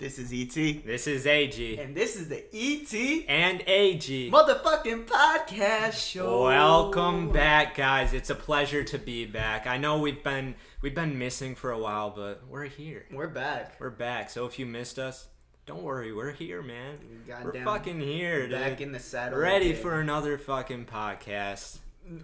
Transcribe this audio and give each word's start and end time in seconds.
This 0.00 0.18
is 0.18 0.32
ET. 0.32 0.54
This 0.86 1.06
is 1.06 1.26
AG 1.26 1.78
And 1.78 1.94
this 1.94 2.16
is 2.16 2.30
the 2.30 2.42
ET 2.54 3.24
and 3.28 3.62
AG. 3.66 4.30
motherfucking 4.30 5.04
podcast 5.04 5.92
show. 5.92 6.44
Welcome 6.44 7.30
back, 7.30 7.74
guys. 7.74 8.14
It's 8.14 8.30
a 8.30 8.34
pleasure 8.34 8.82
to 8.82 8.98
be 8.98 9.26
back. 9.26 9.66
I 9.66 9.76
know 9.76 9.98
we've 9.98 10.24
been 10.24 10.54
we've 10.80 10.94
been 10.94 11.18
missing 11.18 11.54
for 11.54 11.70
a 11.70 11.78
while, 11.78 12.08
but 12.16 12.40
we're 12.48 12.64
here. 12.64 13.04
We're 13.12 13.28
back. 13.28 13.76
We're 13.78 13.90
back. 13.90 14.30
So 14.30 14.46
if 14.46 14.58
you 14.58 14.64
missed 14.64 14.98
us, 14.98 15.28
don't 15.66 15.82
worry. 15.82 16.14
We're 16.14 16.32
here, 16.32 16.62
man. 16.62 16.96
Goddamn 17.28 17.44
we're 17.44 17.64
fucking 17.64 18.00
here, 18.00 18.48
dude. 18.48 18.52
back 18.58 18.80
in 18.80 18.92
the 18.92 19.00
saddle. 19.00 19.38
Ready 19.38 19.74
for 19.74 20.00
another 20.00 20.38
fucking 20.38 20.86
podcast. 20.86 21.76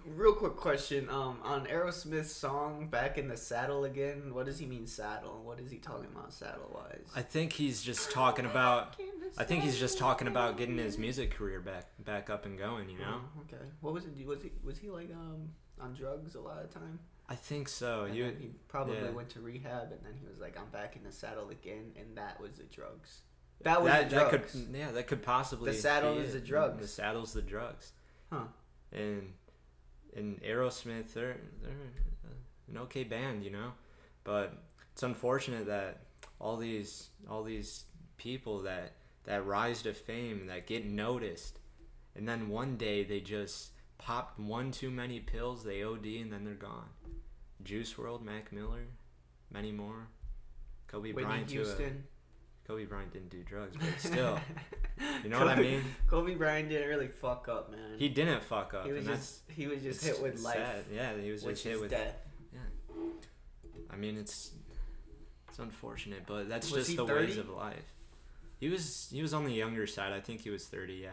Real 0.07 0.33
quick 0.33 0.57
question. 0.57 1.09
Um, 1.11 1.39
on 1.45 1.67
Aerosmith's 1.67 2.33
song 2.33 2.89
"Back 2.89 3.19
in 3.19 3.29
the 3.29 3.37
Saddle 3.37 3.85
Again," 3.85 4.33
what 4.35 4.47
does 4.47 4.59
he 4.59 4.67
mean 4.67 4.87
saddle? 4.87 5.43
What 5.45 5.61
is 5.61 5.71
he 5.71 5.77
talking 5.79 6.07
about 6.13 6.33
saddle 6.33 6.71
wise? 6.75 7.07
I 7.15 7.21
think 7.23 7.53
he's 7.53 7.83
just 7.83 8.11
talking 8.11 8.47
about. 8.47 8.97
I 9.39 9.45
think 9.45 9.63
he's 9.65 9.79
just 9.79 9.99
talking 9.99 10.29
about 10.29 10.57
getting 10.57 10.79
his 10.79 10.97
music 10.99 11.31
career 11.31 11.61
back 11.61 11.87
back 12.05 12.31
up 12.31 12.47
and 12.47 12.59
going. 12.59 12.89
You 12.89 12.99
know. 12.99 13.21
Oh, 13.37 13.43
okay. 13.43 13.63
What 13.81 13.93
was 13.93 14.07
it? 14.07 14.27
Was 14.27 14.43
he 14.43 14.51
was 14.65 14.79
he 14.79 14.89
like 14.89 15.11
um 15.13 15.51
on 15.81 15.93
drugs 15.95 16.35
a 16.35 16.41
lot 16.41 16.65
of 16.65 16.73
time? 16.73 16.99
I 17.29 17.35
think 17.35 17.69
so. 17.69 18.05
And 18.05 18.15
You. 18.17 18.25
he 18.39 18.51
probably 18.69 18.97
yeah. 18.97 19.11
went 19.11 19.29
to 19.31 19.41
rehab, 19.41 19.93
and 19.93 20.01
then 20.05 20.15
he 20.19 20.27
was 20.27 20.41
like, 20.41 20.59
"I'm 20.59 20.71
back 20.71 20.97
in 20.97 21.05
the 21.05 21.13
saddle 21.13 21.51
again," 21.51 21.93
and 21.99 22.17
that 22.17 22.41
was 22.41 22.53
the 22.57 22.65
drugs. 22.65 23.21
That 23.63 23.83
was 23.83 23.93
that, 23.93 24.09
the 24.11 24.17
that 24.17 24.31
drugs. 24.31 24.53
could 24.53 24.69
yeah 24.75 24.91
that 24.93 25.07
could 25.07 25.23
possibly 25.23 25.71
The 25.73 25.79
saddle 25.79 26.17
is 26.19 26.31
it. 26.35 26.41
the 26.41 26.47
drugs. 26.47 26.81
the 26.81 26.89
saddle's 26.89 27.33
the 27.35 27.43
drugs 27.43 27.93
Huh. 28.33 28.45
and 28.93 29.33
and 30.17 30.41
Aerosmith 30.43 31.13
they're 31.13 31.37
they're 31.63 31.93
an 32.69 32.79
okay 32.79 33.05
band 33.05 33.45
you 33.45 33.51
know? 33.51 33.73
But 34.25 34.55
it's 34.93 35.03
unfortunate 35.03 35.67
that 35.67 36.01
all 36.41 36.57
these 36.57 37.11
all 37.29 37.45
these 37.45 37.85
people 38.17 38.63
that 38.63 38.95
that 39.25 39.45
rise 39.47 39.83
to 39.83 39.93
fame 39.93 40.47
that 40.47 40.67
get 40.67 40.87
noticed 40.87 41.59
and 42.15 42.29
then 42.29 42.49
one 42.49 42.77
day 42.77 43.05
they 43.05 43.21
just 43.21 43.71
pop 43.99 44.39
one 44.39 44.71
too 44.71 44.91
many 44.91 45.21
pills 45.21 45.65
they 45.65 45.83
OD 45.83 46.07
and 46.07 46.33
then 46.33 46.45
they're 46.45 46.55
gone. 46.55 46.89
Juice 47.63 47.95
WRLD 47.95 48.23
Mac 48.23 48.53
Miller 48.53 48.87
many 49.51 49.73
more. 49.73 50.09
Kobe 50.87 51.13
Whitney 51.13 51.25
Bryant 51.25 51.49
to 51.49 51.55
a, 51.55 51.65
Houston. 51.65 52.05
Kobe 52.67 52.85
Bryant 52.85 53.13
didn't 53.13 53.31
do 53.31 53.43
drugs, 53.43 53.77
but 53.79 54.01
still, 54.01 54.39
you 55.23 55.29
know 55.31 55.39
what 55.39 55.49
I 55.49 55.57
mean. 55.61 55.83
Kobe 56.09 56.35
Bryant 56.35 56.69
didn't 56.69 56.89
really 56.89 57.09
fuck 57.09 57.49
up, 57.49 57.71
man. 57.71 57.99
He 57.99 58.09
didn't 58.09 58.43
fuck 58.43 58.75
up, 58.75 58.87
He 58.87 58.93
was 58.93 59.05
just 59.07 59.41
he 59.49 59.67
was 59.67 59.83
just 59.83 60.05
hit 60.05 60.21
with 60.21 60.41
life, 60.43 60.57
sad. 60.57 60.85
Yeah, 60.93 61.13
he 61.17 61.31
was 61.31 61.43
just 61.43 61.63
hit 61.65 61.81
with. 61.81 61.91
death. 61.91 62.17
Yeah, 62.53 63.01
I 63.91 63.97
mean, 63.97 64.17
it's 64.19 64.51
it's 65.49 65.59
unfortunate, 65.59 66.25
but 66.27 66.49
that's 66.49 66.71
Was 66.71 66.87
just 66.87 66.91
he 66.91 66.97
the 66.97 67.05
ways 67.05 67.39
of 67.39 67.49
life. 67.51 67.93
He 68.59 68.69
was 68.69 69.09
he 69.13 69.23
was 69.23 69.33
on 69.33 69.45
the 69.45 69.53
younger 69.53 69.87
side. 69.87 70.13
I 70.13 70.21
think 70.21 70.41
he 70.41 70.51
was 70.51 70.67
thirty. 70.67 70.95
Yeah, 70.95 71.11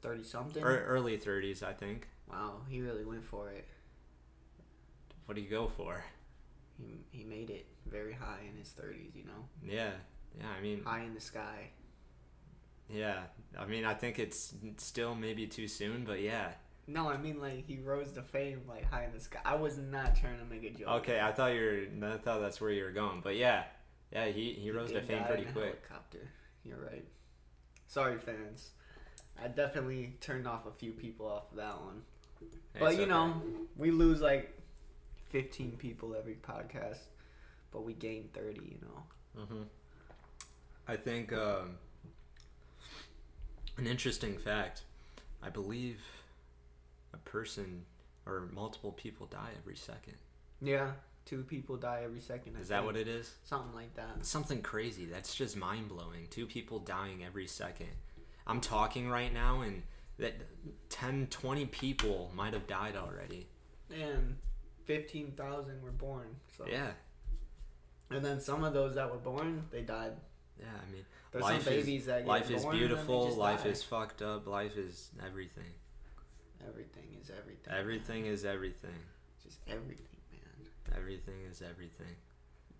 Thirty 0.00 0.22
something. 0.22 0.62
or 0.62 0.84
early 0.84 1.16
thirties. 1.16 1.62
I 1.62 1.72
think. 1.72 2.06
wow, 2.30 2.60
he 2.68 2.80
really 2.80 3.04
went 3.04 3.24
for 3.24 3.50
it. 3.50 3.66
What 5.26 5.34
do 5.34 5.40
you 5.40 5.50
go 5.50 5.66
for? 5.68 6.04
He 6.78 7.00
he 7.10 7.24
made 7.24 7.50
it 7.50 7.66
very 7.86 8.12
high 8.12 8.40
in 8.48 8.56
his 8.56 8.68
thirties. 8.68 9.12
You 9.16 9.24
know, 9.24 9.48
Yeah, 9.66 9.90
yeah. 10.38 10.46
I 10.58 10.62
mean, 10.62 10.82
high 10.84 11.02
in 11.02 11.14
the 11.14 11.20
sky. 11.20 11.70
yeah. 12.88 13.20
I 13.58 13.66
mean, 13.66 13.84
I 13.84 13.94
think 13.94 14.18
it's 14.18 14.54
still 14.76 15.14
maybe 15.14 15.46
too 15.46 15.68
soon, 15.68 16.04
but 16.04 16.20
yeah. 16.20 16.52
No, 16.86 17.08
I 17.10 17.16
mean 17.18 17.40
like 17.40 17.66
he 17.66 17.78
rose 17.78 18.12
to 18.12 18.22
fame 18.22 18.62
like 18.68 18.90
high 18.90 19.04
in 19.04 19.12
the 19.12 19.20
sky. 19.20 19.40
I 19.44 19.56
was 19.56 19.76
not 19.78 20.16
trying 20.16 20.38
to 20.38 20.44
make 20.44 20.64
a 20.64 20.70
joke. 20.70 20.88
Okay, 21.00 21.20
I 21.20 21.32
thought 21.32 21.52
you 21.54 21.88
were. 22.00 22.08
I 22.08 22.16
thought 22.16 22.40
that's 22.40 22.60
where 22.60 22.70
you 22.70 22.84
were 22.84 22.92
going, 22.92 23.20
but 23.22 23.36
yeah, 23.36 23.64
yeah. 24.12 24.26
He 24.26 24.52
he 24.52 24.70
rose 24.70 24.90
to 24.92 25.02
fame 25.02 25.24
pretty 25.24 25.44
quick. 25.44 25.82
Helicopter. 25.88 26.28
You're 26.64 26.78
right. 26.80 27.04
Sorry, 27.86 28.18
fans. 28.18 28.70
I 29.42 29.48
definitely 29.48 30.16
turned 30.20 30.46
off 30.48 30.66
a 30.66 30.70
few 30.72 30.92
people 30.92 31.26
off 31.26 31.50
of 31.50 31.58
that 31.58 31.78
one. 31.80 32.02
but 32.78 32.90
It's 32.90 32.96
you 32.96 33.02
okay. 33.02 33.10
know, 33.10 33.34
we 33.76 33.90
lose 33.90 34.20
like 34.20 34.58
15 35.30 35.72
people 35.78 36.14
every 36.18 36.34
podcast, 36.36 36.98
but 37.70 37.84
we 37.84 37.92
gain 37.92 38.28
30. 38.32 38.60
You 38.60 38.78
know. 38.82 39.42
hmm 39.44 39.62
I 40.88 40.96
think 40.96 41.32
um, 41.32 41.76
an 43.76 43.86
interesting 43.86 44.38
fact. 44.38 44.82
I 45.42 45.50
believe 45.50 46.00
a 47.14 47.18
person 47.18 47.84
or 48.26 48.48
multiple 48.52 48.92
people 48.92 49.26
die 49.26 49.50
every 49.58 49.76
second. 49.76 50.14
Yeah, 50.60 50.92
two 51.24 51.42
people 51.44 51.76
die 51.76 52.00
every 52.04 52.20
second. 52.20 52.56
I 52.56 52.60
Is 52.60 52.68
that 52.68 52.76
think. 52.78 52.86
what 52.86 52.96
it 52.96 53.06
is? 53.06 53.34
Something 53.44 53.74
like 53.74 53.94
that. 53.94 54.24
Something 54.26 54.62
crazy. 54.62 55.04
That's 55.04 55.34
just 55.34 55.56
mind 55.56 55.88
blowing. 55.88 56.26
Two 56.30 56.46
people 56.46 56.78
dying 56.80 57.22
every 57.24 57.46
second. 57.46 57.88
I'm 58.46 58.60
talking 58.60 59.08
right 59.08 59.32
now, 59.32 59.60
and 59.60 59.82
that 60.18 60.34
10, 60.88 61.28
20 61.30 61.66
people 61.66 62.32
might 62.34 62.54
have 62.54 62.66
died 62.66 62.96
already. 62.96 63.46
And 63.94 64.36
15,000 64.86 65.82
were 65.82 65.90
born. 65.92 66.28
So. 66.56 66.64
Yeah, 66.68 66.92
And 68.10 68.24
then 68.24 68.40
some 68.40 68.64
of 68.64 68.72
those 68.72 68.94
that 68.96 69.10
were 69.10 69.18
born, 69.18 69.64
they 69.70 69.82
died. 69.82 70.12
Yeah. 70.58 70.66
I 70.66 70.92
mean, 70.92 71.04
There's 71.32 71.42
life 71.42 71.64
some 71.64 71.72
babies 71.72 72.00
is 72.02 72.06
that 72.06 72.18
get 72.20 72.28
life 72.28 72.50
is 72.50 72.62
born 72.62 72.74
and 72.74 72.82
then 72.82 72.88
they 72.90 72.94
beautiful. 72.94 73.34
Life 73.34 73.64
die. 73.64 73.70
is 73.70 73.82
fucked 73.82 74.22
up. 74.22 74.46
Life 74.46 74.76
is 74.76 75.10
everything. 75.24 75.72
Everything 76.66 77.04
is 77.20 77.30
everything. 77.30 77.72
Everything 77.72 78.26
is 78.26 78.44
everything. 78.44 78.90
Just 79.42 79.58
everything, 79.68 80.06
man. 80.32 80.96
Everything 80.96 81.42
is 81.50 81.62
everything. 81.62 82.16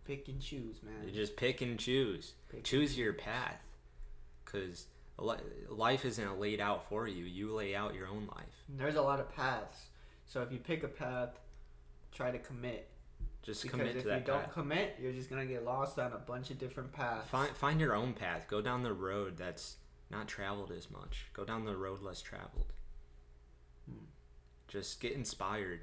Pick 0.05 0.29
and 0.29 0.41
choose, 0.41 0.83
man. 0.83 1.07
You 1.07 1.13
just 1.13 1.37
pick 1.37 1.61
and 1.61 1.79
choose. 1.79 2.33
Pick 2.51 2.65
choose 2.65 2.97
your 2.97 3.13
path, 3.13 3.61
because 4.45 4.87
life 5.69 6.05
isn't 6.05 6.41
laid 6.41 6.61
out 6.61 6.89
for 6.89 7.07
you. 7.07 7.25
You 7.25 7.55
lay 7.55 7.75
out 7.77 7.95
your 7.95 8.09
own 8.09 8.29
life. 8.35 8.65
There's 8.69 8.97
a 8.97 9.03
lot 9.03 9.21
of 9.21 9.35
paths. 9.35 9.89
So 10.27 10.43
if 10.43 10.51
you 10.51 10.59
pick 10.59 10.83
a 10.83 10.89
path, 10.89 11.39
try 12.13 12.31
to 12.31 12.39
commit. 12.39 12.89
Just 13.49 13.63
Because 13.63 13.81
commit 13.81 13.97
if 13.97 14.03
to 14.03 14.09
that 14.09 14.15
If 14.15 14.21
you 14.21 14.27
don't 14.27 14.45
path. 14.45 14.53
commit, 14.53 14.97
you're 15.01 15.13
just 15.13 15.31
gonna 15.31 15.47
get 15.47 15.65
lost 15.65 15.99
on 15.99 16.13
a 16.13 16.19
bunch 16.19 16.51
of 16.51 16.59
different 16.59 16.93
paths. 16.93 17.31
Find 17.31 17.49
find 17.57 17.81
your 17.81 17.95
own 17.95 18.13
path. 18.13 18.47
Go 18.47 18.61
down 18.61 18.83
the 18.83 18.93
road 18.93 19.39
that's 19.39 19.77
not 20.11 20.29
traveled 20.29 20.71
as 20.71 20.91
much. 20.91 21.29
Go 21.33 21.47
down 21.47 21.65
the 21.65 21.75
road 21.75 22.03
less 22.03 22.21
traveled. 22.21 22.75
Hmm. 23.89 24.05
Just 24.69 25.01
get 25.01 25.13
inspired. 25.13 25.81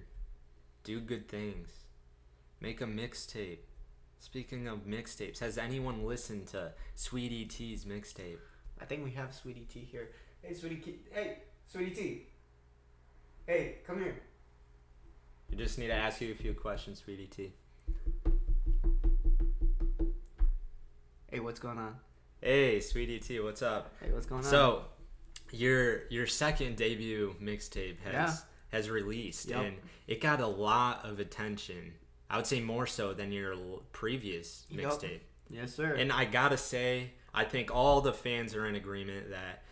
Do 0.83 0.99
good 0.99 1.27
things. 1.27 1.85
Make 2.61 2.81
a 2.81 2.85
mixtape. 2.85 3.61
Speaking 4.19 4.67
of 4.67 4.85
mixtapes, 4.85 5.39
has 5.39 5.57
anyone 5.57 6.05
listened 6.05 6.45
to 6.49 6.73
Sweetie 6.93 7.45
T's 7.45 7.83
mixtape? 7.83 8.37
I 8.79 8.85
think 8.85 9.03
we 9.03 9.09
have 9.13 9.33
Sweetie 9.33 9.65
T 9.67 9.79
here. 9.91 10.11
Hey, 10.43 10.53
Sweetie 10.53 10.75
T. 10.75 10.99
Hey, 11.11 11.39
Sweetie 11.65 11.95
T. 11.95 12.27
Hey, 13.47 13.77
come 13.87 14.03
here. 14.03 14.21
You 15.49 15.57
just 15.57 15.77
need 15.77 15.87
to 15.87 15.93
ask 15.93 16.21
you 16.21 16.31
a 16.31 16.35
few 16.35 16.53
questions, 16.53 16.99
Sweetie 17.03 17.27
T. 17.27 17.53
Hey, 21.31 21.39
what's 21.39 21.59
going 21.59 21.77
on? 21.77 21.95
Hey, 22.41 22.79
Sweetie 22.79 23.19
T, 23.19 23.39
what's 23.39 23.61
up? 23.61 23.93
Hey, 24.01 24.11
what's 24.11 24.25
going 24.25 24.43
on? 24.43 24.49
So, 24.49 24.83
your 25.51 26.07
your 26.09 26.27
second 26.27 26.75
debut 26.77 27.35
mixtape 27.41 27.99
has 27.99 28.13
Yeah. 28.13 28.35
has 28.77 28.89
released, 28.89 29.47
Yep. 29.49 29.63
and 29.65 29.77
it 30.07 30.19
got 30.21 30.41
a 30.41 30.47
lot 30.47 31.05
of 31.05 31.19
attention. 31.19 31.93
I 32.29 32.37
would 32.37 32.47
say 32.47 32.59
more 32.59 32.87
so 32.87 33.13
than 33.13 33.31
your 33.31 33.55
previous 33.91 34.65
mixtape. 34.71 35.21
yes, 35.49 35.73
sir. 35.75 35.93
And 35.93 36.11
I 36.11 36.25
gotta 36.25 36.57
say, 36.57 37.11
I 37.33 37.43
think 37.45 37.73
all 37.73 38.01
the 38.01 38.13
fans 38.13 38.55
are 38.55 38.65
in 38.65 38.75
agreement 38.75 39.29
that 39.29 39.63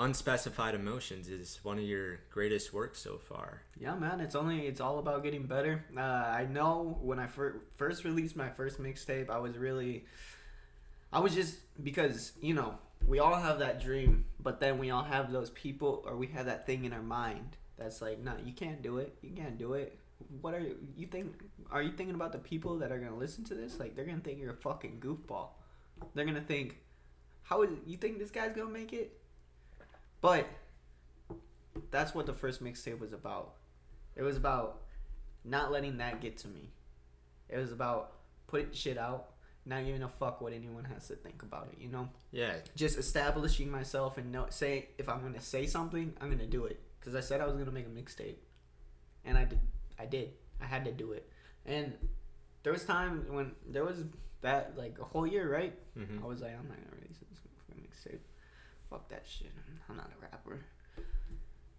Unspecified 0.00 0.76
Emotions 0.76 1.28
is 1.28 1.58
one 1.64 1.76
of 1.76 1.84
your 1.84 2.20
greatest 2.30 2.72
works 2.72 3.00
so 3.00 3.18
far. 3.18 3.62
Yeah, 3.80 3.96
man, 3.96 4.20
it's 4.20 4.36
only 4.36 4.66
it's 4.66 4.80
all 4.80 5.00
about 5.00 5.24
getting 5.24 5.46
better. 5.46 5.84
Uh, 5.96 6.00
I 6.00 6.46
know 6.48 6.98
when 7.02 7.18
I 7.18 7.26
fir- 7.26 7.62
first 7.74 8.04
released 8.04 8.36
my 8.36 8.48
first 8.48 8.80
mixtape, 8.80 9.28
I 9.28 9.38
was 9.38 9.58
really, 9.58 10.04
I 11.12 11.18
was 11.18 11.34
just 11.34 11.56
because 11.82 12.32
you 12.40 12.54
know 12.54 12.78
we 13.08 13.18
all 13.18 13.34
have 13.34 13.58
that 13.58 13.80
dream, 13.80 14.24
but 14.38 14.60
then 14.60 14.78
we 14.78 14.90
all 14.90 15.02
have 15.02 15.32
those 15.32 15.50
people 15.50 16.04
or 16.06 16.16
we 16.16 16.28
have 16.28 16.46
that 16.46 16.64
thing 16.64 16.84
in 16.84 16.92
our 16.92 17.02
mind 17.02 17.56
that's 17.76 18.00
like, 18.00 18.20
no, 18.20 18.34
you 18.44 18.52
can't 18.52 18.82
do 18.82 18.98
it. 18.98 19.16
You 19.20 19.30
can't 19.30 19.58
do 19.58 19.74
it. 19.74 19.98
What 20.40 20.54
are 20.54 20.60
you, 20.60 20.76
you 20.96 21.06
think? 21.08 21.32
Are 21.72 21.82
you 21.82 21.90
thinking 21.90 22.14
about 22.14 22.30
the 22.30 22.38
people 22.38 22.78
that 22.78 22.92
are 22.92 22.98
gonna 22.98 23.16
listen 23.16 23.42
to 23.44 23.54
this? 23.54 23.80
Like 23.80 23.96
they're 23.96 24.04
gonna 24.04 24.20
think 24.20 24.38
you're 24.38 24.52
a 24.52 24.56
fucking 24.56 25.00
goofball. 25.00 25.48
They're 26.14 26.24
gonna 26.24 26.40
think, 26.40 26.78
how 27.42 27.62
is 27.62 27.70
you 27.84 27.96
think 27.96 28.20
this 28.20 28.30
guy's 28.30 28.54
gonna 28.54 28.70
make 28.70 28.92
it? 28.92 29.17
But 30.20 30.46
that's 31.90 32.14
what 32.14 32.26
the 32.26 32.32
first 32.32 32.62
mixtape 32.62 32.98
was 32.98 33.12
about. 33.12 33.54
It 34.16 34.22
was 34.22 34.36
about 34.36 34.82
not 35.44 35.70
letting 35.70 35.98
that 35.98 36.20
get 36.20 36.36
to 36.38 36.48
me. 36.48 36.70
It 37.48 37.56
was 37.58 37.72
about 37.72 38.12
putting 38.46 38.72
shit 38.72 38.98
out, 38.98 39.30
not 39.64 39.84
giving 39.84 40.02
a 40.02 40.08
fuck 40.08 40.40
what 40.40 40.52
anyone 40.52 40.84
has 40.84 41.08
to 41.08 41.14
think 41.16 41.42
about 41.42 41.68
it. 41.72 41.78
You 41.80 41.88
know, 41.88 42.08
Yeah, 42.32 42.54
just 42.76 42.98
establishing 42.98 43.70
myself 43.70 44.18
and 44.18 44.32
know, 44.32 44.46
say 44.50 44.88
if 44.98 45.08
I'm 45.08 45.22
gonna 45.22 45.40
say 45.40 45.66
something, 45.66 46.14
I'm 46.20 46.30
gonna 46.30 46.46
do 46.46 46.64
it. 46.66 46.80
Cause 47.00 47.14
I 47.14 47.20
said 47.20 47.40
I 47.40 47.46
was 47.46 47.56
gonna 47.56 47.70
make 47.70 47.86
a 47.86 47.90
mixtape, 47.90 48.36
and 49.24 49.38
I 49.38 49.44
did. 49.44 49.60
I 49.98 50.06
did. 50.06 50.30
I 50.60 50.66
had 50.66 50.84
to 50.84 50.92
do 50.92 51.12
it. 51.12 51.30
And 51.64 51.92
there 52.64 52.72
was 52.72 52.84
time 52.84 53.24
when 53.30 53.52
there 53.66 53.84
was 53.84 54.04
that 54.42 54.76
like 54.76 54.98
a 55.00 55.04
whole 55.04 55.26
year, 55.26 55.50
right? 55.50 55.78
hmm 55.94 56.22
I 56.22 56.26
was 56.26 56.40
like, 56.42 56.52
I'm 56.58 56.68
not 56.68 56.76
gonna 56.76 56.96
release 56.96 57.16
this 57.30 57.40
mixtape. 57.80 58.18
Fuck 58.90 59.08
that 59.10 59.24
shit. 59.26 59.50
I'm 59.88 59.96
not 59.96 60.10
a 60.18 60.22
rapper. 60.22 60.60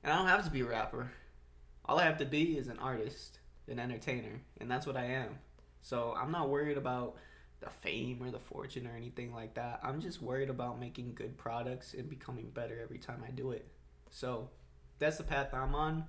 And 0.03 0.13
I 0.13 0.17
don't 0.17 0.27
have 0.27 0.45
to 0.45 0.51
be 0.51 0.61
a 0.61 0.65
rapper. 0.65 1.11
All 1.85 1.99
I 1.99 2.03
have 2.03 2.17
to 2.19 2.25
be 2.25 2.57
is 2.57 2.67
an 2.67 2.77
artist, 2.79 3.39
an 3.67 3.79
entertainer, 3.79 4.41
and 4.59 4.69
that's 4.69 4.85
what 4.85 4.95
I 4.95 5.05
am. 5.05 5.39
So 5.81 6.13
I'm 6.17 6.31
not 6.31 6.49
worried 6.49 6.77
about 6.77 7.15
the 7.61 7.69
fame 7.69 8.19
or 8.21 8.31
the 8.31 8.39
fortune 8.39 8.87
or 8.87 8.95
anything 8.95 9.33
like 9.33 9.55
that. 9.55 9.79
I'm 9.83 9.99
just 9.99 10.21
worried 10.21 10.49
about 10.49 10.79
making 10.79 11.13
good 11.15 11.37
products 11.37 11.93
and 11.93 12.09
becoming 12.09 12.49
better 12.51 12.79
every 12.81 12.99
time 12.99 13.23
I 13.27 13.31
do 13.31 13.51
it. 13.51 13.67
So 14.11 14.49
that's 14.99 15.17
the 15.17 15.23
path 15.23 15.53
I'm 15.53 15.75
on. 15.75 16.05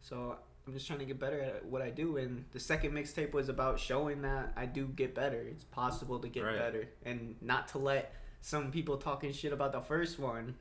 So 0.00 0.36
I'm 0.66 0.72
just 0.72 0.86
trying 0.86 1.00
to 1.00 1.04
get 1.04 1.18
better 1.18 1.40
at 1.40 1.64
what 1.66 1.82
I 1.82 1.90
do. 1.90 2.16
And 2.16 2.44
the 2.52 2.60
second 2.60 2.92
mixtape 2.92 3.32
was 3.32 3.48
about 3.48 3.78
showing 3.78 4.22
that 4.22 4.52
I 4.56 4.66
do 4.66 4.86
get 4.86 5.14
better. 5.14 5.40
It's 5.40 5.64
possible 5.64 6.18
to 6.20 6.28
get 6.28 6.44
Right. 6.44 6.58
better 6.58 6.88
and 7.04 7.36
not 7.42 7.68
to 7.68 7.78
let 7.78 8.14
some 8.40 8.70
people 8.70 8.96
talking 8.96 9.32
shit 9.32 9.52
about 9.52 9.72
the 9.72 9.80
first 9.80 10.18
one 10.18 10.54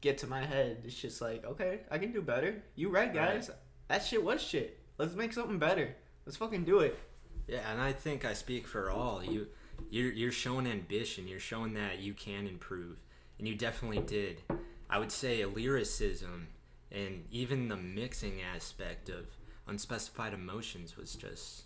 get 0.00 0.18
to 0.18 0.26
my 0.26 0.44
head. 0.44 0.82
It's 0.84 1.00
just 1.00 1.20
like, 1.20 1.44
okay, 1.44 1.80
I 1.90 1.98
can 1.98 2.12
do 2.12 2.20
better. 2.20 2.62
You 2.74 2.90
right, 2.90 3.12
guys. 3.12 3.50
That 3.88 4.04
shit 4.04 4.22
was 4.22 4.42
shit. 4.42 4.78
Let's 4.98 5.14
make 5.14 5.32
something 5.32 5.58
better. 5.58 5.94
Let's 6.24 6.36
fucking 6.36 6.64
do 6.64 6.80
it. 6.80 6.98
Yeah, 7.46 7.70
and 7.70 7.80
I 7.80 7.92
think 7.92 8.24
I 8.24 8.32
speak 8.32 8.66
for 8.66 8.90
all 8.90 9.22
you. 9.22 9.48
You're 9.90 10.12
you're 10.12 10.32
showing 10.32 10.66
ambition. 10.66 11.28
You're 11.28 11.40
showing 11.40 11.74
that 11.74 11.98
you 11.98 12.14
can 12.14 12.46
improve, 12.46 12.96
and 13.38 13.46
you 13.46 13.54
definitely 13.54 14.00
did. 14.00 14.42
I 14.88 14.98
would 14.98 15.12
say 15.12 15.44
lyricism 15.44 16.48
and 16.94 17.24
even 17.30 17.68
the 17.68 17.76
mixing 17.76 18.40
aspect 18.54 19.08
of 19.08 19.26
unspecified 19.66 20.32
emotions 20.32 20.96
was 20.96 21.14
just 21.14 21.64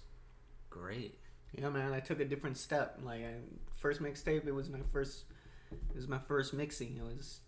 great. 0.71 1.19
Yeah, 1.53 1.69
man. 1.69 1.93
I 1.93 2.01
took 2.01 2.21
a 2.21 2.25
different 2.25 2.57
step. 2.57 2.99
Like, 3.03 3.21
I, 3.21 3.35
first 3.75 4.03
mixtape, 4.03 4.47
it 4.47 4.55
was 4.55 4.71
my 4.71 4.79
first. 4.93 5.25
It 5.73 5.97
was 5.97 6.09
my 6.09 6.19
first 6.19 6.55
mixing. 6.55 6.97
It 6.97 7.05
was 7.05 7.41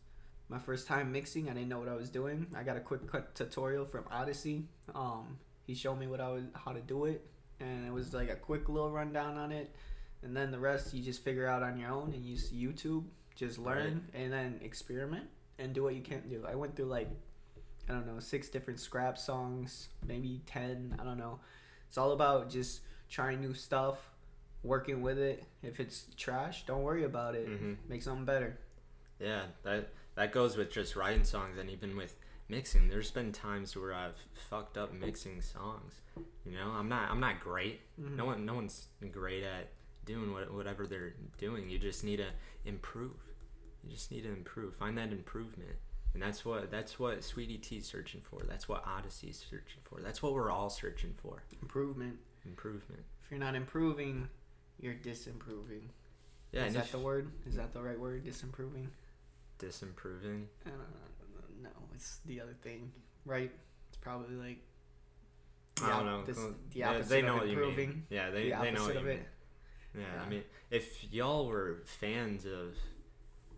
my 0.48 0.58
first 0.58 0.86
time 0.86 1.12
mixing. 1.12 1.48
I 1.48 1.54
didn't 1.54 1.68
know 1.68 1.78
what 1.78 1.88
I 1.88 1.94
was 1.94 2.10
doing. 2.10 2.46
I 2.56 2.62
got 2.62 2.76
a 2.76 2.80
quick 2.80 3.06
cut 3.06 3.34
tutorial 3.34 3.84
from 3.84 4.04
Odyssey. 4.10 4.64
Um, 4.94 5.38
he 5.66 5.74
showed 5.74 5.96
me 5.96 6.06
what 6.06 6.20
I 6.20 6.28
was 6.28 6.44
how 6.54 6.72
to 6.72 6.80
do 6.80 7.04
it, 7.04 7.24
and 7.60 7.86
it 7.86 7.92
was 7.92 8.12
like 8.12 8.30
a 8.30 8.36
quick 8.36 8.68
little 8.68 8.90
rundown 8.90 9.36
on 9.36 9.52
it. 9.52 9.74
And 10.22 10.36
then 10.36 10.50
the 10.50 10.58
rest 10.58 10.92
you 10.92 11.02
just 11.02 11.24
figure 11.24 11.46
out 11.46 11.62
on 11.62 11.78
your 11.78 11.90
own 11.90 12.12
and 12.12 12.24
use 12.24 12.52
YouTube. 12.52 13.04
Just 13.36 13.58
learn 13.58 14.08
and 14.12 14.30
then 14.32 14.60
experiment 14.62 15.24
and 15.58 15.72
do 15.72 15.82
what 15.82 15.94
you 15.94 16.02
can't 16.02 16.28
do. 16.28 16.44
I 16.46 16.56
went 16.56 16.76
through 16.76 16.86
like 16.86 17.08
I 17.88 17.92
don't 17.92 18.06
know 18.06 18.20
six 18.20 18.48
different 18.48 18.80
scrap 18.80 19.16
songs, 19.16 19.88
maybe 20.06 20.42
ten. 20.46 20.96
I 21.00 21.04
don't 21.04 21.16
know. 21.16 21.40
It's 21.88 21.96
all 21.96 22.12
about 22.12 22.50
just 22.50 22.80
trying 23.08 23.40
new 23.40 23.54
stuff, 23.54 24.09
working 24.62 25.02
with 25.02 25.18
it. 25.18 25.44
If 25.62 25.80
it's 25.80 26.06
trash, 26.16 26.64
don't 26.66 26.82
worry 26.82 27.04
about 27.04 27.34
it. 27.34 27.46
hmm 27.48 27.74
Make 27.88 28.02
something 28.02 28.24
better. 28.24 28.58
Yeah, 29.18 29.42
that 29.64 29.88
that 30.14 30.32
goes 30.32 30.56
with 30.56 30.70
just 30.72 30.96
writing 30.96 31.24
songs 31.24 31.58
and 31.58 31.70
even 31.70 31.96
with 31.96 32.16
mixing. 32.48 32.88
There's 32.88 33.10
been 33.10 33.32
times 33.32 33.76
where 33.76 33.92
I've 33.94 34.16
fucked 34.48 34.76
up 34.76 34.92
mixing 34.92 35.40
songs. 35.42 36.00
You 36.44 36.52
know, 36.52 36.70
I'm 36.74 36.88
not 36.88 37.10
I'm 37.10 37.20
not 37.20 37.40
great. 37.40 37.80
Mhm. 38.00 38.16
No 38.16 38.24
one 38.26 38.44
no 38.44 38.54
one's 38.54 38.88
great 39.12 39.44
at 39.44 39.68
doing 40.04 40.32
what, 40.32 40.52
whatever 40.52 40.86
they're 40.86 41.14
doing. 41.38 41.68
You 41.68 41.78
just 41.78 42.02
need 42.04 42.16
to 42.16 42.28
improve. 42.64 43.16
You 43.84 43.90
just 43.90 44.10
need 44.10 44.22
to 44.22 44.28
improve. 44.32 44.74
Find 44.74 44.96
that 44.98 45.12
improvement. 45.12 45.76
And 46.12 46.20
that's 46.22 46.44
what 46.44 46.70
that's 46.70 46.98
what 46.98 47.22
Sweetie 47.22 47.58
T's 47.58 47.86
searching 47.86 48.20
for. 48.22 48.40
That's 48.48 48.68
what 48.68 48.84
Odyssey's 48.86 49.38
searching 49.48 49.80
for. 49.84 50.00
That's 50.00 50.22
what 50.22 50.32
we're 50.34 50.50
all 50.50 50.70
searching 50.70 51.14
for. 51.22 51.44
improvement. 51.62 52.18
Improvement. 52.44 53.04
If 53.22 53.30
you're 53.30 53.38
not 53.38 53.54
improving, 53.54 54.28
you're 54.80 54.94
disimproving. 54.94 55.88
Yeah, 56.52 56.64
is 56.66 56.74
that 56.74 56.90
the 56.90 56.98
word? 56.98 57.30
Is 57.46 57.54
that 57.56 57.72
the 57.72 57.80
right 57.82 57.98
word? 57.98 58.24
Disimproving? 58.24 58.86
disimproving. 59.58 60.44
Uh, 60.66 60.70
no, 61.62 61.68
it's 61.94 62.18
the 62.24 62.40
other 62.40 62.54
thing, 62.62 62.90
right? 63.26 63.50
It's 63.88 63.98
probably 63.98 64.34
like 64.36 64.58
I 65.82 65.90
don't 65.90 66.06
know. 66.06 66.24
this- 66.24 66.36
the 66.38 66.54
they- 66.74 66.82
opposite 66.82 67.08
they 67.10 67.22
know 67.22 67.34
of 67.34 67.40
what 67.40 67.48
you 67.48 67.52
improving. 67.58 67.88
mean. 67.90 68.06
Yeah, 68.10 68.30
they, 68.30 68.50
the 68.50 68.56
they 68.62 68.70
know 68.70 68.82
what 68.84 68.96
of 68.96 69.02
you 69.04 69.08
it. 69.10 69.16
mean. 69.16 69.24
Yeah, 69.96 70.00
Yeah. 70.16 70.22
I 70.22 70.28
mean, 70.28 70.42
if 70.70 71.12
y'all 71.12 71.46
were 71.46 71.82
fans 71.84 72.44
of 72.46 72.76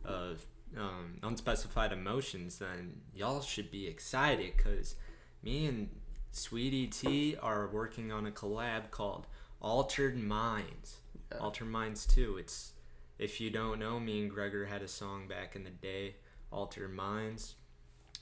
of 0.05 0.45
um, 0.77 1.19
unspecified 1.23 1.93
emotions, 1.93 2.59
then 2.59 3.03
y'all 3.15 3.41
should 3.41 3.71
be 3.71 3.87
excited 3.87 4.55
because 4.57 4.97
me 5.43 5.67
and 5.67 5.89
Sweetie 6.33 6.89
T 6.89 7.37
are 7.37 7.69
working 7.69 8.11
on 8.11 8.27
a 8.27 8.31
collab 8.33 8.91
called 8.91 9.27
Altered 9.61 10.19
Minds. 10.19 10.97
Yeah. 11.35 11.41
Altered 11.41 11.69
Minds 11.69 12.07
2. 12.07 12.37
It's 12.39 12.73
if 13.19 13.41
you 13.41 13.51
don't 13.51 13.79
know, 13.79 14.01
me 14.01 14.21
and 14.23 14.31
Gregor 14.31 14.67
had 14.67 14.83
a 14.83 14.89
song 14.89 15.29
back 15.29 15.55
in 15.55 15.65
the 15.65 15.71
day, 15.71 16.17
Alter 16.51 16.89
Minds. 16.89 17.55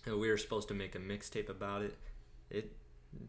And 0.07 0.19
we 0.19 0.29
were 0.29 0.37
supposed 0.39 0.69
to 0.69 0.75
make 0.75 0.95
a 0.95 0.99
mixtape 0.99 1.49
about 1.49 1.83
it. 1.83 1.97
It 2.51 2.73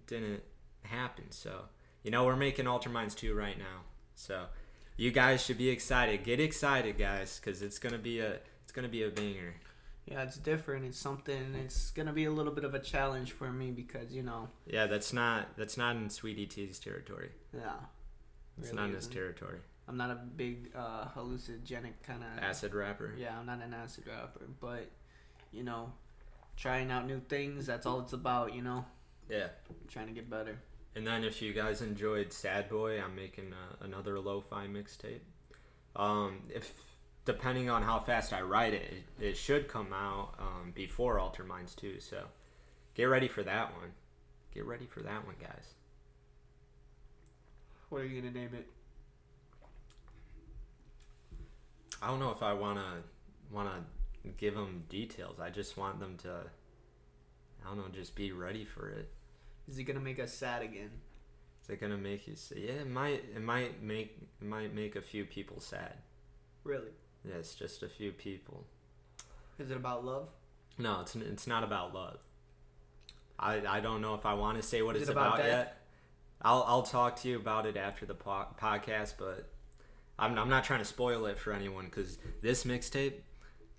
didn't 0.07 0.42
happen. 0.83 1.25
So, 1.31 1.63
you 2.04 2.12
know, 2.12 2.25
we're 2.25 2.36
making 2.36 2.68
Alter 2.68 2.89
Minds 2.89 3.16
2 3.16 3.33
right 3.33 3.57
now. 3.57 3.81
So, 4.16 4.45
you 4.98 5.12
guys 5.12 5.44
should 5.44 5.57
be 5.57 5.69
excited. 5.69 6.24
Get 6.24 6.39
excited, 6.39 6.98
guys, 6.98 7.39
because 7.39 7.62
it's 7.62 7.80
gonna 7.80 7.98
be 7.98 8.19
a 8.19 8.39
it's 8.63 8.72
gonna 8.72 8.88
be 8.89 9.04
a 9.04 9.10
banger. 9.10 9.56
Yeah, 10.06 10.24
it's 10.24 10.38
different. 10.38 10.86
It's 10.86 10.98
something. 10.98 11.56
It's 11.56 11.92
gonna 11.92 12.13
be 12.13 12.25
a 12.25 12.31
little 12.31 12.51
bit 12.54 12.63
of 12.63 12.74
a 12.74 12.80
challenge 12.80 13.31
for 13.31 13.51
me 13.51 13.72
because 13.72 14.12
you 14.13 14.24
know, 14.24 14.50
Yeah, 14.66 14.88
that's 14.88 15.13
not 15.13 15.56
that's 15.57 15.78
not 15.78 15.95
in 15.95 16.10
Sweetie 16.10 16.45
T's 16.48 16.80
territory. 16.80 17.31
yeah, 17.54 17.74
It's 18.57 18.68
really 18.68 18.75
not 18.75 18.89
in 18.89 18.95
his 18.95 19.07
territory. 19.07 19.60
I'm 19.91 19.97
not 19.97 20.09
a 20.09 20.15
big 20.15 20.71
uh, 20.73 21.07
hallucinogenic 21.13 22.01
kind 22.01 22.23
of 22.23 22.41
Acid 22.41 22.73
rapper. 22.73 23.13
Yeah, 23.17 23.38
I'm 23.38 23.45
not 23.45 23.61
an 23.61 23.73
acid 23.73 24.05
rapper, 24.07 24.47
but 24.61 24.89
you 25.51 25.63
know, 25.63 25.91
trying 26.55 26.89
out 26.91 27.05
new 27.05 27.19
things. 27.19 27.65
That's 27.65 27.85
all 27.85 27.99
it's 27.99 28.13
about. 28.13 28.53
You 28.55 28.61
know, 28.61 28.85
Yeah. 29.29 29.47
trying 29.89 30.07
to 30.07 30.13
get 30.13 30.29
better. 30.29 30.59
And 30.95 31.05
then 31.05 31.25
if 31.25 31.41
you 31.41 31.51
guys 31.51 31.81
enjoyed 31.81 32.31
Sad 32.31 32.69
Boy, 32.69 33.01
I'm 33.01 33.15
making 33.17 33.51
uh, 33.51 33.83
another 33.83 34.17
lo-fi 34.17 34.65
mixtape. 34.67 35.19
Um, 35.94 36.44
if 36.47 36.71
depending 37.25 37.69
on 37.69 37.83
how 37.83 37.99
fast 37.99 38.31
I 38.31 38.41
write 38.44 38.73
it, 38.73 38.94
it, 39.19 39.23
it 39.25 39.35
should 39.37 39.67
come 39.67 39.91
out 39.91 40.35
um, 40.39 40.71
before 40.73 41.19
Alter 41.19 41.44
Minds 41.44 41.75
too. 41.75 41.99
So 41.99 42.23
get 42.95 43.05
ready 43.05 43.27
for 43.27 43.44
that 43.44 43.73
one. 43.73 43.91
Get 44.53 44.65
ready 44.65 44.85
for 44.85 45.01
that 45.01 45.25
one, 45.25 45.35
guys. 45.41 45.73
What 47.89 48.03
are 48.03 48.05
you 48.05 48.21
gonna 48.21 48.33
name 48.33 48.51
it? 48.53 48.69
I 52.01 52.07
don't 52.07 52.19
know 52.19 52.31
if 52.31 52.41
I 52.43 52.53
wanna 52.53 53.03
wanna 53.51 53.83
give 54.38 54.55
them 54.55 54.83
details. 54.89 55.39
I 55.39 55.49
just 55.49 55.77
want 55.77 55.99
them 55.99 56.18
to. 56.23 56.44
I 57.63 57.68
don't 57.68 57.77
know, 57.77 57.87
just 57.92 58.16
be 58.16 58.31
ready 58.31 58.66
for 58.66 58.89
it. 58.89 59.11
Is 59.68 59.77
it 59.77 59.83
gonna 59.83 59.99
make 59.99 60.19
us 60.19 60.33
sad 60.33 60.61
again? 60.61 60.89
Is 61.63 61.69
it 61.69 61.80
gonna 61.80 61.97
make 61.97 62.27
you 62.27 62.35
say? 62.35 62.63
Yeah, 62.68 62.81
it 62.81 62.89
might. 62.89 63.23
It 63.35 63.42
might 63.42 63.81
make. 63.83 64.18
It 64.42 64.47
might 64.47 64.73
make 64.73 64.95
a 64.95 65.01
few 65.01 65.25
people 65.25 65.59
sad. 65.59 65.94
Really? 66.63 66.92
Yes, 67.23 67.54
just 67.56 67.83
a 67.83 67.87
few 67.89 68.11
people. 68.11 68.66
Is 69.59 69.69
it 69.69 69.77
about 69.77 70.04
love? 70.04 70.30
No, 70.77 71.01
it's 71.01 71.16
it's 71.16 71.45
not 71.47 71.63
about 71.63 71.94
love. 71.94 72.18
I 73.37 73.61
I 73.66 73.80
don't 73.80 74.01
know 74.01 74.16
if 74.16 74.25
I 74.25 74.33
want 74.33 74.57
to 74.57 74.63
say 74.63 74.81
what 74.81 74.95
Is 74.95 75.04
it's 75.04 75.09
it 75.09 75.13
about 75.13 75.35
about, 75.35 75.45
yet. 75.47 75.77
I'll 76.42 76.63
I'll 76.68 76.83
talk 76.83 77.18
to 77.18 77.30
you 77.30 77.35
about 77.35 77.68
it 77.68 77.77
after 77.77 78.06
the 78.07 78.16
po- 78.16 78.47
podcast, 78.59 79.13
but 79.19 79.47
I'm 80.21 80.37
I'm 80.37 80.49
not 80.49 80.63
trying 80.63 80.80
to 80.80 80.85
spoil 80.85 81.25
it 81.25 81.37
for 81.37 81.51
anyone 81.51 81.85
because 81.85 82.19
this 82.42 82.63
mixtape, 82.63 83.16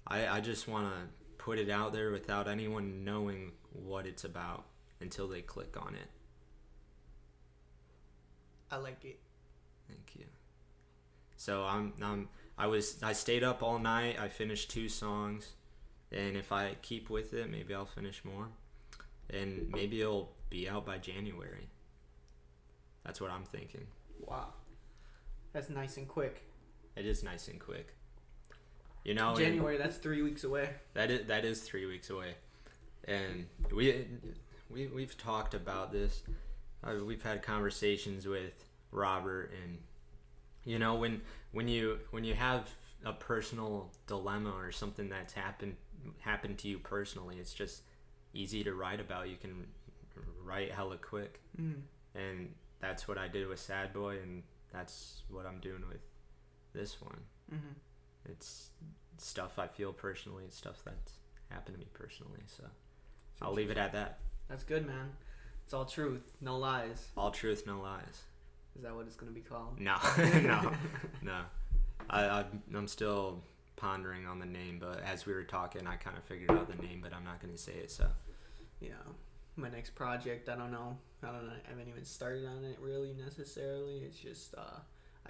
I 0.06 0.26
I 0.26 0.40
just 0.40 0.66
want 0.66 0.92
to 0.92 1.08
put 1.38 1.58
it 1.58 1.70
out 1.70 1.92
there 1.92 2.10
without 2.10 2.48
anyone 2.48 3.04
knowing 3.04 3.52
what 3.72 4.06
it's 4.06 4.24
about 4.24 4.64
until 5.00 5.28
they 5.28 5.40
click 5.40 5.76
on 5.80 5.94
it. 5.94 6.08
I 8.70 8.76
like 8.76 9.04
it. 9.04 9.20
Thank 9.88 10.16
you. 10.16 10.24
So 11.36 11.64
I'm 11.64 11.92
I'm 12.02 12.28
I 12.58 12.66
was 12.66 13.00
I 13.02 13.12
stayed 13.12 13.44
up 13.44 13.62
all 13.62 13.78
night. 13.78 14.18
I 14.18 14.28
finished 14.28 14.70
two 14.70 14.88
songs, 14.88 15.52
and 16.10 16.36
if 16.36 16.50
I 16.50 16.74
keep 16.82 17.08
with 17.08 17.34
it, 17.34 17.50
maybe 17.50 17.72
I'll 17.72 17.86
finish 17.86 18.24
more, 18.24 18.48
and 19.30 19.70
maybe 19.72 20.00
it'll 20.00 20.32
be 20.50 20.68
out 20.68 20.84
by 20.84 20.98
January. 20.98 21.68
That's 23.04 23.20
what 23.20 23.30
I'm 23.30 23.44
thinking. 23.44 23.86
Wow, 24.20 24.54
that's 25.52 25.70
nice 25.70 25.96
and 25.96 26.08
quick. 26.08 26.44
It 26.96 27.06
is 27.06 27.22
nice 27.22 27.48
and 27.48 27.58
quick. 27.60 27.94
You 29.04 29.14
know, 29.14 29.34
January. 29.34 29.78
That's 29.78 29.96
three 29.96 30.22
weeks 30.22 30.44
away. 30.44 30.68
that 30.94 31.10
is 31.10 31.26
that 31.26 31.44
is 31.44 31.60
three 31.62 31.86
weeks 31.86 32.10
away, 32.10 32.34
and 33.04 33.46
we 33.74 34.06
we 34.70 34.86
we've 34.88 35.16
talked 35.18 35.54
about 35.54 35.92
this. 35.92 36.22
Uh, 36.84 36.94
we've 37.04 37.22
had 37.22 37.42
conversations 37.42 38.26
with 38.26 38.64
Robert, 38.92 39.50
and 39.64 39.78
you 40.64 40.78
know 40.78 40.94
when 40.94 41.22
when 41.52 41.66
you 41.68 41.98
when 42.12 42.22
you 42.24 42.34
have 42.34 42.70
a 43.04 43.12
personal 43.12 43.90
dilemma 44.06 44.50
or 44.52 44.70
something 44.70 45.08
that's 45.08 45.32
happened 45.32 45.74
happened 46.20 46.58
to 46.58 46.68
you 46.68 46.78
personally, 46.78 47.38
it's 47.40 47.54
just 47.54 47.82
easy 48.34 48.62
to 48.62 48.72
write 48.74 49.00
about. 49.00 49.28
You 49.28 49.36
can 49.36 49.66
write 50.44 50.70
hella 50.70 50.96
quick, 50.96 51.40
Mm. 51.60 51.82
and 52.14 52.54
that's 52.80 53.08
what 53.08 53.18
I 53.18 53.26
did 53.26 53.48
with 53.48 53.58
Sad 53.58 53.92
Boy, 53.92 54.18
and 54.22 54.42
that's 54.72 55.22
what 55.28 55.46
I'm 55.46 55.58
doing 55.60 55.84
with 55.88 56.00
this 56.72 57.00
one. 57.00 57.20
Mm-hmm. 57.52 58.30
It's 58.30 58.70
stuff 59.18 59.58
I 59.58 59.66
feel 59.66 59.92
personally. 59.92 60.44
It's 60.46 60.56
stuff 60.56 60.80
that's 60.84 61.18
happened 61.50 61.76
to 61.76 61.80
me 61.80 61.88
personally. 61.92 62.40
So 62.46 62.64
I'll 63.40 63.52
leave 63.52 63.70
it 63.70 63.78
at 63.78 63.92
that. 63.92 64.18
That's 64.48 64.64
good, 64.64 64.86
man. 64.86 65.10
It's 65.64 65.74
all 65.74 65.84
truth, 65.84 66.32
no 66.40 66.58
lies. 66.58 67.08
All 67.16 67.30
truth, 67.30 67.64
no 67.66 67.80
lies. 67.80 68.22
Is 68.76 68.82
that 68.82 68.94
what 68.94 69.06
it's 69.06 69.16
gonna 69.16 69.32
be 69.32 69.40
called? 69.40 69.78
No, 69.78 69.96
no, 70.18 70.72
no. 71.22 71.40
I, 72.10 72.24
I 72.24 72.44
I'm 72.74 72.88
still 72.88 73.42
pondering 73.76 74.26
on 74.26 74.38
the 74.38 74.46
name, 74.46 74.78
but 74.80 75.02
as 75.02 75.26
we 75.26 75.32
were 75.34 75.44
talking, 75.44 75.86
I 75.86 75.96
kind 75.96 76.16
of 76.16 76.24
figured 76.24 76.50
out 76.50 76.68
the 76.68 76.82
name, 76.82 77.00
but 77.02 77.12
I'm 77.12 77.24
not 77.24 77.40
gonna 77.40 77.58
say 77.58 77.72
it. 77.72 77.90
So 77.90 78.06
Yeah. 78.80 78.90
My 79.56 79.68
next 79.68 79.94
project, 79.94 80.48
I 80.48 80.56
don't 80.56 80.72
know. 80.72 80.96
I 81.22 81.26
don't 81.26 81.46
know. 81.46 81.52
I 81.52 81.68
haven't 81.68 81.88
even 81.88 82.04
started 82.04 82.46
on 82.46 82.64
it 82.64 82.78
really 82.80 83.12
necessarily. 83.14 83.98
It's 83.98 84.18
just 84.18 84.54
uh, 84.56 84.80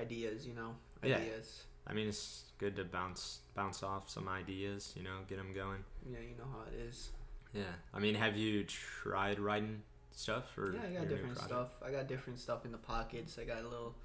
ideas, 0.01 0.47
you 0.47 0.55
know. 0.55 0.77
Yeah. 1.03 1.17
Ideas. 1.17 1.65
I 1.87 1.93
mean, 1.95 2.07
it's 2.09 2.45
good 2.59 2.77
to 2.77 2.85
bounce 2.85 3.41
bounce 3.57 3.83
off 3.83 4.09
some 4.09 4.29
ideas, 4.29 4.93
you 4.97 5.03
know, 5.03 5.19
get 5.29 5.39
them 5.39 5.53
going. 5.53 5.85
Yeah, 6.09 6.21
you 6.21 6.37
know 6.39 6.45
how 6.53 6.63
it 6.73 6.81
is. 6.89 7.11
Yeah. 7.53 7.65
I 7.93 7.99
mean, 7.99 8.15
have 8.15 8.37
you 8.37 8.63
tried 8.65 9.41
writing 9.41 9.83
stuff 10.13 10.57
or? 10.57 10.73
yeah, 10.73 10.89
I 10.89 10.93
got 11.01 11.09
different 11.09 11.39
stuff. 11.39 11.71
I 11.85 11.91
got 11.91 12.07
different 12.07 12.39
stuff 12.39 12.65
in 12.65 12.71
the 12.71 12.79
pockets. 12.79 13.37
I 13.41 13.45
got 13.45 13.63
a 13.65 13.69
little, 13.69 13.97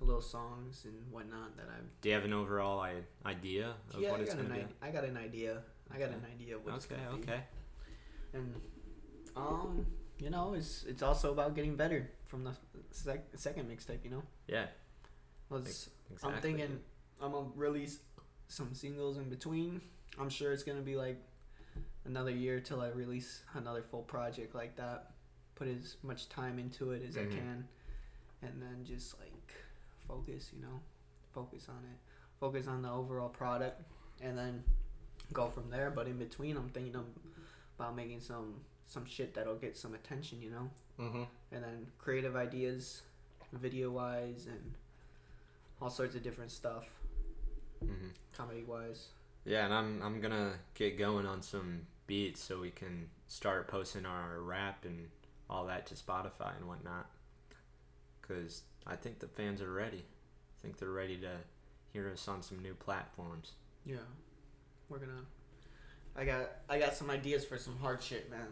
little 0.00 0.20
songs 0.20 0.84
and 0.84 0.94
whatnot 1.12 1.56
that 1.56 1.66
I'm. 1.78 1.86
Do 2.02 2.08
you 2.08 2.14
have 2.16 2.24
an 2.24 2.32
overall 2.32 2.80
I- 2.80 3.04
idea 3.24 3.74
of 3.94 4.00
yeah, 4.00 4.10
what 4.10 4.18
I 4.18 4.22
it's 4.24 4.34
an 4.34 4.42
gonna 4.48 4.54
be? 4.58 4.64
I 4.82 4.90
got 4.90 5.04
an 5.04 5.16
idea. 5.16 5.62
I 5.94 5.98
got 5.98 6.06
Okay. 6.06 6.14
an 6.14 6.26
idea 6.34 6.56
of 6.56 6.64
what 6.64 6.74
it's 6.74 6.86
Okay, 6.86 6.96
gonna 7.02 7.16
be. 7.18 7.22
okay. 7.22 7.40
And 8.32 8.54
um, 9.36 9.86
you 10.18 10.30
know, 10.30 10.54
it's 10.54 10.84
it's 10.84 11.02
also 11.02 11.32
about 11.32 11.54
getting 11.54 11.76
better 11.76 12.10
from 12.24 12.44
the 12.44 12.52
sec- 12.90 13.26
second 13.36 13.68
mixtape. 13.70 14.04
You 14.04 14.10
know, 14.10 14.22
Yeah, 14.46 14.66
was 15.48 15.66
exactly. 16.10 16.32
I'm 16.34 16.40
thinking 16.42 16.80
I'm 17.20 17.32
gonna 17.32 17.48
release 17.54 17.98
some 18.48 18.74
singles 18.74 19.16
in 19.18 19.28
between. 19.28 19.80
I'm 20.18 20.28
sure 20.30 20.52
it's 20.52 20.62
gonna 20.62 20.80
be 20.82 20.96
like 20.96 21.20
another 22.04 22.30
year 22.30 22.60
till 22.60 22.80
I 22.80 22.88
release 22.88 23.42
another 23.54 23.82
full 23.82 24.02
project 24.02 24.54
like 24.54 24.76
that. 24.76 25.12
Put 25.56 25.68
as 25.68 25.96
much 26.02 26.28
time 26.28 26.58
into 26.58 26.90
it 26.92 27.02
as 27.08 27.14
Mhm. 27.16 27.26
I 27.32 27.34
can, 27.36 27.68
and 28.42 28.62
then 28.62 28.84
just 28.84 29.18
like 29.20 29.54
focus. 30.06 30.50
You 30.54 30.62
know, 30.62 30.80
focus 31.32 31.68
on 31.68 31.84
it. 31.84 31.98
Focus 32.40 32.66
on 32.66 32.82
the 32.82 32.90
overall 32.90 33.28
product, 33.28 33.82
and 34.20 34.36
then 34.36 34.64
go 35.32 35.48
from 35.48 35.70
there. 35.70 35.90
But 35.90 36.06
in 36.08 36.18
between, 36.18 36.56
I'm 36.56 36.68
thinking 36.70 36.94
of, 36.96 37.06
about 37.78 37.94
making 37.96 38.20
some 38.20 38.60
some 38.86 39.06
shit 39.06 39.34
that'll 39.34 39.56
get 39.56 39.76
some 39.76 39.94
attention. 39.94 40.40
You 40.42 40.50
know 40.50 40.70
Mm-hmm. 41.00 41.22
and 41.50 41.64
then 41.64 41.86
creative 41.98 42.36
ideas, 42.36 43.02
video 43.52 43.90
wise, 43.90 44.46
and 44.48 44.74
all 45.82 45.90
sorts 45.90 46.14
of 46.14 46.22
different 46.22 46.50
stuff, 46.52 46.88
Mm-hmm. 47.84 48.08
comedy 48.36 48.62
wise. 48.62 49.08
Yeah, 49.44 49.64
and 49.66 49.74
I'm 49.74 50.02
I'm 50.02 50.20
gonna 50.20 50.52
get 50.74 50.96
going 50.98 51.26
on 51.26 51.42
some 51.42 51.80
beats 52.06 52.40
so 52.42 52.60
we 52.60 52.70
can 52.70 53.08
start 53.26 53.66
posting 53.68 54.06
our 54.06 54.40
rap 54.40 54.84
and 54.84 55.08
all 55.50 55.66
that 55.66 55.86
to 55.86 55.94
Spotify 55.94 56.56
and 56.58 56.68
whatnot. 56.68 57.06
Cause 58.22 58.62
I 58.86 58.96
think 58.96 59.18
the 59.18 59.26
fans 59.28 59.60
are 59.60 59.72
ready. 59.72 60.04
I 60.04 60.56
think 60.62 60.78
they're 60.78 60.88
ready 60.90 61.16
to 61.18 61.30
hear 61.92 62.08
us 62.10 62.26
on 62.28 62.42
some 62.42 62.60
new 62.62 62.74
platforms. 62.74 63.52
Yeah, 63.84 63.96
we're 64.88 64.98
gonna. 64.98 65.24
I 66.16 66.24
got 66.24 66.48
I 66.70 66.78
got 66.78 66.94
some 66.94 67.10
ideas 67.10 67.44
for 67.44 67.58
some 67.58 67.76
hard 67.78 68.02
shit, 68.02 68.30
man. 68.30 68.46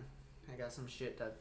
I 0.53 0.57
got 0.57 0.73
some 0.73 0.87
shit 0.87 1.19
that 1.19 1.37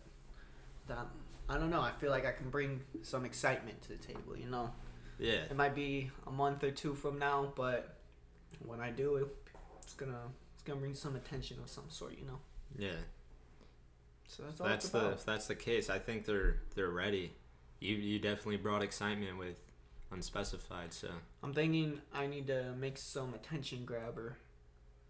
that 0.87 1.07
I 1.49 1.55
don't 1.57 1.69
know. 1.69 1.81
I 1.81 1.91
feel 1.91 2.11
like 2.11 2.25
I 2.25 2.31
can 2.31 2.49
bring 2.49 2.81
some 3.03 3.25
excitement 3.25 3.81
to 3.83 3.89
the 3.89 3.95
table. 3.95 4.37
You 4.37 4.49
know, 4.49 4.73
Yeah. 5.19 5.43
it 5.49 5.55
might 5.55 5.75
be 5.75 6.11
a 6.27 6.31
month 6.31 6.63
or 6.63 6.71
two 6.71 6.95
from 6.95 7.19
now, 7.19 7.53
but 7.55 7.97
when 8.65 8.79
I 8.79 8.91
do 8.91 9.15
it, 9.17 9.27
it's 9.83 9.93
gonna 9.93 10.31
it's 10.53 10.63
gonna 10.63 10.79
bring 10.79 10.93
some 10.93 11.15
attention 11.15 11.59
of 11.59 11.69
some 11.69 11.89
sort. 11.89 12.17
You 12.17 12.25
know. 12.25 12.39
Yeah. 12.77 12.99
So 14.27 14.43
that's 14.43 14.61
all 14.61 14.67
that's 14.67 14.89
the 14.89 15.09
if 15.11 15.25
that's 15.25 15.47
the 15.47 15.55
case, 15.55 15.89
I 15.89 15.99
think 15.99 16.25
they're 16.25 16.59
they're 16.75 16.89
ready. 16.89 17.33
You 17.79 17.95
you 17.95 18.19
definitely 18.19 18.57
brought 18.57 18.81
excitement 18.83 19.37
with 19.37 19.59
unspecified, 20.11 20.93
so 20.93 21.09
I'm 21.43 21.53
thinking 21.53 22.01
I 22.13 22.27
need 22.27 22.47
to 22.47 22.73
make 22.77 22.97
some 22.97 23.33
attention 23.33 23.85
grabber, 23.85 24.37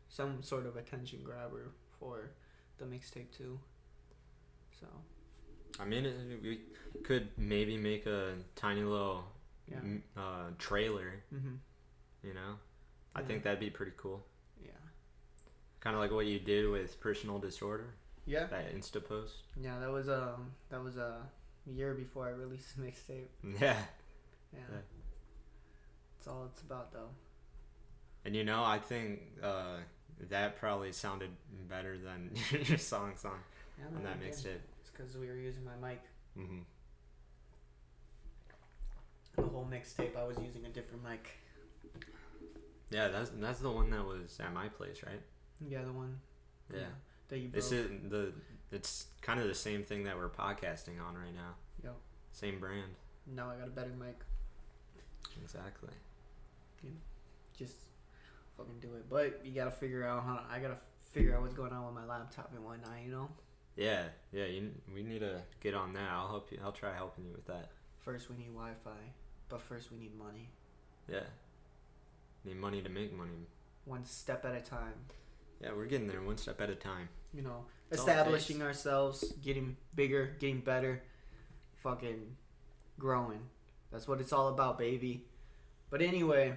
some 0.09 0.41
sort 0.43 0.65
of 0.65 0.75
attention 0.77 1.21
grabber 1.23 1.71
for 1.99 2.31
the 2.77 2.85
mixtape 2.85 3.31
too. 3.35 3.59
So 4.81 4.87
I 5.79 5.85
mean 5.85 6.05
it, 6.05 6.15
we 6.43 6.59
could 7.03 7.29
maybe 7.37 7.77
make 7.77 8.05
a 8.05 8.35
tiny 8.55 8.81
little 8.81 9.23
yeah, 9.71 9.79
uh, 10.17 10.49
trailer, 10.57 11.23
mm-hmm. 11.33 11.55
you 12.23 12.33
know. 12.33 12.55
I 13.15 13.21
Yeah. 13.21 13.25
think 13.27 13.43
that'd 13.43 13.59
be 13.59 13.69
pretty 13.69 13.93
cool. 13.97 14.25
yeah, 14.63 14.71
Kind 15.79 15.95
of 15.95 16.01
like 16.01 16.11
what 16.11 16.25
you 16.25 16.39
did 16.39 16.69
with 16.69 16.99
personal 16.99 17.39
disorder, 17.39 17.93
yeah, 18.25 18.47
that 18.47 18.75
Insta 18.75 19.03
post. 19.03 19.35
yeah. 19.59 19.79
That 19.79 19.91
was 19.91 20.09
um 20.09 20.51
that 20.69 20.83
was 20.83 20.97
a 20.97 21.21
year 21.65 21.93
before 21.93 22.27
I 22.27 22.31
released 22.31 22.75
the 22.75 22.83
mixtape. 22.83 23.27
Yeah. 23.61 23.77
Yeah, 24.53 24.59
Yeah. 24.59 24.81
that's 26.17 26.27
all 26.27 26.45
it's 26.51 26.61
about 26.61 26.91
though. 26.91 27.09
And 28.25 28.35
you 28.35 28.43
know, 28.43 28.63
I 28.63 28.77
think 28.79 29.21
uh, 29.41 29.77
that 30.29 30.59
probably 30.59 30.91
sounded 30.91 31.31
better 31.69 31.97
than 31.97 32.31
your 32.67 32.77
songs 32.77 33.25
on, 33.25 33.39
Yeah, 33.79 33.85
on 33.97 34.03
that 34.03 34.19
mixtape. 34.21 34.59
It's 34.91 34.97
because 34.97 35.17
we 35.17 35.27
were 35.27 35.35
using 35.35 35.63
my 35.63 35.87
mic. 35.87 36.01
Mm-hmm. 36.37 36.59
The 39.37 39.47
whole 39.47 39.67
mixtape, 39.71 40.17
I 40.17 40.23
was 40.25 40.37
using 40.43 40.65
a 40.65 40.69
different 40.69 41.03
mic. 41.03 41.29
Yeah, 42.89 43.07
that's 43.07 43.31
that's 43.39 43.59
the 43.59 43.71
one 43.71 43.89
that 43.91 44.05
was 44.05 44.37
at 44.41 44.53
my 44.53 44.67
place, 44.67 45.01
right? 45.05 45.21
Yeah, 45.65 45.83
the 45.83 45.93
one. 45.93 46.19
Yeah. 46.73 46.79
That 47.29 47.37
you 47.37 47.47
broke. 47.47 47.55
This 47.55 47.71
is 47.71 47.89
the 48.09 48.33
it's 48.71 49.07
kind 49.21 49.39
of 49.39 49.47
the 49.47 49.55
same 49.55 49.83
thing 49.83 50.03
that 50.03 50.17
we're 50.17 50.29
podcasting 50.29 51.01
on 51.01 51.15
right 51.15 51.33
now. 51.33 51.55
Yo. 51.83 51.91
Same 52.33 52.59
brand. 52.59 52.95
now 53.27 53.49
I 53.49 53.55
got 53.55 53.67
a 53.67 53.71
better 53.71 53.91
mic. 53.97 54.19
Exactly. 55.41 55.93
just 57.57 57.75
fucking 58.57 58.79
do 58.81 58.89
it. 58.95 59.09
But 59.09 59.41
you 59.45 59.53
gotta 59.53 59.71
figure 59.71 60.05
out 60.05 60.23
how 60.25 60.35
To, 60.35 60.43
I 60.51 60.59
gotta 60.59 60.77
figure 61.11 61.35
out 61.35 61.41
what's 61.41 61.53
going 61.53 61.71
on 61.71 61.85
with 61.85 61.95
my 61.95 62.05
laptop 62.05 62.51
and 62.53 62.63
whatnot. 62.65 62.97
You 63.05 63.11
know, 63.11 63.29
Yeah, 63.75 64.03
yeah. 64.31 64.45
You, 64.45 64.71
we 64.93 65.03
need 65.03 65.19
to 65.19 65.41
get 65.61 65.73
on 65.73 65.93
that. 65.93 66.09
I'll 66.11 66.27
help 66.27 66.51
you. 66.51 66.59
I'll 66.63 66.71
try 66.71 66.93
helping 66.93 67.25
you 67.25 67.31
with 67.31 67.45
that. 67.47 67.69
first 67.99 68.29
we 68.29 68.37
need 68.37 68.53
Wi-Fi, 68.53 68.89
but 69.49 69.61
first 69.61 69.91
we 69.91 69.97
need 69.97 70.17
money. 70.17 70.49
Yeah. 71.07 71.23
Need 72.43 72.57
money 72.57 72.81
to 72.81 72.89
make 72.89 73.15
money. 73.15 73.47
One 73.85 74.05
step 74.05 74.45
at 74.45 74.55
a 74.55 74.61
time. 74.61 74.93
Yeah, 75.61 75.69
we're 75.75 75.85
getting 75.85 76.07
there 76.07 76.21
one 76.21 76.37
step 76.37 76.59
at 76.61 76.69
a 76.69 76.75
time. 76.75 77.09
You 77.33 77.43
know, 77.43 77.65
That's 77.89 78.01
all 78.01 78.07
it 78.07 78.11
establishing 78.11 78.61
ourselves, 78.61 79.31
getting 79.43 79.77
bigger, 79.95 80.35
getting 80.39 80.59
better, 80.59 81.03
fucking 81.83 82.35
growing. 82.99 83.41
That's 83.91 84.07
what 84.07 84.19
it's 84.19 84.33
all 84.33 84.47
about, 84.49 84.77
baby. 84.77 85.25
But 85.89 86.01
anyway, 86.01 86.55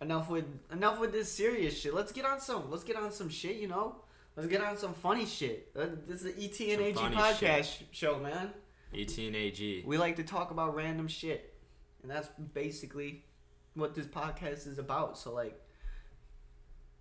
enough 0.00 0.28
with 0.28 0.44
enough 0.70 1.00
with 1.00 1.12
this 1.12 1.30
serious 1.32 1.78
shit. 1.78 1.94
Let's 1.94 2.12
get 2.12 2.24
on 2.24 2.40
some. 2.40 2.70
Let's 2.70 2.84
get 2.84 2.96
on 2.96 3.10
some 3.12 3.28
shit. 3.28 3.56
You 3.56 3.68
know. 3.68 3.96
Let's 4.36 4.48
get 4.48 4.62
on 4.62 4.76
some 4.76 4.94
funny 4.94 5.26
shit. 5.26 5.70
Uh, 5.76 5.86
This 6.06 6.22
is 6.22 6.34
the 6.34 6.44
ET 6.44 6.60
and 6.72 6.82
AG 6.82 6.94
podcast 6.96 7.64
sh- 7.64 7.82
show, 7.92 8.18
man. 8.18 8.52
ET 8.94 9.18
and 9.18 9.36
AG. 9.36 9.84
We 9.86 9.98
like 9.98 10.16
to 10.16 10.22
talk 10.24 10.50
about 10.50 10.74
random 10.74 11.08
shit, 11.08 11.54
and 12.02 12.10
that's 12.10 12.28
basically 12.54 13.24
what 13.74 13.94
this 13.94 14.06
podcast 14.06 14.66
is 14.66 14.78
about. 14.78 15.18
So 15.18 15.32
like, 15.32 15.60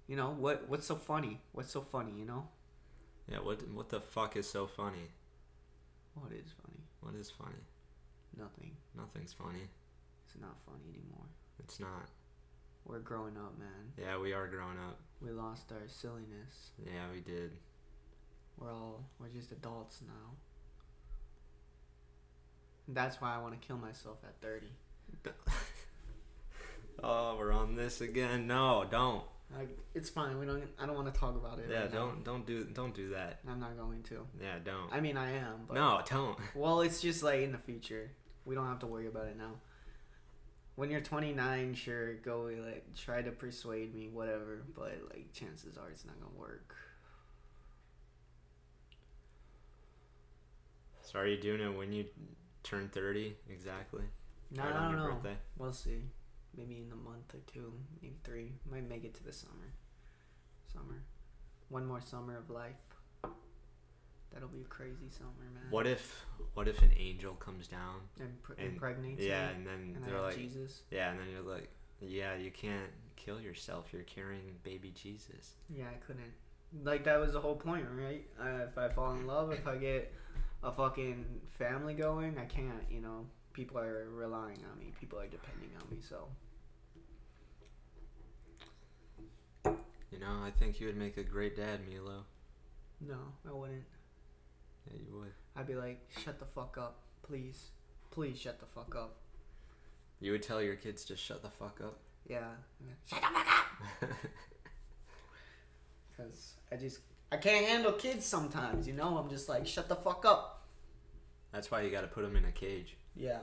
you 0.08 0.16
know, 0.16 0.32
what 0.32 0.68
what's 0.70 0.86
so 0.88 0.96
funny? 0.96 1.40
What's 1.52 1.72
so 1.72 1.82
funny? 1.82 2.12
You 2.18 2.26
know, 2.26 2.48
Yeah. 3.32 3.40
What 3.40 3.68
what 3.70 3.90
the 3.90 4.02
fuck 4.02 4.36
is 4.38 4.50
so 4.50 4.68
funny? 4.68 5.10
what 6.16 6.32
is 6.34 6.52
funny? 6.62 6.84
What 7.00 7.16
is 7.16 7.30
funny? 7.32 7.64
Nothing. 8.38 8.76
Nothing's 8.96 9.34
funny. 9.34 9.70
It's 10.26 10.36
not 10.40 10.58
funny 10.66 10.84
anymore. 10.94 11.26
It's 11.60 11.80
not. 11.80 12.10
We're 12.86 13.00
growing 13.00 13.38
up, 13.38 13.58
man. 13.60 13.94
Yeah, 13.98 14.18
we 14.18 14.34
are 14.34 14.48
growing 14.48 14.78
up. 14.78 15.00
We 15.22 15.32
lost 15.32 15.72
our 15.72 15.88
silliness. 15.88 16.72
Yeah, 16.84 17.06
we 17.14 17.20
did. 17.20 17.52
We're 18.58 18.74
all 18.74 19.04
we're 19.20 19.30
just 19.30 19.52
adults 19.52 20.02
now. 20.06 20.36
And 22.88 22.96
that's 22.96 23.22
why 23.22 23.36
I 23.36 23.40
want 23.40 23.60
to 23.60 23.66
kill 23.68 23.78
myself 23.78 24.18
at 24.24 24.42
thirty. 24.42 24.72
Oh, 27.04 27.36
we're 27.38 27.52
on 27.54 27.76
this 27.76 28.02
again. 28.02 28.48
No, 28.48 28.86
don't. 28.90 29.24
Like, 29.58 29.70
it's 29.96 30.10
fine. 30.10 30.38
We 30.38 30.46
don't. 30.46 30.64
I 30.80 30.86
don't 30.86 30.96
want 30.96 31.12
to 31.14 31.18
talk 31.20 31.36
about 31.36 31.58
it. 31.60 31.66
Yeah, 31.70 31.82
right 31.82 31.92
don't 31.92 32.24
don't 32.24 32.46
do 32.46 32.66
don't 32.66 32.94
do 32.94 33.10
that. 33.12 33.40
I'm 33.50 33.60
not 33.60 33.78
going 33.78 34.04
to. 34.04 34.28
Yeah, 34.42 34.56
don't. 34.64 34.92
I 34.92 35.00
mean, 35.00 35.18
I 35.18 35.32
am. 35.32 35.62
But 35.68 35.76
No, 35.76 36.02
don't. 36.08 36.38
Well, 36.54 36.82
it's 36.82 37.02
just 37.02 37.24
like 37.24 37.42
in 37.42 37.52
the 37.52 37.58
future. 37.58 38.12
We 38.46 38.54
don't 38.56 38.68
have 38.68 38.80
to 38.80 38.86
worry 38.88 39.08
about 39.08 39.28
it 39.28 39.38
now. 39.38 39.54
When 40.80 40.90
you're 40.90 41.02
29, 41.02 41.74
sure, 41.74 42.14
go 42.14 42.50
like 42.66 42.86
try 42.96 43.22
to 43.22 43.32
persuade 43.32 43.94
me, 43.94 44.08
whatever. 44.08 44.64
But 44.74 44.98
like, 45.10 45.34
chances 45.34 45.78
are 45.78 45.90
it's 45.90 46.06
not 46.06 46.18
gonna 46.22 46.32
work. 46.40 46.74
So 51.02 51.20
are 51.20 51.28
you 51.28 51.36
doing 51.36 51.60
it 51.60 51.78
when 51.78 51.92
you 51.92 52.06
turn 52.64 52.88
thirty 52.94 53.36
exactly? 53.50 54.04
No, 54.52 54.64
Right 54.64 54.72
on 54.74 54.92
your 54.92 55.00
know. 55.02 55.14
birthday. 55.16 55.36
We'll 55.58 55.74
see. 55.74 56.00
maybe 56.56 56.76
in 56.78 56.90
a 56.94 56.96
month 56.96 57.34
or 57.34 57.40
two, 57.52 57.74
maybe 58.02 58.16
three. 58.24 58.54
Might 58.72 58.88
make 58.88 59.04
it 59.04 59.14
to 59.16 59.24
the 59.26 59.34
summer. 59.34 59.74
Summer. 60.72 61.04
One 61.68 61.86
more 61.88 62.00
summer 62.00 62.38
of 62.38 62.50
life. 62.50 62.89
That'll 64.34 64.48
be 64.50 64.62
a 64.62 64.66
crazy 64.66 65.10
summer, 65.10 65.30
man. 65.54 65.64
What 65.72 65.88
if 65.88 66.26
what 66.54 66.68
if 66.68 66.82
an 66.82 66.92
angel 66.98 67.34
comes 67.36 67.68
down? 67.68 68.02
And 68.20 68.42
pr- 68.44 68.54
and- 68.54 68.74
impregnates 68.74 69.22
Yeah, 69.22 69.50
and 69.50 69.66
then 69.66 69.94
and 69.96 70.04
they're 70.04 70.22
like, 70.22 70.36
Jesus. 70.36 70.82
yeah, 70.92 71.12
and 71.12 71.20
then 71.20 71.28
you're 71.32 71.42
like, 71.42 71.70
yeah, 72.00 72.36
you 72.36 72.52
can't 72.52 72.92
kill 73.16 73.40
yourself. 73.42 73.88
You're 73.92 74.04
carrying 74.04 74.56
baby 74.64 74.92
Jesus. 74.96 75.56
Yeah, 75.70 75.86
I 75.90 75.96
couldn't. 76.06 76.32
Like 76.84 77.04
that 77.06 77.20
was 77.20 77.34
the 77.34 77.40
whole 77.42 77.56
point, 77.56 77.86
right? 77.98 78.26
Uh, 78.40 78.66
if 78.70 78.78
I 78.78 78.90
fall 78.90 79.14
in 79.14 79.26
love, 79.26 79.52
if 79.52 79.66
I 79.68 79.78
get 79.78 80.14
a 80.64 80.72
fucking 80.72 81.26
family 81.58 81.96
going, 81.96 82.38
I 82.38 82.46
can't. 82.46 82.84
You 82.92 83.02
know, 83.02 83.26
people 83.54 83.80
are 83.80 84.08
relying 84.12 84.60
on 84.72 84.78
me. 84.80 84.94
People 85.00 85.18
are 85.20 85.28
depending 85.28 85.72
on 85.82 85.90
me. 85.90 85.98
So 86.02 86.28
You 90.12 90.20
know, 90.20 90.42
I 90.44 90.52
think 90.52 90.80
you 90.80 90.88
would 90.88 90.98
make 90.98 91.18
a 91.18 91.24
great 91.24 91.56
dad, 91.56 91.82
Milo. 91.88 92.24
no, 93.02 93.18
I 93.48 93.54
wouldn't. 93.54 93.84
Yeah, 94.90 94.98
you 95.08 95.20
would. 95.20 95.32
I'd 95.56 95.68
be 95.68 95.76
like, 95.76 96.00
shut 96.24 96.40
the 96.40 96.46
fuck 96.46 96.78
up, 96.78 97.00
please, 97.22 97.70
please 98.12 98.38
shut 98.40 98.60
the 98.60 98.66
fuck 98.66 98.96
up. 98.96 99.16
You 100.20 100.32
would 100.34 100.44
tell 100.44 100.62
your 100.62 100.76
kids 100.76 101.06
to 101.06 101.16
shut 101.16 101.42
the 101.42 101.50
fuck 101.50 101.80
up. 101.84 101.98
Yeah, 102.28 102.48
shut 103.10 103.22
the 103.22 103.28
fuck 103.28 103.48
up. 103.48 104.10
Cause 106.18 106.54
I 106.72 106.76
just 106.76 107.00
I 107.32 107.38
can't 107.38 107.66
handle 107.66 107.94
kids 107.94 108.26
sometimes. 108.26 108.88
You 108.88 108.94
know, 108.94 109.18
I'm 109.18 109.30
just 109.30 109.48
like, 109.48 109.66
shut 109.66 109.88
the 109.88 109.96
fuck 109.96 110.26
up. 110.26 110.68
That's 111.52 111.72
why 111.72 111.82
you 111.82 111.90
got 111.92 112.02
to 112.02 112.08
put 112.08 112.24
them 112.24 112.36
in 112.36 112.46
a 112.46 112.52
cage. 112.52 112.98
Yeah, 113.16 113.40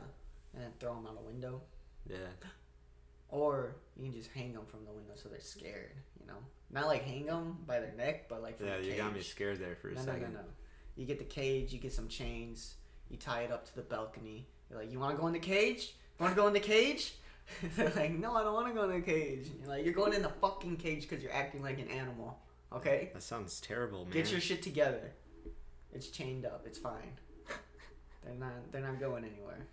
and 0.54 0.62
then 0.62 0.70
throw 0.78 0.94
them 0.94 1.06
out 1.06 1.16
a 1.20 1.26
window. 1.26 1.62
Yeah. 2.08 2.16
Or 3.28 3.74
you 3.96 4.04
can 4.04 4.12
just 4.14 4.30
hang 4.30 4.52
them 4.52 4.66
from 4.66 4.84
the 4.84 4.92
window 4.92 5.14
so 5.16 5.28
they're 5.28 5.40
scared, 5.40 5.90
you 6.20 6.28
know? 6.28 6.38
Not 6.70 6.86
like 6.86 7.02
hang 7.02 7.26
them 7.26 7.56
by 7.66 7.80
their 7.80 7.92
neck, 7.98 8.28
but 8.28 8.40
like 8.40 8.60
Yeah, 8.64 8.76
you 8.78 8.90
cage. 8.92 8.98
got 8.98 9.12
me 9.12 9.20
scared 9.20 9.58
there 9.58 9.74
for 9.74 9.88
a 9.88 9.94
no, 9.94 10.00
no, 10.00 10.04
second. 10.06 10.32
no, 10.34 10.38
no. 10.42 10.44
You 10.96 11.04
get 11.04 11.18
the 11.18 11.24
cage, 11.24 11.72
you 11.72 11.78
get 11.78 11.92
some 11.92 12.08
chains, 12.08 12.74
you 13.10 13.16
tie 13.16 13.42
it 13.42 13.52
up 13.52 13.66
to 13.66 13.74
the 13.76 13.82
balcony. 13.82 14.46
You're 14.70 14.80
like, 14.80 14.90
you 14.90 14.98
want 14.98 15.14
to 15.14 15.20
go 15.20 15.26
in 15.26 15.32
the 15.32 15.38
cage? 15.38 15.94
Want 16.18 16.34
to 16.34 16.40
go 16.40 16.46
in 16.46 16.54
the 16.54 16.60
cage? 16.60 17.14
they're 17.76 17.92
like, 17.94 18.12
no, 18.12 18.34
I 18.34 18.42
don't 18.42 18.54
want 18.54 18.68
to 18.68 18.74
go 18.74 18.84
in 18.84 19.00
the 19.00 19.00
cage. 19.00 19.48
You're 19.60 19.68
like, 19.68 19.84
you're 19.84 19.94
going 19.94 20.14
in 20.14 20.22
the 20.22 20.32
fucking 20.40 20.76
cage 20.76 21.02
because 21.02 21.22
you're 21.22 21.32
acting 21.32 21.62
like 21.62 21.78
an 21.78 21.88
animal, 21.88 22.38
okay? 22.72 23.10
That 23.12 23.22
sounds 23.22 23.60
terrible, 23.60 24.04
man. 24.04 24.12
Get 24.12 24.32
your 24.32 24.40
shit 24.40 24.62
together. 24.62 25.12
It's 25.92 26.08
chained 26.08 26.44
up. 26.44 26.64
It's 26.66 26.78
fine. 26.78 27.12
they're 28.24 28.34
not. 28.34 28.72
They're 28.72 28.82
not 28.82 28.98
going 28.98 29.24
anywhere. 29.24 29.66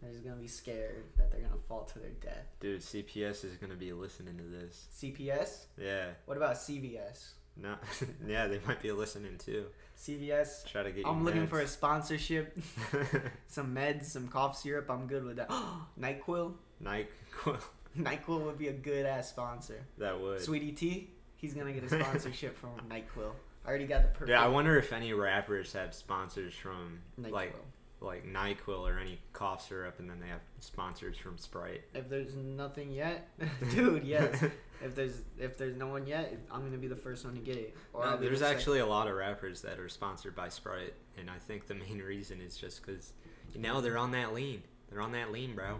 They're 0.00 0.12
just 0.12 0.24
gonna 0.24 0.36
be 0.36 0.46
scared 0.46 1.04
that 1.16 1.32
they're 1.32 1.40
gonna 1.40 1.60
fall 1.68 1.84
to 1.84 1.98
their 1.98 2.10
death. 2.10 2.46
Dude, 2.60 2.80
CPS 2.80 3.44
is 3.44 3.56
gonna 3.56 3.74
be 3.74 3.92
listening 3.92 4.36
to 4.38 4.44
this. 4.44 4.86
CPS. 4.94 5.66
Yeah. 5.76 6.10
What 6.26 6.36
about 6.36 6.54
CVS? 6.56 7.32
No. 7.60 7.74
yeah, 8.26 8.46
they 8.46 8.60
might 8.66 8.82
be 8.82 8.92
listening 8.92 9.38
too. 9.38 9.66
CVS. 9.98 10.66
Try 10.66 10.82
to 10.82 10.90
get. 10.90 11.06
I'm 11.06 11.24
looking 11.24 11.46
meds. 11.46 11.50
for 11.50 11.60
a 11.60 11.66
sponsorship. 11.66 12.58
some 13.46 13.74
meds, 13.74 14.04
some 14.04 14.28
cough 14.28 14.58
syrup. 14.58 14.90
I'm 14.90 15.06
good 15.06 15.24
with 15.24 15.36
that. 15.36 15.48
Nyquil. 16.00 16.52
Nyquil. 16.82 17.60
Nyquil 17.98 18.40
would 18.42 18.58
be 18.58 18.68
a 18.68 18.72
good 18.72 19.06
ass 19.06 19.30
sponsor. 19.30 19.82
that 19.98 20.20
would. 20.20 20.40
Sweetie 20.40 20.72
T. 20.72 21.10
He's 21.36 21.54
gonna 21.54 21.72
get 21.72 21.84
a 21.84 21.88
sponsorship 21.88 22.56
from 22.56 22.72
Nyquil. 22.88 23.32
I 23.64 23.68
already 23.68 23.86
got 23.86 24.02
the 24.02 24.08
perfect. 24.08 24.30
Yeah, 24.30 24.44
I 24.44 24.48
wonder 24.48 24.78
if 24.78 24.92
any 24.92 25.12
rappers 25.12 25.72
have 25.72 25.94
sponsors 25.94 26.54
from 26.54 27.00
Nyquil. 27.20 27.32
like 27.32 27.54
like 28.00 28.26
Nyquil 28.26 28.80
or 28.88 28.98
any 28.98 29.18
cough 29.32 29.66
syrup, 29.66 29.98
and 29.98 30.08
then 30.08 30.20
they 30.20 30.28
have 30.28 30.40
sponsors 30.60 31.16
from 31.16 31.38
Sprite. 31.38 31.82
If 31.94 32.08
there's 32.08 32.36
nothing 32.36 32.90
yet, 32.90 33.28
dude, 33.70 34.04
yes. 34.04 34.44
If 34.82 34.94
there's 34.94 35.22
if 35.38 35.56
there's 35.56 35.76
no 35.76 35.88
one 35.88 36.06
yet, 36.06 36.36
I'm 36.50 36.62
gonna 36.62 36.78
be 36.78 36.88
the 36.88 36.96
first 36.96 37.24
one 37.24 37.34
to 37.34 37.40
get 37.40 37.56
it. 37.56 37.76
No, 37.94 38.16
there's 38.16 38.40
the 38.40 38.46
actually 38.46 38.80
a 38.80 38.86
lot 38.86 39.08
of 39.08 39.14
rappers 39.14 39.62
that 39.62 39.78
are 39.78 39.88
sponsored 39.88 40.34
by 40.34 40.48
Sprite, 40.48 40.94
and 41.18 41.30
I 41.30 41.38
think 41.38 41.66
the 41.66 41.74
main 41.74 41.98
reason 42.06 42.40
is 42.40 42.56
just 42.56 42.84
because 42.84 43.12
you 43.54 43.60
know 43.60 43.80
they're 43.80 43.98
on 43.98 44.12
that 44.12 44.34
lean. 44.34 44.62
They're 44.90 45.00
on 45.00 45.12
that 45.12 45.32
lean, 45.32 45.54
bro. 45.54 45.78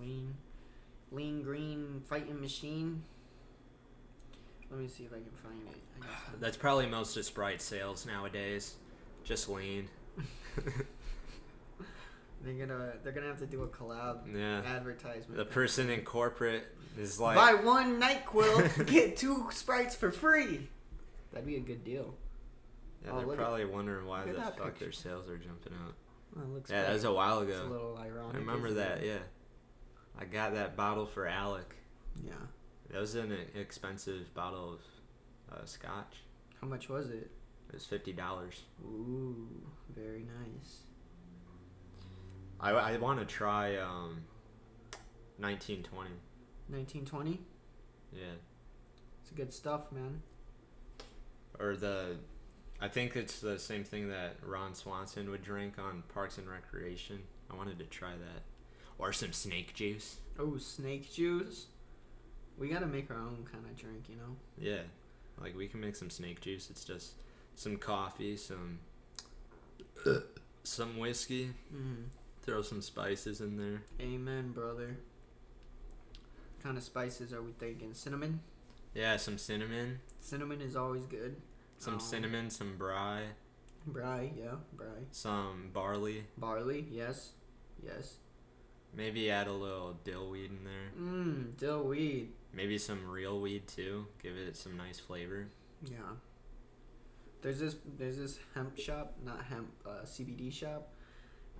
lean, 0.00 0.34
lean 1.10 1.42
green 1.42 2.02
fighting 2.06 2.40
machine. 2.40 3.02
Let 4.70 4.80
me 4.80 4.88
see 4.88 5.04
if 5.04 5.12
I 5.12 5.16
can 5.16 5.30
find 5.42 5.60
it. 5.68 5.76
I 6.02 6.06
guess 6.06 6.18
That's 6.40 6.56
probably 6.56 6.86
most 6.86 7.16
of 7.16 7.24
Sprite 7.24 7.62
sales 7.62 8.06
nowadays. 8.06 8.74
Just 9.24 9.48
lean. 9.48 9.88
They're 12.44 12.66
gonna 12.66 12.92
they're 13.02 13.12
gonna 13.12 13.26
have 13.28 13.38
to 13.38 13.46
do 13.46 13.62
a 13.62 13.68
collab 13.68 14.32
Yeah. 14.34 14.60
advertisement. 14.66 15.36
The 15.36 15.44
person 15.46 15.88
in 15.90 16.02
corporate 16.02 16.64
is 16.98 17.18
like, 17.18 17.36
buy 17.36 17.54
one 17.54 18.00
Nyquil, 18.00 18.86
get 18.90 19.16
two 19.16 19.48
sprites 19.50 19.94
for 19.94 20.10
free. 20.12 20.68
That'd 21.32 21.46
be 21.46 21.56
a 21.56 21.60
good 21.60 21.84
deal. 21.84 22.14
yeah, 23.04 23.10
Oh, 23.12 23.16
they're 23.18 23.26
look 23.26 23.38
at- 23.38 23.40
probably 23.44 23.64
wondering 23.64 24.06
why 24.06 24.24
the 24.24 24.34
fuck 24.34 24.56
picture. 24.62 24.72
their 24.84 24.92
sales 24.92 25.28
are 25.28 25.38
jumping 25.38 25.72
up. 25.72 25.94
It 26.36 26.48
looks 26.48 26.70
Yeah, 26.70 26.82
that 26.82 26.92
was 26.92 27.04
a 27.04 27.12
while 27.12 27.40
It's 27.40 27.52
a 27.52 27.60
ago. 27.62 27.68
little 27.70 27.98
ironic. 27.98 28.34
I 28.34 28.38
remember 28.38 28.72
that. 28.74 28.98
it? 28.98 29.06
Yeah, 29.06 29.18
I 30.20 30.24
got 30.26 30.54
that 30.54 30.76
bottle 30.76 31.06
for 31.06 31.26
Alec. 31.26 31.74
Yeah. 32.24 32.32
That 32.90 33.00
was 33.00 33.14
an 33.14 33.36
expensive 33.54 34.32
bottle 34.34 34.74
of 34.74 34.80
uh, 35.58 35.64
scotch. 35.64 36.18
How 36.60 36.66
much 36.68 36.88
was 36.88 37.08
it? 37.10 37.30
It 37.68 37.74
was 37.74 37.86
fifty 37.86 38.12
dollars. 38.12 38.62
Ooh, 38.84 39.48
very 39.96 40.20
nice. 40.24 40.82
I, 42.64 42.70
I 42.94 42.96
want 42.96 43.20
to 43.20 43.26
try 43.26 43.76
um, 43.76 44.22
nineteen 45.38 45.82
twenty. 45.82 46.10
1920. 46.68 47.40
Yeah, 48.14 48.22
It's 49.20 49.30
good 49.32 49.52
stuff, 49.52 49.92
man. 49.92 50.22
or 51.60 51.76
the. 51.76 52.16
I 52.80 52.88
think 52.88 53.16
it's 53.16 53.38
the 53.40 53.58
same 53.58 53.84
thing 53.84 54.08
that 54.08 54.36
Ron 54.42 54.74
Swanson 54.74 55.30
would 55.30 55.42
drink 55.44 55.78
on 55.78 56.02
Parks 56.12 56.38
and 56.38 56.48
Recreation. 56.48 57.20
I 57.50 57.54
wanted 57.56 57.78
to 57.80 57.84
try 57.84 58.12
that, 58.12 58.42
or 58.98 59.12
some 59.12 59.32
snake 59.32 59.74
juice. 59.74 60.16
Oh, 60.38 60.56
snake 60.56 61.12
juice. 61.12 61.66
We 62.58 62.68
gotta 62.68 62.86
make 62.86 63.10
our 63.10 63.18
own 63.18 63.46
kind 63.50 63.64
of 63.66 63.76
drink, 63.76 64.04
you 64.08 64.16
know. 64.16 64.36
Yeah, 64.58 64.82
like 65.40 65.54
we 65.56 65.68
can 65.68 65.80
make 65.80 65.96
some 65.96 66.08
snake 66.10 66.40
juice. 66.40 66.70
It's 66.70 66.84
just 66.84 67.12
some 67.56 67.76
coffee, 67.76 68.36
some 68.38 68.78
some 70.64 70.96
whiskey. 70.98 71.50
Mm. 71.74 72.04
Throw 72.44 72.60
some 72.62 72.82
spices 72.82 73.40
in 73.40 73.56
there. 73.56 73.82
Amen, 74.00 74.52
brother. 74.52 74.96
What 76.56 76.62
kind 76.62 76.76
of 76.76 76.84
spices 76.84 77.32
are 77.32 77.42
we 77.42 77.52
thinking? 77.52 77.94
Cinnamon. 77.94 78.40
Yeah, 78.94 79.16
some 79.16 79.38
cinnamon, 79.38 80.00
Cinnamon 80.20 80.60
is 80.60 80.76
always 80.76 81.06
good. 81.06 81.36
some 81.78 81.94
Um, 81.94 82.00
cinnamon, 82.00 82.50
some 82.50 82.76
brie, 82.76 83.22
Bry, 83.86 84.30
yeah, 84.38 84.56
bry. 84.72 84.86
some 85.10 85.70
barley. 85.72 86.26
Barley, 86.38 86.86
yes, 86.90 87.32
yes. 87.82 88.18
Maybe 88.94 89.30
add 89.30 89.48
a 89.48 89.52
little 89.52 89.94
dill 90.04 90.30
weed 90.30 90.50
in 90.50 90.64
there. 90.64 90.92
Mmm, 90.98 91.56
dill 91.56 91.82
weed. 91.82 92.30
Maybe 92.52 92.78
some 92.78 93.08
real 93.10 93.40
weed 93.40 93.66
too. 93.66 94.06
Give 94.22 94.36
it 94.36 94.56
some 94.56 94.76
nice 94.76 95.00
flavor. 95.00 95.48
Yeah. 95.82 95.96
There's 97.42 97.58
this 97.58 97.76
there's 97.98 98.16
this 98.18 98.38
hemp 98.54 98.78
shop, 98.78 99.16
not 99.24 99.42
hemp, 99.46 99.70
uh, 99.84 100.04
CBD 100.04 100.52
shop, 100.52 100.93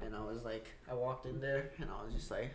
and 0.02 0.14
I 0.14 0.20
was 0.20 0.44
like, 0.44 0.68
I 0.90 0.94
walked 0.94 1.26
in 1.26 1.40
there 1.40 1.70
and 1.78 1.88
I 1.90 2.04
was 2.04 2.14
just 2.14 2.30
like, 2.30 2.50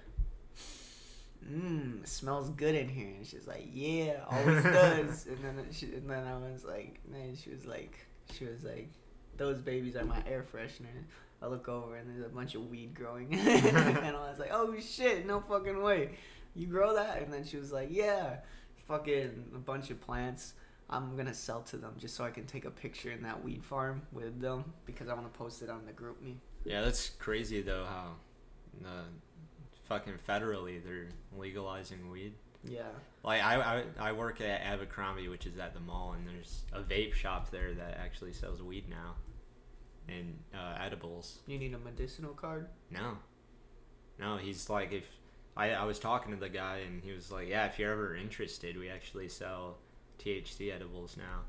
mmm, 1.47 2.05
smells 2.07 2.49
good 2.51 2.75
in 2.75 2.89
here, 2.89 3.13
and 3.15 3.25
she's 3.25 3.47
like, 3.47 3.67
yeah, 3.73 4.21
always 4.29 4.63
does. 4.63 5.27
and 5.27 5.37
then 5.43 5.65
she, 5.71 5.87
and 5.87 6.09
then 6.09 6.25
I 6.25 6.37
was 6.37 6.63
like, 6.63 6.99
then 7.09 7.35
she 7.35 7.49
was 7.49 7.65
like, 7.65 7.97
she 8.33 8.45
was 8.45 8.63
like, 8.63 8.89
those 9.37 9.59
babies 9.59 9.95
are 9.95 10.05
my 10.05 10.21
air 10.27 10.45
freshener. 10.53 11.05
I 11.41 11.47
look 11.47 11.69
over 11.69 11.95
and 11.95 12.09
there's 12.09 12.25
a 12.25 12.29
bunch 12.29 12.55
of 12.55 12.69
weed 12.69 12.93
growing, 12.93 13.33
and 13.33 13.77
I 13.77 14.29
was 14.29 14.39
like, 14.39 14.51
oh 14.51 14.75
shit, 14.79 15.25
no 15.25 15.39
fucking 15.39 15.81
way, 15.81 16.11
you 16.55 16.67
grow 16.67 16.95
that? 16.95 17.21
And 17.21 17.33
then 17.33 17.45
she 17.45 17.57
was 17.57 17.71
like, 17.71 17.89
yeah, 17.91 18.37
fucking 18.87 19.45
a 19.55 19.59
bunch 19.59 19.89
of 19.89 20.01
plants. 20.01 20.53
I'm 20.91 21.15
gonna 21.15 21.35
sell 21.35 21.61
to 21.63 21.77
them 21.77 21.93
just 21.99 22.15
so 22.15 22.23
I 22.23 22.31
can 22.31 22.45
take 22.45 22.65
a 22.65 22.71
picture 22.71 23.11
in 23.11 23.21
that 23.21 23.43
weed 23.43 23.63
farm 23.63 24.01
with 24.11 24.41
them 24.41 24.73
because 24.87 25.07
I 25.07 25.13
want 25.13 25.31
to 25.31 25.37
post 25.37 25.61
it 25.61 25.69
on 25.69 25.85
the 25.85 25.93
GroupMe. 25.93 26.37
Yeah, 26.69 26.81
that's 26.81 27.09
crazy 27.09 27.61
though. 27.61 27.85
How, 27.85 28.11
uh, 28.85 29.03
fucking 29.85 30.13
federally 30.27 30.83
they're 30.83 31.09
legalizing 31.35 32.11
weed. 32.11 32.35
Yeah. 32.63 32.83
Like 33.23 33.43
I, 33.43 33.55
I, 33.99 34.09
I 34.09 34.11
work 34.11 34.39
at 34.39 34.61
Abercrombie, 34.61 35.27
which 35.29 35.47
is 35.47 35.57
at 35.57 35.73
the 35.73 35.79
mall, 35.79 36.13
and 36.13 36.27
there's 36.27 36.63
a 36.71 36.81
vape 36.81 37.13
shop 37.13 37.49
there 37.49 37.73
that 37.73 37.97
actually 37.99 38.33
sells 38.33 38.61
weed 38.61 38.87
now, 38.87 39.15
and 40.07 40.37
uh, 40.53 40.77
edibles. 40.79 41.39
You 41.47 41.57
need 41.57 41.73
a 41.73 41.79
medicinal 41.79 42.33
card. 42.33 42.67
No, 42.91 43.17
no, 44.19 44.37
he's 44.37 44.69
like 44.69 44.93
if 44.93 45.09
I, 45.57 45.71
I 45.71 45.85
was 45.85 45.97
talking 45.97 46.31
to 46.33 46.39
the 46.39 46.49
guy 46.49 46.81
and 46.85 47.03
he 47.03 47.11
was 47.11 47.31
like, 47.31 47.49
yeah, 47.49 47.65
if 47.65 47.79
you're 47.79 47.91
ever 47.91 48.15
interested, 48.15 48.77
we 48.77 48.89
actually 48.89 49.27
sell 49.27 49.77
THC 50.19 50.71
edibles 50.73 51.17
now. 51.17 51.41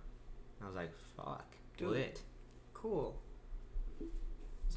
I 0.63 0.67
was 0.67 0.77
like, 0.77 0.93
fuck, 1.15 1.45
do 1.77 1.93
it. 1.93 2.23
Cool. 2.73 3.21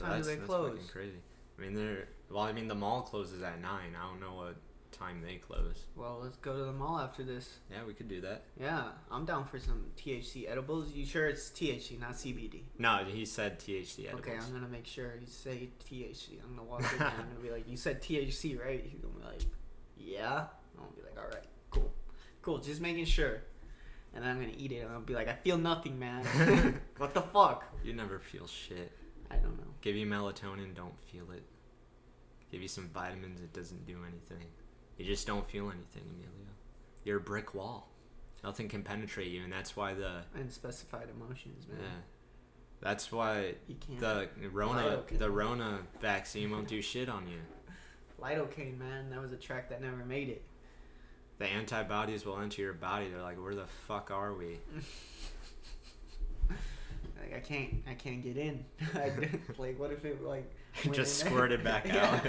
Time 0.03 0.11
do 0.11 0.15
that's, 0.17 0.27
they 0.27 0.35
that's 0.35 0.45
close? 0.45 0.71
fucking 0.71 0.87
crazy. 0.87 1.21
I 1.57 1.61
mean, 1.61 1.73
they're 1.73 2.07
Well, 2.29 2.43
I 2.43 2.51
mean, 2.51 2.67
the 2.67 2.75
mall 2.75 3.01
closes 3.01 3.41
at 3.41 3.61
nine. 3.61 3.95
I 3.99 4.07
don't 4.07 4.19
know 4.19 4.35
what 4.35 4.55
time 4.93 5.21
they 5.21 5.35
close. 5.35 5.85
Well, 5.95 6.19
let's 6.21 6.37
go 6.37 6.55
to 6.55 6.63
the 6.63 6.71
mall 6.71 6.99
after 6.99 7.23
this. 7.23 7.57
Yeah, 7.69 7.83
we 7.85 7.93
could 7.93 8.07
do 8.07 8.21
that. 8.21 8.43
Yeah, 8.59 8.83
I'm 9.11 9.25
down 9.25 9.45
for 9.45 9.59
some 9.59 9.85
THC 9.97 10.49
edibles. 10.49 10.93
You 10.93 11.05
sure 11.05 11.27
it's 11.27 11.49
THC, 11.49 11.99
not 11.99 12.11
CBD? 12.11 12.61
No, 12.77 13.03
he 13.05 13.25
said 13.25 13.59
THC 13.59 14.07
edibles. 14.07 14.21
Okay, 14.21 14.37
I'm 14.37 14.53
gonna 14.53 14.67
make 14.67 14.85
sure 14.85 15.15
you 15.19 15.27
say 15.27 15.69
THC. 15.89 16.39
I'm 16.43 16.55
gonna 16.55 16.67
walk 16.67 16.81
in 16.91 16.99
there. 16.99 17.09
Gonna 17.09 17.41
be 17.41 17.51
like, 17.51 17.67
"You 17.67 17.77
said 17.77 18.01
THC, 18.01 18.59
right?" 18.59 18.83
He's 18.83 18.99
gonna 18.99 19.15
be 19.15 19.23
like, 19.23 19.41
"Yeah." 19.97 20.45
I'm 20.77 20.83
gonna 20.83 20.95
be 20.95 21.01
like, 21.01 21.17
"All 21.17 21.29
right, 21.29 21.45
cool, 21.71 21.91
cool." 22.41 22.57
Just 22.59 22.81
making 22.81 23.05
sure. 23.05 23.41
And 24.13 24.23
then 24.23 24.29
I'm 24.31 24.39
gonna 24.39 24.53
eat 24.55 24.71
it, 24.71 24.79
and 24.79 24.91
I'll 24.91 25.01
be 25.01 25.15
like, 25.15 25.27
"I 25.27 25.33
feel 25.33 25.57
nothing, 25.57 25.97
man. 25.97 26.79
what 26.97 27.13
the 27.13 27.21
fuck?" 27.21 27.65
You 27.83 27.93
never 27.93 28.19
feel 28.19 28.47
shit. 28.47 28.91
I 29.33 29.37
don't 29.37 29.57
know. 29.57 29.63
Give 29.81 29.95
you 29.95 30.05
melatonin, 30.05 30.75
don't 30.75 30.99
feel 30.99 31.31
it. 31.31 31.43
Give 32.51 32.61
you 32.61 32.67
some 32.67 32.89
vitamins, 32.93 33.41
it 33.41 33.53
doesn't 33.53 33.85
do 33.85 33.97
anything. 34.07 34.47
You 34.97 35.05
just 35.05 35.25
don't 35.25 35.45
feel 35.45 35.65
anything, 35.71 36.03
Emilio. 36.07 36.51
You're 37.03 37.17
a 37.17 37.21
brick 37.21 37.53
wall. 37.53 37.89
Nothing 38.43 38.69
can 38.69 38.83
penetrate 38.83 39.27
you, 39.31 39.43
and 39.43 39.51
that's 39.51 39.75
why 39.75 39.93
the 39.93 40.23
Unspecified 40.35 41.07
emotions, 41.09 41.65
man. 41.67 41.79
yeah, 41.81 41.87
that's 42.81 43.11
why 43.11 43.55
the 43.99 44.27
Rona 44.51 44.81
Lidocaine. 44.81 45.17
the 45.17 45.31
Rona 45.31 45.79
vaccine 46.01 46.51
won't 46.51 46.67
do 46.67 46.81
shit 46.81 47.09
on 47.09 47.27
you. 47.27 47.39
Lidocaine, 48.21 48.77
man. 48.77 49.09
That 49.09 49.21
was 49.21 49.31
a 49.31 49.37
track 49.37 49.69
that 49.69 49.81
never 49.81 50.05
made 50.05 50.29
it. 50.29 50.43
The 51.39 51.45
antibodies 51.47 52.25
will 52.25 52.39
enter 52.39 52.61
your 52.61 52.73
body. 52.73 53.09
They're 53.09 53.21
like, 53.21 53.41
where 53.41 53.55
the 53.55 53.65
fuck 53.87 54.11
are 54.11 54.33
we? 54.33 54.59
Like 57.23 57.35
I 57.35 57.39
can't, 57.39 57.75
I 57.89 57.93
can't 57.93 58.21
get 58.21 58.35
in. 58.37 58.65
like, 59.57 59.79
what 59.79 59.91
if 59.91 60.03
it 60.05 60.21
like 60.23 60.51
Just 60.75 60.87
in 60.87 60.91
there? 60.93 61.05
squirt 61.05 61.51
it 61.53 61.63
back 61.63 61.89
out. 61.93 62.21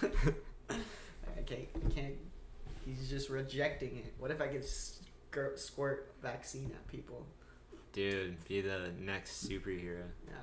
I 0.00 1.40
can't, 1.46 1.68
I 1.86 1.90
can't. 1.94 2.14
He's 2.86 3.08
just 3.10 3.28
rejecting 3.28 3.96
it. 3.98 4.14
What 4.18 4.30
if 4.30 4.40
I 4.40 4.46
could 4.48 4.64
squirt, 4.64 5.58
squirt 5.60 6.14
vaccine 6.22 6.70
at 6.74 6.86
people? 6.88 7.26
Dude, 7.92 8.42
be 8.48 8.60
the 8.62 8.90
next 9.00 9.46
superhero. 9.48 10.02
Yeah. 10.26 10.34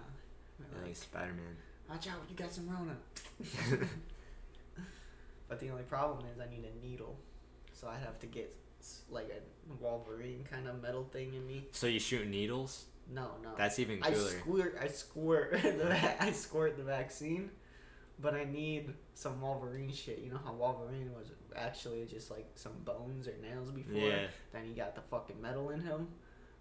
Like 0.75 0.85
Like, 0.87 0.95
Spider 0.95 1.33
Man. 1.33 1.55
watch 1.89 2.07
out, 2.07 2.21
you 2.29 2.35
got 2.35 2.51
some 2.51 2.69
Rona. 2.69 2.95
but 5.47 5.59
the 5.59 5.69
only 5.69 5.83
problem 5.83 6.25
is 6.33 6.39
I 6.39 6.49
need 6.49 6.65
a 6.65 6.85
needle, 6.85 7.17
so 7.73 7.87
I'd 7.87 8.01
have 8.03 8.19
to 8.19 8.27
get 8.27 8.55
s- 8.79 9.01
like 9.09 9.29
a 9.29 9.83
Wolverine 9.83 10.43
kind 10.49 10.67
of 10.67 10.81
metal 10.81 11.05
thing 11.11 11.33
in 11.33 11.45
me. 11.47 11.65
So 11.71 11.87
you 11.87 11.99
shoot 11.99 12.27
needles? 12.27 12.85
No, 13.11 13.31
no. 13.43 13.49
That's 13.57 13.79
even 13.79 13.99
cooler. 13.99 14.13
I 14.15 14.17
squirt, 14.17 14.79
I 14.81 14.87
squirt, 14.87 15.51
the, 15.61 16.23
I 16.23 16.31
squirt 16.31 16.77
the 16.77 16.83
vaccine, 16.83 17.49
but 18.19 18.33
I 18.33 18.43
need 18.43 18.93
some 19.13 19.41
Wolverine 19.41 19.91
shit. 19.91 20.19
You 20.19 20.31
know 20.31 20.39
how 20.43 20.53
Wolverine 20.53 21.11
was 21.17 21.31
actually 21.55 22.05
just 22.05 22.29
like 22.29 22.47
some 22.55 22.73
bones 22.85 23.27
or 23.27 23.33
nails 23.41 23.71
before. 23.71 23.95
Yeah. 23.95 24.27
Then 24.53 24.65
he 24.65 24.73
got 24.73 24.95
the 24.95 25.01
fucking 25.01 25.41
metal 25.41 25.71
in 25.71 25.81
him. 25.81 26.07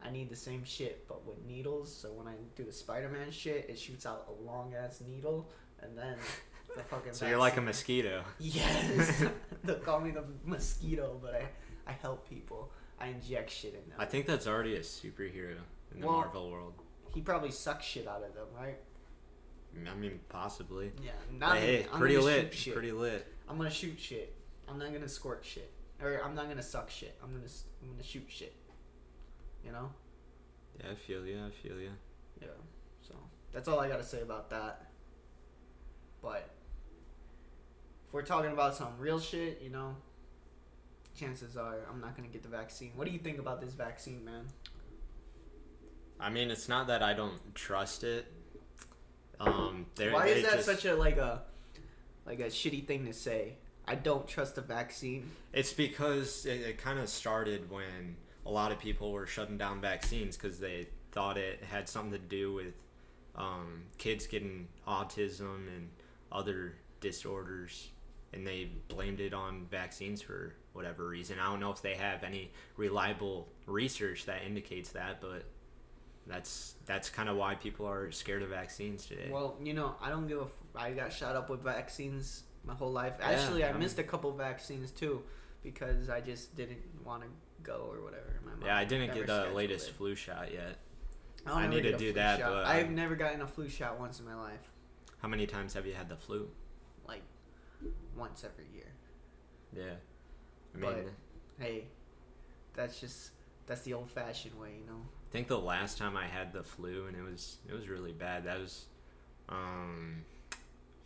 I 0.02 0.10
need 0.10 0.30
the 0.30 0.36
same 0.36 0.64
shit, 0.64 1.06
but 1.08 1.26
with 1.26 1.44
needles. 1.44 1.92
So 1.94 2.12
when 2.12 2.28
I 2.28 2.34
do 2.54 2.64
the 2.64 2.72
Spider-Man 2.72 3.30
shit, 3.30 3.66
it 3.68 3.78
shoots 3.78 4.06
out 4.06 4.28
a 4.28 4.44
long 4.44 4.74
ass 4.74 5.02
needle, 5.06 5.50
and 5.82 5.98
then 5.98 6.16
the 6.76 6.82
fucking. 6.82 7.12
So 7.12 7.26
you're 7.26 7.38
like 7.38 7.56
a 7.56 7.60
mosquito. 7.60 8.22
Yes, 8.38 9.24
they 9.64 9.74
call 9.74 10.00
me 10.00 10.12
the 10.12 10.24
mosquito, 10.44 11.18
but 11.20 11.34
I 11.34 11.48
I 11.86 11.92
help 11.92 12.28
people. 12.28 12.72
I 13.00 13.08
inject 13.08 13.50
shit 13.50 13.74
in 13.74 13.90
them. 13.90 13.98
I 13.98 14.04
think 14.04 14.26
that's 14.26 14.46
already 14.46 14.76
a 14.76 14.80
superhero 14.80 15.58
in 15.92 16.00
the 16.00 16.06
Well- 16.06 16.16
Marvel 16.16 16.50
world. 16.50 16.74
he 17.14 17.20
probably 17.20 17.50
sucks 17.50 17.84
shit 17.84 18.06
out 18.06 18.22
of 18.22 18.34
them, 18.34 18.46
right? 18.54 18.78
Mm, 19.74 19.88
I 19.90 19.94
mean, 19.94 20.20
possibly. 20.28 20.92
Yeah, 21.02 21.12
not 21.32 21.50
But 21.54 21.58
hey, 21.60 21.86
I'm 21.92 21.98
pretty 21.98 22.16
lit. 22.18 22.52
Pretty 22.72 22.92
lit. 22.92 23.26
I'm 23.48 23.56
gonna 23.56 23.70
shoot 23.70 23.98
shit. 23.98 24.34
I'm 24.66 24.78
not 24.78 24.92
gonna 24.92 25.08
squirt 25.08 25.44
shit, 25.44 25.72
or 26.00 26.22
I'm 26.22 26.34
not 26.34 26.48
gonna 26.48 26.62
suck 26.62 26.90
shit. 26.90 27.18
I'm 27.22 27.32
gonna 27.32 27.48
I'm 27.82 27.90
gonna 27.90 28.02
shoot 28.02 28.26
shit. 28.28 28.54
You 29.64 29.72
know? 29.72 29.92
Yeah, 30.78 30.90
I 30.92 30.94
feel 30.94 31.26
you. 31.26 31.44
I 31.44 31.50
feel 31.50 31.78
you. 31.78 31.92
Yeah. 32.40 32.48
So 33.02 33.14
that's 33.52 33.68
all 33.68 33.80
I 33.80 33.88
gotta 33.88 34.04
say 34.04 34.22
about 34.22 34.50
that. 34.50 34.90
But 36.22 36.48
if 38.06 38.12
we're 38.12 38.22
talking 38.22 38.52
about 38.52 38.74
some 38.74 38.98
real 38.98 39.18
shit, 39.20 39.60
you 39.60 39.70
know, 39.70 39.96
chances 41.14 41.56
are 41.56 41.76
I'm 41.90 42.00
not 42.00 42.16
gonna 42.16 42.28
get 42.28 42.42
the 42.42 42.48
vaccine. 42.48 42.92
What 42.94 43.06
do 43.06 43.10
you 43.12 43.18
think 43.18 43.38
about 43.38 43.60
this 43.60 43.74
vaccine, 43.74 44.24
man? 44.24 44.46
I 46.20 46.30
mean, 46.30 46.50
it's 46.50 46.68
not 46.68 46.88
that 46.88 47.02
I 47.02 47.14
don't 47.14 47.54
trust 47.54 48.04
it. 48.04 48.26
Um, 49.40 49.86
Why 49.96 50.26
is 50.26 50.44
that 50.44 50.54
just- 50.54 50.66
such 50.66 50.84
a 50.84 50.94
like 50.94 51.16
a 51.16 51.42
like 52.26 52.40
a 52.40 52.46
shitty 52.46 52.86
thing 52.86 53.06
to 53.06 53.12
say? 53.12 53.54
I 53.86 53.94
don't 53.94 54.26
trust 54.28 54.56
the 54.56 54.60
vaccine. 54.60 55.30
It's 55.52 55.72
because 55.72 56.44
it, 56.44 56.60
it 56.60 56.78
kind 56.78 56.98
of 56.98 57.08
started 57.08 57.70
when 57.70 58.16
a 58.44 58.50
lot 58.50 58.70
of 58.70 58.78
people 58.78 59.12
were 59.12 59.26
shutting 59.26 59.56
down 59.56 59.80
vaccines 59.80 60.36
because 60.36 60.58
they 60.58 60.88
thought 61.12 61.38
it 61.38 61.62
had 61.64 61.88
something 61.88 62.12
to 62.12 62.18
do 62.18 62.52
with 62.52 62.74
um, 63.34 63.84
kids 63.96 64.26
getting 64.26 64.68
autism 64.86 65.68
and 65.74 65.88
other 66.30 66.74
disorders, 67.00 67.88
and 68.34 68.46
they 68.46 68.68
blamed 68.88 69.20
it 69.20 69.32
on 69.32 69.66
vaccines 69.70 70.20
for 70.20 70.52
whatever 70.74 71.08
reason. 71.08 71.38
I 71.38 71.46
don't 71.46 71.60
know 71.60 71.70
if 71.70 71.80
they 71.80 71.94
have 71.94 72.24
any 72.24 72.50
reliable 72.76 73.48
research 73.64 74.26
that 74.26 74.42
indicates 74.44 74.90
that, 74.90 75.20
but 75.22 75.44
that's 76.28 76.74
that's 76.86 77.08
kind 77.10 77.28
of 77.28 77.36
why 77.36 77.54
people 77.54 77.86
are 77.88 78.12
scared 78.12 78.42
of 78.42 78.50
vaccines 78.50 79.06
today. 79.06 79.28
Well, 79.30 79.56
you 79.62 79.72
know, 79.74 79.96
I 80.00 80.10
don't 80.10 80.28
give 80.28 80.38
a. 80.38 80.42
F- 80.44 80.50
I 80.76 80.90
got 80.92 81.12
shot 81.12 81.34
up 81.34 81.48
with 81.50 81.62
vaccines 81.62 82.44
my 82.64 82.74
whole 82.74 82.92
life. 82.92 83.14
Yeah, 83.18 83.30
Actually, 83.30 83.64
I 83.64 83.68
I'm- 83.68 83.78
missed 83.80 83.98
a 83.98 84.04
couple 84.04 84.30
vaccines 84.32 84.90
too, 84.90 85.22
because 85.62 86.08
I 86.10 86.20
just 86.20 86.54
didn't 86.54 86.82
want 87.04 87.22
to 87.22 87.28
go 87.62 87.88
or 87.90 88.02
whatever. 88.04 88.40
My 88.44 88.52
mom 88.52 88.62
yeah, 88.66 88.76
I 88.76 88.84
didn't 88.84 89.14
get 89.14 89.26
the 89.26 89.50
latest 89.54 89.88
it. 89.88 89.94
flu 89.94 90.14
shot 90.14 90.52
yet. 90.52 90.76
I, 91.46 91.64
I 91.64 91.66
need 91.66 91.82
to 91.82 91.96
do 91.96 92.12
that. 92.12 92.40
Shot. 92.40 92.50
But 92.50 92.66
I've 92.66 92.90
never 92.90 93.16
gotten 93.16 93.40
a 93.40 93.46
flu 93.46 93.68
shot 93.68 93.98
once 93.98 94.20
in 94.20 94.26
my 94.26 94.34
life, 94.34 94.70
How 95.22 95.28
many 95.28 95.46
times 95.46 95.72
have 95.74 95.86
you 95.86 95.94
had 95.94 96.08
the 96.10 96.16
flu? 96.16 96.48
like 97.06 97.22
once 98.14 98.44
every 98.44 98.66
year. 98.74 98.92
Yeah. 99.74 99.94
I 100.74 100.78
mean, 100.78 101.04
But- 101.04 101.64
Hey, 101.64 101.84
that's 102.74 103.00
just 103.00 103.30
that's 103.66 103.80
the 103.82 103.94
old-fashioned 103.94 104.58
way, 104.60 104.74
you 104.80 104.86
know. 104.86 105.00
I 105.28 105.30
think 105.30 105.48
the 105.48 105.58
last 105.58 105.98
time 105.98 106.16
I 106.16 106.26
had 106.26 106.54
the 106.54 106.62
flu 106.62 107.06
and 107.06 107.14
it 107.14 107.22
was 107.22 107.58
it 107.68 107.74
was 107.74 107.88
really 107.88 108.12
bad. 108.12 108.44
That 108.44 108.58
was 108.58 108.86
um 109.48 110.24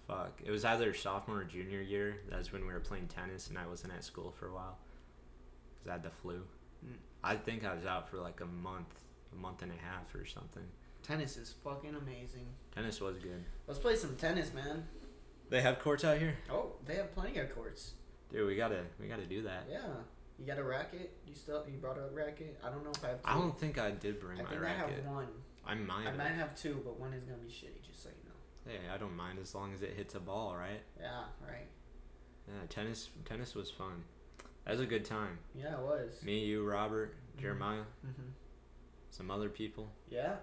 fuck. 0.06 0.40
It 0.44 0.50
was 0.50 0.64
either 0.64 0.94
sophomore 0.94 1.40
or 1.40 1.44
junior 1.44 1.80
year. 1.80 2.18
That's 2.30 2.52
when 2.52 2.64
we 2.64 2.72
were 2.72 2.80
playing 2.80 3.08
tennis 3.08 3.48
and 3.48 3.58
I 3.58 3.66
wasn't 3.66 3.94
at 3.94 4.04
school 4.04 4.30
for 4.30 4.46
a 4.46 4.54
while. 4.54 4.78
Cuz 5.82 5.88
I 5.88 5.92
had 5.92 6.04
the 6.04 6.10
flu. 6.10 6.44
Mm. 6.86 6.98
I 7.24 7.34
think 7.34 7.64
I 7.64 7.74
was 7.74 7.84
out 7.84 8.08
for 8.08 8.18
like 8.18 8.40
a 8.40 8.46
month, 8.46 9.00
a 9.32 9.36
month 9.36 9.62
and 9.62 9.72
a 9.72 9.84
half 9.84 10.14
or 10.14 10.24
something. 10.24 10.68
Tennis 11.02 11.36
is 11.36 11.54
fucking 11.64 11.96
amazing. 11.96 12.46
Tennis 12.72 13.00
was 13.00 13.18
good. 13.18 13.44
Let's 13.66 13.80
play 13.80 13.96
some 13.96 14.14
tennis, 14.14 14.54
man. 14.54 14.86
They 15.50 15.62
have 15.62 15.80
courts 15.80 16.04
out 16.04 16.18
here? 16.18 16.36
Oh, 16.48 16.72
they 16.86 16.94
have 16.94 17.12
plenty 17.12 17.38
of 17.40 17.52
courts. 17.54 17.94
Dude, 18.30 18.46
we 18.46 18.54
got 18.54 18.68
to 18.68 18.84
we 19.00 19.08
got 19.08 19.18
to 19.18 19.26
do 19.26 19.42
that. 19.42 19.66
Yeah. 19.68 19.80
You 20.38 20.46
got 20.46 20.58
a 20.58 20.64
racket? 20.64 21.12
You 21.26 21.34
still 21.34 21.64
you 21.70 21.78
brought 21.78 21.98
a 21.98 22.08
racket? 22.12 22.58
I 22.64 22.70
don't 22.70 22.84
know 22.84 22.90
if 22.90 23.04
I 23.04 23.08
have 23.08 23.22
two. 23.22 23.28
I 23.28 23.34
don't 23.34 23.58
think 23.58 23.78
I 23.78 23.90
did 23.92 24.18
bring 24.20 24.40
I 24.40 24.42
my 24.42 24.48
think 24.50 24.62
racket. 24.62 24.82
I 24.84 24.86
think 24.86 24.98
I 25.00 25.04
have 25.04 25.12
one. 25.14 25.26
I 25.66 25.74
might. 25.74 26.00
I 26.00 26.04
have. 26.10 26.16
might 26.16 26.28
have 26.28 26.54
two, 26.60 26.80
but 26.84 26.98
one 26.98 27.12
is 27.12 27.22
gonna 27.24 27.38
be 27.38 27.48
shitty, 27.48 27.82
just 27.86 28.02
so 28.02 28.08
you 28.08 28.28
know. 28.28 28.72
Hey, 28.72 28.88
I 28.92 28.96
don't 28.98 29.16
mind 29.16 29.38
as 29.40 29.54
long 29.54 29.72
as 29.72 29.82
it 29.82 29.94
hits 29.96 30.14
a 30.14 30.20
ball, 30.20 30.56
right? 30.56 30.80
Yeah, 31.00 31.24
right. 31.46 31.66
Yeah, 32.48 32.54
tennis 32.68 33.10
tennis 33.24 33.54
was 33.54 33.70
fun. 33.70 34.04
That 34.64 34.72
was 34.72 34.80
a 34.80 34.86
good 34.86 35.04
time. 35.04 35.38
Yeah, 35.54 35.74
it 35.78 35.82
was. 35.82 36.22
Me, 36.24 36.40
you, 36.44 36.64
Robert, 36.64 37.14
Jeremiah, 37.40 37.82
Mm-hmm. 38.06 38.30
some 39.10 39.30
other 39.30 39.48
people. 39.48 39.90
Yeah. 40.08 40.36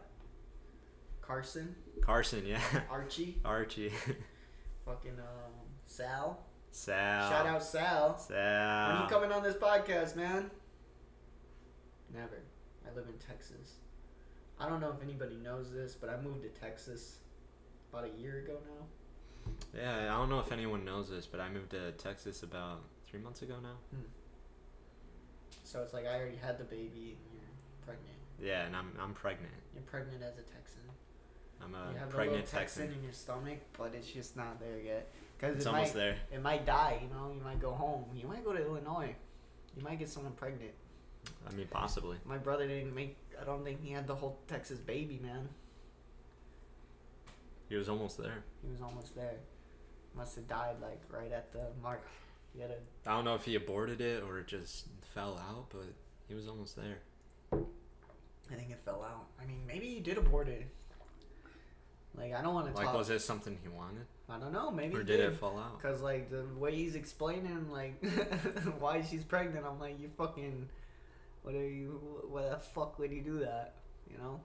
Carson, 1.22 1.76
Carson, 2.02 2.46
yeah. 2.46 2.62
Archie, 2.90 3.38
Archie. 3.46 3.92
fucking 4.86 5.20
um, 5.20 5.52
Sal. 5.86 6.40
Sal. 6.72 7.30
Shout 7.30 7.46
out 7.48 7.64
Sal. 7.64 8.18
Sal. 8.18 8.94
When 8.94 9.02
you 9.02 9.08
coming 9.10 9.32
on 9.32 9.44
this 9.44 9.56
podcast, 9.56 10.16
man? 10.16 10.50
Never. 12.14 12.42
I 12.86 12.96
live 12.96 13.06
in 13.08 13.18
Texas. 13.18 13.76
I 14.60 14.68
don't 14.68 14.82
know 14.82 14.94
if 14.96 15.02
anybody 15.04 15.36
knows 15.36 15.72
this, 15.72 15.96
but 15.96 16.10
I 16.10 16.20
moved 16.22 16.44
to 16.44 16.50
Texas 16.50 17.18
about 17.92 18.06
a 18.06 18.20
year 18.22 18.40
ago 18.40 18.58
now. 18.66 19.52
Yeah, 19.74 20.14
I 20.14 20.18
don't 20.18 20.30
know 20.30 20.40
if 20.40 20.52
anyone 20.52 20.84
knows 20.86 21.10
this, 21.10 21.26
but 21.26 21.40
I 21.40 21.50
moved 21.50 21.72
to 21.72 21.92
Texas 21.94 22.44
about 22.44 22.82
three 23.08 23.20
months 23.20 23.42
ago 23.42 23.56
now. 23.62 23.76
Hmm. 23.92 24.06
So 25.64 25.82
it's 25.82 25.94
like 25.94 26.06
I 26.06 26.16
already 26.16 26.38
had 26.38 26.58
the 26.58 26.64
baby 26.64 27.16
and 27.16 27.32
you're 27.34 27.86
pregnant. 27.86 28.18
Yeah, 28.42 28.66
and 28.66 28.76
I'm 28.76 28.92
I'm 29.00 29.14
pregnant. 29.14 29.54
You're 29.74 29.84
pregnant 29.84 30.24
as 30.24 30.38
a 30.38 30.42
Texan. 30.42 30.82
I'm 31.64 31.72
you 31.72 31.96
a 31.96 32.00
have 32.00 32.10
a 32.10 32.12
pregnant 32.12 32.46
little 32.46 32.60
Texan, 32.60 32.84
Texan. 32.84 32.98
in 33.00 33.04
your 33.04 33.14
stomach, 33.14 33.60
but 33.78 33.94
it's 33.94 34.08
just 34.10 34.36
not 34.36 34.60
there 34.60 34.80
yet. 34.80 35.12
Because 35.40 35.56
It's 35.56 35.66
it 35.66 35.70
almost 35.70 35.96
might, 35.96 36.00
there. 36.00 36.18
it 36.34 36.42
might 36.42 36.66
die. 36.66 37.00
You 37.02 37.10
know, 37.16 37.32
you 37.34 37.42
might 37.42 37.62
go 37.62 37.72
home. 37.72 38.06
You 38.14 38.28
might 38.28 38.44
go 38.44 38.52
to 38.52 38.62
Illinois. 38.62 39.16
You 39.78 39.84
might 39.84 39.98
get 40.00 40.10
someone 40.10 40.34
pregnant. 40.34 40.74
I 41.50 41.54
mean, 41.54 41.68
possibly. 41.70 42.18
My 42.26 42.38
brother 42.38 42.68
didn't 42.68 42.94
make. 42.94 43.16
I 43.40 43.46
don't 43.46 43.64
think 43.64 43.82
he 43.82 43.92
had 43.92 44.06
the 44.08 44.16
whole 44.16 44.40
Texas 44.48 44.80
baby, 44.80 45.20
man. 45.24 45.48
He 47.70 47.76
was 47.76 47.88
almost 47.88 48.18
there. 48.18 48.44
He 48.64 48.70
was 48.70 48.82
almost 48.82 49.16
there. 49.16 49.36
must 50.16 50.36
have 50.36 50.48
died 50.48 50.76
like 50.82 51.02
right 51.10 51.32
at 51.32 51.54
the 51.54 51.68
mark. 51.82 52.04
He 52.54 52.62
had 52.62 52.72
a 52.72 53.10
I 53.10 53.14
don't 53.16 53.26
know 53.26 53.36
if 53.36 53.46
he 53.46 53.56
aborted 53.56 54.02
it 54.02 54.24
or 54.24 54.40
it 54.40 54.48
just 54.48 54.88
fell 55.14 55.38
out, 55.38 55.68
but 55.70 55.86
he 56.28 56.34
was 56.34 56.48
almost 56.48 56.76
there. 56.76 56.98
I 57.54 58.56
think 58.56 58.72
it 58.72 58.82
fell 58.84 59.04
out. 59.04 59.28
I 59.42 59.46
mean, 59.46 59.62
maybe 59.68 59.88
he 59.88 60.00
did 60.00 60.18
abort 60.18 60.48
it. 60.50 60.68
Like 62.20 62.34
I 62.34 62.42
don't 62.42 62.54
want 62.54 62.68
to 62.68 62.72
talk. 62.74 62.80
Like, 62.80 62.88
talk. 62.90 62.98
was 62.98 63.10
it 63.10 63.20
something 63.22 63.58
he 63.64 63.70
wanted, 63.70 64.06
I 64.30 64.38
don't 64.40 64.52
know. 64.52 64.70
Maybe 64.72 64.96
or 64.96 65.00
he 65.00 65.06
did 65.06 65.18
did. 65.18 65.30
it 65.32 65.36
fall 65.36 65.58
out? 65.58 65.82
Cause 65.82 66.02
like 66.02 66.30
the 66.30 66.44
way 66.58 66.76
he's 66.76 66.96
explaining 66.96 67.70
like 67.72 68.04
why 68.80 69.02
she's 69.02 69.24
pregnant, 69.24 69.66
I'm 69.66 69.80
like, 69.80 70.00
you 70.00 70.10
fucking, 70.18 70.68
what 71.44 71.56
are 71.56 71.70
you? 71.70 72.22
Why 72.30 72.50
the 72.50 72.58
fuck 72.58 73.00
would 73.00 73.12
you 73.12 73.22
do 73.22 73.40
that? 73.40 73.76
You 74.12 74.18
know. 74.18 74.42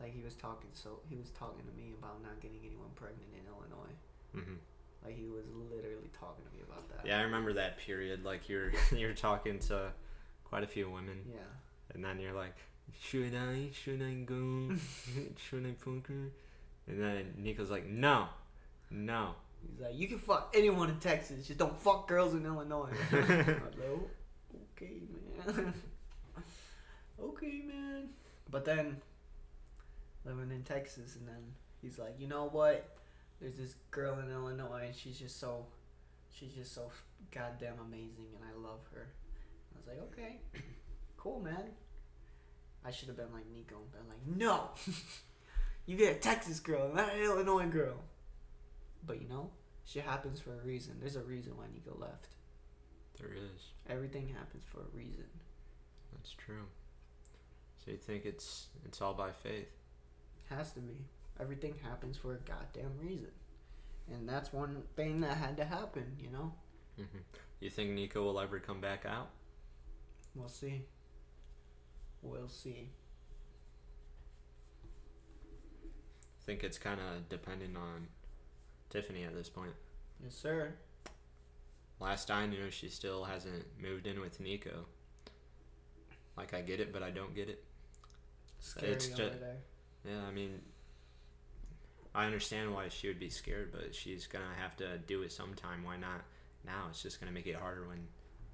Like 0.00 0.12
he 0.14 0.22
was 0.22 0.34
talking 0.34 0.70
so 0.72 0.98
he 1.08 1.16
was 1.16 1.30
talking 1.30 1.64
to 1.64 1.72
me 1.76 1.92
about 1.98 2.22
not 2.22 2.40
getting 2.40 2.58
anyone 2.66 2.88
pregnant 2.96 3.28
in 3.34 3.46
Illinois. 3.46 3.94
hmm 4.34 4.56
Like 5.04 5.16
he 5.16 5.26
was 5.26 5.44
literally 5.70 6.10
talking 6.18 6.44
to 6.44 6.50
me 6.56 6.62
about 6.66 6.88
that. 6.88 7.06
Yeah, 7.06 7.18
I 7.20 7.22
remember 7.22 7.52
that 7.52 7.78
period. 7.78 8.24
Like 8.24 8.48
you're 8.48 8.72
you're 8.96 9.14
talking 9.14 9.58
to 9.70 9.92
quite 10.44 10.64
a 10.64 10.66
few 10.66 10.90
women, 10.90 11.18
Yeah. 11.30 11.38
and 11.94 12.04
then 12.04 12.18
you're 12.18 12.32
like, 12.34 12.56
should 13.00 13.34
I? 13.34 13.70
Should 13.72 14.02
I 14.02 14.14
go? 14.24 14.74
should 15.36 15.66
I 15.66 15.72
fuck 15.78 16.06
her? 16.08 16.30
And 16.86 17.00
then 17.02 17.34
Nico's 17.38 17.70
like, 17.70 17.86
no, 17.86 18.28
no. 18.90 19.34
He's 19.70 19.80
like, 19.80 19.94
you 19.94 20.08
can 20.08 20.18
fuck 20.18 20.52
anyone 20.56 20.90
in 20.90 20.98
Texas, 20.98 21.46
just 21.46 21.58
don't 21.58 21.78
fuck 21.80 22.08
girls 22.08 22.34
in 22.34 22.44
Illinois. 22.44 22.90
I 23.12 23.16
was 23.16 23.28
like, 23.28 23.60
"Oh, 23.86 24.10
okay, 24.76 25.02
man. 25.46 25.74
okay, 27.22 27.62
man. 27.64 28.08
But 28.50 28.64
then, 28.64 28.96
living 30.24 30.50
in 30.50 30.62
Texas, 30.62 31.16
and 31.16 31.28
then 31.28 31.54
he's 31.80 31.98
like, 31.98 32.14
you 32.18 32.26
know 32.26 32.48
what? 32.48 32.96
There's 33.40 33.56
this 33.56 33.74
girl 33.90 34.18
in 34.18 34.30
Illinois, 34.30 34.84
and 34.86 34.94
she's 34.94 35.18
just 35.18 35.38
so, 35.38 35.66
she's 36.32 36.52
just 36.52 36.74
so 36.74 36.90
goddamn 37.30 37.78
amazing, 37.86 38.26
and 38.34 38.44
I 38.44 38.68
love 38.68 38.80
her. 38.94 39.06
I 39.74 39.78
was 39.78 39.86
like, 39.86 40.00
okay, 40.12 40.40
cool, 41.16 41.40
man. 41.40 41.70
I 42.84 42.90
should 42.90 43.08
have 43.08 43.16
been 43.16 43.32
like 43.32 43.46
Nico 43.52 43.76
and 43.76 43.92
been 43.92 44.08
like, 44.08 44.38
no, 44.38 44.70
you 45.86 45.96
get 45.96 46.16
a 46.16 46.18
Texas 46.18 46.60
girl, 46.60 46.86
and 46.86 46.96
not 46.96 47.14
an 47.14 47.22
Illinois 47.22 47.66
girl. 47.66 47.96
But 49.06 49.20
you 49.20 49.28
know, 49.28 49.50
shit 49.84 50.04
happens 50.04 50.40
for 50.40 50.52
a 50.52 50.64
reason. 50.64 50.96
There's 51.00 51.16
a 51.16 51.22
reason 51.22 51.56
why 51.56 51.64
Nico 51.72 51.96
left. 51.98 52.28
There 53.18 53.30
is. 53.32 53.72
Everything 53.88 54.28
happens 54.28 54.64
for 54.72 54.80
a 54.80 54.96
reason. 54.96 55.26
That's 56.12 56.32
true. 56.32 56.64
So 57.84 57.90
you 57.90 57.96
think 57.96 58.24
it's 58.24 58.66
it's 58.84 59.00
all 59.00 59.14
by 59.14 59.30
faith? 59.32 59.68
Has 60.48 60.72
to 60.72 60.80
be. 60.80 60.94
Everything 61.40 61.74
happens 61.82 62.16
for 62.16 62.34
a 62.34 62.38
goddamn 62.38 62.92
reason. 63.00 63.30
And 64.12 64.28
that's 64.28 64.52
one 64.52 64.82
thing 64.96 65.20
that 65.20 65.36
had 65.36 65.56
to 65.56 65.64
happen, 65.64 66.16
you 66.20 66.30
know? 66.30 66.52
hmm 66.96 67.18
You 67.60 67.70
think 67.70 67.90
Nico 67.90 68.22
will 68.22 68.38
ever 68.38 68.58
come 68.58 68.80
back 68.80 69.04
out? 69.06 69.30
We'll 70.34 70.48
see. 70.48 70.82
We'll 72.22 72.48
see. 72.48 72.90
I 74.84 76.44
think 76.44 76.64
it's 76.64 76.78
kind 76.78 77.00
of 77.00 77.28
dependent 77.28 77.76
on 77.76 78.08
Tiffany 78.90 79.24
at 79.24 79.34
this 79.34 79.48
point. 79.48 79.72
Yes, 80.22 80.34
sir. 80.34 80.74
Last 82.00 82.30
I 82.30 82.46
knew, 82.46 82.70
she 82.70 82.88
still 82.88 83.24
hasn't 83.24 83.64
moved 83.80 84.06
in 84.06 84.20
with 84.20 84.40
Nico. 84.40 84.86
Like 86.36 86.54
I 86.54 86.60
get 86.62 86.80
it, 86.80 86.92
but 86.92 87.02
I 87.02 87.10
don't 87.10 87.34
get 87.34 87.48
it. 87.48 87.62
Scary 88.58 88.92
It's 88.92 89.06
over 89.12 89.16
ju- 89.30 89.30
there. 89.40 89.56
Yeah, 90.04 90.22
I 90.26 90.32
mean, 90.32 90.60
I 92.14 92.26
understand 92.26 92.74
why 92.74 92.88
she 92.88 93.06
would 93.08 93.20
be 93.20 93.30
scared, 93.30 93.70
but 93.72 93.94
she's 93.94 94.26
gonna 94.26 94.54
have 94.60 94.76
to 94.78 94.98
do 94.98 95.22
it 95.22 95.30
sometime. 95.32 95.84
Why 95.84 95.96
not 95.96 96.22
now? 96.64 96.86
It's 96.90 97.02
just 97.02 97.20
gonna 97.20 97.32
make 97.32 97.46
it 97.46 97.54
harder 97.56 97.86
when 97.86 98.06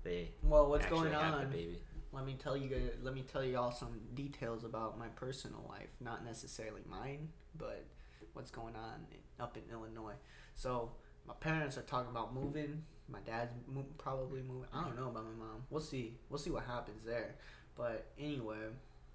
they 0.03 0.31
Well, 0.43 0.69
what's 0.69 0.87
going 0.87 1.15
on? 1.15 1.51
baby. 1.51 1.79
Let 2.13 2.25
me 2.25 2.37
tell 2.39 2.57
you 2.57 2.91
let 3.03 3.15
me 3.15 3.23
tell 3.23 3.45
you 3.45 3.59
all 3.59 3.71
some 3.71 4.01
details 4.15 4.65
about 4.65 4.99
my 4.99 5.09
personal 5.09 5.65
life, 5.69 5.89
not 6.01 6.25
necessarily 6.25 6.81
mine, 6.89 7.29
but 7.57 7.85
what's 8.33 8.51
going 8.51 8.77
on 8.77 9.07
up 9.39 9.57
in 9.57 9.63
Illinois. 9.71 10.15
So, 10.55 10.93
my 11.27 11.35
parents 11.35 11.77
are 11.77 11.83
talking 11.83 12.11
about 12.11 12.35
moving. 12.35 12.83
My 13.09 13.21
dad's 13.21 13.53
mo- 13.67 13.87
probably 13.99 14.43
moving. 14.43 14.69
I 14.73 14.85
don't 14.85 14.97
know 14.97 15.09
about 15.09 15.25
my 15.25 15.45
mom. 15.45 15.65
We'll 15.71 15.81
see. 15.81 16.17
We'll 16.31 16.39
see 16.39 16.51
what 16.51 16.65
happens 16.65 17.05
there. 17.05 17.37
But 17.77 18.07
anyway, 18.19 18.57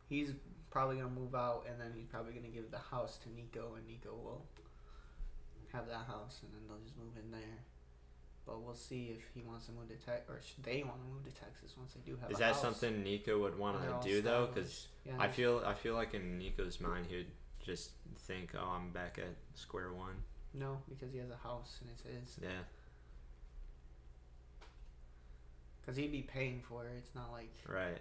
he's 0.08 0.32
probably 0.70 0.98
gonna 0.98 1.10
move 1.10 1.36
out, 1.36 1.66
and 1.70 1.80
then 1.80 1.92
he's 1.96 2.06
probably 2.08 2.34
gonna 2.34 2.48
give 2.48 2.72
the 2.72 2.78
house 2.78 3.18
to 3.20 3.30
Nico, 3.30 3.74
and 3.76 3.88
Nico 3.88 4.12
will 4.14 4.46
have 5.72 5.88
that 5.88 6.06
house, 6.06 6.42
and 6.44 6.52
then 6.54 6.62
they'll 6.68 6.84
just 6.84 6.98
move 6.98 7.18
in 7.18 7.32
there. 7.32 7.60
But 8.46 8.62
we'll 8.62 8.74
see 8.74 9.16
if 9.18 9.24
he 9.34 9.42
wants 9.42 9.68
to 9.68 9.72
move 9.72 9.88
to 9.88 9.96
Texas, 10.06 10.30
or 10.30 10.42
they 10.64 10.84
want 10.84 11.02
to 11.02 11.08
move 11.14 11.24
to 11.24 11.32
Texas 11.32 11.76
once 11.78 11.94
they 11.94 12.02
do 12.12 12.18
have. 12.22 12.30
Is 12.30 12.40
that 12.40 12.54
house. 12.54 12.62
something 12.62 13.02
Nico 13.02 13.40
would 13.40 13.58
want 13.58 13.78
And 13.78 13.86
they're 13.86 13.94
all 13.96 14.02
to 14.02 14.10
do 14.10 14.22
though? 14.22 14.48
Because 14.54 14.88
Yeah, 15.06 15.14
I 15.18 15.30
feel 15.30 15.64
I 15.66 15.74
feel 15.74 15.94
like 15.96 16.14
in 16.14 16.38
Nico's 16.38 16.82
mind 16.82 17.06
he 17.10 17.16
would 17.18 17.32
just 17.66 17.92
think, 18.18 18.54
"Oh, 18.54 18.68
I'm 18.76 18.92
back 18.92 19.18
at 19.18 19.36
square 19.56 19.94
one." 19.94 20.16
no, 20.54 20.78
because 20.90 21.12
he 21.14 21.20
has 21.20 21.30
a 21.32 21.38
house 21.38 21.80
and 21.82 21.90
it's 21.90 22.04
his. 22.04 22.38
Yeah, 22.44 22.50
Because 25.82 25.96
he'd 25.98 26.12
be 26.12 26.22
paying 26.22 26.62
for 26.68 26.86
it. 26.86 26.92
It's 26.98 27.16
not 27.16 27.32
like 27.32 27.50
right, 27.68 27.98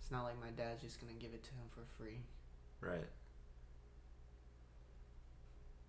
it's 0.00 0.10
not 0.10 0.24
like 0.24 0.40
my 0.40 0.50
dad's 0.56 0.82
just 0.82 1.00
gonna 1.00 1.12
give 1.12 1.32
it 1.34 1.44
to 1.44 1.50
him 1.50 1.68
for 1.70 1.82
free. 2.02 2.20
right. 2.80 3.06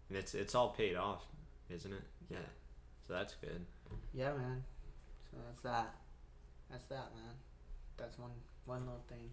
And 0.10 0.17
it's 0.17 0.34
it's 0.36 0.56
all 0.56 0.69
paid 0.69 0.95
off, 0.95 1.23
isn't 1.69 1.91
it? 1.93 2.04
Yeah. 2.30 2.38
So 3.08 3.13
that's 3.13 3.36
good. 3.36 3.65
Yeah, 4.13 4.34
man. 4.34 4.63
So 5.32 5.38
that's 5.48 5.62
that. 5.62 5.96
That's 6.70 6.86
that, 6.88 7.12
man. 7.15 7.36
That's 7.96 8.20
one 8.20 8.32
one 8.65 8.82
little 8.82 9.04
thing. 9.08 9.30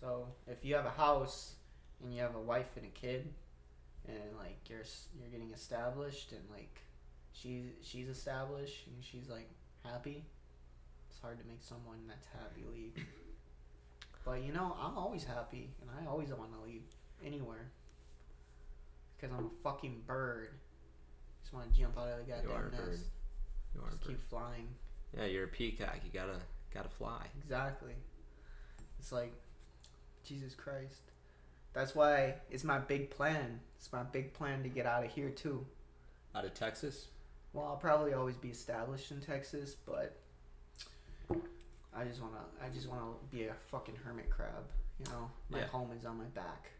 So 0.00 0.28
if 0.46 0.64
you 0.64 0.74
have 0.74 0.86
a 0.86 0.90
house 0.90 1.54
and 2.02 2.14
you 2.14 2.22
have 2.22 2.34
a 2.34 2.40
wife 2.40 2.76
and 2.76 2.86
a 2.86 2.88
kid, 2.88 3.32
and 4.06 4.36
like 4.38 4.58
you're 4.68 4.84
you're 5.18 5.28
getting 5.28 5.52
established 5.52 6.32
and 6.32 6.42
like 6.50 6.80
she's 7.32 7.66
she's 7.82 8.08
established 8.08 8.86
and 8.86 8.96
she's 9.04 9.28
like 9.28 9.48
happy, 9.84 10.24
it's 11.08 11.18
hard 11.20 11.38
to 11.40 11.46
make 11.46 11.62
someone 11.62 11.98
that's 12.06 12.26
happy 12.32 12.64
leave. 12.72 13.04
But 14.24 14.42
you 14.42 14.52
know, 14.52 14.76
I'm 14.80 14.96
always 14.98 15.24
happy 15.24 15.70
and 15.80 15.90
I 15.90 16.08
always 16.08 16.28
want 16.28 16.52
to 16.52 16.60
leave 16.64 16.82
anywhere. 17.24 17.70
Because 19.16 19.34
I'm 19.36 19.46
a 19.46 19.62
fucking 19.62 20.02
bird. 20.06 20.50
Just 21.50 21.54
want 21.54 21.74
to 21.74 21.80
jump 21.80 21.98
out 21.98 22.08
of 22.08 22.18
the 22.18 22.32
goddamn 22.32 22.48
You 22.48 22.54
are 22.54 22.66
a 22.66 22.70
nest. 22.70 22.82
bird. 22.84 22.98
You 23.74 23.80
are 23.82 23.90
Just 23.90 24.02
a 24.02 24.06
bird. 24.06 24.08
keep 24.16 24.28
flying. 24.30 24.68
Yeah, 25.16 25.24
you're 25.24 25.44
a 25.44 25.48
peacock. 25.48 25.96
You 26.04 26.10
gotta 26.12 26.38
gotta 26.72 26.88
fly. 26.88 27.26
Exactly. 27.42 27.94
It's 29.00 29.10
like 29.10 29.32
Jesus 30.24 30.54
Christ. 30.54 31.02
That's 31.72 31.94
why 31.96 32.36
it's 32.50 32.62
my 32.62 32.78
big 32.78 33.10
plan. 33.10 33.60
It's 33.76 33.92
my 33.92 34.04
big 34.04 34.32
plan 34.32 34.62
to 34.62 34.68
get 34.68 34.86
out 34.86 35.04
of 35.04 35.10
here 35.10 35.30
too. 35.30 35.66
Out 36.36 36.44
of 36.44 36.54
Texas. 36.54 37.08
Well, 37.52 37.64
I'll 37.66 37.76
probably 37.76 38.12
always 38.12 38.36
be 38.36 38.50
established 38.50 39.10
in 39.10 39.20
Texas, 39.20 39.74
but 39.74 40.20
I 41.92 42.04
just 42.04 42.22
wanna 42.22 42.44
I 42.64 42.68
just 42.68 42.88
wanna 42.88 43.14
be 43.32 43.46
a 43.46 43.54
fucking 43.54 43.96
hermit 44.04 44.30
crab. 44.30 44.66
You 45.00 45.06
know, 45.12 45.30
my 45.48 45.58
Yeah. 45.60 45.66
home 45.66 45.90
is 45.92 46.04
on 46.04 46.18
my 46.18 46.24
back. 46.26 46.70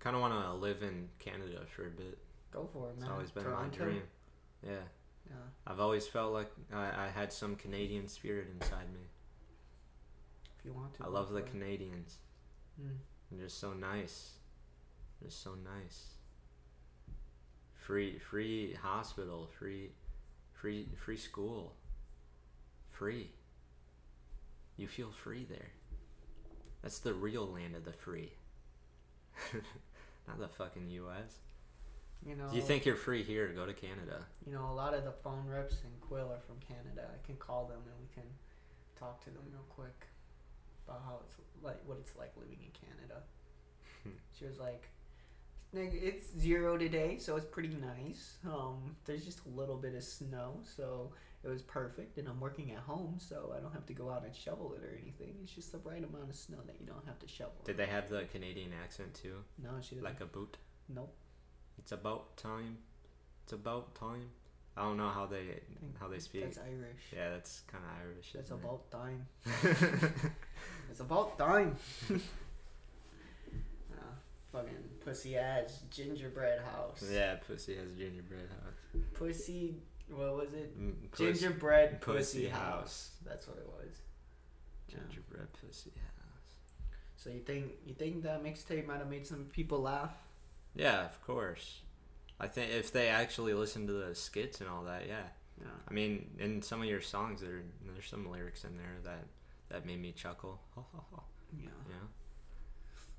Kind 0.00 0.14
of 0.14 0.20
want 0.20 0.34
to 0.34 0.52
live 0.52 0.82
in 0.82 1.08
Canada 1.18 1.64
for 1.74 1.86
a 1.86 1.90
bit. 1.90 2.18
Go 2.56 2.66
for 2.72 2.88
it, 2.88 2.96
man. 2.98 3.02
It's 3.04 3.12
always 3.12 3.30
been 3.30 3.44
Toronto? 3.44 3.78
my 3.84 3.84
dream. 3.84 4.02
Yeah, 4.66 4.72
Yeah. 5.28 5.36
I've 5.66 5.78
always 5.78 6.06
felt 6.06 6.32
like 6.32 6.50
I, 6.72 6.84
I 6.86 7.08
had 7.14 7.30
some 7.30 7.54
Canadian 7.54 8.08
spirit 8.08 8.48
inside 8.50 8.90
me. 8.94 9.00
If 10.58 10.64
you 10.64 10.72
want 10.72 10.94
to. 10.94 11.04
I 11.04 11.08
love 11.08 11.30
the 11.32 11.40
it. 11.40 11.50
Canadians. 11.50 12.16
Mm. 12.80 12.96
They're 13.30 13.44
just 13.44 13.60
so 13.60 13.74
nice. 13.74 14.30
They're 15.20 15.30
so 15.30 15.50
nice. 15.54 16.14
Free, 17.74 18.18
free 18.18 18.72
hospital, 18.82 19.50
free, 19.58 19.90
free, 20.54 20.88
free 20.96 21.18
school. 21.18 21.74
Free. 22.88 23.32
You 24.78 24.88
feel 24.88 25.10
free 25.10 25.44
there. 25.44 25.72
That's 26.82 27.00
the 27.00 27.12
real 27.12 27.46
land 27.46 27.76
of 27.76 27.84
the 27.84 27.92
free. 27.92 28.32
Not 30.26 30.38
the 30.38 30.48
fucking 30.48 30.88
U.S. 30.88 31.40
You 32.26 32.34
know. 32.34 32.48
You 32.52 32.60
think 32.60 32.84
you're 32.84 32.96
free 32.96 33.22
here, 33.22 33.46
go 33.54 33.66
to 33.66 33.72
Canada. 33.72 34.26
You 34.44 34.52
know, 34.52 34.68
a 34.68 34.74
lot 34.74 34.94
of 34.94 35.04
the 35.04 35.12
phone 35.12 35.46
reps 35.46 35.76
in 35.84 35.90
Quill 36.00 36.32
are 36.32 36.40
from 36.40 36.56
Canada. 36.66 37.08
I 37.12 37.24
can 37.24 37.36
call 37.36 37.66
them 37.66 37.78
and 37.84 37.94
we 38.00 38.12
can 38.12 38.28
talk 38.98 39.22
to 39.24 39.30
them 39.30 39.42
real 39.50 39.64
quick 39.68 40.08
about 40.86 41.02
how 41.04 41.20
it's 41.24 41.36
like, 41.62 41.80
what 41.86 41.98
it's 42.00 42.16
like 42.16 42.32
living 42.36 42.58
in 42.62 42.70
Canada. 42.72 43.22
she 44.38 44.44
was 44.44 44.58
like, 44.58 44.88
"Nigga, 45.74 46.02
it's 46.02 46.36
zero 46.38 46.76
today, 46.76 47.18
so 47.18 47.36
it's 47.36 47.46
pretty 47.46 47.76
nice. 47.76 48.38
Um, 48.44 48.96
there's 49.04 49.24
just 49.24 49.40
a 49.46 49.48
little 49.48 49.76
bit 49.76 49.94
of 49.94 50.02
snow, 50.02 50.60
so 50.64 51.12
it 51.44 51.48
was 51.48 51.62
perfect. 51.62 52.18
And 52.18 52.28
I'm 52.28 52.40
working 52.40 52.72
at 52.72 52.78
home, 52.78 53.18
so 53.18 53.54
I 53.56 53.60
don't 53.60 53.72
have 53.72 53.86
to 53.86 53.94
go 53.94 54.10
out 54.10 54.24
and 54.24 54.34
shovel 54.34 54.74
it 54.74 54.84
or 54.84 54.98
anything. 55.00 55.36
It's 55.42 55.52
just 55.52 55.70
the 55.70 55.78
right 55.78 56.02
amount 56.02 56.28
of 56.28 56.34
snow 56.34 56.58
that 56.66 56.76
you 56.80 56.86
don't 56.86 57.06
have 57.06 57.20
to 57.20 57.28
shovel. 57.28 57.62
Did 57.64 57.76
they 57.76 57.86
have 57.86 58.08
the 58.08 58.24
Canadian 58.32 58.72
accent 58.82 59.14
too? 59.14 59.44
No, 59.62 59.70
she 59.80 59.94
didn't. 59.94 60.04
Like 60.04 60.20
a 60.20 60.26
boot? 60.26 60.56
nope. 60.88 61.14
It's 61.78 61.92
about 61.92 62.36
time. 62.36 62.78
It's 63.44 63.52
about 63.52 63.94
time. 63.94 64.30
I 64.76 64.82
don't 64.82 64.96
know 64.98 65.08
how 65.08 65.26
they 65.26 65.60
how 66.00 66.08
they 66.08 66.18
speak. 66.18 66.42
That's 66.44 66.58
Irish. 66.58 67.04
Yeah, 67.14 67.30
that's 67.30 67.60
kind 67.60 67.82
of 67.84 67.90
Irish. 68.06 68.32
That's 68.34 68.50
isn't 68.50 68.58
it? 68.58 68.64
about 68.64 68.90
time. 68.90 69.26
It's 70.90 71.00
about 71.00 71.38
time. 71.38 71.76
uh, 72.10 72.14
fucking 74.52 74.84
pussy 75.04 75.36
ass 75.36 75.80
gingerbread 75.90 76.60
house. 76.60 77.04
yeah, 77.12 77.36
pussy 77.36 77.76
has 77.76 77.90
gingerbread 77.92 78.48
house. 78.48 79.02
Pussy. 79.14 79.76
What 80.08 80.36
was 80.36 80.52
it? 80.54 80.78
Mm, 80.80 81.10
puss- 81.10 81.18
Gingerbread 81.40 82.00
pussy 82.00 82.18
pussy, 82.18 82.48
house. 82.48 82.60
house. 82.60 83.10
That's 83.26 83.48
what 83.48 83.58
it 83.58 83.66
was. 83.66 83.96
Yeah. 84.88 84.98
gingerbread 85.08 85.48
pussy 85.60 85.90
house. 85.90 86.86
So 87.16 87.30
you 87.30 87.40
think 87.40 87.72
you 87.86 87.94
think 87.94 88.22
that 88.22 88.42
mixtape 88.44 88.86
might 88.86 88.98
have 88.98 89.10
made 89.10 89.26
some 89.26 89.46
people 89.52 89.80
laugh? 89.80 90.14
Yeah, 90.76 91.04
of 91.04 91.20
course. 91.26 91.80
I 92.38 92.46
think 92.48 92.70
if 92.72 92.92
they 92.92 93.08
actually 93.08 93.54
listen 93.54 93.86
to 93.86 93.92
the 93.94 94.14
skits 94.14 94.60
and 94.60 94.68
all 94.70 94.84
that, 94.84 95.06
yeah. 95.08 95.22
Yeah. 95.60 95.68
I 95.88 95.92
mean, 95.94 96.28
in 96.38 96.60
some 96.60 96.82
of 96.82 96.86
your 96.88 97.00
songs, 97.00 97.40
there 97.40 97.62
there's 97.84 98.06
some 98.06 98.30
lyrics 98.30 98.64
in 98.64 98.76
there 98.76 98.96
that 99.04 99.24
that 99.70 99.86
made 99.86 100.00
me 100.00 100.12
chuckle. 100.12 100.60
Yeah. 101.62 101.70
yeah. 101.88 101.94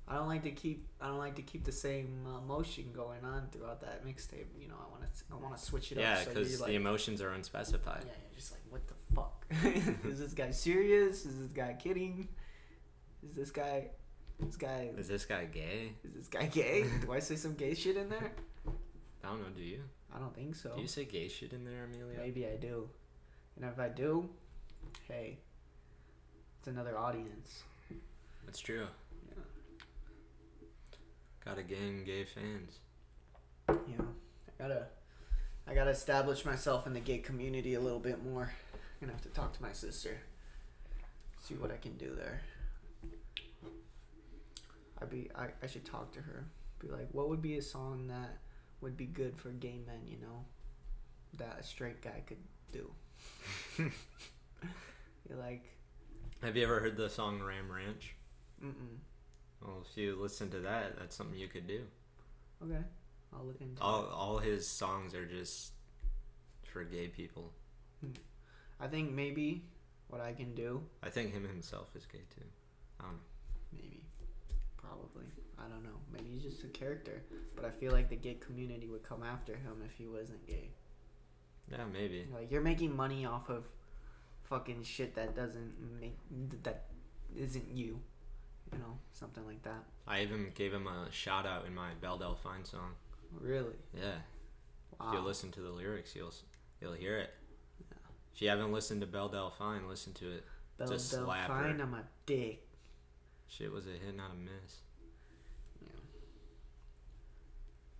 I 0.06 0.14
don't 0.14 0.28
like 0.28 0.42
to 0.44 0.50
keep 0.50 0.86
I 1.00 1.08
don't 1.08 1.18
like 1.18 1.34
to 1.36 1.42
keep 1.42 1.64
the 1.64 1.72
same 1.72 2.24
uh, 2.26 2.40
motion 2.42 2.92
going 2.94 3.24
on 3.24 3.48
throughout 3.50 3.80
that 3.80 4.06
mixtape. 4.06 4.46
You 4.60 4.68
know, 4.68 4.74
I 4.78 4.90
want 4.90 5.02
to 5.02 5.10
I 5.32 5.36
want 5.36 5.56
to 5.56 5.62
switch 5.62 5.90
it 5.92 5.98
Yeah, 5.98 6.12
up. 6.12 6.18
so 6.24 6.30
because 6.34 6.58
the 6.58 6.64
like, 6.64 6.72
emotions 6.74 7.20
are 7.22 7.30
unspecified. 7.32 8.04
yeah, 8.06 8.12
you're 8.30 8.36
just 8.38 8.52
like, 8.52 8.60
what 8.68 8.82
the 8.86 8.94
fuck? 9.14 9.46
is 10.06 10.18
this 10.20 10.34
guy 10.34 10.50
serious? 10.50 11.24
Is 11.26 11.38
this 11.40 11.52
guy 11.52 11.74
kidding? 11.78 12.28
Is 13.28 13.34
this 13.34 13.50
guy 13.50 13.88
this 14.40 14.56
guy 14.56 14.90
Is 14.96 15.08
this 15.08 15.24
guy 15.24 15.44
gay? 15.46 15.92
is 16.04 16.12
this 16.14 16.28
guy 16.28 16.46
gay? 16.46 16.84
Do 17.02 17.12
I 17.12 17.18
say 17.18 17.36
some 17.36 17.54
gay 17.54 17.74
shit 17.74 17.96
in 17.96 18.08
there? 18.08 18.32
I 19.24 19.28
don't 19.28 19.40
know. 19.40 19.48
Do 19.54 19.62
you? 19.62 19.80
I 20.14 20.18
don't 20.18 20.34
think 20.34 20.54
so. 20.54 20.72
Do 20.74 20.80
you 20.80 20.88
say 20.88 21.04
gay 21.04 21.28
shit 21.28 21.52
in 21.52 21.64
there, 21.64 21.84
Emilio? 21.84 22.18
Maybe 22.20 22.46
I 22.46 22.56
do. 22.56 22.88
And 23.56 23.64
if 23.64 23.78
I 23.78 23.88
do, 23.88 24.28
hey, 25.08 25.38
it's 26.58 26.68
another 26.68 26.96
audience. 26.96 27.62
That's 28.46 28.60
true. 28.60 28.86
Yeah. 29.28 29.42
Got 31.44 31.58
a 31.58 31.62
gang 31.62 32.04
gay 32.04 32.24
fans. 32.24 32.78
Yeah. 33.68 34.04
I 34.48 34.62
gotta 34.62 34.86
I 35.66 35.74
gotta 35.74 35.90
establish 35.90 36.44
myself 36.44 36.86
in 36.86 36.94
the 36.94 37.00
gay 37.00 37.18
community 37.18 37.74
a 37.74 37.80
little 37.80 37.98
bit 37.98 38.24
more. 38.24 38.52
I'm 38.72 38.80
gonna 39.00 39.12
have 39.12 39.22
to 39.22 39.28
talk 39.28 39.54
to 39.56 39.62
my 39.62 39.72
sister. 39.72 40.18
See 41.40 41.54
what 41.54 41.70
I 41.70 41.76
can 41.76 41.96
do 41.96 42.14
there. 42.14 42.40
I'd 45.00 45.10
be 45.10 45.28
I, 45.34 45.48
I 45.62 45.66
should 45.66 45.84
talk 45.84 46.12
to 46.12 46.20
her. 46.20 46.46
Be 46.80 46.88
like, 46.88 47.08
what 47.12 47.28
would 47.28 47.42
be 47.42 47.56
a 47.58 47.62
song 47.62 48.06
that 48.08 48.38
would 48.80 48.96
be 48.96 49.06
good 49.06 49.36
for 49.36 49.50
gay 49.50 49.80
men, 49.86 50.06
you 50.06 50.16
know? 50.20 50.44
That 51.36 51.58
a 51.60 51.62
straight 51.62 52.00
guy 52.02 52.22
could 52.26 52.38
do. 52.72 52.90
You're 53.78 55.38
like, 55.38 55.64
Have 56.42 56.56
you 56.56 56.62
ever 56.64 56.80
heard 56.80 56.96
the 56.96 57.08
song 57.10 57.40
Ram 57.40 57.70
Ranch? 57.70 58.14
mm 58.64 58.68
mm. 58.70 58.96
Well, 59.60 59.84
if 59.90 59.96
you 59.96 60.16
listen 60.20 60.50
to 60.50 60.60
that, 60.60 60.96
that's 60.98 61.16
something 61.16 61.38
you 61.38 61.48
could 61.48 61.66
do. 61.66 61.82
Okay. 62.62 62.82
I'll 63.32 63.44
look 63.44 63.60
into 63.60 63.82
All 63.82 64.04
it. 64.04 64.10
all 64.12 64.38
his 64.38 64.66
songs 64.66 65.14
are 65.14 65.26
just 65.26 65.72
for 66.72 66.84
gay 66.84 67.08
people. 67.08 67.52
I 68.80 68.86
think 68.86 69.12
maybe 69.12 69.64
what 70.08 70.20
I 70.20 70.32
can 70.32 70.54
do 70.54 70.82
I 71.02 71.10
think 71.10 71.32
him 71.32 71.46
himself 71.46 71.90
is 71.96 72.06
gay 72.06 72.22
too. 72.34 72.44
I 73.00 73.04
don't 73.04 73.12
know. 73.14 73.18
Maybe. 73.72 73.97
Probably. 74.98 75.30
I 75.58 75.62
don't 75.68 75.82
know. 75.84 75.98
Maybe 76.12 76.30
he's 76.32 76.42
just 76.42 76.64
a 76.64 76.68
character. 76.68 77.22
But 77.56 77.64
I 77.64 77.70
feel 77.70 77.92
like 77.92 78.08
the 78.08 78.16
gay 78.16 78.34
community 78.34 78.86
would 78.88 79.02
come 79.02 79.22
after 79.22 79.52
him 79.54 79.82
if 79.84 79.92
he 79.96 80.06
wasn't 80.06 80.46
gay. 80.46 80.70
Yeah, 81.70 81.84
maybe. 81.92 82.26
Like 82.32 82.50
you're 82.50 82.60
making 82.62 82.94
money 82.96 83.26
off 83.26 83.48
of 83.50 83.66
fucking 84.44 84.82
shit 84.82 85.14
that 85.16 85.34
doesn't 85.36 85.72
make 86.00 86.16
that 86.62 86.84
isn't 87.36 87.68
you. 87.70 88.00
You 88.72 88.78
know, 88.78 88.98
something 89.12 89.44
like 89.46 89.62
that. 89.62 89.82
I 90.06 90.20
even 90.22 90.50
gave 90.54 90.72
him 90.74 90.86
a 90.86 91.10
shout 91.10 91.46
out 91.46 91.66
in 91.66 91.74
my 91.74 91.90
Belle 92.00 92.18
Delphine 92.18 92.64
song. 92.64 92.92
Really? 93.40 93.74
Yeah. 93.94 94.12
Wow. 95.00 95.08
If 95.08 95.14
you 95.14 95.20
listen 95.20 95.50
to 95.52 95.60
the 95.60 95.70
lyrics, 95.70 96.14
you'll 96.14 96.28
s- 96.28 96.42
you'll 96.80 96.92
hear 96.92 97.18
it. 97.18 97.30
Yeah. 97.80 97.96
If 98.34 98.42
you 98.42 98.48
haven't 98.48 98.72
listened 98.72 99.00
to 99.02 99.06
Belle 99.06 99.28
Delphine, 99.30 99.88
listen 99.88 100.12
to 100.14 100.30
it. 100.32 100.44
Bell 100.78 100.88
Just 100.88 101.10
slap 101.10 101.48
fine 101.48 101.76
her. 101.78 101.82
on 101.82 101.90
my 101.90 102.00
dick. 102.26 102.66
Shit 103.48 103.72
was 103.72 103.86
a 103.86 103.90
hit, 103.92 104.14
not 104.16 104.30
a 104.32 104.34
miss. 104.36 104.80
Yeah. 105.82 105.88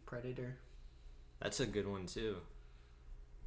Predator. 0.09 0.57
That's 1.40 1.61
a 1.61 1.66
good 1.66 1.87
one 1.87 2.07
too. 2.07 2.37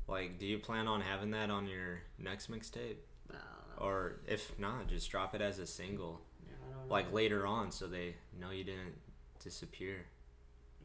Like, 0.08 0.38
do 0.38 0.46
you 0.46 0.60
plan 0.60 0.88
on 0.88 1.02
having 1.02 1.32
that 1.32 1.50
on 1.50 1.66
your 1.68 2.02
next 2.20 2.52
mixtape? 2.52 2.98
I. 3.32 3.36
Or 3.78 4.18
if 4.28 4.58
not, 4.60 4.88
just 4.88 5.10
drop 5.10 5.34
it 5.34 5.42
as 5.42 5.58
a 5.58 5.66
single, 5.66 6.22
Yeah, 6.46 6.54
I 6.54 6.72
don't 6.74 6.88
know. 6.88 6.94
like 6.94 7.12
later 7.12 7.48
on, 7.48 7.72
so 7.72 7.88
they 7.88 8.16
know 8.40 8.52
you 8.52 8.64
didn't 8.64 8.94
disappear 9.44 10.06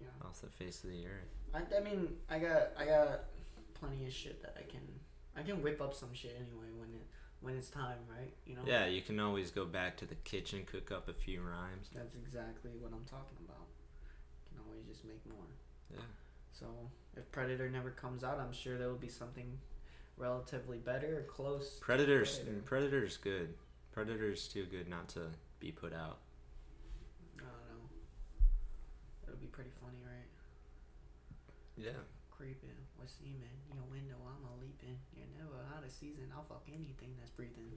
Yeah. 0.00 0.06
off 0.24 0.40
the 0.40 0.48
face 0.48 0.82
of 0.82 0.88
the 0.90 1.06
earth. 1.06 1.28
I, 1.52 1.76
I 1.76 1.80
mean, 1.80 2.16
I 2.30 2.38
got 2.38 2.68
I 2.78 2.86
got 2.86 3.24
plenty 3.74 4.06
of 4.06 4.12
shit 4.12 4.40
that 4.42 4.56
I 4.58 4.62
can 4.62 4.80
I 5.36 5.42
can 5.42 5.62
whip 5.62 5.80
up 5.82 5.92
some 5.94 6.14
shit 6.14 6.34
anyway 6.40 6.70
when 6.74 6.88
it 6.94 7.06
when 7.40 7.54
it's 7.54 7.68
time, 7.68 7.98
right? 8.08 8.32
You 8.46 8.56
know. 8.56 8.62
Yeah, 8.64 8.86
you 8.86 9.02
can 9.02 9.20
always 9.20 9.50
go 9.50 9.66
back 9.66 9.98
to 9.98 10.06
the 10.06 10.14
kitchen, 10.14 10.64
cook 10.64 10.90
up 10.90 11.08
a 11.08 11.12
few 11.12 11.42
rhymes. 11.42 11.90
That's 11.94 12.16
exactly 12.16 12.70
what 12.80 12.92
I'm 12.94 13.04
talking 13.04 13.36
about. 13.44 13.66
You 14.48 14.56
can 14.56 14.64
always 14.66 14.86
just 14.86 15.04
make 15.04 15.20
more. 15.26 15.44
Yeah. 15.92 16.00
So 16.52 16.66
if 17.16 17.30
Predator 17.32 17.68
never 17.68 17.90
comes 17.90 18.24
out, 18.24 18.38
I'm 18.38 18.52
sure 18.52 18.78
there 18.78 18.88
will 18.88 18.96
be 18.96 19.08
something 19.08 19.58
relatively 20.16 20.78
better 20.78 21.18
or 21.18 21.22
close. 21.22 21.78
to 21.78 21.80
Predators, 21.84 22.38
Predator. 22.38 22.62
Predator's 22.64 23.16
good. 23.16 23.54
Predator's 23.92 24.48
too 24.48 24.64
good 24.64 24.88
not 24.88 25.08
to 25.10 25.28
be 25.60 25.70
put 25.72 25.92
out. 25.92 26.18
I 27.36 27.40
don't 27.40 27.48
know. 27.48 27.84
It'll 29.26 29.40
be 29.40 29.46
pretty 29.46 29.70
funny, 29.80 29.98
right? 30.04 30.28
Yeah. 31.76 32.04
Creeping, 32.30 32.76
what's 32.96 33.14
seeming? 33.14 33.56
Your 33.72 33.84
window, 33.90 34.16
I'm 34.28 34.44
a 34.44 34.52
leaping. 34.60 34.98
You're 35.16 35.28
never 35.38 35.56
out 35.74 35.84
of 35.84 35.90
season. 35.90 36.28
I'll 36.36 36.44
fuck 36.44 36.64
anything 36.68 37.16
that's 37.18 37.30
breathing. 37.30 37.72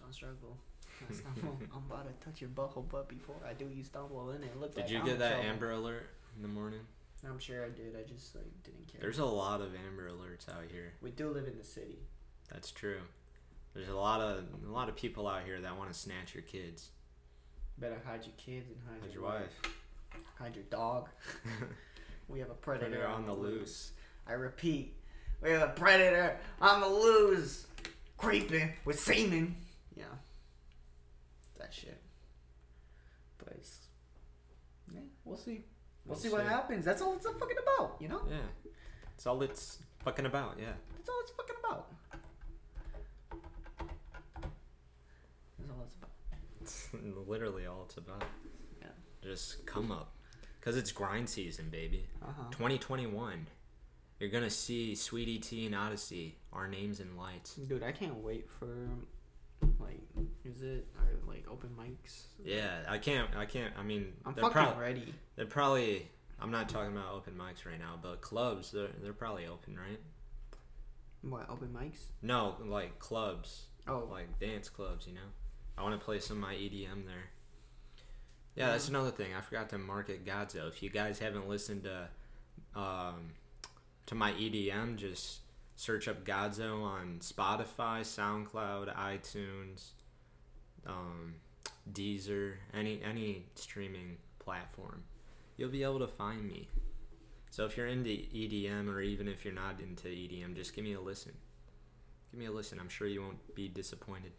Don't 0.00 0.12
struggle. 0.12 0.58
Don't. 1.40 1.68
I'm 1.74 1.84
about 1.90 2.06
to 2.06 2.24
touch 2.24 2.40
your 2.40 2.50
butthole, 2.50 2.84
but 2.88 3.08
before 3.08 3.36
I 3.48 3.52
do, 3.52 3.66
you 3.72 3.84
stumble 3.84 4.30
in 4.30 4.42
it. 4.42 4.58
Look 4.60 4.74
Did 4.74 4.82
like 4.82 4.90
you 4.90 5.04
get 5.04 5.18
that 5.20 5.34
trouble. 5.34 5.48
Amber 5.48 5.70
Alert 5.72 6.10
in 6.36 6.42
the 6.42 6.48
morning? 6.48 6.80
I'm 7.28 7.38
sure 7.38 7.64
I 7.64 7.68
did. 7.68 7.96
I 7.98 8.06
just 8.06 8.34
like 8.34 8.44
didn't 8.62 8.86
care. 8.88 9.00
There's 9.00 9.18
a 9.18 9.24
lot 9.24 9.60
of 9.60 9.68
Amber 9.86 10.10
Alerts 10.10 10.48
out 10.48 10.64
here. 10.70 10.92
we 11.00 11.10
do 11.10 11.30
live 11.30 11.46
in 11.46 11.56
the 11.56 11.64
city. 11.64 11.98
That's 12.52 12.70
true. 12.70 13.00
There's 13.74 13.88
a 13.88 13.94
lot 13.94 14.20
of 14.20 14.44
a 14.66 14.70
lot 14.70 14.88
of 14.88 14.96
people 14.96 15.26
out 15.26 15.42
here 15.44 15.60
that 15.60 15.76
want 15.76 15.92
to 15.92 15.98
snatch 15.98 16.34
your 16.34 16.42
kids. 16.42 16.90
Better 17.78 18.00
hide 18.06 18.24
your 18.24 18.34
kids 18.36 18.68
and 18.68 18.78
hide, 18.86 18.98
How's 19.02 19.14
your, 19.14 19.22
your 19.24 19.32
wife? 19.32 19.60
Hide 20.38 20.54
your 20.54 20.64
dog. 20.64 21.08
we 22.28 22.38
have 22.38 22.50
a 22.50 22.54
predator, 22.54 22.90
Predator 22.90 23.08
on 23.08 23.26
the 23.26 23.32
loose. 23.34 23.92
I 24.26 24.34
repeat, 24.34 24.94
we 25.42 25.50
have 25.50 25.62
a 25.62 25.72
predator 25.72 26.36
on 26.60 26.80
the 26.80 26.88
loose, 26.88 27.66
creeping 28.16 28.72
with 28.84 29.00
semen. 29.00 29.56
Yeah, 29.96 30.04
that 31.58 31.74
shit. 31.74 32.00
But 33.38 33.48
it's, 33.58 33.78
yeah, 34.92 35.00
we'll 35.24 35.36
see. 35.36 35.64
We'll 36.06 36.14
We'll 36.14 36.22
see 36.22 36.28
what 36.28 36.44
happens. 36.46 36.84
That's 36.84 37.00
all 37.00 37.14
it's 37.14 37.26
fucking 37.26 37.56
about, 37.62 37.96
you 37.98 38.08
know. 38.08 38.22
Yeah. 38.28 38.36
That's 39.06 39.26
all 39.26 39.40
it's 39.42 39.78
fucking 40.04 40.26
about, 40.26 40.56
yeah. 40.60 40.72
That's 40.96 41.08
all 41.08 41.20
it's 41.22 41.32
fucking 41.32 41.56
about. 41.64 41.88
That's 45.58 45.70
all 45.70 45.84
it's 45.84 45.94
about. 45.94 46.10
It's 46.60 46.88
literally 47.28 47.66
all 47.66 47.84
it's 47.86 47.96
about. 47.96 48.24
Yeah. 48.80 48.88
Just 49.22 49.64
come 49.66 49.90
up. 49.90 50.12
Because 50.60 50.76
it's 50.76 50.92
grind 50.92 51.28
season, 51.28 51.68
baby. 51.70 52.06
Uh 52.22 52.32
huh. 52.36 52.44
2021. 52.50 53.46
You're 54.20 54.30
going 54.30 54.44
to 54.44 54.50
see 54.50 54.94
Sweetie 54.94 55.38
T 55.38 55.66
and 55.66 55.74
Odyssey, 55.74 56.36
Our 56.52 56.68
Names 56.68 57.00
in 57.00 57.16
Lights. 57.16 57.54
Dude, 57.54 57.82
I 57.82 57.92
can't 57.92 58.16
wait 58.16 58.48
for 58.48 58.68
like, 59.80 60.00
is 60.44 60.62
it 60.62 60.86
are 60.98 61.26
like 61.26 61.44
open 61.50 61.70
mics? 61.78 62.24
Yeah, 62.44 62.80
I 62.88 62.98
can't, 62.98 63.34
I 63.36 63.46
can't, 63.46 63.72
I 63.78 63.82
mean, 63.82 64.12
I'm 64.24 64.34
they're, 64.34 64.42
fucking 64.44 64.52
prob- 64.62 64.78
ready. 64.78 65.14
they're 65.36 65.46
probably, 65.46 66.08
I'm 66.40 66.50
not 66.50 66.68
talking 66.68 66.92
about 66.92 67.12
open 67.14 67.34
mics 67.34 67.64
right 67.66 67.78
now, 67.78 67.98
but 68.00 68.20
clubs, 68.20 68.70
they're, 68.72 68.88
they're 69.02 69.12
probably 69.12 69.46
open, 69.46 69.76
right? 69.76 70.00
What 71.22 71.48
open 71.48 71.68
mics? 71.68 71.98
No, 72.22 72.56
like 72.64 72.98
clubs. 72.98 73.64
Oh, 73.88 74.08
like 74.10 74.38
dance 74.38 74.68
clubs, 74.68 75.06
you 75.06 75.14
know. 75.14 75.20
I 75.76 75.82
want 75.82 75.98
to 75.98 76.04
play 76.04 76.20
some 76.20 76.36
of 76.36 76.42
my 76.42 76.54
EDM 76.54 77.06
there. 77.06 77.30
Yeah, 78.54 78.70
that's 78.70 78.88
another 78.88 79.10
thing. 79.10 79.34
I 79.36 79.40
forgot 79.40 79.68
to 79.70 79.78
market 79.78 80.24
Godzo. 80.24 80.68
If 80.68 80.82
you 80.82 80.88
guys 80.90 81.18
haven't 81.18 81.48
listened 81.48 81.84
to 81.84 82.08
um, 82.78 83.32
to 84.06 84.14
my 84.14 84.32
EDM, 84.32 84.96
just 84.96 85.38
search 85.76 86.08
up 86.08 86.24
Godzo 86.24 86.82
on 86.82 87.18
Spotify, 87.20 88.00
SoundCloud, 88.02 88.94
iTunes, 88.96 89.90
um, 90.86 91.34
Deezer, 91.90 92.54
any 92.72 93.00
any 93.02 93.46
streaming 93.54 94.18
platform. 94.38 95.04
You'll 95.56 95.70
be 95.70 95.82
able 95.82 96.00
to 96.00 96.08
find 96.08 96.46
me. 96.46 96.68
So 97.50 97.64
if 97.64 97.76
you're 97.76 97.86
into 97.86 98.10
EDM 98.10 98.92
or 98.92 99.00
even 99.00 99.28
if 99.28 99.44
you're 99.44 99.54
not 99.54 99.80
into 99.80 100.08
EDM, 100.08 100.56
just 100.56 100.74
give 100.74 100.84
me 100.84 100.94
a 100.94 101.00
listen. 101.00 101.32
Give 102.32 102.40
me 102.40 102.46
a 102.46 102.50
listen. 102.50 102.80
I'm 102.80 102.88
sure 102.88 103.06
you 103.06 103.22
won't 103.22 103.54
be 103.54 103.68
disappointed. 103.68 104.32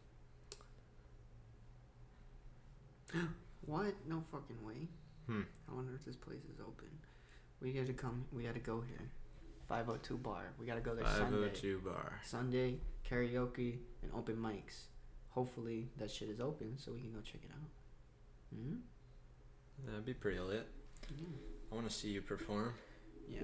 What? 3.66 3.96
No 4.08 4.24
fucking 4.32 4.64
way. 4.64 4.90
Hmm. 5.26 5.42
I 5.68 5.74
wonder 5.74 5.96
if 5.96 6.06
this 6.06 6.16
place 6.16 6.44
is 6.54 6.60
open. 6.60 6.88
We 7.60 7.72
gotta 7.72 7.94
come. 7.94 8.26
We 8.32 8.44
gotta 8.44 8.60
go 8.60 8.84
here. 8.88 9.10
502 9.68 10.18
bar. 10.18 10.53
We 10.59 10.66
gotta 10.66 10.82
go 10.82 10.95
there 10.95 11.05
Sunday. 11.05 11.47
502 11.47 11.82
bar. 11.86 12.20
Sunday 12.24 12.80
karaoke 13.09 13.78
and 14.01 14.11
open 14.16 14.36
mics. 14.36 14.86
Hopefully 15.30 15.89
that 15.97 16.09
shit 16.11 16.30
is 16.30 16.39
open 16.39 16.78
so 16.78 16.91
we 16.93 17.01
can 17.01 17.11
go 17.11 17.20
check 17.22 17.41
it 17.43 17.51
out. 17.51 17.70
Hmm. 18.57 18.76
That'd 19.86 20.05
be 20.05 20.13
pretty 20.13 20.39
lit. 20.39 20.68
I 21.72 21.76
want 21.76 21.88
to 21.88 21.93
see 21.93 22.09
you 22.09 22.22
perform. 22.22 22.74
Yeah. 23.30 23.41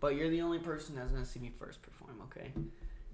But 0.00 0.14
you're 0.16 0.30
the 0.30 0.42
only 0.42 0.58
person 0.58 0.94
that's 0.94 1.10
gonna 1.10 1.24
see 1.24 1.40
me 1.40 1.50
first 1.58 1.82
perform. 1.82 2.20
Okay. 2.24 2.52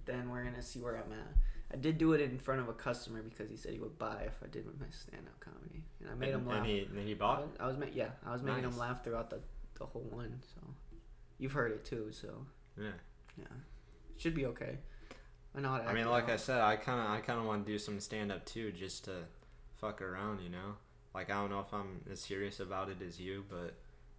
Then 0.05 0.31
we're 0.31 0.45
gonna 0.45 0.63
see 0.63 0.81
where 0.81 0.97
I'm 0.97 1.13
at. 1.13 1.35
I 1.73 1.77
did 1.77 1.99
do 1.99 2.13
it 2.15 2.21
in 2.21 2.39
front 2.39 2.61
of 2.61 2.69
a 2.69 2.73
customer 2.73 3.23
because 3.23 3.51
he 3.51 3.57
said 3.57 3.73
he 3.73 3.79
would 3.79 3.99
buy 3.99 4.23
if 4.27 4.35
I 4.43 4.47
did 4.47 4.65
with 4.65 4.81
my 4.81 4.87
stand-up 4.91 5.39
comedy, 5.39 5.85
and 6.01 6.09
I 6.11 6.15
made 6.15 6.31
and, 6.33 6.43
him 6.43 6.49
laugh. 6.49 6.59
And 6.59 6.67
he, 6.67 6.79
and 6.81 7.07
he 7.07 7.13
I 7.13 7.15
bought? 7.15 7.41
was, 7.43 7.51
I 7.61 7.67
was 7.67 7.77
ma- 7.77 7.87
yeah, 7.93 8.09
I 8.27 8.33
was 8.33 8.43
making 8.43 8.63
Nice. 8.63 8.73
him 8.73 8.79
laugh 8.79 9.05
throughout 9.05 9.29
the 9.31 9.41
the 9.79 9.85
whole 9.87 10.07
one. 10.11 10.41
So 10.55 10.61
you've 11.39 11.53
heard 11.53 11.73
it 11.73 11.85
too. 11.85 12.09
So 12.13 12.47
Yeah. 12.77 12.93
yeah, 13.39 13.47
should 14.17 14.35
be 14.35 14.47
okay. 14.47 14.79
I 15.55 15.61
know. 15.61 15.71
I 15.71 15.93
mean, 15.93 16.07
like 16.09 16.25
out. 16.25 16.31
I 16.31 16.37
said, 16.37 16.61
I 16.61 16.77
kind 16.77 17.01
of, 17.01 17.11
I 17.11 17.21
kind 17.21 17.39
of 17.41 17.47
want 17.47 17.65
to 17.67 17.73
do 17.73 17.79
some 17.79 17.99
stand 18.01 18.31
up 18.31 18.45
too, 18.45 18.71
just 18.73 19.05
to 19.07 19.25
fuck 19.77 20.01
around, 20.03 20.41
you 20.41 20.51
know. 20.51 20.77
Like 21.15 21.31
I 21.31 21.35
don't 21.35 21.51
know 21.51 21.61
if 21.61 21.73
I'm 21.73 22.03
as 22.13 22.21
serious 22.21 22.61
about 22.61 22.91
it 22.91 22.99
as 23.07 23.19
you, 23.19 23.45
but 23.49 23.75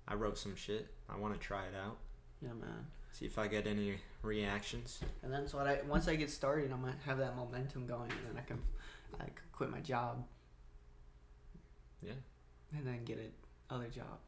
I 0.07 0.15
wrote 0.15 0.37
some 0.37 0.55
shit. 0.55 0.87
I 1.07 1.17
want 1.17 1.33
to 1.35 1.39
try 1.39 1.65
it 1.65 1.75
out, 1.75 1.97
Yeah, 2.41 2.49
man. 2.53 2.87
see 3.11 3.25
if 3.25 3.37
I 3.37 3.47
get 3.47 3.67
any 3.67 3.99
reactions. 4.23 4.99
And 5.21 5.31
that's 5.31 5.53
what 5.53 5.67
I 5.67 5.81
once 5.87 6.07
I 6.07 6.15
get 6.15 6.29
started, 6.29 6.71
I'm 6.71 6.81
gonna 6.81 6.95
have 7.05 7.19
that 7.19 7.35
momentum 7.35 7.85
going, 7.85 8.09
and 8.11 8.19
then 8.35 8.37
I 8.37 8.41
can, 8.41 8.59
I 9.19 9.25
can 9.25 9.33
quit 9.53 9.69
my 9.69 9.79
job 9.81 10.25
Yeah. 12.01 12.13
and 12.75 12.85
then 12.85 13.03
get 13.05 13.19
a 13.19 13.73
other 13.73 13.87
job, 13.89 14.19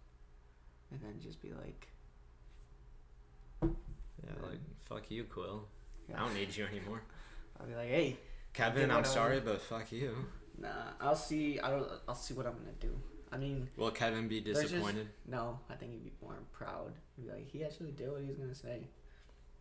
and 0.91 1.01
then 1.01 1.19
just 1.21 1.41
be 1.41 1.51
like, 1.51 1.87
Then- 4.23 4.49
like 4.49 4.59
fuck 4.79 5.09
you, 5.11 5.23
Quill. 5.25 5.67
yeah. 6.09 6.17
I 6.21 6.25
don't 6.25 6.33
need 6.33 6.55
you 6.55 6.65
anymore. 6.65 7.01
I'll 7.59 7.67
be 7.67 7.75
like, 7.75 7.89
hey, 7.89 8.17
Kevin, 8.53 8.89
I'm 8.91 9.05
sorry, 9.05 9.39
but 9.39 9.61
fuck 9.61 9.91
you. 9.91 10.15
nah, 10.59 10.69
I'll 10.99 11.15
see. 11.15 11.59
I 11.59 11.69
don't. 11.69 11.87
I'll 12.07 12.15
see 12.15 12.33
what 12.33 12.45
I'm 12.45 12.53
gonna 12.53 12.71
do. 12.79 12.93
I 13.31 13.37
mean, 13.37 13.69
Will 13.77 13.91
Kevin 13.91 14.27
be 14.27 14.41
There's 14.41 14.59
just- 14.59 14.71
disappointed? 14.73 15.07
no. 15.27 15.59
I 15.69 15.75
think 15.75 15.91
he'd 15.93 16.03
be 16.03 16.11
more 16.21 16.35
proud. 16.51 16.93
He'd 17.15 17.27
be 17.27 17.31
like, 17.31 17.49
he 17.49 17.63
actually 17.63 17.91
did 17.91 18.11
what 18.11 18.21
he 18.21 18.27
was 18.27 18.37
gonna 18.37 18.53
say. 18.55 18.87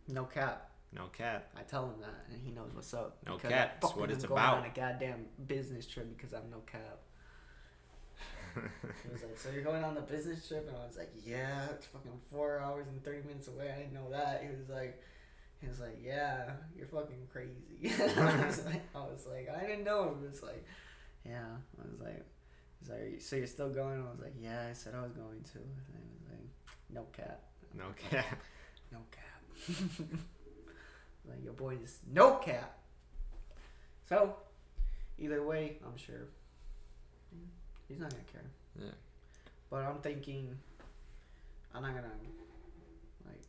No 0.07 0.25
cap. 0.25 0.71
No 0.93 1.05
cap. 1.07 1.47
I 1.57 1.61
tell 1.61 1.85
him 1.85 2.01
that, 2.01 2.25
and 2.33 2.41
he 2.43 2.51
knows 2.51 2.71
what's 2.73 2.93
up. 2.93 3.17
No 3.25 3.37
cap, 3.37 3.79
fucking 3.81 3.97
what 4.01 4.11
it's 4.11 4.25
going 4.25 4.41
about. 4.41 4.57
On 4.57 4.65
a 4.65 4.69
goddamn 4.73 5.25
business 5.47 5.87
trip 5.87 6.09
because 6.17 6.33
I'm 6.33 6.49
no 6.51 6.57
cap. 6.69 6.99
He 9.03 9.11
was 9.11 9.23
like, 9.23 9.37
"So 9.37 9.49
you're 9.49 9.63
going 9.63 9.83
on 9.83 9.95
the 9.95 10.01
business 10.01 10.47
trip?" 10.47 10.67
And 10.67 10.77
I 10.77 10.85
was 10.85 10.97
like, 10.97 11.11
"Yeah, 11.25 11.65
it's 11.71 11.85
fucking 11.87 12.19
four 12.31 12.59
hours 12.59 12.87
and 12.87 13.03
thirty 13.03 13.25
minutes 13.27 13.47
away. 13.47 13.71
I 13.73 13.77
didn't 13.79 13.93
know 13.93 14.09
that." 14.11 14.41
He 14.43 14.49
was 14.49 14.69
like, 14.69 15.01
"He 15.59 15.67
was 15.67 15.79
like, 15.79 15.99
yeah, 16.03 16.51
you're 16.75 16.87
fucking 16.87 17.27
crazy." 17.31 17.55
I 18.17 18.45
was 18.45 18.65
like, 18.65 18.81
"I 18.95 18.99
was 18.99 19.27
like, 19.29 19.49
I 19.49 19.65
didn't 19.65 19.83
know." 19.83 20.15
He 20.19 20.27
was 20.27 20.43
like, 20.43 20.65
"Yeah." 21.25 21.45
I 21.79 21.91
was 21.91 21.99
like, 21.99 22.25
"He's 22.79 22.89
like, 22.89 23.21
so 23.21 23.35
you're 23.35 23.47
still 23.47 23.69
going?" 23.69 23.99
I 24.01 24.11
was 24.11 24.19
like, 24.21 24.35
"Yeah." 24.41 24.67
I 24.69 24.73
said 24.73 24.93
I 24.95 25.03
was 25.03 25.13
going 25.13 25.41
to. 25.53 25.57
And 25.57 26.03
he 26.03 26.13
was 26.17 26.31
like, 26.31 26.49
"No 26.93 27.03
cap." 27.13 27.39
No 27.73 27.85
cap. 28.09 28.39
No 28.91 28.99
cap. 29.11 30.19
like 31.27 31.43
your 31.43 31.53
boy 31.53 31.77
is 31.81 31.99
no 32.11 32.35
cap. 32.35 32.77
So, 34.09 34.35
either 35.17 35.41
way, 35.41 35.77
I'm 35.85 35.95
sure 35.95 36.27
he's 37.91 37.99
not 37.99 38.09
gonna 38.11 38.23
care. 38.31 38.49
Yeah. 38.79 38.91
But 39.69 39.83
I'm 39.83 39.97
thinking, 40.01 40.57
I'm 41.75 41.81
not 41.81 41.93
gonna 41.93 42.07
like 43.27 43.43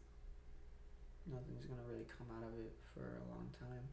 nothing's 1.30 1.66
gonna 1.66 1.82
really 1.88 2.06
come 2.18 2.26
out 2.36 2.42
of 2.48 2.54
it 2.58 2.72
for 2.94 3.00
a 3.02 3.30
long 3.30 3.48
time 3.58 3.84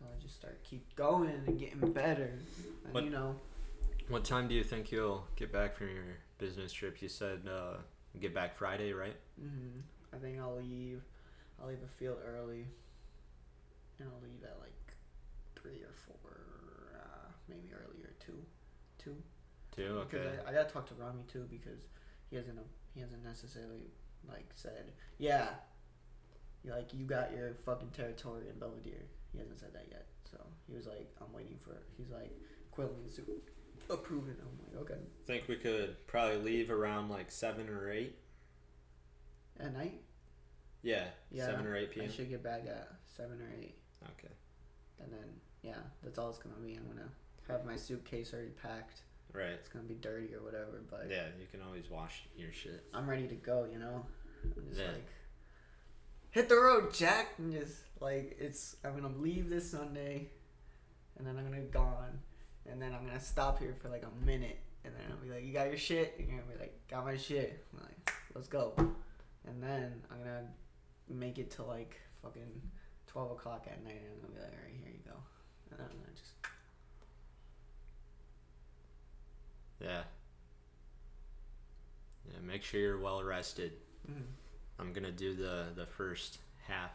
until 0.00 0.14
I 0.14 0.20
just 0.20 0.34
start 0.36 0.62
keep 0.64 0.94
going 0.96 1.30
and 1.46 1.58
getting 1.58 1.92
better. 1.92 2.38
And 2.84 2.92
But- 2.92 3.04
you 3.04 3.10
know, 3.10 3.36
What 4.08 4.24
time 4.24 4.48
do 4.48 4.54
you 4.54 4.64
think 4.64 4.90
you'll 4.90 5.26
get 5.36 5.52
back 5.52 5.76
from 5.76 5.88
your 5.88 6.18
business 6.38 6.72
trip? 6.72 7.00
You 7.00 7.08
said 7.08 7.46
uh, 7.48 7.76
get 8.18 8.34
back 8.34 8.54
Friday, 8.56 8.92
right? 8.92 9.16
hmm 9.38 9.80
I 10.12 10.18
think 10.18 10.38
I'll 10.40 10.56
leave. 10.56 11.00
I'll 11.60 11.68
leave 11.68 11.80
the 11.80 11.86
field 11.86 12.18
early, 12.26 12.66
and 13.98 14.08
I'll 14.08 14.20
leave 14.28 14.42
at 14.44 14.58
like 14.60 14.96
three 15.54 15.80
or 15.82 15.94
four, 15.94 16.40
uh, 16.94 17.28
maybe 17.48 17.72
earlier 17.72 18.10
two, 18.20 18.44
two. 18.98 19.16
Two. 19.74 20.04
Because 20.08 20.26
Okay. 20.26 20.38
I, 20.46 20.50
I 20.50 20.52
gotta 20.52 20.68
talk 20.70 20.86
to 20.88 20.94
Rami 20.94 21.22
too 21.32 21.46
because 21.50 21.80
he 22.30 22.36
hasn't 22.36 22.58
he 22.94 23.00
hasn't 23.00 23.24
necessarily 23.24 23.90
like 24.28 24.46
said 24.54 24.92
yeah, 25.18 25.48
you 26.62 26.70
like 26.72 26.92
you 26.94 27.04
got 27.06 27.32
your 27.34 27.54
fucking 27.64 27.90
territory 27.90 28.48
in 28.48 28.58
Belvidere. 28.58 29.06
He 29.32 29.38
hasn't 29.38 29.58
said 29.60 29.72
that 29.74 29.86
yet. 29.90 30.06
So 30.30 30.38
he 30.68 30.74
was 30.76 30.86
like, 30.86 31.10
I'm 31.20 31.32
waiting 31.32 31.56
for. 31.58 31.76
He's 31.96 32.10
like, 32.10 32.30
Quill 32.70 32.90
needs 33.02 33.16
to 33.16 33.22
approve 33.90 34.28
it. 34.28 34.38
I'm 34.40 34.58
like, 34.80 34.90
okay. 34.90 35.00
Think 35.26 35.44
we 35.48 35.56
could 35.56 36.06
probably 36.06 36.36
leave 36.38 36.70
around 36.70 37.08
like 37.08 37.30
seven 37.30 37.68
or 37.68 37.90
eight. 37.90 38.16
At 39.60 39.72
night, 39.74 40.00
Yeah. 40.82 41.04
Yeah, 41.30 41.46
Seven 41.46 41.66
or 41.66 41.76
eight 41.76 41.90
p.m. 41.92 42.08
I 42.08 42.12
should 42.12 42.28
get 42.30 42.42
back 42.42 42.62
at 42.66 42.88
seven 43.06 43.40
or 43.40 43.48
eight. 43.60 43.74
Okay. 44.18 44.32
And 45.00 45.12
then, 45.12 45.28
yeah, 45.62 45.76
that's 46.02 46.18
all 46.18 46.28
it's 46.30 46.38
gonna 46.38 46.54
be. 46.56 46.74
I'm 46.74 46.86
gonna 46.88 47.08
have 47.48 47.64
my 47.66 47.76
suitcase 47.76 48.32
already 48.32 48.50
packed. 48.50 49.02
Right. 49.32 49.50
It's 49.50 49.68
gonna 49.68 49.84
be 49.84 49.94
dirty 49.94 50.34
or 50.34 50.42
whatever, 50.42 50.82
but 50.90 51.06
Yeah, 51.10 51.26
you 51.40 51.46
can 51.50 51.62
always 51.62 51.88
wash 51.90 52.24
your 52.36 52.52
shit. 52.52 52.84
I'm 52.92 53.08
ready 53.08 53.26
to 53.28 53.34
go. 53.34 53.64
You 53.70 53.78
know, 53.78 54.04
I'm 54.44 54.68
just 54.68 54.80
Yeah. 54.80 54.92
like 54.92 55.08
hit 56.30 56.48
the 56.48 56.56
road, 56.56 56.92
Jack, 56.94 57.38
and 57.38 57.52
just 57.52 57.76
like 58.00 58.36
it's. 58.38 58.76
I'm 58.84 58.94
gonna 59.00 59.16
leave 59.16 59.48
this 59.48 59.70
Sunday, 59.70 60.30
and 61.16 61.26
then 61.26 61.36
I'm 61.38 61.44
gonna 61.44 61.62
be 61.62 61.68
gone, 61.68 62.20
and 62.66 62.80
then 62.80 62.92
I'm 62.94 63.06
gonna 63.06 63.20
stop 63.20 63.58
here 63.58 63.74
for 63.74 63.88
like 63.88 64.04
a 64.04 64.24
minute, 64.24 64.58
and 64.84 64.94
then 64.94 65.02
I'll 65.10 65.16
be 65.18 65.30
like, 65.30 65.44
"You 65.44 65.52
got 65.52 65.68
your 65.68 65.76
shit?" 65.78 66.14
And 66.18 66.28
you're 66.28 66.38
gonna 66.40 66.52
be 66.52 66.58
like, 66.58 66.86
"Got 66.88 67.04
my 67.06 67.16
shit." 67.16 67.64
I'm 67.72 67.80
like, 67.84 68.12
"Let's 68.34 68.48
go," 68.48 68.74
and 69.46 69.62
then 69.62 70.02
I'm 70.10 70.18
gonna 70.18 70.52
make 71.08 71.38
it 71.38 71.50
to 71.52 71.62
like 71.64 72.00
fucking 72.22 72.70
twelve 73.06 73.30
o'clock 73.30 73.66
at 73.66 73.82
night, 73.82 74.00
and 74.02 74.12
I'm 74.12 74.20
gonna 74.20 74.34
be 74.34 74.40
like, 74.40 74.52
"All 74.52 74.58
right, 74.64 74.74
here 74.74 74.92
you 74.92 75.02
go," 75.06 75.16
and 75.70 75.78
then 75.80 75.86
I'm 75.90 75.98
gonna 76.00 76.12
just 76.16 76.31
Yeah. 79.82 80.02
Yeah. 82.30 82.38
Make 82.42 82.62
sure 82.62 82.80
you're 82.80 83.00
well 83.00 83.22
rested. 83.24 83.72
mm, 84.10 84.22
I'm 84.78 84.92
gonna 84.92 85.10
do 85.12 85.34
the 85.34 85.66
the 85.74 85.86
first 85.86 86.38
half. 86.66 86.90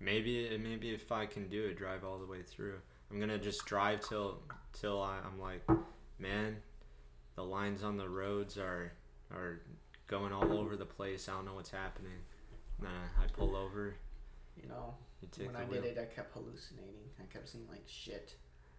Maybe 0.00 0.56
maybe 0.58 0.90
if 0.94 1.10
I 1.12 1.26
can 1.26 1.48
do 1.48 1.64
it, 1.66 1.76
drive 1.78 2.04
all 2.04 2.18
the 2.18 2.26
way 2.26 2.42
through. 2.42 2.78
I'm 3.10 3.20
gonna 3.20 3.38
just 3.38 3.64
drive 3.66 4.00
till 4.06 4.40
till 4.72 5.00
I, 5.02 5.18
I'm 5.24 5.40
like, 5.40 5.62
man, 6.18 6.56
the 7.34 7.44
lines 7.44 7.82
on 7.82 7.96
the 7.96 8.08
roads 8.08 8.58
are 8.58 8.92
are 9.32 9.60
going 10.06 10.32
all 10.32 10.52
over 10.58 10.76
the 10.76 10.84
place. 10.86 11.28
I 11.28 11.32
don't 11.32 11.46
know 11.46 11.54
what's 11.54 11.70
happening. 11.70 12.18
Nah, 12.80 12.88
I 13.22 13.26
pull 13.32 13.56
over. 13.56 13.96
you 14.60 14.68
know. 14.68 14.94
You 15.38 15.46
when 15.46 15.56
I 15.56 15.64
wheel. 15.64 15.80
did 15.82 15.96
it, 15.96 15.98
I 16.00 16.14
kept 16.14 16.32
hallucinating. 16.34 17.08
I 17.18 17.24
kept 17.32 17.48
seeing 17.48 17.66
like 17.68 17.82
shit. 17.86 18.34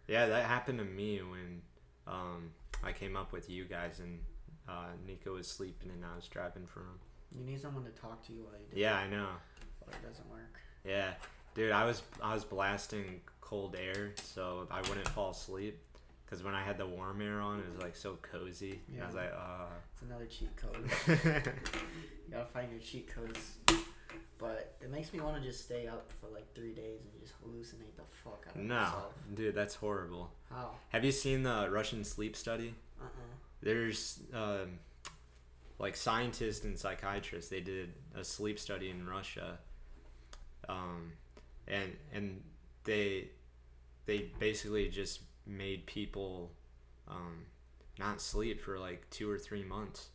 Yeah, 0.07 0.27
that 0.27 0.45
happened 0.45 0.77
to 0.79 0.85
me 0.85 1.19
when 1.21 1.61
um, 2.09 2.51
I 2.83 2.91
came 2.91 3.15
up 3.15 3.31
with 3.31 3.49
you 3.49 3.65
guys 3.65 3.99
and 3.99 4.19
uh, 4.67 4.87
Nico 5.05 5.33
was 5.35 5.47
sleeping 5.47 5.89
and 5.91 6.03
I 6.05 6.15
was 6.15 6.27
driving 6.27 6.65
for 6.65 6.81
him. 6.81 6.99
You 7.37 7.43
need 7.45 7.59
someone 7.61 7.83
to 7.83 7.91
talk 7.91 8.25
to 8.27 8.33
you 8.33 8.43
while 8.43 8.53
you 8.59 8.65
do 8.73 8.79
Yeah, 8.79 8.95
I 8.95 9.07
know. 9.07 9.27
it, 9.61 9.87
or 9.87 9.93
it 9.93 10.07
doesn't 10.07 10.29
work. 10.29 10.59
Yeah, 10.85 11.11
dude, 11.55 11.71
I 11.71 11.85
was 11.85 12.01
I 12.23 12.33
was 12.33 12.43
blasting 12.45 13.21
cold 13.41 13.75
air 13.79 14.11
so 14.23 14.67
I 14.71 14.81
wouldn't 14.87 15.07
fall 15.09 15.31
asleep. 15.31 15.79
Cause 16.29 16.43
when 16.43 16.53
I 16.53 16.61
had 16.61 16.77
the 16.77 16.85
warm 16.85 17.21
air 17.21 17.39
on, 17.39 17.59
it 17.59 17.65
was 17.73 17.81
like 17.81 17.95
so 17.95 18.17
cozy. 18.21 18.81
And 18.93 19.01
I 19.01 19.05
was 19.05 19.15
like, 19.15 19.31
uh. 19.33 19.67
It's 19.93 20.01
another 20.01 20.25
cheat 20.25 20.49
code. 20.57 20.89
you 21.07 22.33
gotta 22.33 22.45
find 22.47 22.69
your 22.69 22.81
cheat 22.81 23.07
codes. 23.07 23.53
But 24.39 24.75
it 24.81 24.91
makes 24.91 25.11
me 25.13 25.19
want 25.19 25.41
to 25.41 25.41
just 25.41 25.63
stay 25.65 25.87
up 25.87 26.09
for 26.21 26.27
like 26.31 26.53
three 26.53 26.73
days 26.73 26.99
and 27.01 27.21
just 27.21 27.33
hallucinate 27.41 27.95
the 27.95 28.03
fuck 28.23 28.45
out 28.47 28.55
of 28.55 28.61
no, 28.61 28.75
myself. 28.75 29.13
dude, 29.33 29.55
that's 29.55 29.75
horrible. 29.75 30.29
How? 30.49 30.71
Have 30.89 31.03
you 31.03 31.11
seen 31.11 31.43
the 31.43 31.67
Russian 31.71 32.03
sleep 32.03 32.35
study? 32.35 32.75
Uh 33.01 33.05
uh 33.05 33.07
There's 33.61 34.19
um, 34.33 34.79
like 35.79 35.95
scientists 35.95 36.63
and 36.65 36.77
psychiatrists. 36.77 37.49
They 37.49 37.61
did 37.61 37.93
a 38.15 38.23
sleep 38.23 38.59
study 38.59 38.89
in 38.89 39.07
Russia, 39.07 39.57
um, 40.69 41.13
and 41.67 41.95
and 42.13 42.43
they 42.83 43.29
they 44.05 44.31
basically 44.39 44.87
just 44.89 45.21
made 45.45 45.85
people 45.85 46.51
um, 47.07 47.45
not 47.99 48.21
sleep 48.21 48.61
for 48.61 48.77
like 48.79 49.09
two 49.09 49.29
or 49.29 49.37
three 49.39 49.63
months, 49.63 50.09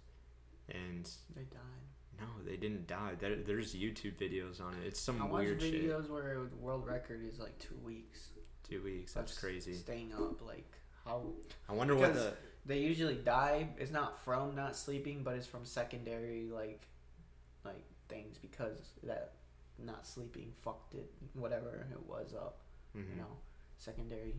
and 0.69 1.09
They 1.35 1.43
died. 1.43 1.92
No, 2.23 2.51
they 2.51 2.57
didn't 2.57 2.87
die. 2.87 3.13
There, 3.19 3.37
there's 3.37 3.75
YouTube 3.75 4.15
videos 4.15 4.61
on 4.61 4.75
it. 4.75 4.87
It's 4.87 5.01
some 5.01 5.21
I 5.21 5.27
weird 5.27 5.61
shit. 5.61 5.75
videos 5.75 6.09
where 6.09 6.39
the 6.49 6.57
world 6.57 6.87
record 6.87 7.21
is 7.27 7.39
like 7.41 7.59
two 7.59 7.77
weeks. 7.85 8.29
Two 8.69 8.83
weeks. 8.83 9.13
That's 9.13 9.37
crazy. 9.39 9.75
Staying 9.75 10.13
up, 10.15 10.41
like 10.47 10.71
how 11.05 11.25
I 11.69 11.73
wonder 11.73 11.97
what 11.97 12.15
the. 12.15 12.35
they 12.65 12.79
usually 12.79 13.17
die. 13.17 13.69
It's 13.79 13.91
not 13.91 14.23
from 14.25 14.55
not 14.55 14.77
sleeping, 14.77 15.23
but 15.25 15.35
it's 15.35 15.47
from 15.47 15.65
secondary 15.65 16.49
like, 16.49 16.83
like 17.65 17.85
things 18.09 18.39
because 18.39 18.79
that 19.03 19.33
not 19.79 20.07
sleeping 20.07 20.53
fucked 20.63 20.95
it. 20.95 21.11
Whatever 21.35 21.87
it 21.91 22.09
was 22.09 22.35
up, 22.35 22.61
mhm. 22.97 23.11
you 23.11 23.17
know, 23.17 23.37
secondary 23.79 24.35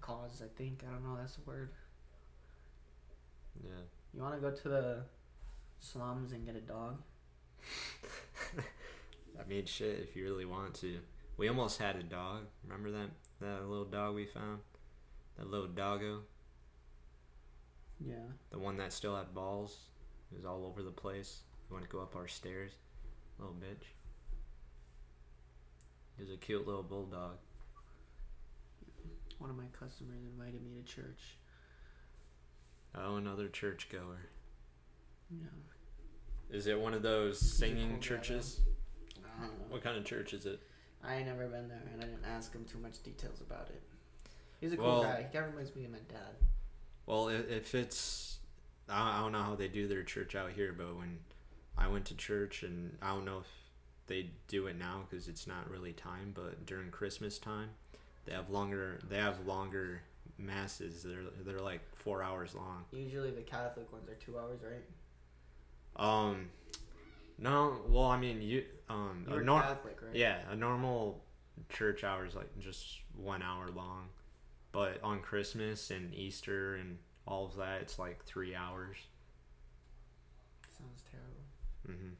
cause. 0.00 0.42
I 0.42 0.48
think 0.56 0.82
I 0.88 0.92
don't 0.92 1.04
know. 1.04 1.16
That's 1.18 1.36
the 1.36 1.42
word. 1.42 1.70
Yeah. 3.62 3.82
You 4.14 4.22
want 4.22 4.34
to 4.34 4.40
go 4.40 4.50
to 4.50 4.68
the 4.68 5.02
slums 5.80 6.32
and 6.32 6.44
get 6.46 6.56
a 6.56 6.60
dog? 6.60 6.98
I 9.38 9.48
mean, 9.48 9.66
shit. 9.66 10.00
If 10.08 10.16
you 10.16 10.24
really 10.24 10.44
want 10.44 10.74
to, 10.76 10.98
we 11.36 11.48
almost 11.48 11.78
had 11.78 11.96
a 11.96 12.02
dog. 12.02 12.42
Remember 12.64 12.90
that 12.90 13.10
that 13.40 13.66
little 13.68 13.84
dog 13.84 14.14
we 14.14 14.26
found? 14.26 14.60
That 15.38 15.50
little 15.50 15.68
doggo. 15.68 16.20
Yeah. 18.04 18.16
The 18.50 18.58
one 18.58 18.76
that 18.78 18.92
still 18.92 19.16
had 19.16 19.34
balls. 19.34 19.76
It 20.32 20.36
was 20.36 20.44
all 20.44 20.64
over 20.66 20.82
the 20.82 20.90
place. 20.90 21.42
He 21.66 21.72
wanted 21.72 21.86
to 21.86 21.92
go 21.92 22.02
up 22.02 22.16
our 22.16 22.28
stairs. 22.28 22.72
Little 23.38 23.54
bitch. 23.54 23.86
He 26.16 26.22
was 26.22 26.32
a 26.32 26.36
cute 26.36 26.66
little 26.66 26.82
bulldog. 26.82 27.38
One 29.38 29.48
of 29.48 29.56
my 29.56 29.64
customers 29.78 30.22
invited 30.30 30.62
me 30.62 30.80
to 30.80 30.86
church. 30.86 31.38
Oh, 32.94 33.16
another 33.16 33.48
churchgoer. 33.48 34.28
Yeah. 35.30 35.46
Is 36.52 36.66
it 36.66 36.78
one 36.78 36.94
of 36.94 37.02
those 37.02 37.38
singing 37.38 38.00
churches? 38.00 38.60
I 39.24 39.42
don't 39.46 39.58
know. 39.58 39.64
What 39.68 39.82
kind 39.82 39.96
of 39.96 40.04
church 40.04 40.34
is 40.34 40.46
it? 40.46 40.60
I 41.02 41.16
ain't 41.16 41.26
never 41.26 41.46
been 41.46 41.68
there, 41.68 41.82
and 41.92 42.02
I 42.02 42.06
didn't 42.06 42.24
ask 42.24 42.52
him 42.54 42.64
too 42.64 42.78
much 42.78 43.02
details 43.02 43.40
about 43.40 43.68
it. 43.70 43.82
He's 44.60 44.72
a 44.72 44.76
cool 44.76 44.86
Well- 44.86 45.02
guy. 45.02 45.22
He 45.22 45.32
kind 45.32 45.46
of 45.46 45.52
reminds 45.52 45.74
me 45.74 45.84
of 45.86 45.92
my 45.92 45.98
dad. 46.08 46.36
Well, 47.06 47.28
i- 47.28 47.34
if 47.34 47.74
it's, 47.74 48.40
I 48.88 49.18
I 49.18 49.20
don't 49.20 49.32
know 49.32 49.42
how 49.42 49.54
they 49.54 49.68
do 49.68 49.88
their 49.88 50.02
church 50.02 50.34
out 50.34 50.52
here, 50.52 50.72
but 50.72 50.94
when 50.96 51.20
I 51.78 51.88
went 51.88 52.04
to 52.06 52.14
church, 52.16 52.62
and 52.62 52.98
I 53.00 53.08
don't 53.14 53.24
know 53.24 53.38
if 53.38 53.46
they 54.06 54.30
do 54.48 54.66
it 54.66 54.76
now 54.76 55.06
because 55.08 55.28
it's 55.28 55.46
not 55.46 55.70
really 55.70 55.92
time, 55.92 56.32
but 56.34 56.66
during 56.66 56.90
Christmas 56.90 57.38
time, 57.38 57.70
they 58.26 58.32
have 58.32 58.50
longer. 58.50 58.98
They 59.08 59.16
have 59.18 59.46
longer 59.46 60.02
masses. 60.36 61.02
They're 61.04 61.22
they're 61.42 61.60
like 61.60 61.80
four 61.94 62.22
hours 62.22 62.54
long. 62.54 62.84
Usually 62.92 63.30
the 63.30 63.42
Catholic 63.42 63.90
ones 63.92 64.08
are 64.10 64.14
two 64.16 64.38
hours, 64.38 64.60
right? 64.62 64.84
Um, 66.00 66.48
no, 67.38 67.76
well, 67.88 68.06
I 68.06 68.18
mean 68.18 68.42
you 68.42 68.64
um 68.88 69.26
a 69.28 69.34
You're 69.34 69.42
nor- 69.42 69.60
Catholic, 69.60 70.00
right? 70.02 70.16
Yeah, 70.16 70.38
a 70.50 70.56
normal 70.56 71.22
church 71.68 72.02
hour 72.02 72.24
is 72.24 72.34
like 72.34 72.58
just 72.58 73.00
one 73.14 73.42
hour 73.42 73.68
long, 73.68 74.08
but 74.72 74.98
on 75.02 75.20
Christmas 75.20 75.90
and 75.90 76.14
Easter 76.14 76.76
and 76.76 76.98
all 77.26 77.46
of 77.46 77.56
that, 77.56 77.82
it's 77.82 77.98
like 77.98 78.24
three 78.24 78.54
hours. 78.54 78.96
Sounds 80.76 81.04
terrible. 81.10 81.44
Mm-hmm. 82.00 82.14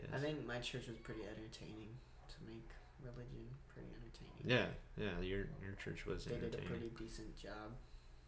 Yes. 0.00 0.08
I 0.12 0.18
think 0.18 0.46
my 0.46 0.58
church 0.58 0.88
was 0.88 0.98
pretty 0.98 1.22
entertaining 1.22 1.94
to 2.28 2.36
make 2.44 2.68
religion 3.02 3.46
pretty 3.72 3.88
entertaining. 3.94 4.44
Yeah, 4.44 4.66
yeah. 4.98 5.22
Your 5.24 5.46
your 5.62 5.74
church 5.82 6.06
was 6.06 6.24
They 6.24 6.34
did 6.36 6.54
a 6.54 6.58
pretty 6.58 6.90
decent 6.98 7.36
job. 7.36 7.70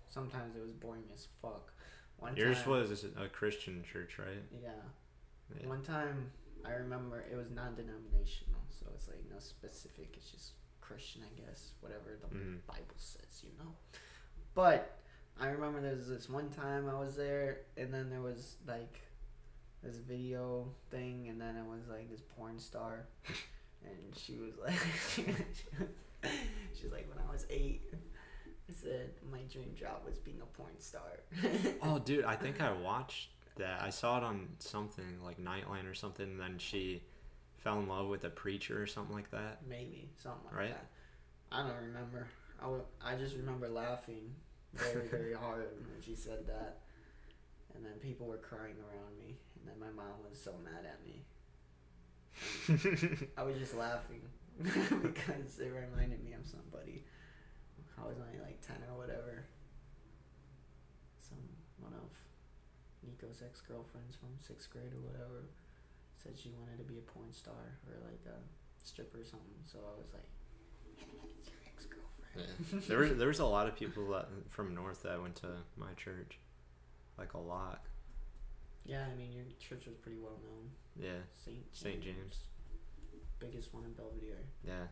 Sometimes 0.09 0.57
it 0.57 0.63
was 0.63 0.73
boring 0.73 1.05
as 1.13 1.27
fuck. 1.43 1.73
One 2.19 2.37
Yours 2.37 2.62
time, 2.62 2.71
was 2.71 3.05
a 3.05 3.29
Christian 3.29 3.85
church, 3.91 4.19
right? 4.19 4.43
Yeah. 4.62 4.71
Yeah. 5.61 5.69
One 5.69 5.83
time, 5.83 6.31
I 6.64 6.73
remember 6.73 7.25
it 7.31 7.37
was 7.37 7.51
non-denominational, 7.51 8.61
so 8.69 8.87
it's 8.95 9.09
like 9.09 9.23
no 9.31 9.39
specific. 9.39 10.14
It's 10.16 10.31
just 10.31 10.53
Christian, 10.81 11.23
I 11.23 11.41
guess, 11.41 11.73
whatever 11.81 12.19
the 12.21 12.35
Mhm. 12.35 12.66
Bible 12.66 12.97
says, 12.97 13.43
you 13.45 13.51
know. 13.59 13.75
But 14.55 14.99
I 15.39 15.49
remember 15.51 15.81
there 15.81 15.95
was 15.95 16.09
this 16.09 16.29
one 16.29 16.51
time 16.51 16.89
I 16.89 16.99
was 16.99 17.14
there, 17.16 17.61
and 17.77 17.95
then 17.95 18.11
there 18.11 18.21
was 18.23 18.57
like 18.66 19.01
this 19.83 19.97
video 19.97 20.75
thing, 20.91 21.29
and 21.29 21.41
then 21.41 21.57
it 21.57 21.64
was 21.64 21.87
like 21.89 22.11
this 22.11 22.21
porn 22.37 22.59
star, 22.59 23.07
and 23.85 24.16
she 24.16 24.37
was 24.37 24.55
like, 24.59 24.75
she 26.75 26.83
was 26.85 26.93
like, 26.93 27.09
when 27.09 27.25
I 27.27 27.31
was 27.31 27.47
eight, 27.49 27.83
I 28.69 28.73
said 28.75 29.11
my 29.33 29.41
dream 29.53 29.75
job 29.75 30.03
was 30.05 30.19
being 30.19 30.41
a 30.43 30.47
porn 30.47 30.79
star. 30.79 31.21
Oh, 31.83 31.99
dude, 31.99 32.25
I 32.25 32.37
think 32.37 32.61
I 32.61 32.73
watched 32.83 33.31
that. 33.57 33.81
I 33.83 33.91
saw 33.91 34.19
it 34.19 34.25
on 34.25 34.49
something 34.59 35.23
like 35.25 35.39
Nightline 35.41 35.91
or 35.91 35.95
something. 35.95 36.27
And 36.27 36.41
then 36.41 36.59
she 36.59 37.03
fell 37.57 37.79
in 37.81 37.89
love 37.89 38.09
with 38.09 38.25
a 38.25 38.31
preacher 38.31 38.81
or 38.83 38.87
something 38.87 39.14
like 39.14 39.31
that. 39.31 39.61
Maybe 39.69 40.11
something 40.23 40.45
like 40.47 40.55
Right? 40.57 40.69
that. 40.71 40.87
I 41.51 41.62
don't 41.66 41.83
remember. 41.87 42.27
I, 42.61 42.64
w- 42.64 42.85
I 43.03 43.14
just 43.14 43.37
remember 43.37 43.69
laughing 43.69 44.35
very 44.75 45.07
very 45.11 45.33
hard 45.35 45.69
when 45.91 46.03
she 46.05 46.14
said 46.14 46.47
that, 46.47 46.81
and 47.75 47.85
then 47.85 47.93
people 48.03 48.27
were 48.27 48.37
crying 48.37 48.75
around 48.85 49.16
me, 49.19 49.39
and 49.59 49.66
then 49.66 49.81
my 49.81 49.91
mom 49.91 50.12
was 50.29 50.39
so 50.39 50.53
mad 50.62 50.85
at 50.85 51.03
me. 51.07 51.25
I 53.37 53.43
was 53.45 53.57
just 53.57 53.75
laughing 53.75 54.21
because 54.61 55.59
it 55.59 55.73
reminded 55.73 56.23
me 56.25 56.33
of 56.35 56.47
somebody. 56.47 57.05
I 58.03 58.07
was 58.09 58.19
only 58.19 58.39
like 58.41 58.61
ten 58.61 58.77
or 58.91 58.97
whatever. 58.99 59.45
Some 61.19 61.39
one 61.79 61.93
of 61.95 62.11
Nico's 63.07 63.43
ex 63.45 63.61
girlfriends 63.61 64.17
from 64.17 64.31
sixth 64.41 64.71
grade 64.71 64.93
or 64.95 65.01
whatever 65.01 65.49
said 66.17 66.33
she 66.39 66.51
wanted 66.59 66.79
to 66.79 66.85
be 66.85 66.99
a 66.99 67.03
porn 67.03 67.33
star 67.33 67.79
or 67.87 67.95
like 68.05 68.23
a 68.27 68.39
stripper 68.85 69.21
or 69.21 69.25
something. 69.25 69.63
So 69.67 69.79
I 69.79 69.95
was 70.01 70.13
like, 70.15 70.29
"It's 71.39 71.49
your 71.49 71.59
ex 71.67 71.87
girlfriend." 71.87 72.49
Yeah. 72.73 72.81
there 72.89 72.99
was 72.99 73.17
there 73.19 73.29
was 73.29 73.39
a 73.41 73.47
lot 73.47 73.67
of 73.69 73.77
people 73.77 74.11
that, 74.13 74.29
from 74.49 74.75
North 74.75 75.03
that 75.03 75.21
went 75.21 75.37
to 75.37 75.49
my 75.77 75.93
church, 75.97 76.39
like 77.17 77.35
a 77.35 77.39
lot. 77.39 77.83
Yeah, 78.85 79.05
I 79.11 79.15
mean 79.17 79.33
your 79.33 79.45
church 79.61 79.87
was 79.87 79.97
pretty 79.97 80.19
well 80.19 80.39
known. 80.43 80.71
Yeah, 80.99 81.21
Saint 81.35 81.65
St. 81.73 82.01
James. 82.01 82.45
biggest 83.39 83.73
one 83.73 83.85
in 83.85 83.93
Belvidere. 83.93 84.45
yeah. 84.65 84.87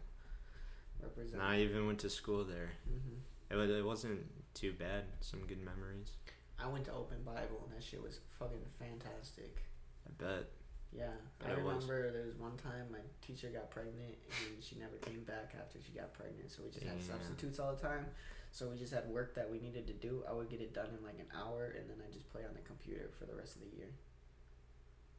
Represent. 1.02 1.34
And 1.34 1.42
I 1.42 1.60
even 1.60 1.86
went 1.86 1.98
to 2.00 2.10
school 2.10 2.44
there. 2.44 2.70
hmm 2.86 3.18
It 3.50 3.56
was, 3.56 3.70
it 3.70 3.84
wasn't 3.84 4.20
too 4.54 4.72
bad. 4.72 5.04
Some 5.20 5.40
good 5.46 5.62
memories. 5.64 6.12
I 6.58 6.66
went 6.68 6.84
to 6.86 6.92
Open 6.92 7.22
Bible 7.24 7.68
and 7.68 7.76
that 7.76 7.84
shit 7.84 8.02
was 8.02 8.20
fucking 8.38 8.64
fantastic. 8.78 9.62
I 10.08 10.10
bet. 10.22 10.48
Yeah, 10.92 11.10
Yeah, 11.42 11.48
I 11.48 11.52
it 11.52 11.62
was. 11.62 11.84
remember 11.84 12.10
there 12.12 12.24
was 12.24 12.36
one 12.36 12.56
time 12.56 12.86
my 12.90 13.02
teacher 13.20 13.48
got 13.52 13.70
pregnant 13.70 14.16
and 14.46 14.62
she 14.64 14.76
never 14.78 14.96
came 15.02 15.22
back 15.24 15.52
after 15.58 15.78
she 15.84 15.92
got 15.92 16.14
pregnant, 16.14 16.50
so 16.50 16.62
we 16.64 16.70
just 16.70 16.86
had 16.86 17.02
substitutes 17.02 17.58
all 17.60 17.74
the 17.74 17.82
time. 17.82 18.06
So 18.52 18.68
we 18.68 18.78
just 18.78 18.94
had 18.94 19.04
work 19.10 19.34
that 19.34 19.50
we 19.50 19.58
needed 19.60 19.86
to 19.88 19.92
do. 19.92 20.22
I 20.24 20.32
would 20.32 20.48
get 20.48 20.62
it 20.62 20.72
done 20.72 20.88
in 20.96 21.04
like 21.04 21.18
an 21.20 21.28
hour, 21.36 21.74
and 21.76 21.84
then 21.90 21.98
I 22.00 22.08
just 22.10 22.30
play 22.32 22.40
on 22.48 22.54
the 22.54 22.64
computer 22.64 23.10
for 23.18 23.26
the 23.26 23.34
rest 23.36 23.56
of 23.56 23.62
the 23.68 23.76
year. 23.76 23.90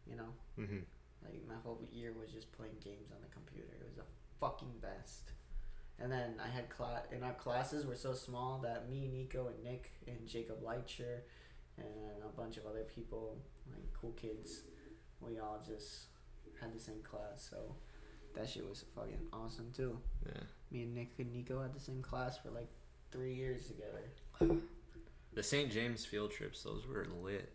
You 0.09 0.15
know, 0.15 0.31
hmm 0.55 0.81
like 1.21 1.45
my 1.47 1.59
whole 1.61 1.77
year 1.91 2.13
was 2.17 2.31
just 2.31 2.49
playing 2.53 2.77
games 2.83 3.11
on 3.13 3.21
the 3.21 3.29
computer. 3.29 3.69
It 3.77 3.85
was 3.85 3.97
the 3.97 4.07
fucking 4.39 4.81
best. 4.81 5.33
And 5.99 6.11
then 6.11 6.35
I 6.43 6.47
had 6.47 6.69
class, 6.69 7.01
and 7.11 7.23
our 7.23 7.33
classes 7.33 7.85
were 7.85 7.95
so 7.95 8.13
small 8.13 8.59
that 8.63 8.87
me, 8.89 9.09
Nico, 9.11 9.47
and 9.47 9.63
Nick, 9.63 9.91
and 10.07 10.27
Jacob 10.27 10.61
Lightshire, 10.61 11.23
and 11.77 12.23
a 12.23 12.39
bunch 12.39 12.57
of 12.57 12.65
other 12.65 12.83
people, 12.83 13.37
like 13.71 13.81
cool 13.99 14.11
kids, 14.11 14.61
we 15.19 15.39
all 15.39 15.59
just 15.65 16.05
had 16.61 16.73
the 16.73 16.79
same 16.79 17.01
class. 17.01 17.47
So 17.49 17.75
that 18.35 18.47
shit 18.47 18.67
was 18.67 18.85
fucking 18.95 19.27
awesome 19.33 19.71
too. 19.75 19.97
Yeah. 20.25 20.41
Me 20.71 20.83
and 20.83 20.93
Nick 20.93 21.13
and 21.17 21.33
Nico 21.33 21.61
had 21.61 21.73
the 21.73 21.79
same 21.79 22.01
class 22.01 22.37
for 22.37 22.49
like 22.49 22.69
three 23.11 23.33
years 23.33 23.67
together. 23.67 24.59
The 25.33 25.43
St. 25.43 25.71
James 25.71 26.03
field 26.03 26.31
trips, 26.31 26.63
those 26.63 26.87
were 26.87 27.05
lit. 27.21 27.51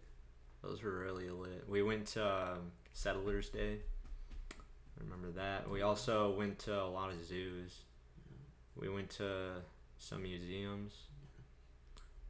Those 0.63 0.85
were 0.85 1.01
really 1.01 1.29
lit. 1.31 1.65
We 1.69 1.83
went 1.83 2.07
to 2.09 2.25
um, 2.25 2.71
Settlers 2.93 3.49
Day. 3.49 3.79
Remember 5.01 5.33
that? 5.33 5.69
We 5.69 5.83
also 5.83 6.31
went 6.31 6.61
to 6.61 6.81
a 6.81 6.87
lot 6.87 7.11
of 7.11 7.25
zoos. 7.25 7.81
We 8.77 8.89
went 8.89 9.11
to 9.11 9.53
some 9.99 10.23
museums. 10.23 10.93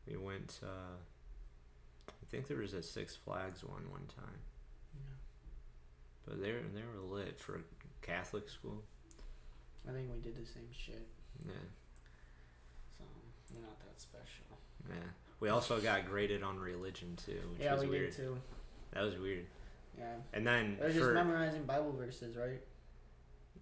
We 0.09 0.17
went 0.17 0.49
to, 0.61 0.67
I 0.67 2.25
think 2.31 2.49
there 2.49 2.59
was 2.59 2.75
a 2.75 2.83
Six 2.83 3.17
Flags 3.17 3.63
one 3.63 3.89
one 3.91 4.07
time. 4.17 4.39
Yeah. 4.95 5.15
But 6.27 6.43
they 6.43 6.53
were, 6.53 6.61
they 6.75 6.83
were 6.83 7.17
lit 7.17 7.39
for 7.39 7.61
Catholic 8.03 8.49
school. 8.49 8.83
I 9.89 9.93
think 9.93 10.09
we 10.13 10.21
did 10.21 10.35
the 10.37 10.47
same 10.47 10.69
shit. 10.73 11.07
Yeah. 11.47 11.53
So 12.99 13.05
you're 13.55 13.63
not 13.63 13.79
that 13.81 14.01
special. 14.01 14.59
Yeah. 14.89 14.97
We 15.41 15.49
also 15.49 15.81
got 15.81 16.07
graded 16.09 16.43
on 16.43 16.59
religion 16.59 17.17
too, 17.17 17.41
which 17.53 17.63
yeah, 17.63 17.75
was 17.75 17.83
we 17.83 17.89
weird. 17.91 18.11
did 18.11 18.17
too. 18.17 18.39
That 18.93 19.03
was 19.03 19.17
weird. 19.19 19.47
Yeah. 19.99 20.05
And 20.33 20.47
then 20.47 20.79
It 20.81 20.87
was 20.87 20.95
just 20.95 21.13
memorizing 21.13 21.65
Bible 21.65 21.93
verses, 21.93 22.37
right? 22.37 22.61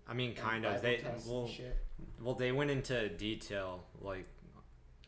I 0.09 0.14
mean, 0.14 0.34
kind 0.34 0.64
of. 0.64 0.82
They 0.82 1.05
well, 1.26 1.46
shit. 1.46 1.76
well, 2.20 2.34
they 2.34 2.53
went 2.53 2.70
into 2.70 3.09
detail 3.11 3.84
like 4.01 4.26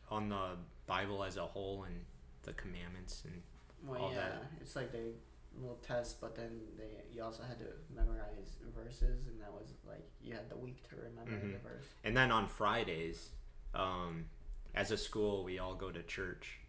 on 0.09 0.29
the 0.29 0.51
Bible 0.87 1.23
as 1.23 1.37
a 1.37 1.45
whole 1.45 1.83
and 1.83 2.05
the 2.43 2.53
commandments 2.53 3.23
and 3.25 3.41
Well, 3.85 4.01
all 4.01 4.11
yeah, 4.11 4.17
that. 4.29 4.43
it's 4.61 4.75
like 4.75 4.91
they 4.91 5.11
little 5.59 5.77
test, 5.85 6.19
but 6.21 6.35
then 6.35 6.59
they 6.77 7.03
you 7.15 7.21
also 7.23 7.43
had 7.43 7.59
to 7.59 7.65
memorize 7.93 8.57
verses, 8.75 9.27
and 9.27 9.39
that 9.41 9.51
was 9.51 9.73
like 9.87 10.05
you 10.21 10.33
had 10.33 10.49
the 10.49 10.57
week 10.57 10.87
to 10.89 10.95
remember 10.95 11.31
Mhm. 11.45 11.53
the 11.53 11.59
verse. 11.59 11.85
And 12.03 12.15
then 12.17 12.31
on 12.31 12.47
Fridays, 12.47 13.29
um, 13.73 14.25
as 14.73 14.91
a 14.91 14.97
school, 14.97 15.43
we 15.43 15.59
all 15.59 15.75
go 15.75 15.91
to 15.91 16.01
church. 16.03 16.59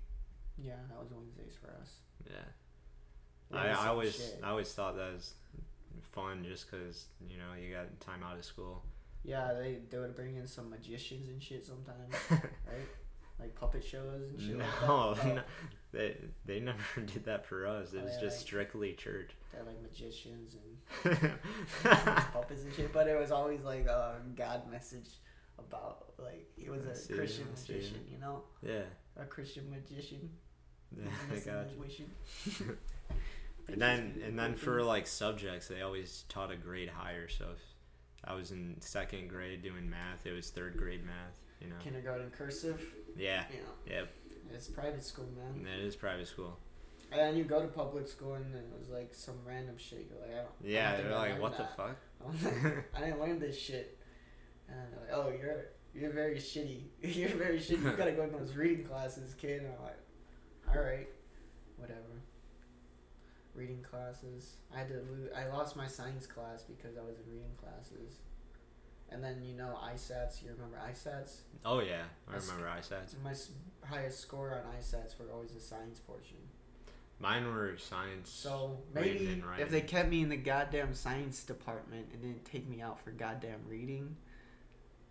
Yeah, 0.58 0.76
that 0.88 0.98
was 1.00 1.10
Wednesdays 1.12 1.56
for 1.60 1.70
us. 1.80 1.98
Yeah. 2.30 2.44
I, 3.52 3.68
I 3.68 3.86
always 3.88 4.16
shit. 4.16 4.40
I 4.42 4.50
always 4.50 4.72
thought 4.72 4.96
that 4.96 5.12
was 5.12 5.34
fun 6.14 6.44
just 6.48 6.70
because 6.70 7.06
you 7.28 7.36
know 7.38 7.52
you 7.60 7.74
got 7.74 7.98
time 8.00 8.22
out 8.22 8.36
of 8.38 8.44
school. 8.44 8.82
Yeah, 9.24 9.52
they 9.54 9.78
they 9.90 9.98
would 9.98 10.14
bring 10.14 10.36
in 10.36 10.46
some 10.46 10.70
magicians 10.70 11.28
and 11.28 11.42
shit 11.42 11.64
sometimes, 11.66 12.14
right? 12.30 12.86
Like 13.40 13.54
puppet 13.56 13.82
shows 13.84 14.30
and 14.30 14.40
shit 14.40 14.58
like 14.58 14.66
that. 14.80 14.86
No, 14.86 15.16
Oh, 15.22 15.28
no, 15.34 15.42
they 15.92 16.16
they 16.44 16.60
never 16.60 16.78
did 17.12 17.24
that 17.24 17.44
for 17.46 17.66
us. 17.66 17.92
It 17.92 18.00
Oh, 18.02 18.04
was 18.04 18.12
just 18.20 18.36
like- 18.38 18.46
strictly 18.46 18.92
church. 18.92 19.30
They're 19.52 19.62
like 19.64 19.80
magicians 19.82 20.56
and 21.04 21.18
puppets 22.32 22.62
and 22.64 22.72
shit, 22.74 22.92
but 22.92 23.06
it 23.08 23.18
was 23.18 23.30
always 23.30 23.62
like 23.62 23.86
a 23.86 24.16
God 24.36 24.70
message 24.70 25.08
about 25.58 26.12
like 26.18 26.50
he 26.56 26.68
was 26.70 26.84
a 26.84 26.94
see, 26.94 27.14
Christian 27.14 27.46
magician, 27.50 28.00
you 28.10 28.18
know, 28.18 28.42
yeah, 28.62 28.82
a 29.16 29.24
Christian 29.24 29.70
magician. 29.70 30.30
yeah, 30.96 31.10
I 31.32 31.38
got 31.38 31.66
you. 31.70 32.76
And 33.68 33.80
then 33.80 34.20
and 34.24 34.38
then 34.38 34.54
for 34.54 34.82
like 34.82 35.06
subjects, 35.06 35.68
they 35.68 35.80
always 35.82 36.24
taught 36.28 36.50
a 36.50 36.56
grade 36.56 36.90
higher. 36.90 37.28
So 37.28 37.46
if 37.54 37.60
I 38.24 38.34
was 38.34 38.50
in 38.50 38.76
second 38.80 39.28
grade 39.28 39.62
doing 39.62 39.88
math, 39.88 40.26
it 40.26 40.32
was 40.32 40.50
third 40.50 40.76
grade 40.76 41.04
math. 41.04 41.34
You 41.60 41.70
know. 41.70 41.76
kindergarten 41.82 42.30
cursive, 42.30 42.82
Yeah, 43.16 43.44
you 43.50 43.60
know, 43.60 43.64
yeah, 43.86 44.02
it's 44.52 44.68
private 44.68 45.02
school, 45.02 45.26
man. 45.34 45.64
that 45.64 45.78
is 45.82 45.96
private 45.96 46.26
school. 46.28 46.58
And 47.10 47.20
then 47.20 47.36
you 47.36 47.44
go 47.44 47.62
to 47.62 47.68
public 47.68 48.06
school 48.06 48.34
and 48.34 48.54
it 48.54 48.66
was 48.78 48.90
like 48.90 49.14
some 49.14 49.36
random 49.46 49.78
shit. 49.78 50.10
You're 50.10 50.20
like, 50.20 50.30
I 50.32 50.42
don't. 50.42 50.46
I 50.46 50.68
Yeah, 50.68 50.96
don't 50.96 51.04
they're 51.06 51.16
like, 51.16 51.40
what 51.40 51.56
the 51.56 51.64
fuck? 51.76 51.96
I 52.96 53.00
didn't 53.00 53.20
learn 53.20 53.38
this 53.38 53.58
shit. 53.58 53.98
And 54.68 54.76
they're 54.92 55.00
like, 55.00 55.10
oh, 55.26 55.30
you're 55.30 55.66
you're 55.94 56.12
very 56.12 56.36
shitty. 56.36 56.82
you're 57.02 57.28
very 57.30 57.58
shitty. 57.58 57.82
You 57.82 57.92
gotta 57.96 58.12
go 58.12 58.26
to 58.26 58.36
those 58.36 58.54
reading 58.54 58.84
classes, 58.84 59.32
kid. 59.34 59.62
And 59.62 59.72
I'm 59.78 59.84
like, 59.84 60.76
all 60.76 60.82
right, 60.82 61.08
whatever. 61.78 62.00
Reading 63.54 63.82
classes. 63.82 64.56
I 64.74 64.78
had 64.80 64.88
to 64.88 64.94
lose. 64.94 65.30
I 65.36 65.46
lost 65.46 65.76
my 65.76 65.86
science 65.86 66.26
class 66.26 66.62
because 66.64 66.96
I 66.96 67.02
was 67.02 67.16
in 67.18 67.30
reading 67.32 67.52
classes. 67.56 68.18
And 69.10 69.22
then 69.22 69.42
you 69.44 69.54
know 69.54 69.78
ISATs. 69.84 70.42
You 70.42 70.50
remember 70.50 70.76
ISATs? 70.90 71.42
Oh 71.64 71.78
yeah, 71.80 72.02
I 72.28 72.36
remember 72.36 72.66
ISATs. 72.66 73.14
My 73.22 73.30
s- 73.30 73.50
highest 73.84 74.18
score 74.20 74.50
on 74.52 74.74
ISATs 74.80 75.18
were 75.20 75.30
always 75.32 75.52
the 75.52 75.60
science 75.60 76.00
portion. 76.00 76.38
Mine 77.20 77.46
were 77.46 77.76
science. 77.78 78.28
So 78.28 78.80
reading 78.92 79.44
maybe 79.46 79.62
if 79.62 79.70
they 79.70 79.82
kept 79.82 80.08
me 80.08 80.22
in 80.22 80.30
the 80.30 80.36
goddamn 80.36 80.94
science 80.94 81.44
department 81.44 82.08
and 82.12 82.22
didn't 82.22 82.44
take 82.44 82.68
me 82.68 82.80
out 82.82 82.98
for 83.04 83.12
goddamn 83.12 83.60
reading, 83.68 84.16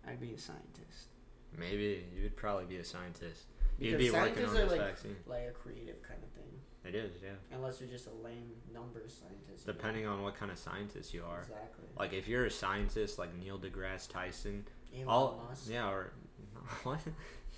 I'd 0.06 0.20
be 0.20 0.34
a 0.34 0.38
scientist. 0.38 1.08
Maybe 1.56 2.04
you 2.14 2.24
would 2.24 2.36
probably 2.36 2.66
be 2.66 2.76
a 2.76 2.84
scientist. 2.84 3.44
You'd 3.78 3.98
Because 3.98 4.06
be 4.06 4.10
working 4.10 4.34
scientists 4.34 4.50
on 4.54 4.56
are 4.56 4.62
this 4.64 4.72
like 4.72 4.80
vaccine. 4.80 5.16
like 5.26 5.42
a 5.48 5.50
creative 5.52 6.02
kind 6.02 6.20
of 6.22 6.28
thing. 6.30 6.44
It 6.86 6.94
is, 6.94 7.12
yeah. 7.22 7.30
Unless 7.56 7.80
you're 7.80 7.88
just 7.90 8.06
a 8.08 8.24
lame 8.24 8.50
numbers 8.72 9.18
scientist. 9.20 9.66
you 9.66 9.72
know? 9.72 9.76
Depending 9.78 10.06
on 10.06 10.22
what 10.22 10.36
kind 10.36 10.52
of 10.52 10.58
scientist 10.58 11.14
you 11.14 11.24
are. 11.28 11.40
Exactly. 11.40 11.84
Like 11.98 12.12
if 12.12 12.28
you're 12.28 12.44
a 12.46 12.50
scientist 12.50 13.18
like 13.18 13.34
Neil 13.36 13.58
deGrasse 13.58 14.08
Tyson, 14.10 14.64
Elon 14.94 15.08
all 15.08 15.44
Musk. 15.48 15.68
yeah, 15.70 15.88
or 15.88 16.12
what? 16.84 17.00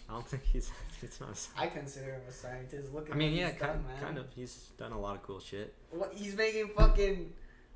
I 0.08 0.12
don't 0.12 0.26
think 0.28 0.44
he's 0.44 0.70
It's 1.02 1.20
not. 1.20 1.30
A, 1.58 1.62
I 1.62 1.66
consider 1.66 2.12
him 2.12 2.20
a 2.28 2.32
scientist. 2.32 2.94
Look 2.94 3.08
at 3.10 3.14
I 3.14 3.18
mean, 3.18 3.32
yeah, 3.34 3.50
he's 3.50 3.60
kind 3.60 3.72
done, 3.74 3.86
man. 3.86 4.00
kind 4.00 4.18
of. 4.18 4.26
He's 4.34 4.70
done 4.78 4.92
a 4.92 5.00
lot 5.00 5.16
of 5.16 5.22
cool 5.22 5.40
shit. 5.40 5.74
What 5.90 6.12
he's 6.14 6.34
making 6.36 6.68
fucking 6.68 7.32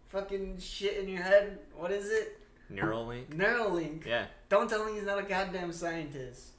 fucking 0.08 0.58
shit 0.60 0.98
in 0.98 1.08
your 1.08 1.22
head. 1.22 1.58
What 1.76 1.90
is 1.90 2.10
it? 2.10 2.38
Neuralink. 2.72 3.26
Neuralink. 3.34 4.06
Yeah, 4.06 4.26
Don't 4.48 4.70
tell 4.70 4.84
me 4.84 4.92
he's 4.94 5.02
not 5.04 5.18
a 5.18 5.24
goddamn 5.24 5.72
scientist. 5.72 6.50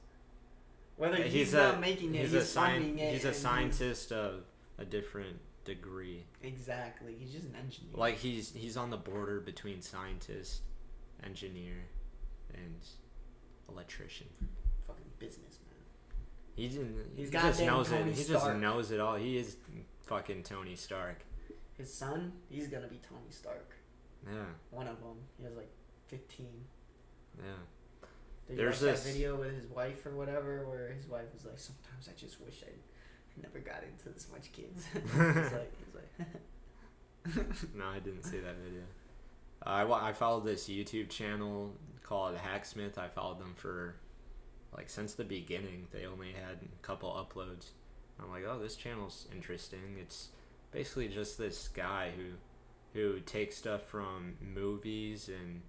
Whether 1.01 1.23
he's, 1.23 1.33
he's 1.33 1.53
not 1.53 1.75
a 1.75 1.79
making 1.79 2.13
it, 2.13 2.21
he's 2.21 2.31
he's, 2.31 2.43
a 2.43 2.45
funding 2.45 2.99
it. 2.99 3.13
He's 3.13 3.25
a 3.25 3.33
scientist 3.33 4.11
of 4.11 4.43
a 4.77 4.85
different 4.85 5.39
degree. 5.65 6.25
Exactly. 6.43 7.15
He's 7.19 7.31
just 7.31 7.45
an 7.47 7.55
engineer. 7.55 7.95
Like 7.95 8.17
he's 8.17 8.53
he's 8.53 8.77
on 8.77 8.91
the 8.91 8.97
border 8.97 9.39
between 9.39 9.81
scientist, 9.81 10.61
engineer, 11.23 11.73
and 12.53 12.75
electrician. 13.67 14.27
fucking 14.85 15.03
businessman. 15.17 15.73
He 16.55 16.67
didn't. 16.67 16.95
He's 17.15 17.29
he 17.29 17.33
just 17.33 17.61
knows 17.63 17.89
Tony 17.89 18.11
it. 18.11 18.17
He 18.17 18.23
just 18.23 18.53
knows 18.57 18.91
it 18.91 18.99
all. 18.99 19.15
He 19.15 19.39
is 19.39 19.57
fucking 20.05 20.43
Tony 20.43 20.75
Stark. 20.75 21.25
His 21.79 21.91
son, 21.91 22.31
he's 22.47 22.67
gonna 22.67 22.87
be 22.87 22.99
Tony 23.09 23.31
Stark. 23.31 23.71
Yeah, 24.27 24.43
One 24.69 24.87
of 24.87 24.99
them. 24.99 25.17
He 25.39 25.45
has 25.45 25.55
like 25.55 25.71
fifteen. 26.05 26.65
yeah. 27.39 27.53
Did 28.51 28.59
There's 28.59 28.81
you 28.81 28.87
watch 28.87 28.95
this- 28.95 29.03
that 29.05 29.13
video 29.13 29.35
with 29.37 29.55
his 29.55 29.67
wife 29.67 30.05
or 30.05 30.11
whatever, 30.15 30.65
where 30.67 30.89
his 30.93 31.07
wife 31.07 31.33
was 31.33 31.45
like, 31.45 31.57
"Sometimes 31.59 32.07
I 32.09 32.13
just 32.19 32.39
wish 32.41 32.63
I 32.67 32.71
never 33.41 33.59
got 33.59 33.83
into 33.83 34.09
this 34.09 34.27
much 34.31 34.51
kids." 34.51 34.85
he's 34.93 35.51
like, 35.51 35.73
he's 35.77 35.95
like, 35.95 37.73
No, 37.75 37.85
I 37.85 37.99
didn't 37.99 38.23
see 38.23 38.39
that 38.39 38.55
video. 38.57 38.81
I, 39.63 39.83
wa- 39.83 40.01
I 40.03 40.13
followed 40.13 40.45
this 40.45 40.67
YouTube 40.67 41.09
channel 41.09 41.73
called 42.03 42.35
Hacksmith. 42.35 42.97
I 42.97 43.07
followed 43.09 43.39
them 43.39 43.53
for 43.55 43.95
like 44.75 44.89
since 44.89 45.13
the 45.13 45.23
beginning. 45.23 45.87
They 45.91 46.05
only 46.05 46.31
had 46.31 46.57
a 46.63 46.85
couple 46.85 47.09
uploads. 47.11 47.67
I'm 48.21 48.29
like, 48.31 48.43
oh, 48.47 48.59
this 48.59 48.75
channel's 48.75 49.27
interesting. 49.33 49.97
It's 49.99 50.29
basically 50.71 51.07
just 51.09 51.37
this 51.37 51.67
guy 51.67 52.11
who 52.15 52.33
who 52.93 53.19
takes 53.21 53.55
stuff 53.57 53.83
from 53.83 54.35
movies 54.41 55.29
and 55.29 55.61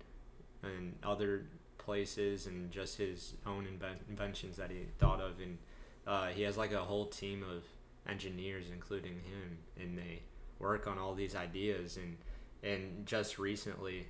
and 0.63 0.97
other 1.03 1.47
places 1.85 2.47
and 2.47 2.71
just 2.71 2.97
his 2.99 3.35
own 3.47 3.65
inven- 3.67 4.09
inventions 4.09 4.57
that 4.57 4.71
he 4.71 4.87
thought 4.99 5.21
of 5.21 5.41
and 5.41 5.59
uh, 6.07 6.29
he 6.29 6.43
has 6.43 6.57
like 6.57 6.73
a 6.73 6.79
whole 6.81 7.07
team 7.07 7.43
of 7.43 7.65
engineers 8.11 8.67
including 8.73 9.15
him 9.15 9.59
and 9.81 9.97
they 9.97 10.21
work 10.59 10.87
on 10.87 10.99
all 10.99 11.15
these 11.15 11.35
ideas 11.35 11.97
and 11.97 12.17
and 12.63 13.05
just 13.07 13.39
recently 13.39 14.07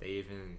they 0.00 0.06
even 0.08 0.58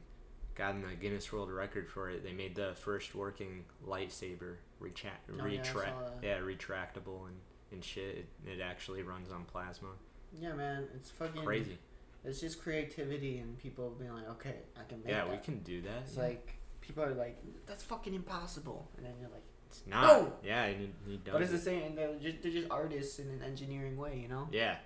gotten 0.55 0.81
the 0.81 0.95
Guinness 0.95 1.31
World 1.33 1.51
Record 1.51 1.87
for 1.89 2.09
it. 2.09 2.23
They 2.23 2.31
made 2.31 2.55
the 2.55 2.73
first 2.75 3.13
working 3.13 3.65
lightsaber 3.85 4.55
retract 4.79 5.29
Oh, 5.29 5.35
yeah, 5.37 5.43
retract 5.43 6.23
yeah 6.23 6.39
retractable 6.39 7.27
and 7.27 7.35
and 7.71 7.83
shit. 7.83 8.25
It, 8.45 8.49
it 8.49 8.61
actually 8.61 9.03
runs 9.03 9.31
on 9.31 9.43
plasma. 9.45 9.89
"Yeah, 10.39 10.53
man, 10.53 10.87
it's 10.95 11.09
fucking 11.11 11.43
Crazy. 11.43 11.77
It's 12.23 12.39
just 12.39 12.61
creativity 12.61 13.37
and 13.39 13.57
people 13.57 13.95
being 13.99 14.13
like, 14.13 14.29
"Okay, 14.29 14.55
I 14.79 14.83
can 14.87 14.99
make 15.03 15.09
Yeah, 15.09 15.25
that." 15.25 15.31
we 15.31 15.37
can 15.37 15.59
do 15.59 15.81
that. 15.81 16.03
It's 16.05 16.15
yeah. 16.15 16.23
like 16.23 16.54
people 16.85 17.03
are 17.03 17.13
like, 17.13 17.37
"That's 17.65 17.83
fucking 17.83 18.13
impossible," 18.13 18.89
and 18.97 19.05
then 19.05 19.13
you're 19.19 19.29
like, 19.29 19.43
it's 19.67 19.83
not. 19.87 20.03
No! 20.03 20.33
Yeah, 20.43 20.65
and 20.65 20.79
he, 21.05 21.11
he 21.11 21.17
does. 21.17 21.33
"But 21.33 21.41
it's 21.41 21.51
the 21.51 21.57
same." 21.57 21.83
And 21.83 21.97
they're 21.97 22.15
just, 22.21 22.41
they're 22.41 22.51
just 22.51 22.67
artists 22.71 23.19
in 23.19 23.29
an 23.29 23.41
engineering 23.43 23.97
way, 23.97 24.19
you 24.21 24.27
know. 24.27 24.47
Yeah, 24.51 24.77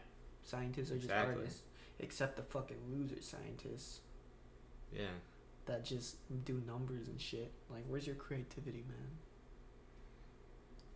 Scientists 0.44 0.92
are 0.92 0.98
just 0.98 1.12
artists, 1.12 1.62
except 2.00 2.36
the 2.36 2.42
fucking 2.42 2.78
loser 2.92 3.22
scientists 3.22 4.00
yeah. 4.92 5.06
that 5.66 5.86
just 5.86 6.16
do 6.44 6.62
numbers 6.66 7.08
and 7.08 7.20
shit. 7.20 7.52
Like, 7.70 7.84
where's 7.88 8.08
your 8.08 8.16
creativity, 8.16 8.84
man? 8.88 9.12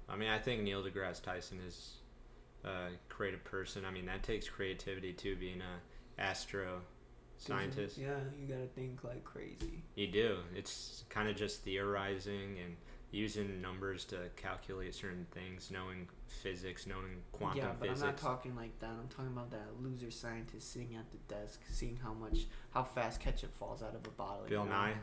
I 0.09 0.15
mean, 0.15 0.29
I 0.29 0.39
think 0.39 0.63
Neil 0.63 0.83
deGrasse 0.83 1.21
Tyson 1.21 1.59
is 1.65 1.97
a 2.63 2.89
creative 3.09 3.43
person. 3.43 3.85
I 3.85 3.91
mean, 3.91 4.05
that 4.07 4.23
takes 4.23 4.49
creativity 4.49 5.13
too, 5.13 5.35
being 5.35 5.61
a 5.61 6.21
astro 6.21 6.81
scientist. 7.47 7.97
Yeah, 7.97 8.15
you 8.39 8.47
gotta 8.47 8.67
think 8.67 9.03
like 9.03 9.23
crazy. 9.23 9.83
You 9.95 10.07
do. 10.07 10.37
It's 10.55 11.03
kind 11.09 11.29
of 11.29 11.35
just 11.35 11.63
theorizing 11.63 12.57
and 12.63 12.75
using 13.11 13.61
numbers 13.61 14.05
to 14.05 14.17
calculate 14.35 14.95
certain 14.95 15.27
things, 15.31 15.69
knowing 15.71 16.07
physics, 16.27 16.87
knowing 16.87 17.21
quantum 17.31 17.59
yeah, 17.59 17.71
but 17.79 17.89
physics. 17.89 18.01
I'm 18.01 18.07
not 18.07 18.17
talking 18.17 18.55
like 18.55 18.77
that. 18.79 18.89
I'm 18.89 19.07
talking 19.07 19.31
about 19.31 19.51
that 19.51 19.81
loser 19.81 20.09
scientist 20.09 20.73
sitting 20.73 20.95
at 20.95 21.05
the 21.11 21.17
desk, 21.33 21.61
seeing 21.69 21.99
how 22.03 22.13
much, 22.13 22.47
how 22.73 22.83
fast 22.83 23.19
ketchup 23.19 23.53
falls 23.53 23.83
out 23.83 23.95
of 23.95 24.05
a 24.07 24.11
bottle. 24.11 24.45
Bill 24.49 24.63
you 24.63 24.69
know? 24.69 24.75
Nye. 24.75 24.93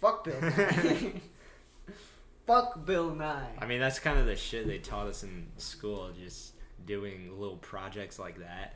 Fuck 0.00 0.24
Bill 0.24 0.40
Nye. 0.40 1.12
Fuck 2.46 2.86
Bill 2.86 3.14
Nye. 3.14 3.52
I 3.58 3.66
mean, 3.66 3.80
that's 3.80 3.98
kind 3.98 4.18
of 4.18 4.24
the 4.24 4.34
shit 4.34 4.66
they 4.66 4.78
taught 4.78 5.06
us 5.06 5.22
in 5.22 5.48
school, 5.58 6.10
just 6.18 6.54
doing 6.86 7.38
little 7.38 7.58
projects 7.58 8.18
like 8.18 8.38
that. 8.38 8.74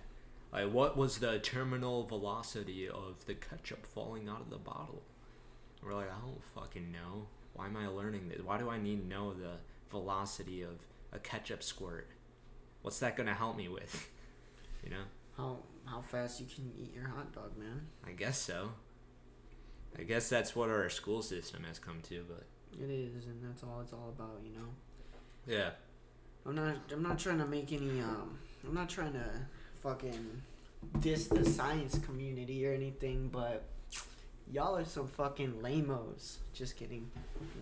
Like, 0.55 0.71
what 0.73 0.97
was 0.97 1.19
the 1.19 1.41
terminal 1.41 2.05
velocity 2.05 2.89
of 2.89 3.27
the 3.27 3.35
ketchup 3.35 3.85
falling 3.87 4.29
out 4.29 4.41
of 4.41 4.51
the 4.51 4.57
bottle? 4.57 5.03
We're 5.83 5.95
like, 5.95 6.11
I 6.11 6.21
don't 6.21 6.43
fucking 6.55 6.93
know. 6.93 7.27
Why 7.55 7.67
am 7.67 7.77
I 7.77 7.89
learning 7.89 8.29
this? 8.29 8.41
Why 8.43 8.59
do 8.59 8.71
I 8.71 8.79
need 8.79 9.03
to 9.03 9.07
know 9.09 9.35
the 9.35 9.57
velocity 9.91 10.63
of 10.63 10.87
a 11.13 11.19
ketchup 11.19 11.63
squirt? 11.63 12.09
What's 12.83 13.01
that 13.01 13.17
gonna 13.17 13.35
help 13.35 13.57
me 13.57 13.69
with? 13.69 14.09
You 14.85 14.91
know? 14.91 15.05
how 15.39 15.57
how 15.87 16.03
fast 16.03 16.41
you 16.41 16.47
can 16.47 16.71
eat 16.79 16.93
your 16.95 17.09
hot 17.09 17.33
dog, 17.35 17.57
man? 17.57 17.87
I 18.07 18.13
guess 18.13 18.39
so. 18.39 18.73
I 19.99 20.03
guess 20.03 20.29
that's 20.29 20.55
what 20.55 20.69
our 20.69 20.91
school 20.91 21.23
system 21.23 21.65
has 21.65 21.79
come 21.79 22.03
to, 22.11 22.23
but 22.29 22.45
It 22.79 22.91
is, 22.91 23.25
and 23.25 23.43
that's 23.43 23.63
all 23.63 23.81
it's 23.81 23.95
all 23.95 24.13
about, 24.15 24.43
you 24.45 24.53
know. 24.53 24.69
yeah. 25.47 25.71
I'm 26.45 26.55
not 26.55 26.77
I'm 26.93 27.03
not 27.03 27.19
trying 27.19 27.39
to 27.39 27.47
make 27.47 27.73
any 27.73 27.99
um 28.03 28.39
I'm 28.69 28.75
not 28.75 28.91
trying 28.91 29.15
to 29.15 29.25
fucking 29.85 30.43
diss 31.01 31.29
the 31.29 31.45
science 31.45 31.99
community 31.99 32.67
or 32.67 32.73
anything, 32.73 33.29
but 33.29 33.65
y'all 34.51 34.77
are 34.77 34.85
some 34.85 35.07
fucking 35.07 35.63
lamos. 35.63 36.39
Just 36.55 36.77
kidding, 36.77 37.11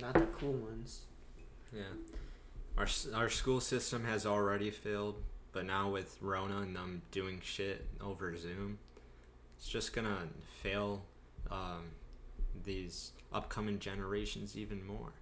not 0.00 0.14
the 0.14 0.26
cool 0.38 0.52
ones. 0.52 1.02
Yeah. 1.74 1.82
Our 2.78 2.86
our 3.14 3.28
school 3.28 3.60
system 3.60 4.04
has 4.04 4.24
already 4.24 4.70
failed, 4.70 5.16
but 5.52 5.66
now 5.66 5.90
with 5.90 6.16
Rona 6.20 6.60
and 6.60 6.74
them 6.74 7.02
doing 7.10 7.40
shit 7.42 7.86
over 8.00 8.34
Zoom, 8.36 8.78
it's 9.58 9.68
just 9.68 9.92
gonna 9.92 10.28
fail 10.62 11.04
um, 11.50 11.90
these 12.64 13.12
upcoming 13.32 13.78
generations 13.78 14.56
even 14.56 14.86
more. 14.86 15.12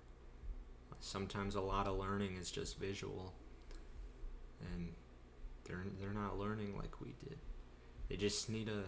Sometimes 1.00 1.54
a 1.54 1.62
lot 1.62 1.86
of 1.86 1.96
learning 1.98 2.36
is 2.36 2.50
just 2.50 2.78
visual, 2.78 3.32
and 4.74 4.92
they're 5.70 5.84
they're 6.00 6.12
not 6.22 6.38
learning 6.38 6.76
like 6.76 7.00
we 7.00 7.14
did. 7.28 7.38
They 8.08 8.16
just 8.16 8.48
need 8.50 8.66
to. 8.66 8.82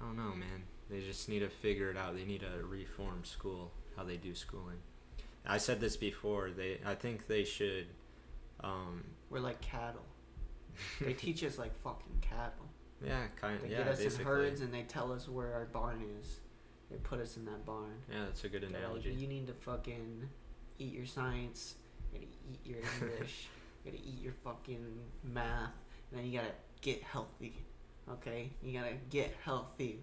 I 0.00 0.04
don't 0.04 0.16
know, 0.16 0.34
man. 0.34 0.64
They 0.90 1.00
just 1.00 1.28
need 1.28 1.40
to 1.40 1.48
figure 1.48 1.90
it 1.90 1.96
out. 1.96 2.16
They 2.16 2.24
need 2.24 2.40
to 2.40 2.66
reform 2.66 3.24
school, 3.24 3.70
how 3.96 4.04
they 4.04 4.16
do 4.16 4.34
schooling. 4.34 4.78
I 5.46 5.58
said 5.58 5.80
this 5.80 5.96
before. 5.96 6.50
They, 6.50 6.78
I 6.84 6.94
think 6.94 7.26
they 7.28 7.44
should. 7.44 7.86
Um, 8.62 9.04
We're 9.30 9.40
like 9.40 9.60
cattle. 9.60 10.04
They 11.00 11.12
teach 11.14 11.42
us 11.44 11.58
like 11.58 11.74
fucking 11.82 12.22
cattle. 12.22 12.66
yeah, 13.04 13.26
kind 13.40 13.60
They 13.60 13.66
of. 13.66 13.70
Yeah, 13.72 13.78
get 13.78 13.88
us 13.88 13.98
basically. 13.98 14.22
in 14.22 14.28
herds 14.28 14.60
and 14.62 14.72
they 14.74 14.82
tell 14.82 15.12
us 15.12 15.28
where 15.28 15.52
our 15.54 15.66
barn 15.66 16.02
is. 16.20 16.40
They 16.90 16.96
put 16.98 17.20
us 17.20 17.36
in 17.36 17.44
that 17.46 17.64
barn. 17.66 17.92
Yeah, 18.10 18.24
that's 18.24 18.42
a 18.44 18.48
good 18.48 18.62
They're 18.62 18.70
like, 18.70 18.78
analogy. 18.80 19.10
you 19.12 19.26
need 19.28 19.46
to 19.48 19.52
fucking 19.54 20.28
eat 20.78 20.92
your 20.92 21.06
science. 21.06 21.74
Gotta 22.12 22.24
eat 22.24 22.60
your 22.64 22.78
English. 23.00 23.48
you 23.84 23.90
gotta 23.90 24.02
eat 24.02 24.20
your 24.22 24.34
fucking 24.44 24.84
math. 25.24 25.72
And 26.10 26.20
then 26.20 26.26
you 26.26 26.38
gotta 26.38 26.52
get 26.80 27.02
healthy. 27.02 27.64
Okay? 28.10 28.50
You 28.62 28.78
gotta 28.78 28.94
get 29.10 29.34
healthy. 29.44 30.00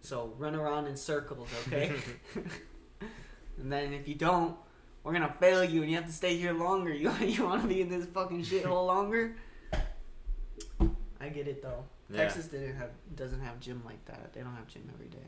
So 0.00 0.34
run 0.38 0.54
around 0.54 0.86
in 0.86 0.96
circles, 0.96 1.48
okay? 1.66 1.92
and 3.58 3.72
then 3.72 3.92
if 3.92 4.06
you 4.06 4.14
don't, 4.14 4.56
we're 5.02 5.12
gonna 5.12 5.34
fail 5.40 5.64
you 5.64 5.82
and 5.82 5.90
you 5.90 5.96
have 5.96 6.06
to 6.06 6.12
stay 6.12 6.36
here 6.36 6.52
longer. 6.52 6.92
You, 6.94 7.12
you 7.20 7.44
wanna 7.44 7.66
be 7.66 7.80
in 7.80 7.88
this 7.88 8.06
fucking 8.06 8.42
shithole 8.42 8.86
longer? 8.86 9.36
I 11.20 11.28
get 11.28 11.48
it 11.48 11.62
though. 11.62 11.84
Yeah. 12.10 12.18
Texas 12.18 12.46
didn't 12.46 12.76
have 12.76 12.90
doesn't 13.14 13.40
have 13.40 13.60
gym 13.60 13.82
like 13.84 14.04
that. 14.06 14.32
They 14.32 14.40
don't 14.40 14.54
have 14.54 14.66
gym 14.66 14.90
every 14.92 15.08
day. 15.08 15.26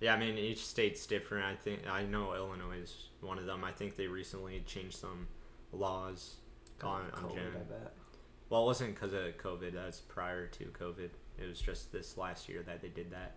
Yeah, 0.00 0.14
I 0.14 0.18
mean 0.18 0.36
each 0.36 0.64
state's 0.64 1.06
different. 1.06 1.44
I 1.46 1.54
think 1.54 1.80
I 1.88 2.04
know 2.04 2.34
Illinois 2.34 2.78
is 2.82 3.08
one 3.20 3.38
of 3.38 3.46
them. 3.46 3.64
I 3.64 3.72
think 3.72 3.96
they 3.96 4.06
recently 4.06 4.62
changed 4.66 4.96
some 4.96 5.28
laws 5.72 6.36
on, 6.82 7.04
oh, 7.14 7.16
on 7.16 7.24
COVID, 7.24 7.34
gym. 7.34 7.52
I 7.54 7.72
bet. 7.72 7.92
Well, 8.48 8.62
it 8.62 8.66
wasn't 8.66 8.94
because 8.94 9.12
of 9.12 9.36
COVID. 9.38 9.72
That's 9.72 10.00
prior 10.00 10.46
to 10.46 10.64
COVID. 10.64 11.10
It 11.38 11.48
was 11.48 11.60
just 11.60 11.92
this 11.92 12.16
last 12.16 12.48
year 12.48 12.62
that 12.66 12.82
they 12.82 12.88
did 12.88 13.10
that. 13.12 13.34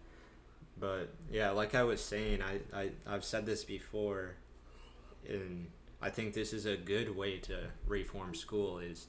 But 0.77 1.13
yeah, 1.31 1.51
like 1.51 1.73
I 1.73 1.83
was 1.83 2.03
saying, 2.03 2.41
I, 2.41 2.59
I 2.77 2.89
I've 3.07 3.23
said 3.23 3.45
this 3.45 3.63
before, 3.63 4.35
and 5.27 5.67
I 6.01 6.09
think 6.09 6.33
this 6.33 6.51
is 6.51 6.65
a 6.65 6.75
good 6.75 7.15
way 7.15 7.37
to 7.39 7.67
reform 7.87 8.35
school 8.35 8.79
is 8.79 9.07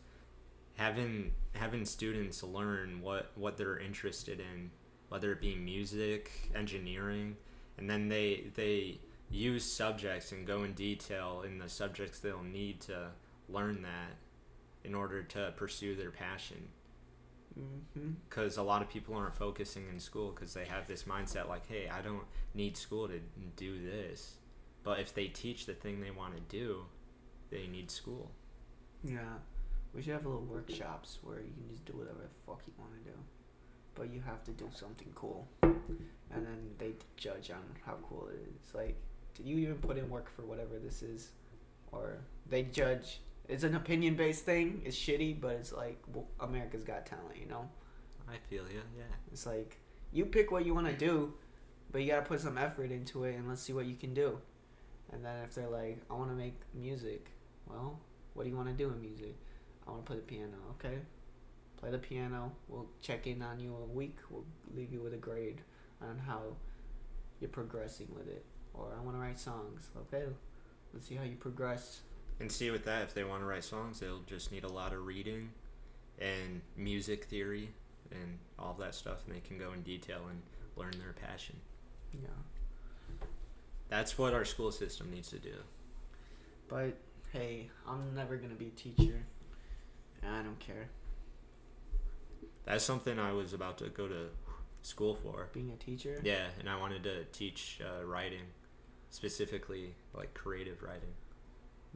having 0.76 1.32
having 1.54 1.84
students 1.84 2.42
learn 2.42 3.00
what 3.02 3.32
what 3.34 3.56
they're 3.56 3.78
interested 3.78 4.38
in, 4.38 4.70
whether 5.08 5.32
it 5.32 5.40
be 5.40 5.56
music, 5.56 6.30
engineering, 6.54 7.36
and 7.78 7.90
then 7.90 8.08
they 8.08 8.44
they 8.54 9.00
use 9.28 9.64
subjects 9.64 10.30
and 10.30 10.46
go 10.46 10.62
in 10.62 10.72
detail 10.72 11.42
in 11.44 11.58
the 11.58 11.68
subjects 11.68 12.20
they'll 12.20 12.44
need 12.44 12.80
to 12.80 13.08
learn 13.48 13.82
that 13.82 14.14
in 14.86 14.94
order 14.94 15.22
to 15.22 15.52
pursue 15.56 15.94
their 15.96 16.10
passion 16.10 16.68
Mm-hmm. 17.58 18.10
because 18.28 18.58
a 18.58 18.62
lot 18.62 18.82
of 18.82 18.90
people 18.90 19.14
aren't 19.14 19.34
focusing 19.34 19.84
in 19.90 19.98
school 19.98 20.30
because 20.30 20.52
they 20.52 20.66
have 20.66 20.86
this 20.86 21.04
mindset 21.04 21.48
like 21.48 21.66
hey 21.66 21.88
i 21.88 22.02
don't 22.02 22.24
need 22.52 22.76
school 22.76 23.08
to 23.08 23.18
do 23.56 23.78
this 23.82 24.34
but 24.82 25.00
if 25.00 25.14
they 25.14 25.28
teach 25.28 25.64
the 25.64 25.72
thing 25.72 26.02
they 26.02 26.10
want 26.10 26.34
to 26.36 26.42
do 26.54 26.82
they 27.48 27.66
need 27.66 27.90
school 27.90 28.30
Yeah, 29.02 29.38
we 29.94 30.02
should 30.02 30.12
have 30.12 30.26
a 30.26 30.28
little 30.28 30.44
workshops 30.44 31.18
where 31.22 31.38
you 31.38 31.50
can 31.56 31.66
just 31.70 31.86
do 31.86 31.94
whatever 31.94 32.18
the 32.24 32.28
fuck 32.46 32.60
you 32.66 32.74
want 32.78 32.92
to 33.02 33.10
do, 33.10 33.16
but 33.94 34.12
you 34.12 34.20
have 34.20 34.44
to 34.44 34.50
do 34.50 34.68
something 34.74 35.08
cool, 35.14 35.48
and 35.62 36.44
then 36.46 36.58
they 36.76 36.92
judge 37.16 37.50
on 37.50 37.64
how 37.86 37.94
cool 38.06 38.28
it 38.34 38.38
is. 38.50 38.74
Like, 38.74 38.96
did 39.34 39.46
you 39.46 39.56
even 39.60 39.76
put 39.76 39.96
in 39.96 40.10
work 40.10 40.28
for 40.28 40.42
whatever 40.42 40.78
this 40.78 41.02
is, 41.02 41.30
or 41.92 42.18
they 42.50 42.64
judge? 42.64 43.20
It's 43.48 43.64
an 43.64 43.74
opinion 43.74 44.16
based 44.16 44.44
thing. 44.44 44.82
It's 44.84 44.96
shitty, 44.96 45.40
but 45.40 45.52
it's 45.52 45.72
like 45.72 46.02
well, 46.12 46.26
America's 46.40 46.84
Got 46.84 47.06
Talent, 47.06 47.36
you 47.40 47.46
know. 47.46 47.68
i 48.28 48.36
feel 48.50 48.64
you 48.64 48.82
yeah 48.96 49.04
It's 49.32 49.46
like 49.46 49.78
you 50.12 50.26
pick 50.26 50.50
what 50.50 50.64
you 50.64 50.74
want 50.74 50.86
to 50.86 50.92
do, 50.92 51.34
but 51.92 52.02
you 52.02 52.08
gotta 52.08 52.22
put 52.22 52.40
some 52.40 52.58
effort 52.58 52.90
into 52.90 53.24
it, 53.24 53.36
and 53.36 53.48
let's 53.48 53.62
see 53.62 53.72
what 53.72 53.86
you 53.86 53.94
can 53.94 54.14
do. 54.14 54.38
And 55.12 55.24
then 55.24 55.44
if 55.44 55.54
they're 55.54 55.68
like, 55.68 55.98
I 56.10 56.14
want 56.14 56.30
to 56.30 56.36
make 56.36 56.58
music, 56.74 57.30
well, 57.68 58.00
what 58.34 58.44
do 58.44 58.50
you 58.50 58.56
want 58.56 58.68
to 58.68 58.74
do 58.74 58.90
in 58.90 59.00
music? 59.00 59.36
I 59.86 59.90
want 59.90 60.04
to 60.04 60.10
play 60.10 60.16
the 60.16 60.22
piano. 60.22 60.56
Okay, 60.78 60.98
play 61.76 61.90
the 61.90 61.98
piano. 61.98 62.52
We'll 62.68 62.88
check 63.00 63.26
in 63.26 63.42
on 63.42 63.60
you 63.60 63.76
a 63.76 63.86
week. 63.86 64.18
We'll 64.30 64.44
leave 64.74 64.92
you 64.92 65.00
with 65.00 65.14
a 65.14 65.18
grade 65.18 65.60
on 66.02 66.18
how 66.18 66.40
you're 67.40 67.50
progressing 67.50 68.08
with 68.16 68.28
it. 68.28 68.44
Or 68.74 68.92
I 68.98 69.02
want 69.02 69.16
to 69.16 69.20
write 69.20 69.38
songs. 69.38 69.90
Okay, 69.96 70.24
let's 70.92 71.06
see 71.06 71.14
how 71.14 71.24
you 71.24 71.36
progress. 71.36 72.00
And 72.40 72.50
see 72.52 72.70
with 72.70 72.84
that 72.84 73.02
if 73.02 73.14
they 73.14 73.24
want 73.24 73.40
to 73.42 73.46
write 73.46 73.64
songs 73.64 74.00
they'll 74.00 74.20
just 74.26 74.52
need 74.52 74.64
a 74.64 74.68
lot 74.72 74.92
of 74.92 75.04
reading 75.06 75.50
and 76.18 76.60
music 76.76 77.24
theory 77.24 77.70
and 78.10 78.38
all 78.58 78.74
that 78.78 78.94
stuff 78.94 79.18
and 79.26 79.34
they 79.34 79.40
can 79.40 79.58
go 79.58 79.72
in 79.72 79.82
detail 79.82 80.20
and 80.30 80.40
learn 80.76 80.92
their 80.98 81.12
passion 81.14 81.56
Yeah. 82.12 82.28
that's 83.88 84.16
what 84.18 84.34
our 84.34 84.44
school 84.44 84.70
system 84.72 85.10
needs 85.10 85.28
to 85.30 85.38
do 85.38 85.54
But 86.68 86.96
hey, 87.32 87.68
I'm 87.86 88.14
never 88.14 88.36
gonna 88.36 88.54
be 88.54 88.66
a 88.68 88.70
teacher. 88.70 89.22
I 90.22 90.42
don't 90.42 90.58
care. 90.58 90.88
that's 92.64 92.84
something 92.84 93.18
i 93.18 93.32
was 93.32 93.52
about 93.52 93.78
to 93.78 93.88
go 93.88 94.08
to 94.08 94.26
school 94.82 95.14
for 95.16 95.48
Being 95.52 95.70
a 95.70 95.76
teacher. 95.76 96.20
Yeah, 96.24 96.46
and 96.60 96.68
I 96.68 96.78
wanted 96.78 97.02
to 97.04 97.24
teach 97.32 97.80
uh, 97.82 98.04
writing, 98.04 98.42
specifically 99.10 99.94
like 100.14 100.32
creative 100.34 100.82
writing. 100.82 101.12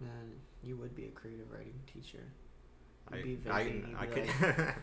Man, 0.00 0.32
you 0.62 0.76
would 0.76 0.94
be 0.94 1.04
a 1.06 1.10
creative 1.10 1.50
writing 1.50 1.80
teacher. 1.92 2.24
I 3.12 3.16
You'd 3.16 3.44
be 3.44 3.50
I, 3.50 3.64
vaping, 3.64 3.88
you'd 3.90 3.98
I 3.98 4.06
be 4.06 4.12
could. 4.12 4.58
like, 4.58 4.74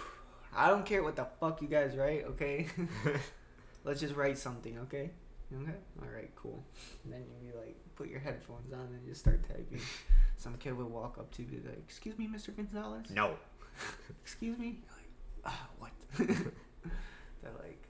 I 0.56 0.68
don't 0.68 0.84
care 0.86 1.02
what 1.02 1.16
the 1.16 1.26
fuck 1.40 1.62
you 1.62 1.68
guys 1.68 1.96
write, 1.96 2.24
okay? 2.30 2.66
Let's 3.84 4.00
just 4.00 4.14
write 4.16 4.38
something, 4.38 4.78
okay? 4.80 5.10
Okay? 5.52 5.72
Alright, 6.02 6.30
cool. 6.36 6.62
And 7.04 7.12
then 7.12 7.22
you'd 7.42 7.52
be 7.52 7.58
like, 7.58 7.76
put 7.96 8.08
your 8.08 8.20
headphones 8.20 8.72
on 8.72 8.80
and 8.80 9.04
just 9.06 9.20
start 9.22 9.42
typing. 9.48 9.80
Some 10.36 10.54
kid 10.58 10.76
would 10.76 10.86
walk 10.88 11.18
up 11.18 11.30
to 11.32 11.42
you 11.42 11.48
and 11.48 11.62
be 11.62 11.68
like, 11.68 11.78
Excuse 11.78 12.16
me, 12.18 12.28
Mr. 12.28 12.54
Gonzalez? 12.54 13.10
no. 13.10 13.34
Excuse 14.22 14.58
me? 14.58 14.80
You're 14.82 14.96
like, 14.96 15.10
ah, 15.46 15.66
what? 15.78 15.92
They're 17.42 17.52
like, 17.58 17.82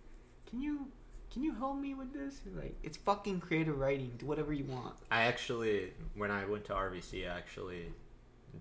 Can 0.49 0.61
you 0.63 0.87
can 1.31 1.43
you 1.43 1.55
help 1.55 1.79
me 1.79 1.95
with 1.95 2.13
this? 2.13 2.41
You're 2.45 2.61
like, 2.61 2.77
it's 2.83 2.97
fucking 2.97 3.41
creative 3.41 3.79
writing. 3.79 4.13
Do 4.19 4.27
whatever 4.27 4.53
you 4.53 4.65
want. 4.65 4.95
I 5.11 5.23
actually, 5.23 5.93
when 6.15 6.31
I 6.31 6.45
went 6.45 6.65
to 6.67 6.73
RVC, 6.73 7.31
I 7.31 7.37
actually 7.37 7.87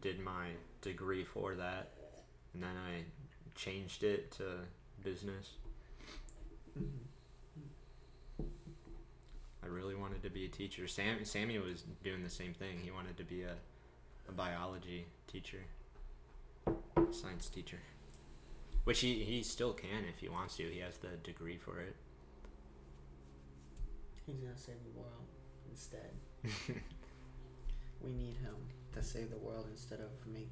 did 0.01 0.19
my 0.19 0.49
degree 0.81 1.23
for 1.23 1.55
that, 1.55 1.91
and 2.53 2.61
then 2.61 2.75
I 2.87 3.03
changed 3.55 4.03
it 4.03 4.31
to 4.33 4.43
business. 5.03 5.53
I 9.63 9.67
really 9.67 9.95
wanted 9.95 10.21
to 10.23 10.29
be 10.29 10.45
a 10.45 10.47
teacher. 10.47 10.87
Sam, 10.87 11.25
Sammy 11.25 11.57
was 11.57 11.83
doing 12.03 12.23
the 12.23 12.29
same 12.29 12.53
thing. 12.53 12.79
He 12.83 12.91
wanted 12.91 13.17
to 13.17 13.23
be 13.23 13.43
a, 13.43 13.55
a 14.27 14.31
biology 14.31 15.05
teacher, 15.27 15.63
science 17.11 17.49
teacher. 17.49 17.79
Which 18.83 19.01
he, 19.01 19.23
he 19.23 19.43
still 19.43 19.73
can 19.73 20.05
if 20.07 20.19
he 20.19 20.29
wants 20.29 20.55
to. 20.57 20.63
He 20.63 20.79
has 20.79 20.97
the 20.97 21.09
degree 21.23 21.57
for 21.57 21.79
it. 21.79 21.95
He's 24.29 24.39
gonna 24.39 24.57
save 24.57 24.83
the 24.83 24.99
world 24.99 25.25
instead. 25.69 26.11
we 28.01 28.13
need 28.13 28.37
him 28.37 28.55
to 28.93 29.01
save 29.01 29.31
the 29.31 29.37
world 29.37 29.65
instead 29.71 29.99
of 29.99 30.09
make 30.31 30.51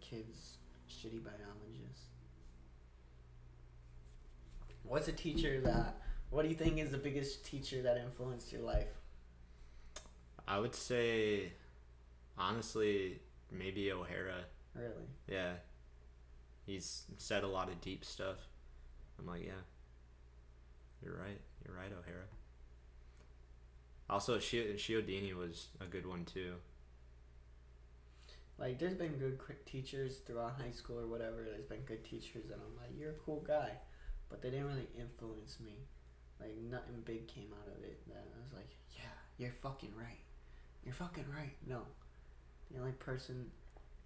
kids 0.00 0.58
shitty 0.90 1.22
biologists. 1.22 2.08
What's 4.82 5.06
a 5.06 5.12
teacher 5.12 5.60
that? 5.60 6.00
What 6.30 6.42
do 6.42 6.48
you 6.48 6.56
think 6.56 6.78
is 6.78 6.90
the 6.90 6.98
biggest 6.98 7.44
teacher 7.44 7.82
that 7.82 7.98
influenced 7.98 8.52
your 8.52 8.62
life? 8.62 8.88
I 10.48 10.58
would 10.58 10.74
say, 10.74 11.52
honestly, 12.36 13.20
maybe 13.52 13.92
O'Hara. 13.92 14.44
Really? 14.74 15.06
Yeah. 15.28 15.52
He's 16.66 17.04
said 17.18 17.44
a 17.44 17.48
lot 17.48 17.68
of 17.68 17.80
deep 17.80 18.04
stuff. 18.04 18.38
I'm 19.18 19.26
like, 19.26 19.44
yeah. 19.44 19.52
You're 21.02 21.16
right. 21.16 21.40
You're 21.64 21.76
right, 21.76 21.92
O'Hara. 21.92 22.24
Also, 24.14 24.38
Shio- 24.38 24.76
Shiodini 24.76 25.34
was 25.34 25.70
a 25.80 25.86
good 25.86 26.06
one 26.06 26.24
too. 26.24 26.54
Like, 28.58 28.78
there's 28.78 28.94
been 28.94 29.14
good 29.18 29.40
teachers 29.66 30.18
throughout 30.18 30.54
high 30.56 30.70
school 30.70 31.00
or 31.00 31.08
whatever. 31.08 31.42
There's 31.42 31.64
been 31.64 31.80
good 31.80 32.04
teachers, 32.04 32.44
and 32.52 32.60
I'm 32.62 32.76
like, 32.76 32.96
you're 32.96 33.10
a 33.10 33.24
cool 33.26 33.42
guy, 33.44 33.72
but 34.30 34.40
they 34.40 34.50
didn't 34.50 34.68
really 34.68 34.86
influence 34.96 35.58
me. 35.58 35.78
Like, 36.38 36.56
nothing 36.70 37.02
big 37.04 37.26
came 37.26 37.52
out 37.60 37.66
of 37.66 37.82
it. 37.82 38.06
That 38.06 38.24
I 38.32 38.38
was 38.40 38.52
like, 38.52 38.70
yeah, 38.92 39.10
you're 39.36 39.56
fucking 39.60 39.92
right. 39.98 40.22
You're 40.84 40.94
fucking 40.94 41.26
right. 41.36 41.56
No, 41.66 41.80
the 42.70 42.78
only 42.78 42.92
person 42.92 43.50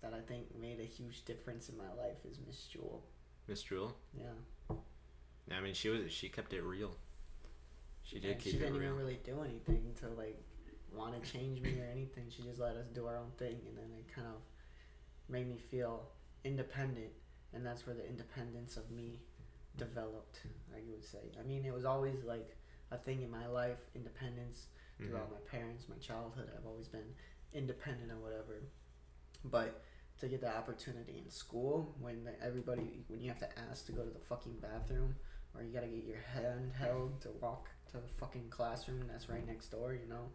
that 0.01 0.15
I 0.15 0.21
think 0.21 0.59
made 0.59 0.81
a 0.81 0.85
huge 0.87 1.27
difference 1.27 1.69
in 1.69 1.77
my 1.77 1.93
life 2.03 2.25
is 2.25 2.39
Miss 2.47 2.65
Jewel. 2.65 3.05
Miss 3.47 3.63
Jewel. 3.63 3.95
Yeah, 4.17 4.77
I 5.55 5.61
mean, 5.61 5.75
she 5.75 5.91
was 5.91 6.11
she 6.11 6.31
kept 6.31 6.55
it 6.55 6.63
real. 6.63 6.93
She 8.09 8.21
did 8.21 8.41
She 8.41 8.53
didn't 8.53 8.77
even 8.77 8.97
really 8.97 9.19
do 9.23 9.43
anything 9.43 9.93
to 10.01 10.09
like 10.09 10.43
want 10.93 11.23
to 11.23 11.31
change 11.31 11.61
me 11.61 11.79
or 11.79 11.89
anything. 11.93 12.25
She 12.35 12.43
just 12.43 12.59
let 12.59 12.75
us 12.77 12.87
do 12.95 13.07
our 13.07 13.19
own 13.19 13.31
thing, 13.37 13.61
and 13.69 13.77
then 13.77 13.91
it 13.99 14.13
kind 14.15 14.27
of 14.27 14.41
made 15.29 15.47
me 15.47 15.59
feel 15.59 16.09
independent, 16.43 17.13
and 17.53 17.65
that's 17.65 17.87
where 17.87 17.95
the 17.95 18.09
independence 18.09 18.79
of 18.79 18.91
me 18.91 19.21
developed. 19.77 20.41
I 20.75 20.81
would 20.89 21.05
say. 21.05 21.19
I 21.39 21.43
mean, 21.43 21.67
it 21.67 21.75
was 21.75 21.85
always 21.85 22.25
like 22.25 22.57
a 22.91 22.97
thing 22.97 23.23
in 23.23 23.31
my 23.31 23.47
life, 23.47 23.79
independence 23.95 24.69
throughout 24.97 25.25
mm-hmm. 25.25 25.35
my 25.35 25.51
parents, 25.51 25.85
my 25.89 25.97
childhood. 25.97 26.49
I've 26.57 26.67
always 26.67 26.89
been 26.89 27.15
independent 27.53 28.11
or 28.11 28.17
whatever. 28.17 28.63
But 29.45 29.83
to 30.21 30.29
get 30.29 30.41
the 30.41 30.57
opportunity 30.57 31.23
in 31.23 31.31
school, 31.31 31.95
when 32.01 32.25
the, 32.25 32.33
everybody, 32.43 33.05
when 33.09 33.21
you 33.21 33.29
have 33.29 33.39
to 33.41 33.49
ask 33.71 33.85
to 33.87 33.93
go 33.93 34.03
to 34.03 34.11
the 34.11 34.25
fucking 34.31 34.57
bathroom, 34.63 35.15
or 35.55 35.63
you 35.63 35.75
gotta 35.75 35.87
get 35.89 36.05
your 36.05 36.25
hand 36.35 36.73
held 36.79 37.21
to 37.21 37.29
walk 37.41 37.69
to 37.93 37.99
the 37.99 38.09
fucking 38.09 38.49
classroom 38.51 39.03
that's 39.11 39.29
right 39.29 39.47
next 39.47 39.69
door, 39.69 39.93
you 39.95 40.09
know. 40.09 40.29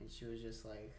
And 0.00 0.10
she 0.10 0.24
was 0.24 0.40
just 0.40 0.64
like, 0.64 0.92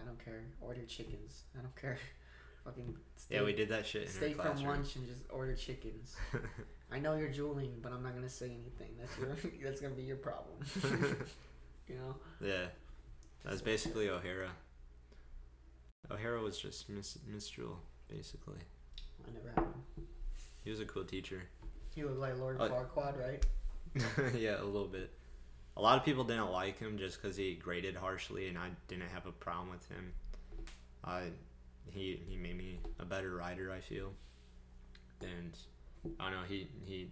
I 0.00 0.04
don't 0.04 0.22
care. 0.24 0.44
Order 0.60 0.82
chickens. 0.86 1.44
I 1.58 1.62
don't 1.62 1.74
care. 1.76 1.98
fucking 2.64 2.94
stay, 3.16 3.36
Yeah, 3.36 3.42
we 3.44 3.52
did 3.52 3.68
that 3.70 3.86
shit 3.86 4.02
in 4.02 4.08
stay 4.08 4.32
from 4.32 4.42
classroom. 4.46 4.68
lunch 4.68 4.96
and 4.96 5.06
just 5.06 5.22
order 5.30 5.54
chickens. 5.54 6.16
I 6.92 6.98
know 6.98 7.16
you're 7.16 7.30
drooling, 7.32 7.76
but 7.82 7.92
I'm 7.92 8.02
not 8.02 8.14
gonna 8.14 8.28
say 8.28 8.46
anything. 8.46 8.94
That's 8.98 9.16
your 9.18 9.52
that's 9.64 9.80
gonna 9.80 9.94
be 9.94 10.02
your 10.02 10.16
problem. 10.16 10.56
you 11.88 11.94
know. 11.96 12.16
Yeah, 12.40 12.66
that's 13.44 13.62
basically 13.62 14.08
O'Hara. 14.10 14.50
O'Hara 16.10 16.40
was 16.42 16.58
just 16.58 16.88
Miss 16.88 17.18
Miss 17.32 17.48
Jewel, 17.48 17.78
basically. 18.08 18.58
I 19.26 19.30
never 19.32 19.48
had 19.50 19.64
him. 19.64 20.06
He 20.64 20.70
was 20.70 20.80
a 20.80 20.84
cool 20.84 21.04
teacher. 21.04 21.42
He 21.94 22.02
looked 22.04 22.18
like 22.18 22.38
Lord 22.38 22.56
Oh. 22.60 22.68
Farquaad, 22.68 23.20
right? 23.20 23.44
yeah, 24.36 24.60
a 24.60 24.64
little 24.64 24.88
bit. 24.88 25.10
A 25.76 25.80
lot 25.80 25.96
of 25.98 26.04
people 26.04 26.24
didn't 26.24 26.50
like 26.50 26.78
him 26.78 26.98
just 26.98 27.20
because 27.20 27.36
he 27.36 27.54
graded 27.54 27.96
harshly, 27.96 28.48
and 28.48 28.58
I 28.58 28.68
didn't 28.88 29.08
have 29.10 29.26
a 29.26 29.32
problem 29.32 29.70
with 29.70 29.88
him. 29.88 30.12
I 31.04 31.30
he 31.90 32.20
he 32.28 32.36
made 32.36 32.56
me 32.56 32.78
a 32.98 33.04
better 33.04 33.34
writer. 33.34 33.72
I 33.72 33.80
feel, 33.80 34.12
and 35.22 35.56
I 36.18 36.30
don't 36.30 36.40
know 36.40 36.46
he 36.48 36.68
he 36.84 37.10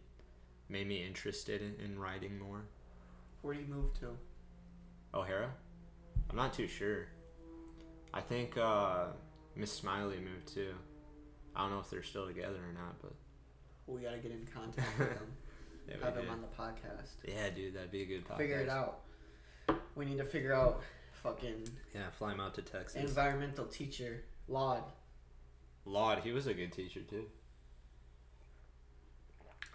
made 0.68 0.86
me 0.86 1.04
interested 1.04 1.62
in, 1.62 1.74
in 1.84 1.98
writing 1.98 2.38
more. 2.38 2.64
Where 3.42 3.54
do 3.54 3.60
you 3.60 3.66
move 3.66 3.98
to? 4.00 4.16
O'Hara, 5.14 5.50
I'm 6.28 6.36
not 6.36 6.52
too 6.52 6.66
sure. 6.66 7.06
I 8.12 8.20
think 8.20 8.56
uh, 8.58 9.06
Miss 9.56 9.72
Smiley 9.72 10.18
moved 10.18 10.48
too. 10.52 10.74
I 11.56 11.62
don't 11.62 11.70
know 11.70 11.80
if 11.80 11.90
they're 11.90 12.02
still 12.02 12.26
together 12.26 12.58
or 12.68 12.72
not, 12.72 13.00
but 13.00 13.12
We 13.86 14.02
gotta 14.02 14.18
get 14.18 14.32
in 14.32 14.46
contact 14.54 14.98
with 14.98 15.08
them. 15.18 15.32
Yeah, 15.88 16.04
have 16.04 16.14
them 16.14 16.24
did. 16.24 16.30
on 16.32 16.40
the 16.42 16.48
podcast. 16.48 17.14
Yeah, 17.26 17.50
dude, 17.50 17.74
that'd 17.74 17.90
be 17.90 18.02
a 18.02 18.06
good 18.06 18.26
podcast. 18.26 18.36
Figure 18.38 18.60
it 18.60 18.68
out. 18.68 19.00
We 19.94 20.04
need 20.04 20.18
to 20.18 20.24
figure 20.24 20.54
out 20.54 20.82
fucking 21.12 21.68
Yeah, 21.94 22.10
fly 22.10 22.32
him 22.32 22.40
out 22.40 22.54
to 22.54 22.62
Texas. 22.62 23.00
environmental 23.02 23.66
teacher 23.66 24.22
Laud. 24.48 24.84
Laud, 25.84 26.20
he 26.22 26.32
was 26.32 26.46
a 26.46 26.54
good 26.54 26.72
teacher 26.72 27.00
too. 27.00 27.26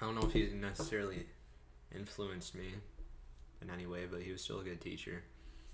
I 0.01 0.05
don't 0.05 0.15
know 0.15 0.25
if 0.27 0.33
he 0.33 0.47
necessarily 0.53 1.25
influenced 1.95 2.55
me 2.55 2.73
in 3.61 3.69
any 3.69 3.85
way, 3.85 4.05
but 4.09 4.21
he 4.21 4.31
was 4.31 4.41
still 4.41 4.59
a 4.59 4.63
good 4.63 4.81
teacher. 4.81 5.23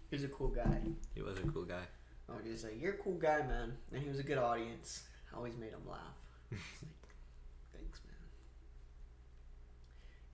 He 0.10 0.16
was 0.16 0.24
a 0.24 0.28
cool 0.28 0.50
guy. 0.50 0.82
He 1.16 1.22
was 1.22 1.38
a 1.40 1.44
cool 1.44 1.64
guy. 1.64 1.84
I 2.32 2.36
was 2.36 2.46
just 2.46 2.64
like, 2.64 2.80
you're 2.82 2.94
a 2.94 2.98
cool 2.98 3.16
guy, 3.18 3.40
man. 3.48 3.74
And 3.92 4.02
he 4.04 4.10
was 4.10 4.20
a 4.20 4.24
good 4.24 4.38
audience. 4.38 5.04
I 5.34 5.38
always 5.38 5.56
made 5.58 5.72
him 5.72 5.88
laugh. 5.88 6.00
It's 6.52 6.82
like, 6.84 7.82
Thanks, 7.82 8.02
man. 8.06 8.16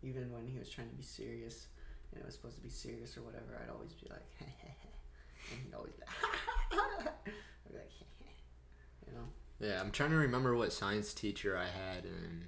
Even 0.05 0.31
when 0.31 0.45
he 0.47 0.59
was 0.59 0.69
trying 0.69 0.89
to 0.89 0.95
be 0.95 1.03
serious, 1.03 1.67
and 2.11 2.21
it 2.21 2.25
was 2.25 2.35
supposed 2.35 2.57
to 2.57 2.61
be 2.61 2.69
serious 2.69 3.17
or 3.17 3.21
whatever, 3.23 3.59
I'd 3.61 3.71
always 3.71 3.93
be 3.93 4.07
like, 4.09 4.25
and 4.39 5.59
he'd 5.65 5.73
always 5.73 5.93
be 5.93 6.01
like, 6.01 6.79
I'd 7.25 7.71
be 7.71 7.77
like, 7.77 7.91
you 9.07 9.13
know. 9.13 9.25
Yeah, 9.59 9.79
I'm 9.81 9.91
trying 9.91 10.11
to 10.11 10.17
remember 10.17 10.55
what 10.55 10.71
science 10.73 11.13
teacher 11.13 11.57
I 11.57 11.65
had 11.65 12.05
in 12.05 12.43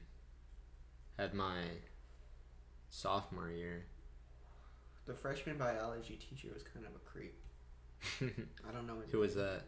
had 1.18 1.34
my 1.34 1.62
sophomore 2.90 3.50
year. 3.50 3.86
The 5.06 5.14
freshman 5.14 5.58
biology 5.58 6.16
teacher 6.18 6.50
was 6.54 6.64
kind 6.64 6.86
of 6.86 6.92
a 6.96 7.00
creep. 7.00 7.34
I 8.22 8.72
don't 8.72 8.86
know 8.86 8.98
Who 9.12 9.20
was 9.20 9.36
name. 9.36 9.46
that? 9.46 9.64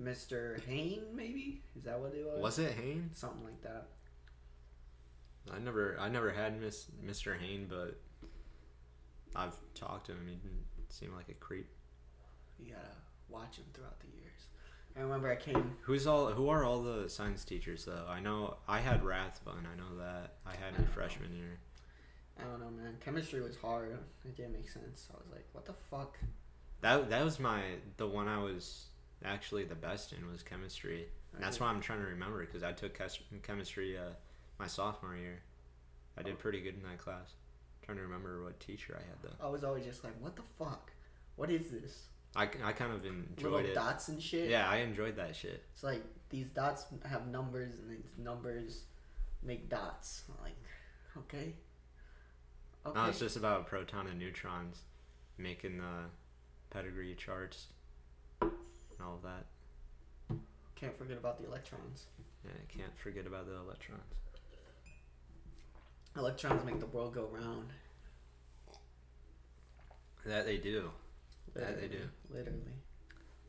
Mr. 0.00 0.64
Hain, 0.64 1.02
maybe? 1.14 1.62
Is 1.76 1.84
that 1.84 2.00
what 2.00 2.14
it 2.14 2.24
was? 2.24 2.40
Was 2.40 2.58
it 2.58 2.72
Hain? 2.72 3.10
Something 3.12 3.44
like 3.44 3.60
that. 3.62 3.88
I 5.52 5.58
never 5.58 5.96
I 6.00 6.08
never 6.08 6.30
had 6.32 6.60
Miss 6.60 6.86
Mr. 7.04 7.38
Hain, 7.38 7.66
but 7.68 8.00
I've 9.36 9.54
talked 9.74 10.06
to 10.06 10.12
him. 10.12 10.26
He 10.26 10.34
didn't 10.36 10.64
seem 10.88 11.14
like 11.14 11.28
a 11.28 11.34
creep. 11.34 11.68
You 12.58 12.72
gotta 12.72 12.88
watch 13.28 13.56
him 13.56 13.64
throughout 13.72 14.00
the 14.00 14.06
years. 14.06 14.48
I 14.96 15.00
remember 15.00 15.30
I 15.30 15.36
came. 15.36 15.76
Who's 15.82 16.06
all? 16.06 16.28
Who 16.28 16.48
are 16.48 16.64
all 16.64 16.82
the 16.82 17.08
science 17.08 17.44
teachers 17.44 17.84
though? 17.84 18.06
I 18.08 18.20
know 18.20 18.56
I 18.68 18.78
had 18.78 19.04
Rathbun. 19.04 19.66
I 19.72 19.76
know 19.76 19.98
that 19.98 20.36
I 20.46 20.50
had 20.52 20.68
I 20.68 20.70
my 20.70 20.76
don't 20.78 20.86
know. 20.86 20.92
freshman 20.94 21.34
year. 21.34 21.58
I 22.38 22.44
don't 22.44 22.60
know, 22.60 22.70
man. 22.70 22.96
Chemistry 23.00 23.40
was 23.40 23.56
hard. 23.56 23.98
It 24.24 24.36
didn't 24.36 24.52
make 24.52 24.68
sense. 24.68 25.08
I 25.12 25.16
was 25.18 25.26
like, 25.32 25.46
what 25.52 25.66
the 25.66 25.74
fuck? 25.90 26.18
That 26.80 27.10
that 27.10 27.24
was 27.24 27.38
my 27.38 27.62
the 27.96 28.06
one 28.06 28.28
I 28.28 28.38
was 28.42 28.86
actually 29.24 29.64
the 29.64 29.74
best 29.74 30.12
in 30.12 30.30
was 30.30 30.42
chemistry. 30.42 31.08
That's 31.40 31.58
why 31.58 31.66
I'm 31.66 31.80
trying 31.80 32.00
to 32.00 32.06
remember 32.06 32.44
because 32.46 32.62
I 32.62 32.72
took 32.72 32.96
chemistry 33.42 33.98
uh, 33.98 34.12
my 34.58 34.66
sophomore 34.66 35.16
year. 35.16 35.42
I 36.16 36.22
did 36.22 36.34
oh. 36.34 36.36
pretty 36.36 36.60
good 36.60 36.74
in 36.74 36.82
that 36.88 36.98
class. 36.98 37.34
trying 37.84 37.98
to 37.98 38.02
remember 38.02 38.42
what 38.44 38.60
teacher 38.60 38.98
I 38.98 39.02
had 39.02 39.18
though. 39.22 39.46
I 39.46 39.50
was 39.50 39.64
always 39.64 39.84
just 39.84 40.04
like, 40.04 40.14
what 40.20 40.36
the 40.36 40.42
fuck? 40.58 40.92
What 41.36 41.50
is 41.50 41.70
this? 41.70 42.06
I, 42.36 42.48
I 42.64 42.72
kind 42.72 42.92
of 42.92 43.04
enjoyed 43.04 43.52
Little 43.52 43.58
it. 43.70 43.74
dots 43.74 44.08
and 44.08 44.20
shit. 44.20 44.50
Yeah, 44.50 44.68
I 44.68 44.78
enjoyed 44.78 45.16
that 45.16 45.36
shit. 45.36 45.62
It's 45.72 45.84
like 45.84 46.02
these 46.30 46.48
dots 46.48 46.86
have 47.08 47.28
numbers, 47.28 47.74
and 47.74 47.90
these 47.90 48.10
numbers 48.18 48.84
make 49.42 49.68
dots. 49.68 50.24
I'm 50.28 50.44
like, 50.44 50.56
okay. 51.18 51.54
Okay. 52.86 53.00
No, 53.00 53.06
it's 53.06 53.20
just 53.20 53.36
about 53.36 53.66
proton 53.66 54.08
and 54.08 54.18
neutrons, 54.18 54.80
making 55.38 55.78
the 55.78 56.10
pedigree 56.70 57.14
charts, 57.14 57.68
and 58.40 58.50
all 59.00 59.14
of 59.14 59.22
that. 59.22 59.46
Can't 60.74 60.96
forget 60.98 61.16
about 61.16 61.40
the 61.40 61.46
electrons. 61.46 62.06
Yeah, 62.44 62.50
can't 62.68 62.96
forget 62.98 63.26
about 63.26 63.46
the 63.46 63.56
electrons. 63.56 64.02
Electrons 66.16 66.64
make 66.64 66.78
the 66.80 66.86
world 66.86 67.14
go 67.14 67.28
round. 67.30 67.68
That 70.24 70.46
they 70.46 70.56
do. 70.56 70.90
That 71.54 71.80
they 71.80 71.88
do. 71.88 72.08
Literally. 72.30 72.60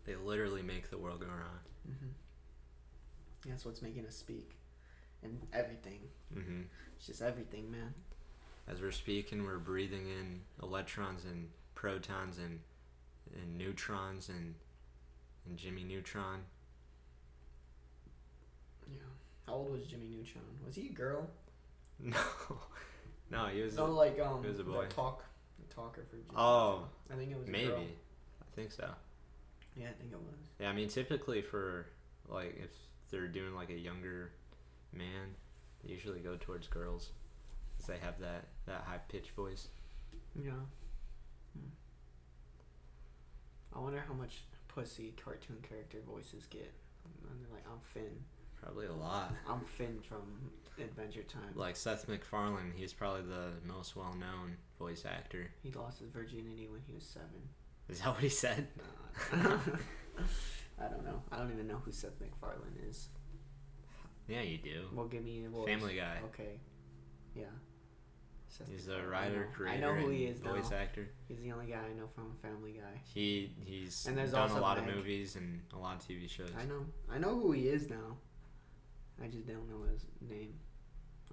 They 0.05 0.15
literally 0.15 0.61
make 0.61 0.89
the 0.89 0.97
world 0.97 1.21
go 1.21 1.27
around. 1.27 1.59
hmm 1.85 2.09
That's 3.49 3.65
what's 3.65 3.81
making 3.81 4.05
us 4.05 4.15
speak. 4.15 4.57
And 5.23 5.39
everything. 5.53 5.99
hmm 6.33 6.61
It's 6.97 7.07
just 7.07 7.21
everything, 7.21 7.71
man. 7.71 7.93
As 8.67 8.81
we're 8.81 8.91
speaking, 8.91 9.43
we're 9.45 9.59
breathing 9.59 10.07
in 10.07 10.41
electrons 10.61 11.23
and 11.23 11.49
protons 11.75 12.37
and 12.37 12.59
and 13.41 13.57
neutrons 13.57 14.29
and 14.29 14.55
and 15.45 15.57
Jimmy 15.57 15.83
Neutron. 15.83 16.41
Yeah. 18.91 18.97
How 19.47 19.53
old 19.53 19.71
was 19.71 19.85
Jimmy 19.87 20.07
Neutron? 20.07 20.43
Was 20.65 20.75
he 20.75 20.87
a 20.87 20.91
girl? 20.91 21.29
No, 23.31 23.45
no, 23.45 23.45
he 23.47 23.61
was 23.61 23.75
No, 23.75 23.85
a, 23.85 23.87
like 23.87 24.19
um, 24.19 24.41
he 24.43 24.49
was 24.49 24.59
a 24.59 24.63
the 24.63 24.71
boy. 24.71 24.85
talk, 24.87 25.23
the 25.67 25.73
talker 25.73 26.03
for 26.09 26.17
Jimmy. 26.17 26.29
Oh, 26.35 26.85
I 27.11 27.15
think 27.15 27.31
it 27.31 27.37
was 27.39 27.47
a 27.47 27.51
maybe. 27.51 27.71
I 28.41 28.55
think 28.55 28.71
so. 28.71 28.89
Yeah, 29.75 29.87
I 29.89 29.93
think 29.93 30.11
it 30.11 30.19
was. 30.19 30.35
Yeah, 30.59 30.69
I 30.69 30.73
mean, 30.73 30.87
typically 30.89 31.41
for 31.41 31.87
like 32.27 32.55
if 32.63 32.69
they're 33.09 33.27
doing 33.27 33.55
like 33.55 33.69
a 33.69 33.77
younger 33.77 34.31
man, 34.93 35.35
they 35.83 35.91
usually 35.91 36.19
go 36.19 36.37
towards 36.39 36.67
girls, 36.67 37.09
girls, 37.09 37.11
'cause 37.77 37.87
they 37.87 37.97
have 37.97 38.19
that 38.19 38.45
that 38.67 38.81
high 38.85 38.99
pitched 39.09 39.31
voice. 39.31 39.67
Yeah. 40.35 40.51
Hmm. 41.53 41.69
I 43.75 43.79
wonder 43.79 44.03
how 44.07 44.13
much 44.13 44.43
pussy 44.67 45.13
cartoon 45.21 45.57
character 45.67 45.97
voices 46.07 46.45
get. 46.49 46.71
And 47.29 47.41
they're 47.41 47.51
like, 47.53 47.65
I'm 47.71 47.79
Finn. 47.93 48.23
Probably 48.65 48.87
a 48.87 48.93
lot. 48.93 49.31
I'm 49.47 49.61
Finn 49.61 49.99
from 50.09 50.23
Adventure 50.83 51.21
Time. 51.21 51.53
Like 51.53 51.75
Seth 51.75 52.07
MacFarlane, 52.07 52.73
he's 52.75 52.93
probably 52.93 53.21
the 53.21 53.51
most 53.63 53.95
well 53.95 54.15
known 54.19 54.57
voice 54.79 55.05
actor. 55.05 55.51
He 55.61 55.71
lost 55.71 55.99
his 55.99 56.09
virginity 56.09 56.67
when 56.67 56.81
he 56.87 56.93
was 56.93 57.03
seven. 57.03 57.49
Is 57.87 57.99
that 57.99 58.07
what 58.09 58.21
he 58.21 58.29
said? 58.29 58.67
I 59.31 60.87
don't 60.89 61.05
know. 61.05 61.21
I 61.31 61.37
don't 61.37 61.51
even 61.53 61.67
know 61.67 61.79
who 61.85 61.91
Seth 61.91 62.19
MacFarlane 62.19 62.79
is. 62.89 63.09
Yeah, 64.27 64.41
you 64.41 64.57
do. 64.57 64.87
Well, 64.91 65.05
give 65.05 65.23
me 65.23 65.45
a 65.45 65.49
voice. 65.49 65.67
Family 65.67 65.97
Guy. 65.97 66.17
Okay. 66.33 66.59
Yeah. 67.35 67.43
Seth 68.47 68.67
He's 68.67 68.87
a 68.87 69.05
writer, 69.05 69.47
creator, 69.53 69.77
I 69.77 69.79
know 69.79 69.93
who 69.93 70.09
he 70.09 70.25
is 70.25 70.41
now. 70.41 70.53
voice 70.55 70.71
actor. 70.71 71.07
He's 71.27 71.41
the 71.41 71.51
only 71.51 71.67
guy 71.67 71.81
I 71.87 71.93
know 71.93 72.07
from 72.15 72.31
Family 72.41 72.71
Guy. 72.71 73.01
He 73.13 73.51
he's 73.63 74.07
And 74.07 74.17
there's 74.17 74.31
done 74.31 74.49
a 74.49 74.59
lot 74.59 74.79
Meg. 74.79 74.89
of 74.89 74.95
movies 74.95 75.35
and 75.35 75.61
a 75.71 75.77
lot 75.77 75.97
of 75.97 76.07
TV 76.07 76.27
shows. 76.27 76.49
I 76.59 76.65
know. 76.65 76.85
I 77.11 77.19
know 77.19 77.39
who 77.39 77.51
he 77.51 77.67
is 77.67 77.89
now. 77.89 78.17
I 79.23 79.27
just 79.27 79.47
don't 79.47 79.69
know 79.69 79.83
his 79.91 80.05
name. 80.21 80.53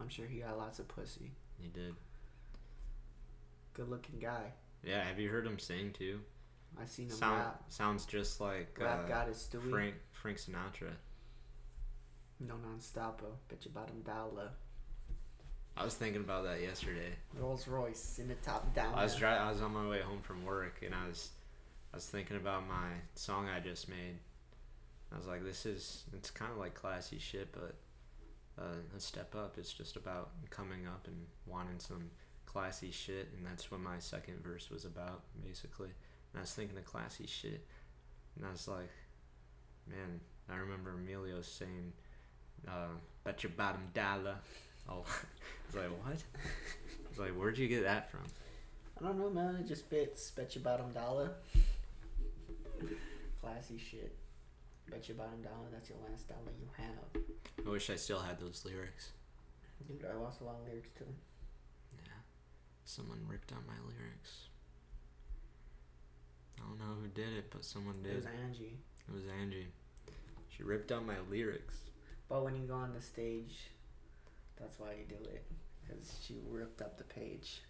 I'm 0.00 0.08
sure 0.08 0.26
he 0.26 0.38
got 0.40 0.56
lots 0.56 0.78
of 0.78 0.88
pussy. 0.88 1.32
He 1.60 1.68
did. 1.68 1.94
Good 3.74 3.88
looking 3.88 4.18
guy. 4.18 4.52
Yeah, 4.84 5.02
have 5.04 5.18
you 5.18 5.28
heard 5.30 5.46
him 5.46 5.58
sing 5.58 5.92
too? 5.92 6.20
I 6.80 6.86
seen 6.86 7.06
him 7.06 7.12
Sound, 7.16 7.38
rap. 7.38 7.62
sounds 7.68 8.06
just 8.06 8.40
like 8.40 8.76
Rap 8.80 9.04
uh, 9.04 9.08
goddess 9.08 9.48
Stewie. 9.52 9.70
Frank 9.70 9.94
Frank 10.12 10.38
Sinatra. 10.38 10.92
No 12.40 12.54
non-stopper. 12.56 13.26
Bet 13.48 13.64
your 13.64 13.72
bottom 13.72 14.00
dollar. 14.02 14.50
I 15.76 15.84
was 15.84 15.94
thinking 15.94 16.22
about 16.22 16.44
that 16.44 16.60
yesterday. 16.60 17.12
Rolls 17.38 17.66
Royce 17.66 18.18
in 18.18 18.28
the 18.28 18.34
top 18.36 18.74
down. 18.74 18.94
I 18.94 19.04
was 19.04 19.14
dri- 19.16 19.28
I 19.28 19.50
was 19.50 19.62
on 19.62 19.72
my 19.72 19.86
way 19.88 20.00
home 20.00 20.20
from 20.22 20.44
work 20.44 20.80
and 20.84 20.94
I 20.94 21.06
was 21.08 21.30
I 21.92 21.96
was 21.96 22.06
thinking 22.06 22.36
about 22.36 22.66
my 22.66 22.88
song 23.14 23.48
I 23.48 23.60
just 23.60 23.88
made. 23.88 24.18
I 25.12 25.16
was 25.16 25.26
like, 25.26 25.44
this 25.44 25.66
is 25.66 26.04
it's 26.12 26.30
kind 26.30 26.50
of 26.50 26.58
like 26.58 26.74
classy 26.74 27.18
shit, 27.18 27.52
but 27.52 27.74
uh, 28.58 28.76
a 28.96 29.00
step 29.00 29.34
up. 29.34 29.56
It's 29.58 29.72
just 29.72 29.96
about 29.96 30.30
coming 30.50 30.86
up 30.86 31.06
and 31.06 31.26
wanting 31.46 31.78
some 31.78 32.10
classy 32.46 32.90
shit, 32.90 33.28
and 33.36 33.46
that's 33.46 33.70
what 33.70 33.80
my 33.80 33.98
second 33.98 34.42
verse 34.42 34.70
was 34.70 34.84
about, 34.84 35.22
basically. 35.44 35.88
And 35.88 36.38
I 36.38 36.40
was 36.40 36.52
thinking 36.52 36.76
of 36.76 36.84
classy 36.84 37.26
shit, 37.26 37.66
and 38.36 38.46
I 38.46 38.50
was 38.50 38.68
like, 38.68 38.90
man, 39.88 40.20
I 40.50 40.56
remember 40.56 40.92
Emilio 40.92 41.42
saying, 41.42 41.92
uh, 42.68 42.88
"Bet 43.24 43.42
your 43.42 43.52
bottom 43.56 43.88
dollar." 43.94 44.36
Oh, 44.88 45.04
I 45.06 45.66
was 45.66 45.74
like, 45.76 46.04
what? 46.04 46.22
I 46.34 47.08
was 47.08 47.18
like, 47.18 47.30
where'd 47.32 47.58
you 47.58 47.68
get 47.68 47.84
that 47.84 48.10
from? 48.10 48.24
I 49.00 49.04
don't 49.04 49.18
know, 49.18 49.30
man. 49.30 49.56
It 49.56 49.66
just 49.66 49.86
fits. 49.86 50.30
Bet 50.30 50.54
your 50.54 50.64
bottom 50.64 50.92
dollar. 50.92 51.32
Classy 53.40 53.78
shit. 53.78 54.14
Bet 54.90 55.08
your 55.08 55.16
bottom 55.16 55.42
dollar. 55.42 55.68
That's 55.72 55.88
your 55.88 55.98
last 56.08 56.28
dollar 56.28 56.52
you 56.60 56.68
have. 56.76 57.22
I 57.66 57.70
wish 57.70 57.90
I 57.90 57.96
still 57.96 58.20
had 58.20 58.40
those 58.40 58.64
lyrics. 58.64 59.12
Dude, 59.86 60.04
I 60.08 60.14
lost 60.16 60.40
a 60.40 60.44
lot 60.44 60.56
of 60.60 60.68
lyrics 60.68 60.90
too. 60.96 61.06
Yeah. 61.92 62.20
Someone 62.84 63.20
ripped 63.28 63.52
out 63.52 63.66
my 63.66 63.78
lyrics. 63.88 64.48
I 66.58 66.68
don't 66.68 66.78
know 66.78 66.94
who 67.00 67.08
did 67.08 67.32
it, 67.36 67.50
but 67.50 67.64
someone 67.64 68.02
did. 68.02 68.12
It 68.12 68.16
was 68.16 68.26
Angie. 68.44 68.78
It 69.08 69.14
was 69.14 69.24
Angie. 69.40 69.68
She 70.48 70.62
ripped 70.62 70.92
out 70.92 71.04
my 71.04 71.16
lyrics. 71.30 71.76
But 72.28 72.44
when 72.44 72.54
you 72.54 72.62
go 72.62 72.74
on 72.74 72.92
the 72.92 73.00
stage, 73.00 73.70
that's 74.60 74.78
why 74.78 74.92
you 74.92 75.04
do 75.08 75.22
it. 75.30 75.44
Because 75.82 76.18
she 76.24 76.36
ripped 76.48 76.80
up 76.80 76.98
the 76.98 77.04
page. 77.04 77.62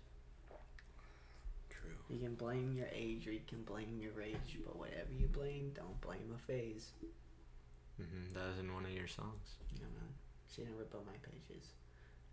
True. 1.82 1.90
You 2.08 2.18
can 2.20 2.34
blame 2.34 2.72
your 2.72 2.88
age 2.92 3.26
or 3.26 3.32
you 3.32 3.44
can 3.46 3.62
blame 3.62 3.98
your 4.00 4.12
rage, 4.12 4.58
but 4.64 4.76
whatever 4.76 5.12
you 5.12 5.26
blame, 5.26 5.72
don't 5.74 6.00
blame 6.00 6.32
a 6.34 6.38
phase. 6.38 6.92
Mm-hmm. 8.00 8.34
That 8.34 8.48
was 8.48 8.58
in 8.58 8.72
one 8.72 8.84
of 8.86 8.92
your 8.92 9.08
songs. 9.08 9.56
You 9.74 9.82
know. 9.82 10.08
She 10.48 10.62
didn't 10.62 10.78
rip 10.78 10.94
up 10.94 11.04
my 11.06 11.18
pages. 11.22 11.68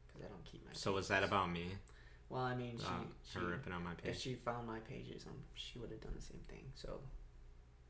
Because 0.07 0.25
I 0.25 0.29
don't 0.29 0.45
keep 0.45 0.65
my 0.65 0.71
So 0.73 0.93
was 0.93 1.07
that 1.09 1.23
about 1.23 1.51
me? 1.51 1.67
Well, 2.29 2.41
I 2.41 2.55
mean, 2.55 2.77
she, 2.77 2.85
Um, 2.85 3.07
she 3.23 3.39
her 3.39 3.45
ripping 3.45 3.73
out 3.73 3.83
my 3.83 3.93
if 4.03 4.19
she 4.19 4.35
found 4.35 4.67
my 4.67 4.79
pages, 4.79 5.25
um, 5.25 5.33
she 5.55 5.79
would 5.79 5.89
have 5.89 6.01
done 6.01 6.13
the 6.15 6.21
same 6.21 6.41
thing. 6.47 6.71
So, 6.75 7.01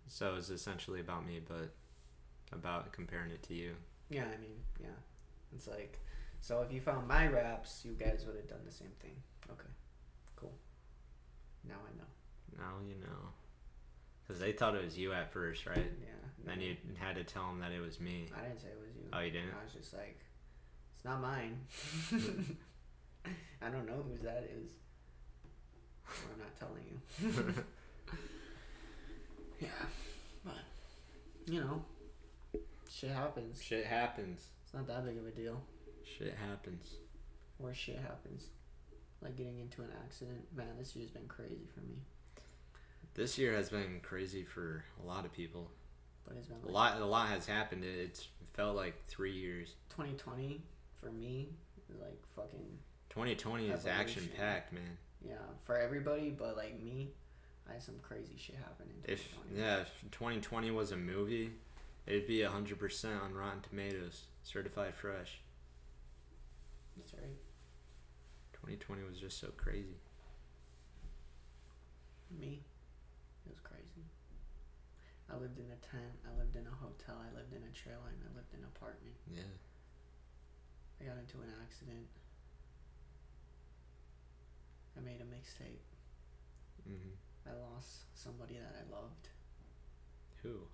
So 0.07 0.35
it's 0.35 0.49
essentially 0.49 1.01
about 1.01 1.25
me, 1.25 1.41
but 1.45 1.73
about 2.51 2.91
comparing 2.93 3.31
it 3.31 3.43
to 3.43 3.53
you. 3.53 3.75
yeah, 4.09 4.23
I 4.23 4.37
mean, 4.37 4.63
yeah. 4.79 4.87
It's 5.53 5.67
like, 5.67 5.99
so 6.41 6.61
if 6.61 6.71
you 6.71 6.79
found 6.79 7.07
my 7.07 7.27
raps, 7.27 7.83
you 7.83 7.93
guys 7.93 8.23
would 8.25 8.35
have 8.35 8.47
done 8.47 8.63
the 8.65 8.71
same 8.71 8.91
thing. 9.01 9.21
Okay. 9.51 9.69
Now 11.67 11.75
I 11.75 11.91
know. 11.97 12.63
Now 12.63 12.73
you 12.87 12.95
know. 12.95 13.29
Because 14.25 14.39
they 14.39 14.51
thought 14.51 14.75
it 14.75 14.83
was 14.83 14.97
you 14.97 15.11
at 15.13 15.33
first, 15.33 15.65
right? 15.65 15.77
Yeah. 15.77 16.19
Then 16.45 16.61
you 16.61 16.75
had 16.97 17.15
to 17.15 17.23
tell 17.23 17.47
them 17.47 17.59
that 17.59 17.71
it 17.71 17.81
was 17.81 17.99
me. 17.99 18.29
I 18.35 18.41
didn't 18.41 18.61
say 18.61 18.67
it 18.67 18.77
was 18.79 18.95
you. 18.95 19.09
Oh, 19.11 19.19
you 19.19 19.31
didn't? 19.31 19.49
I 19.59 19.63
was 19.63 19.73
just 19.73 19.93
like, 19.93 20.19
it's 20.95 21.03
not 21.03 21.21
mine. 21.21 21.57
I 23.61 23.69
don't 23.69 23.85
know 23.85 24.03
whose 24.07 24.21
that 24.21 24.49
is. 24.55 24.71
I'm 26.07 26.39
not 26.39 26.55
telling 26.57 26.83
you. 26.89 27.53
yeah, 29.59 29.85
but 30.43 30.63
you 31.45 31.61
know, 31.61 31.83
shit 32.89 33.11
happens. 33.11 33.61
Shit 33.61 33.85
happens. 33.85 34.47
It's 34.63 34.73
not 34.73 34.87
that 34.87 35.05
big 35.05 35.17
of 35.17 35.25
a 35.25 35.31
deal. 35.31 35.61
Shit 36.03 36.35
happens. 36.47 36.95
Or 37.61 37.73
shit 37.73 37.99
happens, 37.99 38.45
like 39.21 39.35
getting 39.35 39.59
into 39.59 39.81
an 39.81 39.89
accident. 40.03 40.45
Man, 40.55 40.67
this 40.77 40.95
year's 40.95 41.09
been 41.11 41.27
crazy 41.27 41.67
for 41.73 41.81
me. 41.81 41.97
This 43.15 43.37
year 43.37 43.53
has 43.53 43.69
been 43.69 43.99
crazy 44.01 44.43
for 44.43 44.83
a 45.03 45.05
lot 45.07 45.25
of 45.25 45.33
people. 45.33 45.71
But 46.27 46.37
it's 46.37 46.47
been 46.47 46.57
A 46.67 46.71
lot, 46.71 46.99
a 47.01 47.05
lot 47.05 47.27
has 47.29 47.45
happened. 47.47 47.83
It- 47.83 47.99
It's 47.99 48.27
felt 48.53 48.75
like 48.75 49.05
three 49.07 49.31
years. 49.33 49.75
2020 49.89 50.61
for 50.97 51.11
me 51.11 51.49
is 51.89 51.99
like 51.99 52.21
fucking 52.35 52.77
2020 53.09 53.69
is 53.69 53.85
action 53.85 54.29
packed, 54.37 54.71
man. 54.73 54.97
yeah 55.25 55.35
for 55.63 55.77
everybody. 55.77 56.29
But 56.29 56.55
like 56.57 56.79
me, 56.81 57.09
I 57.69 57.73
had 57.73 57.81
some 57.83 57.95
crazy 58.01 58.35
shit 58.37 58.55
happen 58.57 58.87
in 58.89 59.11
If 59.13 59.37
yeah, 59.55 59.81
if 59.81 60.01
2020 60.11 60.71
was 60.71 60.91
a 60.91 60.97
movie, 60.97 61.51
it'd 62.05 62.27
be 62.27 62.41
hundred 62.43 62.79
percent 62.79 63.21
on 63.21 63.33
Rotten 63.33 63.61
Tomatoes, 63.61 64.23
certified 64.43 64.93
fresh. 64.93 65.39
That's 66.97 67.13
right. 67.13 67.37
2020 68.77 69.01
was 69.09 69.17
just 69.17 69.41
so 69.41 69.49
crazy. 69.57 69.97
Me, 72.29 72.61
it 73.45 73.49
was 73.49 73.57
crazy. 73.65 74.05
I 75.25 75.37
lived 75.41 75.57
in 75.57 75.65
a 75.73 75.79
tent. 75.81 76.13
I 76.21 76.37
lived 76.37 76.53
in 76.53 76.65
a 76.69 76.75
hotel. 76.77 77.17
I 77.17 77.33
lived 77.33 77.49
in 77.53 77.65
a 77.65 77.73
trailer, 77.73 78.13
and 78.13 78.21
I 78.21 78.29
lived 78.37 78.53
in 78.53 78.61
an 78.61 78.69
apartment. 78.69 79.17
Yeah. 79.25 79.49
I 81.01 81.09
got 81.09 81.17
into 81.17 81.41
an 81.41 81.49
accident. 81.65 82.05
I 84.97 85.01
made 85.01 85.21
a 85.21 85.25
mixtape. 85.25 85.89
hmm 86.85 87.17
I 87.49 87.57
lost 87.73 88.05
somebody 88.13 88.53
that 88.61 88.75
I 88.77 88.85
loved, 88.93 89.29
Who? 90.43 90.69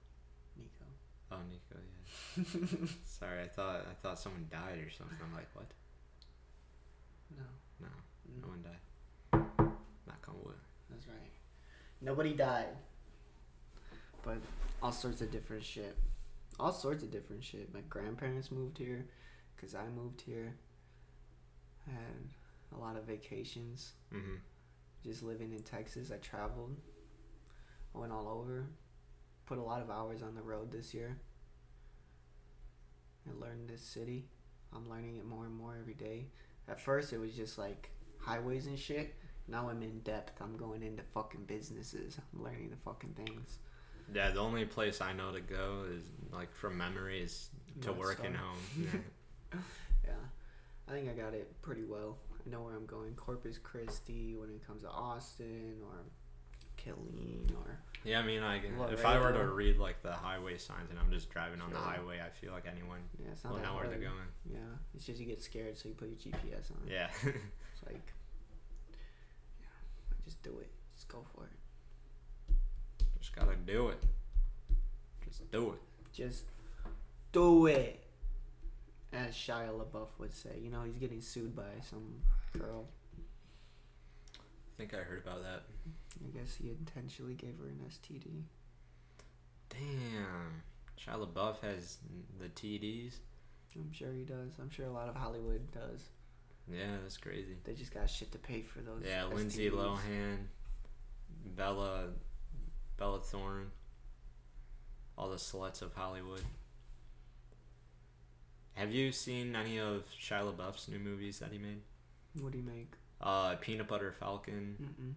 Nico. 0.59 0.83
Oh, 1.31 1.39
Nico. 1.47 1.79
Yeah. 1.79 2.87
Sorry, 3.05 3.43
I 3.43 3.47
thought 3.47 3.87
I 3.89 3.93
thought 4.01 4.19
someone 4.19 4.47
died 4.51 4.79
or 4.83 4.89
something. 4.91 5.15
I'm 5.23 5.31
like, 5.33 5.47
what? 5.53 5.71
No, 7.37 7.43
No, 8.41 8.47
mm, 8.47 8.49
one 8.49 8.63
died. 8.63 8.81
Knock 10.07 10.25
on 10.27 10.35
wood. 10.43 10.55
that's 10.89 11.07
right. 11.07 11.31
Nobody 12.01 12.33
died. 12.33 12.67
But 14.23 14.37
all 14.81 14.91
sorts 14.91 15.21
of 15.21 15.31
different 15.31 15.63
shit. 15.63 15.95
All 16.59 16.71
sorts 16.71 17.03
of 17.03 17.11
different 17.11 17.43
shit. 17.43 17.73
My 17.73 17.81
grandparents 17.89 18.51
moved 18.51 18.77
here, 18.77 19.05
cause 19.59 19.75
I 19.75 19.87
moved 19.89 20.21
here. 20.21 20.55
I 21.87 21.91
had 21.91 22.75
a 22.75 22.79
lot 22.79 22.95
of 22.97 23.03
vacations. 23.03 23.93
hmm 24.11 24.35
just 25.05 25.21
living 25.21 25.53
in 25.53 25.61
Texas, 25.61 26.11
I 26.11 26.17
traveled. 26.17 26.75
I 27.93 27.99
went 27.99 28.11
all 28.11 28.27
over. 28.27 28.65
Put 29.45 29.59
a 29.59 29.61
lot 29.61 29.83
of 29.83 29.91
hours 29.91 30.23
on 30.23 30.33
the 30.33 30.41
road 30.41 30.71
this 30.71 30.95
year. 30.95 31.19
I 33.29 33.39
learned 33.39 33.69
this 33.69 33.83
city. 33.83 34.25
I'm 34.73 34.89
learning 34.89 35.17
it 35.17 35.25
more 35.25 35.45
and 35.45 35.55
more 35.55 35.77
every 35.79 35.93
day. 35.93 36.25
At 36.67 36.81
first, 36.81 37.13
it 37.13 37.19
was 37.19 37.35
just 37.35 37.59
like 37.59 37.91
highways 38.19 38.67
and 38.67 38.77
shit. 38.77 39.15
Now 39.47 39.69
I'm 39.69 39.81
in 39.83 39.99
depth. 39.99 40.41
I'm 40.41 40.57
going 40.57 40.81
into 40.81 41.03
fucking 41.13 41.45
businesses. 41.45 42.17
I'm 42.33 42.43
learning 42.43 42.71
the 42.71 42.77
fucking 42.77 43.13
things. 43.13 43.59
Yeah, 44.13 44.31
the 44.31 44.39
only 44.39 44.65
place 44.65 45.01
I 45.01 45.13
know 45.13 45.31
to 45.31 45.41
go 45.41 45.85
is 45.91 46.03
like 46.31 46.53
from 46.53 46.77
memory 46.77 47.21
is 47.21 47.49
to 47.81 47.87
North 47.87 47.99
work 47.99 48.21
and 48.23 48.35
home. 48.35 48.57
Yeah. 49.53 49.59
Yeah, 50.07 50.13
I 50.89 50.91
think 50.91 51.09
I 51.09 51.13
got 51.13 51.33
it 51.33 51.49
pretty 51.61 51.83
well. 51.83 52.17
I 52.45 52.49
know 52.49 52.61
where 52.61 52.75
I'm 52.75 52.85
going. 52.85 53.13
Corpus 53.13 53.57
Christi 53.57 54.35
when 54.35 54.49
it 54.49 54.65
comes 54.67 54.81
to 54.81 54.89
Austin 54.89 55.77
or 55.83 56.03
Killeen 56.77 57.51
or 57.51 57.79
Yeah, 58.03 58.19
I 58.19 58.23
mean, 58.23 58.43
I 58.43 58.61
like 58.77 58.91
if 58.91 59.05
I 59.05 59.19
were 59.19 59.31
to 59.31 59.45
read 59.47 59.77
like 59.77 60.01
the 60.03 60.11
highway 60.11 60.57
signs 60.57 60.89
and 60.89 60.99
I'm 60.99 61.11
just 61.11 61.29
driving 61.29 61.61
on 61.61 61.71
the 61.71 61.79
highway, 61.79 62.19
I 62.25 62.29
feel 62.29 62.51
like 62.51 62.65
anyone 62.69 62.99
yeah, 63.19 63.49
will 63.49 63.59
know 63.59 63.75
where 63.75 63.87
they're 63.87 63.97
going. 63.97 64.29
Yeah, 64.51 64.59
it's 64.93 65.05
just 65.05 65.19
you 65.19 65.25
get 65.25 65.41
scared, 65.41 65.77
so 65.77 65.89
you 65.89 65.95
put 65.95 66.09
your 66.09 66.33
GPS 66.33 66.71
on. 66.71 66.87
Yeah. 66.87 67.09
Like, 67.85 68.13
yeah, 69.59 69.67
I 70.11 70.15
just 70.23 70.41
do 70.43 70.57
it. 70.59 70.69
Just 70.95 71.07
go 71.07 71.23
for 71.35 71.45
it. 71.45 72.55
just 73.19 73.35
gotta 73.35 73.55
do 73.55 73.89
it. 73.89 74.03
Just 75.25 75.51
do 75.51 75.71
it. 75.71 75.81
Just 76.13 76.43
do 77.31 77.67
it. 77.67 78.01
As 79.13 79.33
Shia 79.33 79.69
LaBeouf 79.69 80.07
would 80.19 80.33
say. 80.33 80.57
You 80.61 80.69
know, 80.69 80.83
he's 80.83 80.97
getting 80.97 81.21
sued 81.21 81.55
by 81.55 81.63
some 81.89 82.21
girl. 82.57 82.85
I 84.37 84.77
think 84.77 84.93
I 84.93 84.97
heard 84.97 85.23
about 85.25 85.41
that. 85.43 85.63
I 86.23 86.37
guess 86.37 86.55
he 86.55 86.69
intentionally 86.69 87.33
gave 87.33 87.57
her 87.59 87.67
an 87.67 87.79
STD. 87.87 88.43
Damn. 89.69 90.63
Shia 90.99 91.25
LaBeouf 91.25 91.59
has 91.61 91.97
the 92.39 92.49
TDs. 92.49 93.15
I'm 93.75 93.91
sure 93.91 94.13
he 94.13 94.23
does. 94.23 94.51
I'm 94.59 94.69
sure 94.69 94.85
a 94.85 94.91
lot 94.91 95.09
of 95.09 95.15
Hollywood 95.15 95.71
does. 95.71 96.09
Yeah, 96.71 96.97
that's 97.01 97.17
crazy. 97.17 97.57
They 97.63 97.73
just 97.73 97.93
got 97.93 98.09
shit 98.09 98.31
to 98.31 98.37
pay 98.37 98.61
for 98.61 98.79
those. 98.79 99.03
Yeah, 99.05 99.25
Lindsay 99.25 99.69
Lohan, 99.69 100.47
Bella, 101.55 102.07
Bella 102.97 103.19
Thorne, 103.19 103.71
all 105.17 105.29
the 105.29 105.35
sluts 105.35 105.81
of 105.81 105.93
Hollywood. 105.93 106.41
Have 108.73 108.91
you 108.91 109.11
seen 109.11 109.55
any 109.55 109.79
of 109.79 110.05
Shia 110.19 110.53
LaBeouf's 110.53 110.87
new 110.89 110.99
movies 110.99 111.39
that 111.39 111.51
he 111.51 111.57
made? 111.57 111.81
What 112.41 112.51
do 112.51 112.57
you 112.57 112.63
make? 112.63 112.93
Uh, 113.21 113.55
Peanut 113.55 113.87
Butter 113.87 114.11
Falcon. 114.11 114.75
Mm-mm. 114.81 115.13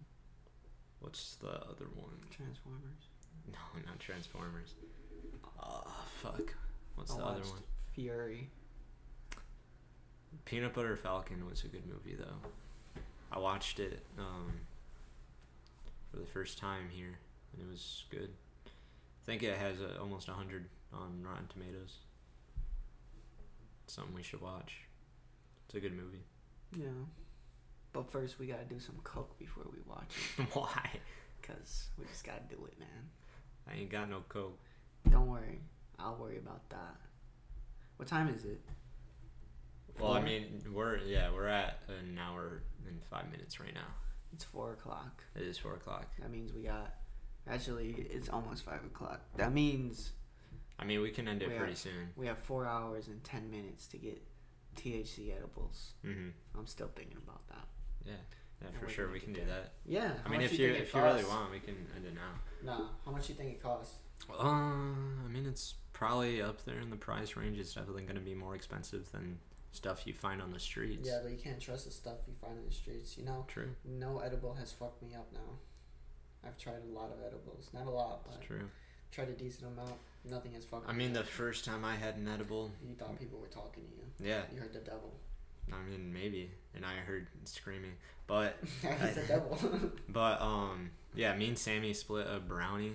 What's 0.99 1.35
the 1.35 1.49
other 1.49 1.87
one? 1.95 2.19
Transformers. 2.29 3.09
No, 3.51 3.81
not 3.85 3.99
Transformers. 3.99 4.75
Uh, 5.61 5.81
fuck. 6.21 6.53
What's 6.95 7.11
I 7.13 7.17
the 7.17 7.23
other 7.23 7.41
one? 7.41 7.63
Fury. 7.93 8.49
Peanut 10.45 10.73
Butter 10.73 10.95
Falcon 10.95 11.47
was 11.49 11.63
a 11.63 11.67
good 11.67 11.83
movie 11.87 12.15
though. 12.17 12.49
I 13.31 13.39
watched 13.39 13.79
it 13.79 14.03
um, 14.17 14.51
for 16.09 16.17
the 16.17 16.25
first 16.25 16.57
time 16.57 16.89
here, 16.91 17.19
and 17.53 17.61
it 17.61 17.69
was 17.69 18.03
good. 18.09 18.29
I 18.65 19.25
think 19.25 19.43
it 19.43 19.57
has 19.57 19.79
a, 19.79 19.99
almost 19.99 20.27
hundred 20.27 20.65
on 20.93 21.23
Rotten 21.23 21.47
Tomatoes. 21.47 21.97
Something 23.87 24.15
we 24.15 24.23
should 24.23 24.41
watch. 24.41 24.77
It's 25.67 25.75
a 25.75 25.79
good 25.79 25.93
movie. 25.95 26.23
Yeah. 26.75 27.05
But 27.93 28.11
first, 28.11 28.39
we 28.39 28.47
gotta 28.47 28.65
do 28.65 28.79
some 28.79 28.95
coke 29.03 29.37
before 29.37 29.65
we 29.71 29.79
watch 29.87 30.15
it, 30.37 30.45
Why? 30.53 30.89
cause 31.41 31.87
we 31.97 32.05
just 32.05 32.23
gotta 32.23 32.43
do 32.49 32.55
it, 32.65 32.79
man. 32.79 33.09
I 33.67 33.79
ain't 33.79 33.89
got 33.89 34.09
no 34.09 34.23
coke. 34.29 34.57
Don't 35.09 35.27
worry, 35.27 35.59
I'll 35.97 36.15
worry 36.15 36.37
about 36.37 36.67
that. 36.69 36.95
What 37.97 38.07
time 38.07 38.29
is 38.29 38.45
it? 38.45 38.61
Well, 39.99 40.13
I 40.13 40.21
mean, 40.21 40.61
we're 40.73 40.97
yeah, 40.99 41.31
we're 41.31 41.47
at 41.47 41.79
an 41.87 42.17
hour 42.19 42.63
and 42.87 43.01
five 43.09 43.29
minutes 43.31 43.59
right 43.59 43.73
now. 43.73 43.87
It's 44.33 44.43
four 44.43 44.73
o'clock. 44.73 45.23
It 45.35 45.41
is 45.43 45.57
four 45.57 45.73
o'clock. 45.75 46.05
That 46.19 46.31
means 46.31 46.53
we 46.53 46.63
got. 46.63 46.93
Actually, 47.47 47.95
it's 48.11 48.29
almost 48.29 48.63
five 48.63 48.83
o'clock. 48.85 49.21
That 49.37 49.53
means 49.53 50.11
I 50.77 50.85
mean, 50.85 51.01
we 51.01 51.09
can 51.11 51.27
end 51.27 51.41
it 51.41 51.55
pretty 51.57 51.73
are- 51.73 51.75
soon. 51.75 52.09
we 52.15 52.27
have 52.27 52.37
four 52.37 52.65
hours 52.65 53.07
and 53.07 53.23
ten 53.23 53.49
minutes 53.49 53.87
to 53.87 53.97
get 53.97 54.21
THC 54.75 55.35
edibles. 55.35 55.93
hmm 56.03 56.29
I'm 56.57 56.67
still 56.67 56.89
thinking 56.95 57.17
about 57.17 57.47
that. 57.49 57.67
Yeah, 58.05 58.13
yeah, 58.61 58.67
And 58.67 58.77
for 58.77 58.87
sure 58.89 59.11
we 59.11 59.19
can 59.19 59.33
do 59.33 59.41
there. 59.41 59.49
that. 59.61 59.73
Yeah. 59.85 60.11
I 60.25 60.29
mean, 60.29 60.41
if 60.41 60.57
you 60.57 60.69
if 60.69 60.93
you 60.93 61.01
really 61.01 61.23
want, 61.23 61.51
we 61.51 61.59
can 61.59 61.75
end 61.95 62.05
it 62.05 62.13
now. 62.13 62.31
No. 62.63 62.85
How 63.05 63.11
much 63.11 63.27
do 63.27 63.33
you 63.33 63.37
think 63.39 63.51
it 63.51 63.63
costs? 63.63 63.95
Uh, 64.29 64.43
I 64.43 65.27
mean, 65.29 65.45
it's 65.45 65.75
probably 65.93 66.41
up 66.41 66.63
there 66.65 66.79
in 66.79 66.89
the 66.89 66.95
price 66.97 67.35
range. 67.35 67.57
It's 67.57 67.73
definitely 67.73 68.03
going 68.03 68.15
to 68.15 68.21
be 68.21 68.35
more 68.35 68.53
expensive 68.55 69.11
than 69.11 69.39
stuff 69.71 70.05
you 70.07 70.13
find 70.13 70.41
on 70.41 70.51
the 70.51 70.59
streets. 70.59 71.07
Yeah, 71.07 71.19
but 71.23 71.31
you 71.31 71.37
can't 71.37 71.59
trust 71.59 71.85
the 71.85 71.91
stuff 71.91 72.17
you 72.27 72.33
find 72.41 72.57
in 72.57 72.65
the 72.65 72.71
streets. 72.73 73.17
You 73.17 73.25
know, 73.25 73.45
True. 73.47 73.69
no 73.85 74.19
edible 74.19 74.53
has 74.55 74.71
fucked 74.71 75.01
me 75.01 75.09
up 75.15 75.27
now. 75.33 75.59
I've 76.45 76.57
tried 76.57 76.81
a 76.89 76.93
lot 76.93 77.11
of 77.11 77.17
edibles. 77.25 77.69
Not 77.73 77.85
a 77.85 77.89
lot, 77.91 78.23
but 78.25 78.35
It's 78.37 78.45
true. 78.47 78.69
tried 79.11 79.29
a 79.29 79.33
decent 79.33 79.71
amount. 79.73 79.95
Nothing 80.29 80.53
has 80.53 80.65
fucked 80.65 80.87
I 80.89 80.91
me 80.93 80.99
mean, 81.05 81.13
the 81.13 81.23
first 81.23 81.65
time 81.65 81.83
I 81.85 81.95
had 81.95 82.15
an 82.17 82.27
edible, 82.27 82.71
You 82.87 82.95
thought 82.95 83.17
people 83.19 83.39
were 83.39 83.47
talking 83.47 83.83
to 83.83 83.89
you. 84.23 84.29
yeah, 84.31 84.41
You 84.53 84.59
heard 84.59 84.73
the 84.73 84.79
devil. 84.79 85.13
I 85.71 85.77
mean, 85.89 86.11
maybe, 86.11 86.49
and 86.75 86.83
I 86.85 86.95
heard 87.05 87.27
screaming, 87.43 87.93
but 88.25 88.57
He's 88.81 89.15
the 89.15 89.23
devil. 89.27 89.57
But 90.09 90.41
um, 90.41 90.89
yeah, 91.13 91.35
me 91.35 91.47
and 91.49 91.57
Sammy 91.59 91.93
split 91.93 92.25
a 92.27 92.39
brownie, 92.39 92.93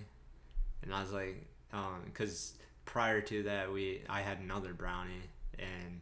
and 0.83 0.93
I 0.93 1.01
was 1.03 1.13
like, 1.13 1.47
um, 1.73 2.03
because 2.07 2.55
prior 2.85 3.21
to 3.21 3.45
that, 3.45 3.73
we 3.73 4.03
I 4.09 4.23
had 4.23 4.41
another 4.41 4.75
brownie, 4.75 5.23
and 5.59 6.01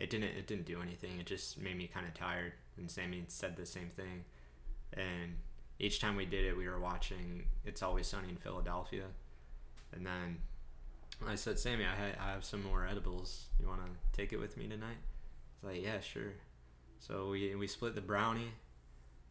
it 0.00 0.10
didn't 0.10 0.30
it 0.30 0.46
didn't 0.46 0.64
do 0.64 0.80
anything. 0.80 1.20
It 1.20 1.26
just 1.26 1.60
made 1.60 1.76
me 1.76 1.86
kind 1.86 2.06
of 2.06 2.14
tired. 2.14 2.52
And 2.76 2.90
Sammy 2.90 3.22
said 3.28 3.56
the 3.56 3.66
same 3.66 3.90
thing, 3.90 4.24
and 4.94 5.36
each 5.78 6.00
time 6.00 6.16
we 6.16 6.24
did 6.24 6.44
it, 6.44 6.56
we 6.56 6.66
were 6.66 6.80
watching 6.80 7.44
It's 7.64 7.82
Always 7.82 8.06
Sunny 8.06 8.30
in 8.30 8.36
Philadelphia, 8.36 9.04
and 9.92 10.06
then 10.06 10.38
I 11.26 11.34
said, 11.34 11.58
Sammy, 11.58 11.84
I 11.84 11.94
ha- 11.94 12.18
I 12.18 12.30
have 12.32 12.44
some 12.44 12.62
more 12.64 12.86
edibles. 12.86 13.46
You 13.60 13.68
want 13.68 13.80
to 13.84 14.18
take 14.18 14.32
it 14.32 14.40
with 14.40 14.56
me 14.56 14.66
tonight? 14.66 14.96
He's 15.60 15.68
like, 15.68 15.82
yeah, 15.82 16.00
sure. 16.00 16.32
So 16.98 17.28
we 17.30 17.54
we 17.54 17.66
split 17.66 17.94
the 17.94 18.00
brownie 18.00 18.52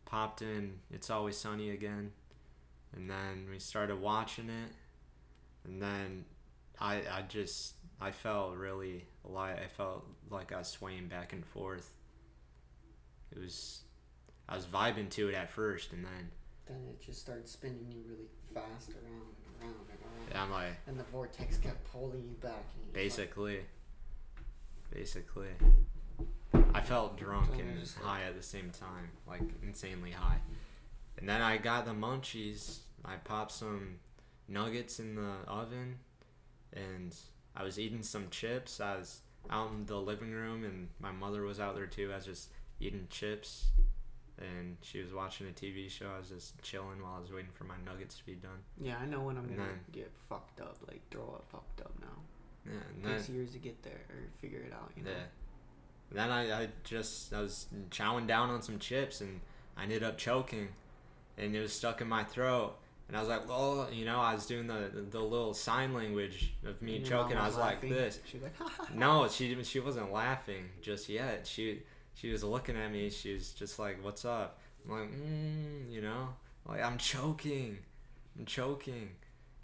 popped 0.06 0.42
in 0.42 0.80
It's 0.92 1.10
Always 1.10 1.38
Sunny 1.38 1.72
again, 1.72 2.12
and 2.96 3.10
then 3.10 3.48
we 3.50 3.58
started 3.58 4.00
watching 4.00 4.50
it, 4.50 4.74
and 5.66 5.82
then 5.82 6.26
I 6.80 6.96
I 7.12 7.24
just 7.28 7.74
I 8.02 8.12
felt 8.12 8.56
really 8.56 9.06
light. 9.24 9.58
I 9.64 9.68
felt 9.68 10.06
like 10.30 10.52
I 10.52 10.60
was 10.60 10.68
swaying 10.68 11.08
back 11.08 11.34
and 11.34 11.46
forth. 11.46 11.94
It 13.32 13.40
was 13.40 13.82
I 14.48 14.56
was 14.56 14.66
vibing 14.66 15.10
to 15.12 15.30
it 15.30 15.36
at 15.36 15.50
first, 15.50 15.94
and 15.94 16.04
then 16.04 16.32
then 16.66 16.78
it 16.90 17.02
just 17.06 17.22
started 17.22 17.48
spinning 17.48 17.88
you 17.92 18.02
really 18.08 18.30
fast 18.54 18.92
around 18.92 19.26
and 19.62 19.64
around 19.64 19.76
and 19.90 20.34
around. 20.36 20.44
I'm 20.44 20.52
like 20.52 20.78
And 20.88 21.00
the 21.00 21.04
vortex 21.04 21.58
kept 21.58 21.84
pulling 21.92 22.24
you 22.24 22.36
back. 22.42 22.66
And 22.76 22.96
you 22.96 23.04
just 23.04 23.18
like- 23.18 23.30
basically, 23.30 23.60
basically, 24.92 25.50
I 26.74 26.82
felt 26.82 27.18
drunk 27.18 27.52
and 27.60 27.88
high 28.02 28.24
at 28.24 28.36
the 28.36 28.44
same 28.44 28.70
time, 28.72 29.10
like 29.28 29.42
insanely 29.62 30.12
high. 30.12 30.40
And 31.18 31.28
then 31.28 31.42
I 31.42 31.58
got 31.58 31.86
the 31.86 31.92
munchies. 31.92 32.80
I 33.04 33.16
popped 33.16 33.52
some 33.52 34.00
nuggets 34.48 35.00
in 35.00 35.16
the 35.16 35.34
oven, 35.48 36.00
and 36.74 37.16
I 37.60 37.64
was 37.64 37.78
eating 37.78 38.02
some 38.04 38.30
chips. 38.32 38.80
I 38.80 38.96
was 38.96 39.20
out 39.50 39.72
in 39.72 39.86
the 39.86 39.98
living 39.98 40.32
room, 40.32 40.64
and 40.64 40.88
my 41.00 41.12
mother 41.12 41.42
was 41.44 41.60
out 41.60 41.76
there 41.76 41.86
too. 41.88 42.10
I 42.12 42.16
was 42.16 42.26
just 42.26 42.50
eating 42.80 43.08
chips, 43.10 43.68
and 44.38 44.78
she 44.82 45.02
was 45.02 45.14
watching 45.14 45.48
a 45.48 45.52
TV 45.52 45.90
show. 45.90 46.08
I 46.16 46.20
was 46.20 46.30
just 46.30 46.62
chilling 46.62 47.02
while 47.04 47.16
I 47.18 47.20
was 47.20 47.32
waiting 47.32 47.52
for 47.54 47.66
my 47.66 47.76
nuggets 47.86 48.18
to 48.20 48.26
be 48.26 48.36
done. 48.36 48.60
Yeah, 48.82 48.96
I 49.02 49.06
know 49.06 49.22
when 49.22 49.38
I'm 49.38 49.46
And 49.46 49.58
gonna 49.58 49.70
then- 49.70 49.80
get 49.92 50.12
fucked 50.30 50.62
up, 50.62 50.78
like 50.88 51.02
throw 51.12 51.24
up 51.36 51.46
fucked 51.52 51.82
up 51.82 51.92
now. 52.00 52.08
Yeah, 52.66 52.80
and 53.04 53.06
It 53.06 53.18
takes 53.18 53.30
years 53.30 53.52
to 53.52 53.58
get 53.60 53.84
there 53.84 54.02
or 54.10 54.16
figure 54.42 54.60
it 54.60 54.74
out, 54.74 54.92
you 54.96 55.04
know. 55.04 55.12
Yeah. 55.12 55.26
Then 56.12 56.32
I, 56.32 56.64
I 56.64 56.68
just 56.84 57.34
I 57.34 57.42
was 57.42 57.68
chowing 57.92 58.26
down 58.28 58.50
on 58.50 58.62
some 58.62 58.80
chips 58.80 59.22
and 59.22 59.42
I 59.78 59.84
ended 59.84 60.02
up 60.04 60.18
choking, 60.18 60.70
and 61.38 61.56
it 61.56 61.60
was 61.60 61.72
stuck 61.74 62.02
in 62.02 62.08
my 62.08 62.24
throat. 62.24 62.76
And 63.10 63.18
I 63.18 63.20
was 63.22 63.28
like, 63.28 63.50
well, 63.50 63.90
you 63.92 64.06
know, 64.06 64.20
I 64.22 64.34
was 64.36 64.46
doing 64.46 64.68
the 64.68 64.90
the, 65.10 65.20
little 65.20 65.54
sign 65.54 65.94
language 65.94 66.54
of 66.64 66.82
me 66.82 66.98
And 66.98 67.08
your 67.08 67.18
choking. 67.20 67.36
mom 67.36 67.44
I 67.44 67.48
was 67.48 67.58
like 67.58 67.82
this. 67.82 68.20
She 68.26 68.38
was 68.38 68.44
like, 68.44 68.56
ha 68.58 68.66
ha. 68.70 68.86
ha. 68.86 68.94
No, 68.94 69.28
she 69.28 69.62
she 69.64 69.80
wasn't 69.82 70.12
laughing 70.14 70.66
just 70.82 71.10
yet. 71.10 71.46
She 71.48 71.82
she 72.14 72.32
was 72.32 72.44
looking 72.44 72.78
at 72.78 72.92
me. 72.92 73.10
She 73.10 73.34
was 73.34 73.52
just 73.52 73.80
like, 73.80 74.04
"What's 74.04 74.26
up?" 74.26 74.60
I'm 74.86 74.92
like, 74.92 75.10
mm, 75.12 75.92
you 75.92 76.02
know, 76.02 76.30
like 76.68 76.82
I'm 76.84 76.98
choking, 77.00 77.80
I'm 78.38 78.46
choking. 78.46 79.10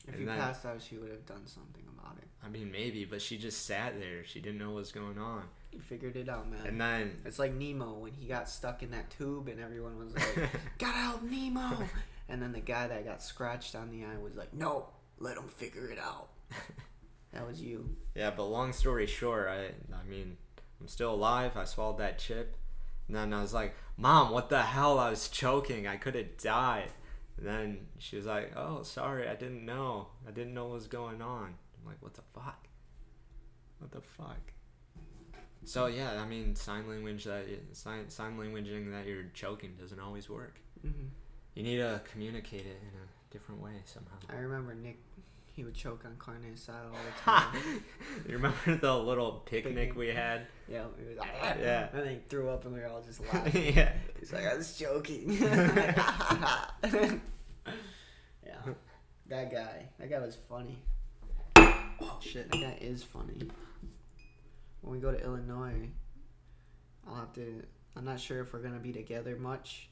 If 0.07 0.13
And 0.13 0.19
you 0.21 0.25
then- 0.27 0.39
passed 0.39 0.65
out, 0.65 0.81
she 0.81 0.97
would 0.97 1.09
have 1.11 1.25
done 1.25 1.45
something 1.47 1.83
about 1.97 2.17
it. 2.17 2.27
I 2.43 2.49
mean, 2.49 2.71
maybe, 2.71 3.05
but 3.05 3.21
she 3.21 3.37
just 3.37 3.65
sat 3.65 3.99
there. 3.99 4.23
She 4.23 4.39
didn't 4.39 4.59
know 4.59 4.67
what 4.69 4.75
was 4.77 4.91
going 4.91 5.17
on. 5.17 5.43
You 5.71 5.79
figured 5.81 6.15
it 6.15 6.29
out, 6.29 6.49
man. 6.49 6.65
And 6.65 6.79
then 6.79 7.17
it's 7.25 7.39
like 7.39 7.53
Nemo 7.53 7.93
when 7.93 8.13
he 8.13 8.27
got 8.27 8.47
stuck 8.49 8.81
in 8.83 8.91
that 8.91 9.09
tube 9.11 9.47
and 9.49 9.59
everyone 9.59 9.97
was 9.99 10.13
like, 10.15 10.49
"Gotta 10.79 10.97
help 10.97 11.23
Nemo!" 11.23 11.77
and 12.27 12.41
then 12.41 12.51
the 12.51 12.59
guy 12.59 12.87
that 12.87 13.05
got 13.05 13.21
scratched 13.21 13.75
on 13.75 13.91
the 13.91 14.03
eye 14.03 14.17
was 14.21 14.35
like, 14.35 14.53
"No, 14.53 14.89
let 15.17 15.37
him 15.37 15.47
figure 15.47 15.89
it 15.89 15.99
out." 15.99 16.29
that 17.33 17.47
was 17.47 17.61
you. 17.61 17.95
Yeah, 18.15 18.31
but 18.31 18.43
long 18.45 18.73
story 18.73 19.05
short, 19.05 19.47
I 19.47 19.71
I 19.93 20.03
mean, 20.07 20.37
I'm 20.79 20.87
still 20.87 21.13
alive. 21.13 21.55
I 21.55 21.65
swallowed 21.65 21.99
that 21.99 22.19
chip. 22.19 22.57
And 23.07 23.15
then 23.15 23.33
I 23.33 23.41
was 23.41 23.53
like, 23.53 23.75
"Mom, 23.97 24.31
what 24.31 24.49
the 24.49 24.63
hell? 24.63 24.97
I 24.97 25.09
was 25.11 25.29
choking. 25.29 25.87
I 25.87 25.97
could 25.97 26.15
have 26.15 26.37
died." 26.37 26.91
And 27.37 27.45
then 27.45 27.87
she 27.99 28.15
was 28.15 28.25
like, 28.25 28.53
"Oh, 28.55 28.83
sorry. 28.83 29.27
I 29.27 29.35
didn't 29.35 29.65
know. 29.65 30.07
I 30.27 30.31
didn't 30.31 30.53
know 30.53 30.65
what 30.65 30.73
was 30.73 30.87
going 30.87 31.21
on." 31.21 31.55
I'm 31.79 31.85
like, 31.85 32.01
"What 32.01 32.15
the 32.15 32.23
fuck? 32.33 32.67
What 33.79 33.91
the 33.91 34.01
fuck?" 34.01 34.53
So 35.63 35.87
yeah, 35.87 36.21
I 36.21 36.25
mean, 36.27 36.55
sign 36.55 36.87
language 36.87 37.23
that 37.25 37.45
sign 37.73 38.09
sign 38.09 38.37
languaging 38.37 38.91
that 38.91 39.05
you're 39.07 39.25
choking 39.33 39.75
doesn't 39.79 39.99
always 39.99 40.29
work. 40.29 40.59
hmm 40.81 41.07
You 41.55 41.63
need 41.63 41.77
to 41.77 42.01
communicate 42.11 42.65
it 42.65 42.79
in 42.81 42.99
a 42.99 43.07
different 43.31 43.61
way 43.61 43.71
somehow. 43.85 44.17
I 44.29 44.35
remember 44.41 44.73
Nick. 44.75 44.99
He 45.47 45.63
would 45.63 45.73
choke 45.73 46.03
on 46.05 46.17
carne 46.17 46.43
asada 46.53 46.87
all 46.91 46.91
the 46.91 47.21
time. 47.21 47.55
you 48.27 48.33
remember 48.33 48.75
the 48.75 48.93
little 48.97 49.41
picnic 49.45 49.73
Picnic. 49.75 49.95
we 49.95 50.07
had? 50.09 50.47
yeah, 50.67 50.83
he 50.99 51.05
was 51.07 51.17
like, 51.17 51.29
Yeah. 51.61 51.87
And 51.93 52.01
then 52.01 52.09
he 52.09 52.19
threw 52.27 52.49
up, 52.49 52.65
and 52.65 52.73
we 52.73 52.81
were 52.81 52.87
all 52.87 53.01
just 53.01 53.21
laughing. 53.33 53.73
yeah. 53.73 53.93
He's 54.19 54.33
like, 54.33 54.45
I 54.45 54.55
was 54.55 54.77
joking. 54.77 55.31
yeah, 55.31 56.65
that 59.27 59.51
guy. 59.51 59.85
That 59.97 60.09
guy 60.09 60.19
was 60.19 60.35
funny. 60.49 60.77
Oh 61.57 62.17
shit. 62.19 62.51
That 62.51 62.59
guy 62.59 62.77
is 62.81 63.03
funny. 63.03 63.49
When 64.81 64.91
we 64.93 64.99
go 64.99 65.11
to 65.11 65.23
Illinois, 65.23 65.89
I'll 67.07 67.15
have 67.15 67.33
to. 67.33 67.63
I'm 67.95 68.03
not 68.05 68.19
sure 68.19 68.41
if 68.41 68.51
we're 68.53 68.59
gonna 68.59 68.79
be 68.79 68.91
together 68.91 69.37
much, 69.37 69.89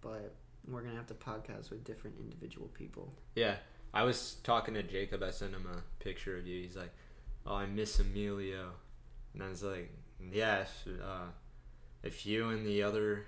but 0.00 0.34
we're 0.68 0.82
gonna 0.82 0.96
have 0.96 1.06
to 1.06 1.14
podcast 1.14 1.70
with 1.70 1.84
different 1.84 2.16
individual 2.18 2.68
people. 2.68 3.14
Yeah. 3.34 3.56
I 3.94 4.02
was 4.02 4.36
talking 4.42 4.74
to 4.74 4.82
Jacob. 4.82 5.22
I 5.22 5.30
sent 5.30 5.54
him 5.54 5.66
a 5.72 6.02
picture 6.02 6.36
of 6.36 6.46
you. 6.46 6.60
He's 6.62 6.76
like, 6.76 6.92
"Oh, 7.46 7.54
I 7.54 7.66
miss 7.66 7.98
Emilio," 7.98 8.72
and 9.32 9.42
I 9.42 9.48
was 9.48 9.62
like, 9.62 9.90
"Yeah, 10.30 10.62
if, 10.62 10.86
uh, 11.02 11.28
if 12.02 12.26
you 12.26 12.50
and 12.50 12.66
the 12.66 12.82
other 12.82 13.26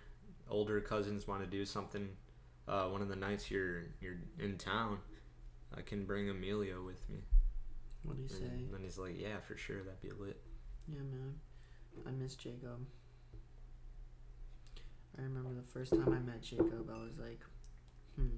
older 0.51 0.81
cousins 0.81 1.27
want 1.27 1.43
to 1.43 1.49
do 1.49 1.65
something, 1.65 2.11
uh, 2.67 2.89
one 2.89 3.01
of 3.01 3.09
the 3.09 3.17
nights 3.17 3.51
you're 3.51 3.85
you're 4.01 4.19
in 4.39 4.59
town, 4.59 4.99
I 5.75 5.81
can 5.81 6.05
bring 6.05 6.29
Emilio 6.29 6.85
with 6.85 7.09
me." 7.09 7.21
What 8.03 8.17
do 8.17 8.23
you 8.23 8.29
say? 8.29 8.45
And 8.45 8.73
then 8.73 8.83
he's 8.83 8.99
like, 8.99 9.19
"Yeah, 9.19 9.41
for 9.41 9.57
sure, 9.57 9.83
that'd 9.83 10.03
be 10.03 10.11
lit." 10.11 10.43
Yeah, 10.87 11.01
man. 11.01 11.41
I 12.07 12.11
miss 12.11 12.35
Jacob. 12.35 12.87
I 15.19 15.23
remember 15.23 15.51
the 15.55 15.67
first 15.67 15.93
time 15.93 16.09
I 16.09 16.21
met 16.21 16.43
Jacob, 16.43 16.89
I 16.93 17.05
was 17.05 17.19
like, 17.19 17.41
hmm. 18.17 18.29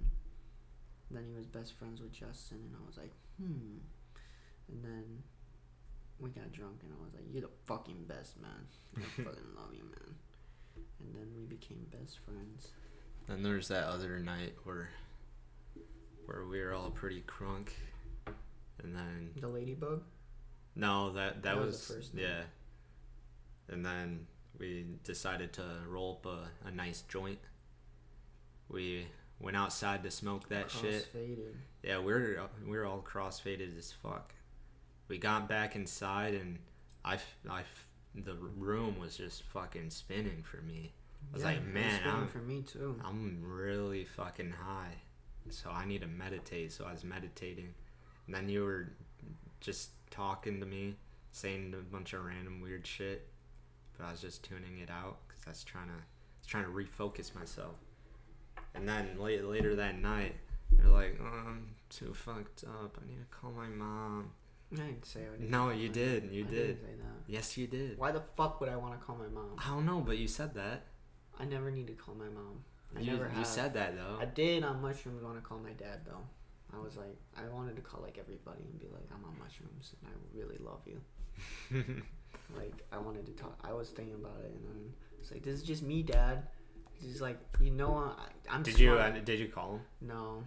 Then 1.11 1.24
he 1.28 1.35
was 1.35 1.47
best 1.47 1.74
friends 1.74 2.01
with 2.01 2.12
Justin, 2.12 2.59
and 2.59 2.77
I 2.81 2.86
was 2.86 2.97
like, 2.97 3.12
hmm. 3.40 3.78
And 4.69 4.85
then 4.85 5.23
we 6.20 6.31
got 6.31 6.52
drunk, 6.52 6.81
and 6.82 6.93
I 6.98 7.05
was 7.05 7.12
like, 7.15 7.24
you're 7.32 7.43
the 7.43 7.51
fucking 7.66 8.05
best, 8.07 8.40
man. 8.40 8.51
I 8.97 9.01
fucking 9.23 9.55
love 9.57 9.74
you, 9.74 9.82
man. 9.85 10.15
And 11.01 11.15
then 11.15 11.28
we 11.36 11.44
became 11.44 11.86
best 11.90 12.19
friends. 12.20 12.69
Then 13.28 13.43
there's 13.43 13.69
that 13.69 13.85
other 13.85 14.19
night 14.20 14.55
where 14.65 14.89
where 16.27 16.47
we 16.47 16.61
were 16.62 16.73
all 16.73 16.90
pretty 16.90 17.23
crunk, 17.27 17.69
and 18.82 18.94
then 18.94 19.31
The 19.40 19.48
ladybug? 19.48 20.02
no, 20.77 21.12
that 21.12 21.35
that, 21.35 21.43
That 21.43 21.57
was 21.59 21.66
was, 21.66 21.89
the 21.89 21.94
first 21.94 22.15
yeah. 22.15 22.43
And 23.69 23.85
then 23.85 24.27
we 24.60 24.84
decided 25.04 25.52
to 25.54 25.64
roll 25.88 26.20
up 26.22 26.26
a, 26.26 26.68
a 26.68 26.70
nice 26.70 27.02
joint. 27.02 27.38
We 28.68 29.06
went 29.40 29.56
outside 29.56 30.02
to 30.04 30.10
smoke 30.10 30.48
that 30.50 30.70
shit. 30.70 31.08
Yeah, 31.82 31.98
we 31.98 32.04
we're 32.12 32.40
we 32.64 32.70
we're 32.70 32.84
all 32.86 33.00
crossfaded 33.02 33.76
as 33.76 33.90
fuck. 33.92 34.34
We 35.08 35.18
got 35.18 35.48
back 35.48 35.74
inside 35.74 36.34
and 36.34 36.58
I, 37.04 37.18
I 37.48 37.62
the 38.14 38.34
room 38.34 38.98
was 39.00 39.16
just 39.16 39.42
fucking 39.44 39.90
spinning 39.90 40.44
for 40.44 40.58
me. 40.58 40.92
I 41.32 41.34
was 41.34 41.44
like, 41.44 41.66
man, 41.66 42.00
I'm- 42.06 42.28
for 42.28 42.38
me 42.38 42.62
too. 42.62 43.00
I'm 43.04 43.40
really 43.42 44.04
fucking 44.04 44.52
high, 44.52 44.94
so 45.48 45.70
I 45.70 45.84
need 45.86 46.02
to 46.02 46.06
meditate. 46.06 46.72
So 46.72 46.84
I 46.86 46.92
was 46.92 47.04
meditating, 47.04 47.74
and 48.26 48.34
then 48.34 48.48
you 48.48 48.64
were 48.64 48.92
just 49.60 49.90
talking 50.10 50.60
to 50.60 50.66
me, 50.66 50.96
saying 51.30 51.74
a 51.78 51.82
bunch 51.82 52.12
of 52.14 52.24
random 52.24 52.60
weird 52.60 52.86
shit, 52.86 53.28
but 54.01 54.09
I 54.09 54.12
was 54.12 54.20
just 54.20 54.43
tuning 54.43 54.78
it 54.82 54.90
out 54.90 55.18
because 55.28 55.43
I 55.47 55.51
was 55.51 55.64
trying 55.64 55.89
to, 55.89 55.94
was 55.94 56.47
trying 56.47 56.64
to 56.64 56.70
refocus 56.70 57.35
myself. 57.35 57.74
And 58.74 58.89
then 58.89 59.18
later, 59.18 59.44
later 59.44 59.77
that 59.77 60.01
night, 60.01 60.36
they're 60.72 60.89
like, 60.89 61.18
oh, 61.22 61.48
"I'm 61.48 61.74
too 61.89 62.14
fucked 62.14 62.64
up. 62.64 62.98
I 63.02 63.06
need 63.09 63.18
to 63.18 63.36
call 63.36 63.51
my 63.52 63.66
mom." 63.66 64.31
I 64.72 64.77
didn't 64.77 65.05
say 65.05 65.20
didn't 65.20 65.51
No, 65.51 65.70
you 65.70 65.89
did. 65.89 66.31
You 66.32 66.44
I 66.44 66.48
did. 66.48 66.66
didn't 66.66 66.81
say 66.81 66.94
that. 66.98 67.32
Yes, 67.32 67.59
you 67.59 67.66
did. 67.66 67.98
Why 67.98 68.12
the 68.12 68.22
fuck 68.36 68.60
would 68.60 68.70
I 68.70 68.77
want 68.77 68.98
to 68.98 69.05
call 69.05 69.16
my 69.16 69.27
mom? 69.27 69.56
I 69.59 69.68
don't 69.68 69.85
know, 69.85 70.01
but 70.01 70.18
you 70.18 70.28
said 70.28 70.55
that. 70.55 70.86
I 71.39 71.44
never 71.44 71.70
need 71.70 71.89
to 71.89 71.94
call 71.94 72.14
my 72.14 72.28
mom. 72.28 72.62
I 72.97 73.01
you, 73.01 73.12
never 73.12 73.31
you 73.36 73.44
said 73.44 73.74
that 73.74 73.97
though. 73.97 74.18
I 74.20 74.27
did 74.27 74.62
on 74.62 74.81
mushrooms 74.81 75.22
want 75.22 75.36
to 75.36 75.43
call 75.43 75.59
my 75.59 75.72
dad 75.72 76.01
though. 76.06 76.22
I 76.72 76.78
was 76.81 76.97
like, 76.97 77.16
I 77.36 77.52
wanted 77.52 77.74
to 77.77 77.82
call 77.82 78.01
like 78.02 78.18
everybody 78.18 78.62
and 78.62 78.78
be 78.78 78.86
like, 78.93 79.09
I'm 79.12 79.24
on 79.24 79.36
mushrooms 79.43 79.94
and 80.05 80.12
I 80.12 80.39
really 80.39 80.59
love 80.60 80.82
you. 80.86 82.02
Like 82.57 82.85
I 82.93 82.98
wanted 82.98 83.27
to 83.27 83.32
talk. 83.32 83.59
I 83.62 83.73
was 83.73 83.89
thinking 83.90 84.15
about 84.15 84.40
it 84.44 84.51
and 84.51 84.65
then 84.65 84.93
it's 85.20 85.31
like, 85.31 85.43
this 85.43 85.55
is 85.55 85.62
just 85.62 85.82
me, 85.82 86.02
dad. 86.02 86.43
He's 87.01 87.20
like, 87.20 87.39
you 87.61 87.70
know, 87.70 87.94
I, 87.94 88.55
I'm. 88.55 88.62
did 88.62 88.78
you? 88.78 88.93
Uh, 88.93 89.11
did 89.11 89.39
you 89.39 89.48
call 89.48 89.74
him? 89.74 89.81
No, 90.09 90.44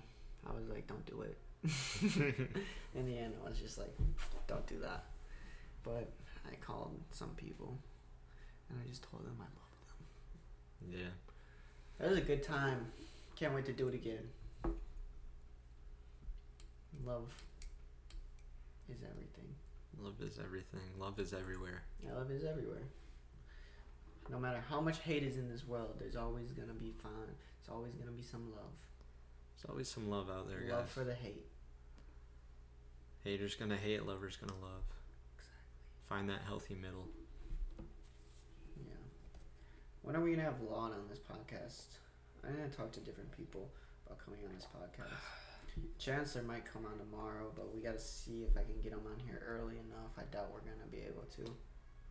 I 0.48 0.54
was 0.54 0.68
like, 0.70 0.88
don't 0.88 1.06
do 1.06 1.22
it. 1.22 1.38
In 2.96 3.06
the 3.08 3.18
end, 3.18 3.34
I 3.44 3.50
was 3.50 3.58
just 3.58 3.78
like, 3.78 3.94
don't 4.48 4.66
do 4.68 4.80
that. 4.80 5.06
But 5.84 6.12
I 6.50 6.56
called 6.56 7.00
some 7.12 7.30
people 7.36 7.78
and 8.70 8.80
I 8.84 8.90
just 8.90 9.04
told 9.10 9.26
them 9.26 9.36
I 9.40 9.44
love 9.44 10.90
them. 10.90 11.00
Yeah. 11.00 11.14
That 12.00 12.10
was 12.10 12.18
a 12.18 12.22
good 12.22 12.44
time. 12.44 12.88
Can't 13.36 13.54
wait 13.54 13.66
to 13.66 13.74
do 13.74 13.88
it 13.88 13.96
again. 13.96 14.30
Love 17.06 17.34
is 18.90 18.98
everything. 19.04 19.56
Love 19.99 20.22
is 20.22 20.40
everything. 20.44 20.82
Love 20.99 21.20
is 21.20 21.34
everywhere. 21.34 21.84
Yeah, 22.03 22.14
love 22.14 22.32
is 22.32 22.44
everywhere. 22.44 22.84
No 24.30 24.40
matter 24.40 24.64
how 24.70 24.82
much 24.82 24.99
hate 24.99 25.24
is 25.24 25.38
in 25.38 25.49
this 25.49 25.68
world, 25.68 25.95
there's 25.99 26.15
always 26.15 26.52
gonna 26.52 26.74
be 26.74 26.91
fun. 26.91 27.11
There's 27.28 27.76
always 27.76 27.94
gonna 27.94 28.11
be 28.11 28.24
some 28.24 28.52
love. 28.52 28.74
There's 29.56 29.70
always 29.70 29.88
some 29.88 30.10
love 30.10 30.30
out 30.30 30.49
there, 30.49 30.61
guys. 30.61 30.70
love 30.70 30.86
guys. 30.86 30.94
for 30.94 31.03
the 31.03 31.14
hate. 31.14 31.45
Haters 33.24 33.56
gonna 33.56 33.78
hate, 33.78 34.06
lovers 34.06 34.38
gonna 34.38 34.60
love. 34.61 34.84
Exactly. 35.38 36.07
Find 36.07 36.30
that 36.30 36.41
healthy 36.45 36.76
middle. 36.76 37.07
Yeah. 38.78 38.94
When 40.02 40.15
are 40.15 40.22
we 40.22 40.32
gonna 40.32 40.44
have 40.44 40.61
Lon 40.61 40.91
on 40.91 41.07
this 41.10 41.20
podcast? 41.20 41.98
I'm 42.45 42.56
gonna 42.56 42.70
talk 42.70 42.91
to 42.94 42.99
different 42.99 43.32
people 43.38 43.70
about 44.06 44.20
coming 44.24 44.40
on 44.45 44.53
this 44.56 44.65
podcast. 44.65 45.11
Chancellor 45.98 46.44
might 46.44 46.66
come 46.66 46.86
on 46.86 46.98
tomorrow, 46.98 47.52
but 47.56 47.74
we 47.74 47.82
gotta 47.82 48.00
see 48.00 48.44
if 48.44 48.58
I 48.58 48.64
can 48.64 48.80
get 48.82 48.91
him 48.91 49.02
on 49.06 49.20
here 49.26 49.41
early 49.48 49.76
enough. 49.76 50.12
I 50.18 50.24
doubt 50.34 50.52
we're 50.54 50.60
gonna 50.60 50.90
be 50.91 51.00
able 51.00 51.24
to. 51.38 51.52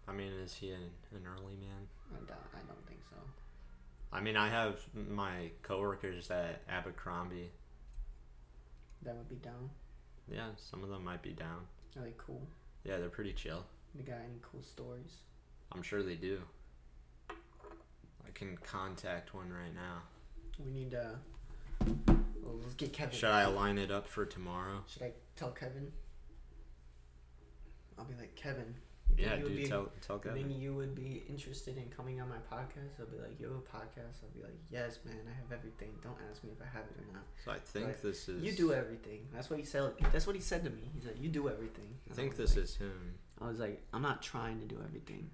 I 0.09 0.13
mean, 0.13 0.33
is 0.33 0.55
he 0.55 0.71
an, 0.71 0.91
an 1.13 1.27
early 1.27 1.55
man? 1.57 1.87
I 2.13 2.25
doubt. 2.27 2.47
I 2.55 2.59
don't 2.67 2.87
think 2.87 3.01
so. 3.09 3.17
I 4.13 4.21
mean, 4.21 4.37
I 4.37 4.49
have 4.49 4.79
my 4.95 5.51
coworkers 5.63 6.31
at 6.31 6.63
Abercrombie. 6.69 7.51
That 9.03 9.17
would 9.17 9.29
be 9.29 9.37
down. 9.37 9.71
Yeah, 10.31 10.49
some 10.57 10.83
of 10.83 10.91
them 10.91 11.05
might 11.05 11.23
be 11.23 11.33
down. 11.33 11.67
Are 11.97 12.03
they 12.03 12.15
cool? 12.19 12.43
Yeah, 12.85 12.99
they're 12.99 13.09
pretty 13.09 13.33
chill. 13.33 13.65
They 13.95 14.03
got 14.03 14.19
any 14.19 14.41
cool 14.43 14.63
stories? 14.63 15.19
I'm 15.73 15.83
sure 15.83 16.03
they 16.03 16.15
do. 16.15 16.41
I 17.31 18.31
can 18.35 18.57
contact 18.63 19.35
one 19.35 19.51
right 19.51 19.75
now. 19.75 20.03
We 20.65 20.71
need 20.71 20.91
to. 20.93 21.19
Well, 22.43 22.57
let's 22.61 22.75
get 22.75 22.93
Kevin. 22.93 23.15
Should 23.17 23.31
I 23.31 23.47
line 23.47 23.79
it 23.79 23.91
up 23.91 24.07
for 24.09 24.27
tomorrow? 24.27 24.83
Should 24.89 25.03
I 25.03 25.13
tell 25.37 25.51
Kevin? 25.53 25.93
I'll 27.99 28.05
be 28.05 28.15
like 28.15 28.35
Kevin. 28.35 28.75
Yeah, 29.17 29.37
dude, 29.37 29.55
be- 29.57 29.69
tell 29.69 29.93
tell 30.01 30.19
Kevin. 30.19 30.51
you 30.51 30.75
would 30.75 30.95
be 30.95 31.23
interested 31.29 31.77
in 31.77 31.85
coming 31.91 32.21
on 32.21 32.29
my 32.31 32.39
podcast? 32.51 32.99
I'll 32.99 33.07
be 33.07 33.19
like, 33.19 33.39
you 33.39 33.47
have 33.47 33.57
a 33.57 33.61
podcast? 33.61 34.23
I'll 34.25 34.31
be 34.35 34.41
like, 34.43 34.57
yes, 34.71 34.99
man, 35.05 35.17
I 35.31 35.35
have 35.41 35.53
everything. 35.53 35.91
Don't 36.03 36.17
ask 36.31 36.43
me 36.43 36.51
if 36.51 36.63
I 36.63 36.65
have 36.75 36.85
it 36.87 36.97
or 36.99 37.13
not. 37.13 37.23
So 37.45 37.53
I 37.53 37.59
think 37.59 37.87
Right. 37.89 38.03
this 38.03 38.29
is. 38.29 38.43
You 38.43 38.53
do 38.53 38.73
everything. 38.73 39.29
That's 39.33 39.51
what 39.51 39.59
he 39.59 39.65
said. 39.67 39.93
That's 40.13 40.27
what 40.27 40.35
he 40.35 40.41
said 40.41 40.65
to 40.65 40.71
me. 40.71 40.91
He 40.95 41.01
said, 41.03 41.19
you 41.21 41.29
do 41.29 41.49
everything. 41.51 41.99
I 42.11 42.15
think 42.15 42.37
this 42.37 42.57
like- 42.57 42.65
is 42.65 42.77
him. 42.77 43.19
I 43.41 43.49
was 43.49 43.61
like, 43.61 43.83
I'm 43.93 44.03
not 44.03 44.23
trying 44.23 44.61
to 44.61 44.67
do 44.67 44.81
everything. 44.83 45.31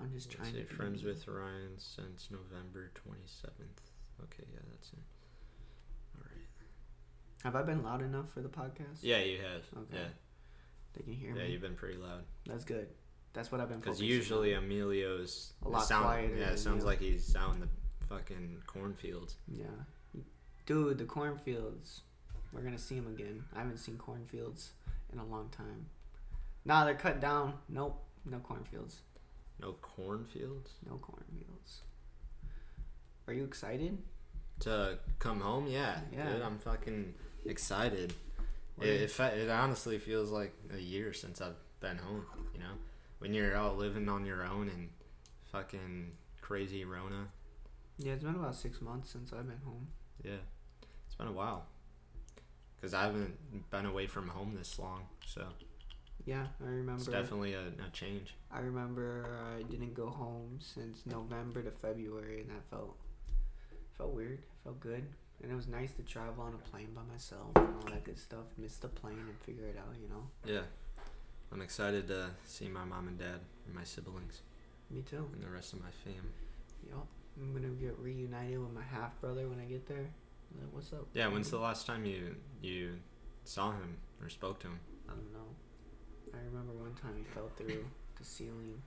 I'm 0.00 0.10
just 0.12 0.28
Let's 0.28 0.36
trying 0.36 0.52
see, 0.54 0.62
to. 0.62 0.68
be 0.68 0.74
friends 0.74 1.02
me." 1.04 1.10
with 1.10 1.28
Ryan 1.28 1.78
since 1.78 2.28
November 2.30 2.90
27th. 2.94 3.92
Okay, 4.22 4.44
yeah, 4.52 4.60
that's 4.70 4.90
him. 4.90 5.00
Have 7.46 7.54
I 7.54 7.62
been 7.62 7.84
loud 7.84 8.02
enough 8.02 8.28
for 8.32 8.40
the 8.40 8.48
podcast? 8.48 8.98
Yeah, 9.02 9.18
you 9.18 9.38
have. 9.38 9.62
Okay. 9.84 9.98
Yeah, 10.02 10.08
They 10.94 11.02
can 11.04 11.12
hear 11.12 11.28
yeah, 11.28 11.34
me. 11.36 11.40
Yeah, 11.42 11.46
you've 11.46 11.60
been 11.62 11.76
pretty 11.76 11.96
loud. 11.96 12.24
That's 12.44 12.64
good. 12.64 12.88
That's 13.34 13.52
what 13.52 13.60
I've 13.60 13.68
been. 13.68 13.78
Because 13.78 14.02
usually 14.02 14.52
on. 14.56 14.64
Emilio's 14.64 15.52
A 15.64 15.68
lot 15.68 15.86
sound- 15.86 16.06
quieter 16.06 16.34
Yeah, 16.34 16.48
it 16.50 16.58
sounds 16.58 16.80
you. 16.82 16.86
like 16.88 16.98
he's 16.98 17.36
out 17.36 17.54
in 17.54 17.60
the 17.60 17.68
fucking 18.08 18.62
cornfields. 18.66 19.36
Yeah. 19.46 19.66
Dude, 20.66 20.98
the 20.98 21.04
cornfields. 21.04 22.00
We're 22.52 22.62
gonna 22.62 22.78
see 22.80 22.96
him 22.96 23.06
again. 23.06 23.44
I 23.54 23.60
haven't 23.60 23.78
seen 23.78 23.96
cornfields 23.96 24.70
in 25.12 25.20
a 25.20 25.24
long 25.24 25.48
time. 25.50 25.86
Nah, 26.64 26.84
they're 26.84 26.96
cut 26.96 27.20
down. 27.20 27.54
Nope. 27.68 28.02
No 28.24 28.38
cornfields. 28.40 29.02
No 29.60 29.74
cornfields 29.74 30.72
No 30.84 30.96
cornfields. 30.98 31.82
Are 33.28 33.32
you 33.32 33.44
excited? 33.44 33.98
to 34.60 34.98
come 35.18 35.40
home. 35.42 35.66
Yeah, 35.66 36.00
Yeah. 36.10 36.32
dude, 36.32 36.40
I'm 36.42 36.58
fucking 36.58 37.14
excited. 37.48 38.14
It, 38.80 38.88
it, 38.88 39.20
it 39.20 39.50
honestly 39.50 39.98
feels 39.98 40.30
like 40.30 40.54
a 40.74 40.78
year 40.78 41.12
since 41.12 41.40
I've 41.40 41.56
been 41.80 41.98
home. 41.98 42.26
You 42.52 42.60
know, 42.60 42.72
when 43.18 43.32
you're 43.32 43.56
out 43.56 43.78
living 43.78 44.08
on 44.08 44.26
your 44.26 44.44
own 44.44 44.68
and 44.68 44.90
fucking 45.52 46.12
crazy 46.40 46.84
Rona. 46.84 47.28
Yeah, 47.98 48.12
it's 48.12 48.24
been 48.24 48.34
about 48.34 48.54
six 48.54 48.80
months 48.82 49.10
since 49.10 49.32
I've 49.32 49.46
been 49.48 49.60
home. 49.64 49.86
Yeah, 50.22 50.42
it's 51.06 51.14
been 51.14 51.28
a 51.28 51.32
while. 51.32 51.66
Cause 52.82 52.92
I 52.92 53.04
haven't 53.04 53.34
been 53.70 53.86
away 53.86 54.06
from 54.06 54.28
home 54.28 54.54
this 54.54 54.78
long, 54.78 55.06
so 55.24 55.46
Yeah, 56.26 56.46
I 56.62 56.68
remember. 56.68 57.00
it's 57.00 57.06
definitely 57.06 57.54
a, 57.54 57.68
a 57.68 57.90
change. 57.92 58.34
I 58.52 58.58
remember 58.60 59.26
uh, 59.26 59.58
I 59.58 59.62
didn't 59.62 59.94
go 59.94 60.08
home 60.08 60.58
since 60.60 61.04
November 61.06 61.62
to 61.62 61.70
February, 61.70 62.42
and 62.42 62.50
that 62.50 62.68
felt 62.70 62.96
felt 63.96 64.12
weird. 64.14 64.40
Felt 64.62 64.78
good, 64.78 65.04
and 65.42 65.50
it 65.52 65.54
was 65.54 65.66
nice 65.68 65.92
to 65.92 66.02
travel 66.02 66.44
on 66.44 66.54
a 66.54 66.68
plane 66.70 66.88
by 66.94 67.02
myself 67.10 67.50
and 67.56 67.74
all 67.76 67.90
that 67.90 68.04
good 68.04 68.18
stuff. 68.18 68.44
Miss 68.58 68.76
the 68.76 68.88
plane 68.88 69.18
and 69.18 69.38
figure 69.44 69.66
it 69.66 69.76
out, 69.78 69.94
you 70.00 70.08
know. 70.08 70.26
Yeah, 70.44 70.62
I'm 71.52 71.60
excited 71.62 72.08
to 72.08 72.30
see 72.44 72.68
my 72.68 72.84
mom 72.84 73.08
and 73.08 73.18
dad 73.18 73.40
and 73.66 73.74
my 73.74 73.84
siblings 73.84 74.42
Me 74.90 75.02
too. 75.02 75.28
and 75.32 75.42
the 75.42 75.48
rest 75.50 75.72
of 75.72 75.80
my 75.80 75.90
fam. 76.04 76.32
Yup. 76.88 77.06
I'm 77.38 77.52
gonna 77.52 77.68
get 77.68 77.98
reunited 77.98 78.58
with 78.58 78.72
my 78.72 78.82
half 78.82 79.20
brother 79.20 79.46
when 79.48 79.60
I 79.60 79.64
get 79.64 79.86
there. 79.86 80.08
Like, 80.58 80.72
What's 80.72 80.92
up? 80.92 81.06
Yeah, 81.12 81.28
when's 81.28 81.50
the 81.50 81.58
last 81.58 81.86
time 81.86 82.04
you 82.06 82.36
you 82.62 82.94
saw 83.44 83.72
him 83.72 83.98
or 84.22 84.28
spoke 84.30 84.58
to 84.60 84.68
him? 84.68 84.80
I 85.08 85.12
don't 85.12 85.32
know. 85.32 85.48
I 86.34 86.38
remember 86.50 86.72
one 86.72 86.94
time 86.94 87.14
he 87.16 87.24
fell 87.24 87.50
through 87.56 87.84
the 88.18 88.24
ceiling. 88.24 88.82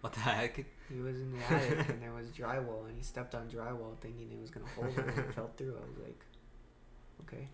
What 0.00 0.12
the 0.12 0.20
heck? 0.20 0.64
He 0.88 1.00
was 1.00 1.16
in 1.16 1.32
the 1.32 1.44
attic 1.52 1.88
and 1.88 2.02
there 2.02 2.12
was 2.12 2.28
drywall 2.28 2.86
and 2.86 2.96
he 2.96 3.02
stepped 3.02 3.34
on 3.34 3.48
drywall 3.48 3.98
thinking 4.00 4.30
it 4.32 4.40
was 4.40 4.50
gonna 4.50 4.66
hold 4.76 4.90
him 4.90 5.08
and 5.08 5.18
it 5.18 5.34
fell 5.34 5.50
through. 5.56 5.76
I 5.76 5.86
was 5.88 5.98
like, 6.02 6.24
okay. 7.22 7.48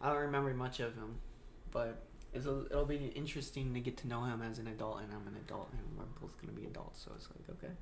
I 0.00 0.10
don't 0.10 0.22
remember 0.22 0.52
much 0.52 0.80
of 0.80 0.94
him, 0.94 1.16
but 1.70 2.02
it'll 2.34 2.66
it'll 2.66 2.84
be 2.84 3.12
interesting 3.14 3.72
to 3.72 3.80
get 3.80 3.96
to 3.98 4.08
know 4.08 4.24
him 4.24 4.42
as 4.42 4.58
an 4.58 4.66
adult 4.66 5.00
and 5.00 5.12
I'm 5.12 5.26
an 5.26 5.40
adult 5.46 5.70
and 5.72 5.98
we're 5.98 6.04
both 6.20 6.38
gonna 6.40 6.52
be 6.52 6.66
adults. 6.66 7.02
So 7.02 7.12
it's 7.16 7.28
like 7.30 7.56
okay, 7.56 7.72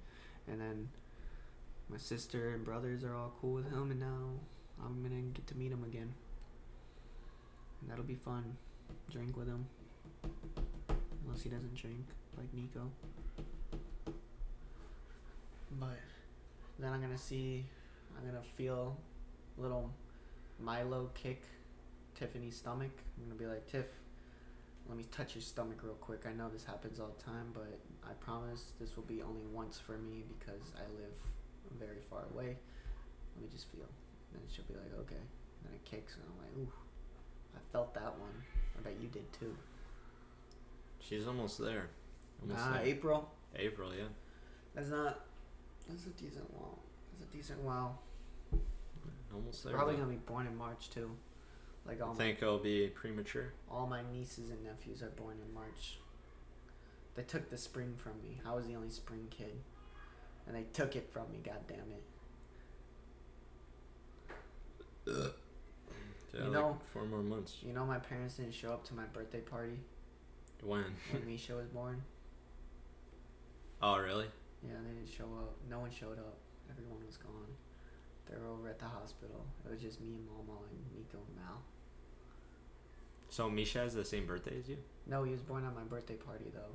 and 0.47 0.61
then 0.61 0.89
my 1.89 1.99
sister 1.99 2.51
and 2.51 2.65
brothers 2.65 3.03
are 3.03 3.17
all 3.17 3.33
cool 3.41 3.55
with 3.55 3.71
him 3.71 3.91
and 3.91 3.99
now 3.99 4.31
I'm 4.85 5.03
gonna 5.03 5.23
get 5.35 5.47
to 5.49 5.57
meet 5.57 5.73
him 5.73 5.83
again. 5.85 6.15
And 7.81 7.91
that'll 7.91 8.05
be 8.05 8.15
fun. 8.15 8.57
Drink 9.11 9.37
with 9.37 9.49
him. 9.49 9.67
Unless 11.25 11.43
he 11.43 11.49
doesn't 11.49 11.75
drink, 11.75 12.07
like 12.37 12.53
Nico. 12.55 12.91
But 15.79 15.99
then 16.79 16.93
I'm 16.93 17.01
gonna 17.01 17.19
see, 17.19 17.65
I'm 18.19 18.25
gonna 18.27 18.43
feel 18.43 18.97
a 19.59 19.61
little 19.61 19.91
Milo 20.61 21.11
kick 21.15 21.43
Tiffany's 22.15 22.57
stomach. 22.57 22.91
I'm 23.19 23.25
gonna 23.25 23.39
be 23.39 23.47
like, 23.47 23.67
Tiff, 23.67 23.87
let 24.89 24.97
me 24.99 25.05
touch 25.11 25.35
your 25.35 25.43
stomach 25.43 25.79
real 25.83 25.95
quick. 25.95 26.25
I 26.29 26.33
know 26.33 26.49
this 26.49 26.65
happens 26.65 27.01
all 27.01 27.15
the 27.17 27.23
time, 27.23 27.51
but 27.55 27.79
I 28.05 28.13
promise 28.15 28.73
this 28.81 28.97
will 28.97 29.05
be 29.05 29.23
only 29.23 29.47
once 29.53 29.79
for 29.79 29.97
me 29.99 30.25
because 30.39 30.73
I 30.77 30.83
live 31.01 31.79
very 31.79 32.01
far 32.11 32.25
away. 32.35 32.57
Let 33.35 33.43
me 33.43 33.49
just 33.51 33.71
feel. 33.71 33.87
then 34.33 34.43
she'll 34.51 34.65
be 34.65 34.75
like, 34.75 34.93
okay. 35.01 35.17
And 35.17 35.65
then 35.65 35.75
it 35.75 35.85
kicks, 35.85 36.15
and 36.15 36.25
I'm 36.27 36.39
like, 36.39 36.57
ooh, 36.69 36.73
I 37.57 37.61
felt 37.73 37.95
that 37.95 38.19
one. 38.19 38.33
I 38.77 38.83
bet 38.83 38.95
you 39.01 39.09
did 39.09 39.31
too. 39.33 39.55
She's 41.01 41.27
almost 41.27 41.59
there. 41.59 41.89
Almost 42.43 42.61
Ah, 42.63 42.73
there. 42.75 42.85
April. 42.87 43.31
April, 43.57 43.91
yeah. 43.95 44.05
That's 44.75 44.89
not. 44.91 45.21
That's 45.89 46.07
a 46.07 46.11
decent 46.11 46.53
wow. 46.55 46.79
That's 47.13 47.29
a 47.31 47.37
decent 47.37 47.61
wow. 47.61 47.99
Almost 49.35 49.65
there. 49.65 49.73
Probably 49.75 49.95
though. 49.95 50.03
gonna 50.03 50.13
be 50.13 50.19
born 50.19 50.47
in 50.47 50.57
March 50.57 50.91
too. 50.91 51.11
Like 51.87 52.01
all 52.01 52.11
I 52.11 52.13
my, 52.13 52.19
think 52.19 52.39
it'll 52.43 52.59
be 52.59 52.89
premature. 52.89 53.53
all 53.71 53.87
my 53.87 54.03
nieces 54.13 54.51
and 54.51 54.63
nephews 54.63 55.03
are 55.03 55.11
born 55.11 55.37
in 55.47 55.53
March. 55.55 55.99
They 57.15 57.23
took 57.25 57.51
the 57.51 57.59
spring 57.59 57.95
from 57.97 58.13
me. 58.23 58.41
I 58.47 58.55
was 58.55 58.67
the 58.67 58.75
only 58.77 58.89
spring 58.91 59.27
kid, 59.31 59.53
and 60.47 60.55
they 60.57 60.65
took 60.73 60.95
it 60.97 61.11
from 61.13 61.31
me. 61.33 61.41
God 61.45 61.59
damn 61.67 61.79
it! 61.93 62.03
Yeah, 65.07 66.39
You 66.39 66.45
like 66.45 66.53
know- 66.53 66.79
four 66.93 67.05
more 67.05 67.23
months. 67.23 67.57
You 67.63 67.73
know, 67.73 67.85
my 67.85 67.99
parents 67.99 68.37
didn't 68.37 68.55
show 68.55 68.73
up 68.73 68.85
to 68.89 68.95
my 68.95 69.05
birthday 69.07 69.41
party 69.41 69.79
When? 70.63 70.85
when 71.11 71.27
Misha 71.27 71.55
was 71.55 71.67
born. 71.69 72.03
Oh, 73.83 73.99
really? 73.99 74.27
Yeah, 74.67 74.75
they 74.87 74.95
didn't 74.95 75.09
show 75.11 75.25
up. 75.41 75.57
No 75.69 75.81
one 75.81 75.91
showed 75.91 76.19
up. 76.19 76.39
Everyone 76.71 77.05
was 77.07 77.17
gone. 77.17 77.51
They 78.31 78.37
were 78.39 78.49
over 78.49 78.69
at 78.69 78.79
the 78.79 78.87
hospital. 78.87 79.45
It 79.65 79.71
was 79.73 79.81
just 79.81 80.01
me 80.01 80.15
and 80.15 80.27
Mama 80.27 80.61
and 80.71 80.97
Nico 80.97 81.19
and 81.27 81.37
Mal. 81.37 81.61
So 83.29 83.49
Misha 83.51 83.81
has 83.81 83.95
the 83.95 84.05
same 84.05 84.27
birthday 84.27 84.59
as 84.59 84.69
you? 84.69 84.79
No, 85.07 85.25
he 85.25 85.33
was 85.33 85.41
born 85.43 85.65
on 85.65 85.75
my 85.75 85.83
birthday 85.83 86.15
party 86.15 86.47
though. 86.55 86.75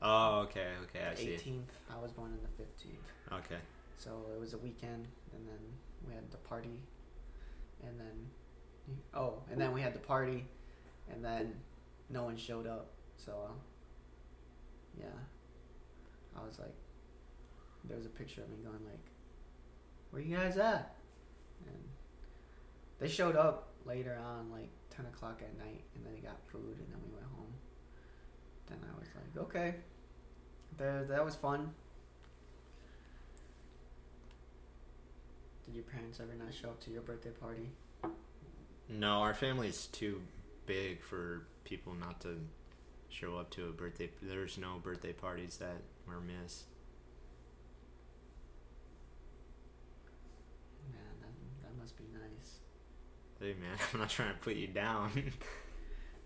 Oh, 0.00 0.40
okay, 0.42 0.68
okay, 0.84 1.06
I 1.10 1.14
The 1.14 1.20
see. 1.38 1.50
18th. 1.50 1.94
I 1.96 2.00
was 2.00 2.12
born 2.12 2.30
on 2.32 2.38
the 2.42 2.62
15th. 2.62 3.38
Okay. 3.44 3.60
So 3.96 4.26
it 4.32 4.38
was 4.38 4.54
a 4.54 4.58
weekend, 4.58 5.08
and 5.34 5.44
then 5.48 5.58
we 6.06 6.14
had 6.14 6.30
the 6.30 6.36
party, 6.36 6.78
and 7.82 7.98
then, 7.98 8.28
oh, 9.12 9.42
and 9.50 9.60
then 9.60 9.72
we 9.72 9.80
had 9.80 9.92
the 9.92 9.98
party, 9.98 10.46
and 11.10 11.24
then 11.24 11.52
no 12.10 12.22
one 12.22 12.36
showed 12.36 12.66
up. 12.68 12.90
So, 13.16 13.32
uh, 13.48 13.52
yeah, 15.00 15.06
I 16.40 16.46
was 16.46 16.60
like, 16.60 16.74
there 17.84 17.96
was 17.96 18.06
a 18.06 18.10
picture 18.10 18.42
of 18.42 18.50
me 18.50 18.56
going 18.62 18.84
like, 18.84 19.04
"Where 20.10 20.22
you 20.22 20.36
guys 20.36 20.56
at?" 20.56 20.96
And 21.66 21.82
they 22.98 23.08
showed 23.08 23.36
up 23.36 23.68
later 23.84 24.18
on, 24.22 24.50
like 24.50 24.70
ten 24.90 25.06
o'clock 25.06 25.40
at 25.42 25.56
night, 25.58 25.84
and 25.94 26.04
then 26.04 26.12
they 26.14 26.20
got 26.20 26.38
food, 26.48 26.76
and 26.78 26.88
then 26.92 27.00
we 27.06 27.14
went 27.14 27.26
home. 27.36 27.52
Then 28.66 28.78
I 28.82 28.98
was 28.98 29.08
like, 29.14 29.44
okay, 29.44 29.74
there, 30.76 31.04
that 31.04 31.24
was 31.24 31.34
fun. 31.34 31.70
Did 35.64 35.74
your 35.74 35.84
parents 35.84 36.20
ever 36.20 36.34
not 36.34 36.52
show 36.54 36.68
up 36.68 36.80
to 36.80 36.90
your 36.90 37.02
birthday 37.02 37.30
party? 37.30 37.70
No, 38.88 39.20
our 39.20 39.34
family's 39.34 39.86
too 39.86 40.22
big 40.66 41.02
for 41.02 41.46
people 41.64 41.94
not 41.94 42.20
to 42.22 42.38
show 43.10 43.36
up 43.36 43.50
to 43.50 43.68
a 43.68 43.72
birthday. 43.72 44.10
There's 44.22 44.58
no 44.58 44.78
birthday 44.82 45.12
parties 45.12 45.58
that 45.58 45.82
were 46.06 46.20
missed. 46.20 46.64
Man, 50.90 51.02
that, 51.20 51.28
that 51.62 51.78
must 51.80 51.96
be 51.96 52.04
nice. 52.12 52.60
Hey 53.40 53.54
man, 53.60 53.78
I'm 53.92 54.00
not 54.00 54.10
trying 54.10 54.32
to 54.34 54.40
put 54.40 54.56
you 54.56 54.68
down. 54.68 55.10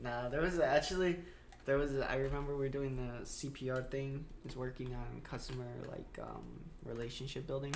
Nah, 0.01 0.29
there 0.31 0.41
was 0.41 0.59
actually, 0.59 1.17
there 1.65 1.79
was. 1.79 1.95
I 1.95 2.17
remember 2.17 2.57
we 2.57 2.67
are 2.67 2.69
doing 2.69 2.97
the 2.97 3.25
CPR 3.25 3.89
thing. 3.89 4.25
It's 4.45 4.57
working 4.57 4.89
on 4.95 5.21
customer 5.23 5.65
like 5.89 6.19
um, 6.21 6.43
relationship 6.85 7.47
building, 7.47 7.73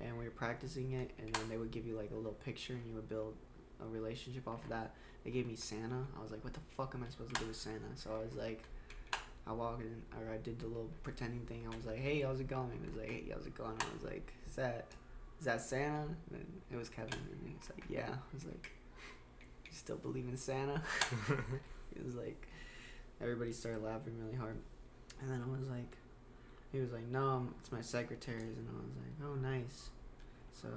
and 0.00 0.18
we 0.18 0.24
were 0.24 0.32
practicing 0.32 0.94
it. 0.94 1.12
And 1.18 1.32
then 1.32 1.48
they 1.48 1.56
would 1.56 1.70
give 1.70 1.86
you 1.86 1.96
like 1.96 2.10
a 2.10 2.16
little 2.16 2.32
picture, 2.32 2.72
and 2.72 2.84
you 2.88 2.94
would 2.96 3.08
build 3.08 3.36
a 3.80 3.86
relationship 3.86 4.48
off 4.48 4.64
of 4.64 4.70
that. 4.70 4.96
They 5.22 5.30
gave 5.30 5.46
me 5.46 5.54
Santa. 5.54 6.06
I 6.18 6.22
was 6.22 6.32
like, 6.32 6.42
what 6.42 6.54
the 6.54 6.60
fuck 6.76 6.92
am 6.96 7.04
I 7.06 7.08
supposed 7.08 7.34
to 7.36 7.40
do 7.40 7.46
with 7.46 7.56
Santa? 7.56 7.94
So 7.94 8.10
I 8.12 8.24
was 8.24 8.34
like, 8.34 8.64
I 9.46 9.52
walked 9.52 9.82
in, 9.82 10.02
or 10.20 10.34
I 10.34 10.38
did 10.38 10.58
the 10.58 10.66
little 10.66 10.90
pretending 11.04 11.42
thing. 11.42 11.68
I 11.70 11.76
was 11.76 11.86
like, 11.86 11.98
hey, 11.98 12.22
how's 12.22 12.40
it 12.40 12.48
going? 12.48 12.72
It 12.82 12.88
was 12.88 12.96
like, 12.96 13.10
hey, 13.10 13.24
how's 13.32 13.46
it 13.46 13.56
going? 13.56 13.76
I 13.78 13.94
was 13.94 14.10
like, 14.10 14.32
that, 14.56 14.86
is 15.38 15.44
that 15.46 15.60
Santa? 15.60 16.04
And 16.32 16.46
it 16.72 16.76
was 16.76 16.88
Kevin, 16.88 17.12
and 17.12 17.40
he's 17.58 17.70
like, 17.70 17.84
yeah. 17.88 18.10
I 18.10 18.34
was 18.34 18.44
like, 18.44 18.72
you 19.64 19.72
still 19.72 19.96
believe 19.96 20.28
in 20.28 20.36
Santa? 20.36 20.82
It 21.96 22.04
was 22.04 22.14
like 22.14 22.46
everybody 23.20 23.50
started 23.50 23.82
laughing 23.82 24.14
really 24.22 24.36
hard, 24.36 24.56
and 25.20 25.30
then 25.30 25.42
I 25.44 25.50
was 25.50 25.68
like, 25.68 25.96
he 26.70 26.78
was 26.78 26.92
like, 26.92 27.08
no, 27.08 27.48
it's 27.58 27.72
my 27.72 27.80
secretary's, 27.80 28.42
and 28.42 28.68
I 28.68 28.74
was 28.74 28.94
like, 28.96 29.28
oh, 29.28 29.34
nice. 29.34 29.88
So 30.52 30.68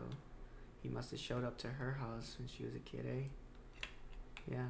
he 0.82 0.90
must 0.90 1.12
have 1.12 1.20
showed 1.20 1.44
up 1.44 1.58
to 1.60 1.68
her 1.68 1.94
house 1.94 2.38
when 2.40 2.48
she 2.48 2.64
was 2.64 2.74
a 2.76 2.80
kid, 2.80 3.06
eh? 3.06 3.24
Yeah, 4.52 4.66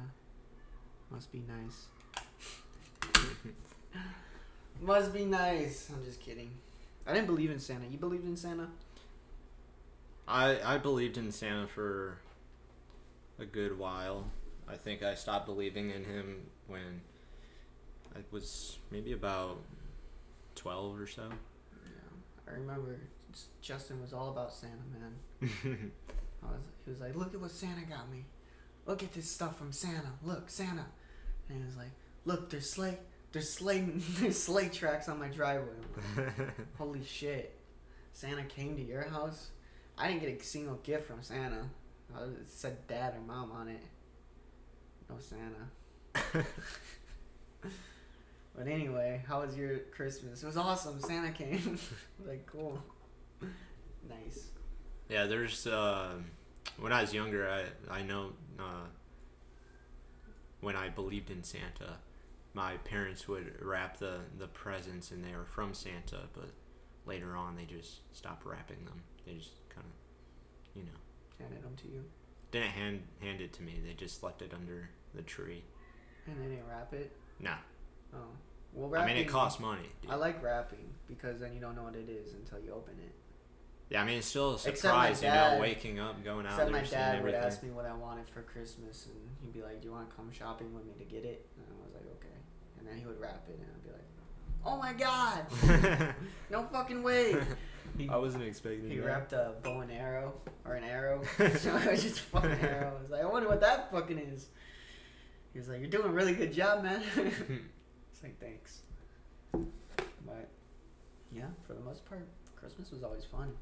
must 1.10 1.32
be 1.32 1.42
nice. 1.48 1.86
must 4.80 5.14
be 5.14 5.24
nice. 5.24 5.90
I'm 5.94 6.04
just 6.04 6.20
kidding. 6.20 6.50
I 7.06 7.14
didn't 7.14 7.26
believe 7.26 7.50
in 7.50 7.58
Santa. 7.58 7.86
You 7.86 7.98
believed 7.98 8.26
in 8.26 8.36
Santa? 8.36 8.68
I 10.32 10.74
I 10.74 10.78
believed 10.78 11.18
in 11.18 11.30
Santa 11.30 11.66
for 11.66 12.18
a 13.38 13.44
good 13.44 13.78
while. 13.78 14.30
I 14.68 14.76
think 14.76 15.02
I 15.02 15.14
stopped 15.14 15.46
believing 15.46 15.90
in 15.90 16.04
him 16.04 16.46
when 16.66 17.02
I 18.16 18.20
was 18.30 18.78
maybe 18.90 19.12
about 19.12 19.58
twelve 20.54 20.98
or 20.98 21.06
so. 21.06 21.24
Yeah, 21.28 22.48
I 22.52 22.58
remember 22.58 22.98
Justin 23.60 24.00
was 24.00 24.12
all 24.12 24.30
about 24.30 24.52
Santa, 24.52 24.82
man. 24.98 25.52
I 26.42 26.46
was, 26.46 26.62
he 26.84 26.90
was 26.90 27.00
like, 27.00 27.14
look 27.14 27.34
at 27.34 27.40
what 27.40 27.50
Santa 27.50 27.82
got 27.82 28.10
me. 28.10 28.24
Look 28.86 29.02
at 29.02 29.12
this 29.12 29.30
stuff 29.30 29.58
from 29.58 29.70
Santa. 29.72 30.12
Look, 30.22 30.50
Santa. 30.50 30.86
And 31.48 31.58
he 31.58 31.64
was 31.64 31.76
like, 31.76 31.90
look, 32.24 32.50
there's 32.50 32.68
sleigh, 32.68 32.98
there's 33.32 33.50
sleigh, 33.50 33.80
there's 34.18 34.42
sleigh 34.42 34.68
tracks 34.68 35.08
on 35.08 35.18
my 35.18 35.28
driveway. 35.28 35.74
Like, 36.16 36.58
Holy 36.78 37.04
shit. 37.04 37.56
Santa 38.12 38.42
came 38.44 38.76
to 38.76 38.82
your 38.82 39.08
house? 39.08 39.50
I 39.98 40.08
didn't 40.08 40.22
get 40.22 40.40
a 40.40 40.44
single 40.44 40.76
gift 40.76 41.06
from 41.06 41.22
Santa. 41.22 41.64
It 42.20 42.48
said 42.48 42.86
dad 42.86 43.14
or 43.14 43.20
mom 43.20 43.52
on 43.52 43.68
it. 43.68 43.82
No 45.08 45.16
Santa. 45.18 45.68
but 48.56 48.66
anyway, 48.66 49.22
how 49.26 49.40
was 49.40 49.56
your 49.56 49.78
Christmas? 49.94 50.42
It 50.42 50.46
was 50.46 50.56
awesome. 50.56 51.00
Santa 51.00 51.30
came. 51.30 51.78
like, 52.26 52.46
cool. 52.46 52.82
Nice. 54.08 54.48
yeah, 55.08 55.26
there's 55.26 55.66
uh, 55.66 56.14
when 56.78 56.92
I 56.92 57.02
was 57.02 57.14
younger, 57.14 57.48
I 57.48 57.64
I 57.98 58.02
know 58.02 58.32
uh, 58.58 58.86
when 60.60 60.76
I 60.76 60.88
believed 60.88 61.30
in 61.30 61.44
Santa, 61.44 61.98
my 62.52 62.76
parents 62.78 63.28
would 63.28 63.62
wrap 63.62 63.98
the 63.98 64.18
the 64.38 64.48
presents 64.48 65.10
and 65.10 65.24
they 65.24 65.36
were 65.36 65.44
from 65.44 65.72
Santa, 65.74 66.28
but 66.34 66.50
later 67.06 67.36
on 67.36 67.56
they 67.56 67.64
just 67.64 68.00
stopped 68.14 68.44
wrapping 68.44 68.84
them. 68.84 69.02
They 69.24 69.34
just 69.34 69.50
kind 69.50 69.60
of, 69.60 69.61
you 70.74 70.82
know, 70.82 70.98
Handed 71.38 71.62
them 71.64 71.74
to 71.76 71.88
you. 71.88 72.04
didn't 72.50 72.70
hand 72.70 73.02
hand 73.20 73.40
it 73.40 73.52
to 73.54 73.62
me. 73.62 73.80
They 73.84 73.94
just 73.94 74.22
left 74.22 74.42
it 74.42 74.52
under 74.54 74.88
the 75.14 75.22
tree. 75.22 75.62
And 76.26 76.40
they 76.40 76.46
didn't 76.54 76.68
wrap 76.68 76.92
it? 76.94 77.10
Nah, 77.40 77.56
Oh. 78.14 78.18
Well, 78.74 78.88
I 78.88 78.92
wrapping. 79.00 79.14
mean 79.16 79.24
it 79.24 79.28
costs 79.28 79.60
money. 79.60 79.88
dude. 80.00 80.10
I 80.10 80.14
like 80.14 80.42
wrapping 80.42 80.94
because 81.08 81.40
then 81.40 81.52
you 81.52 81.60
don't 81.60 81.74
know 81.76 81.82
what 81.82 81.94
it 81.96 82.08
is 82.08 82.32
until 82.34 82.58
you 82.60 82.72
open 82.72 82.94
it. 83.00 83.12
Yeah, 83.90 84.00
I 84.00 84.04
mean 84.06 84.18
it's 84.18 84.26
still 84.28 84.54
a 84.54 84.58
surprise, 84.58 85.20
my 85.22 85.28
you 85.28 85.34
know, 85.56 85.60
waking 85.60 86.00
up, 86.00 86.24
going 86.24 86.46
out 86.46 86.52
Except 86.52 86.72
there, 86.72 86.80
my 86.82 86.88
dad 86.88 87.24
would 87.24 87.34
ask 87.34 87.62
me 87.62 87.70
what 87.70 87.84
I 87.84 87.92
wanted 87.92 88.26
for 88.28 88.40
Christmas, 88.42 89.06
and 89.06 89.16
he'd 89.42 89.52
be 89.52 89.62
like, 89.62 89.82
"Do 89.82 89.88
you 89.88 89.92
want 89.92 90.08
to 90.08 90.16
come 90.16 90.32
shopping 90.32 90.72
with 90.72 90.86
me 90.86 90.92
to 90.98 91.04
get 91.04 91.24
it?" 91.26 91.44
And 91.58 91.66
I 91.68 91.84
was 91.84 91.92
like, 91.92 92.06
"Okay." 92.16 92.38
And 92.78 92.88
then 92.88 92.96
he 92.96 93.04
would 93.04 93.20
wrap 93.20 93.44
it, 93.50 93.58
and 93.58 93.66
I'd 93.68 93.82
be 93.84 93.90
like, 93.90 94.08
"Oh 94.64 94.78
my 94.78 94.94
god, 94.94 96.14
no 96.50 96.62
fucking 96.72 97.02
way!" 97.02 97.34
He, 97.98 98.08
I 98.08 98.16
wasn't 98.16 98.44
expecting 98.44 98.88
he 98.88 98.96
that. 98.96 99.06
wrapped 99.06 99.32
a 99.32 99.52
bow 99.62 99.80
and 99.80 99.92
arrow 99.92 100.34
or 100.64 100.74
an 100.74 100.84
arrow, 100.84 101.22
so 101.36 101.76
it 101.76 101.90
was 101.90 102.02
just 102.02 102.20
fucking 102.20 102.50
arrow. 102.50 102.96
I 102.98 103.02
was 103.02 103.10
like, 103.10 103.22
"I 103.22 103.26
wonder 103.26 103.48
what 103.48 103.60
that 103.60 103.90
fucking 103.90 104.18
is." 104.18 104.48
He 105.52 105.58
was 105.58 105.68
like, 105.68 105.80
"You're 105.80 105.90
doing 105.90 106.06
a 106.06 106.12
really 106.12 106.34
good 106.34 106.52
job, 106.52 106.82
man." 106.82 107.02
it's 107.16 108.22
like 108.22 108.38
thanks, 108.40 108.82
but 109.52 110.48
yeah, 111.30 111.48
for 111.66 111.74
the 111.74 111.80
most 111.80 112.04
part, 112.06 112.26
Christmas 112.56 112.90
was 112.90 113.02
always 113.02 113.24
fun. 113.24 113.52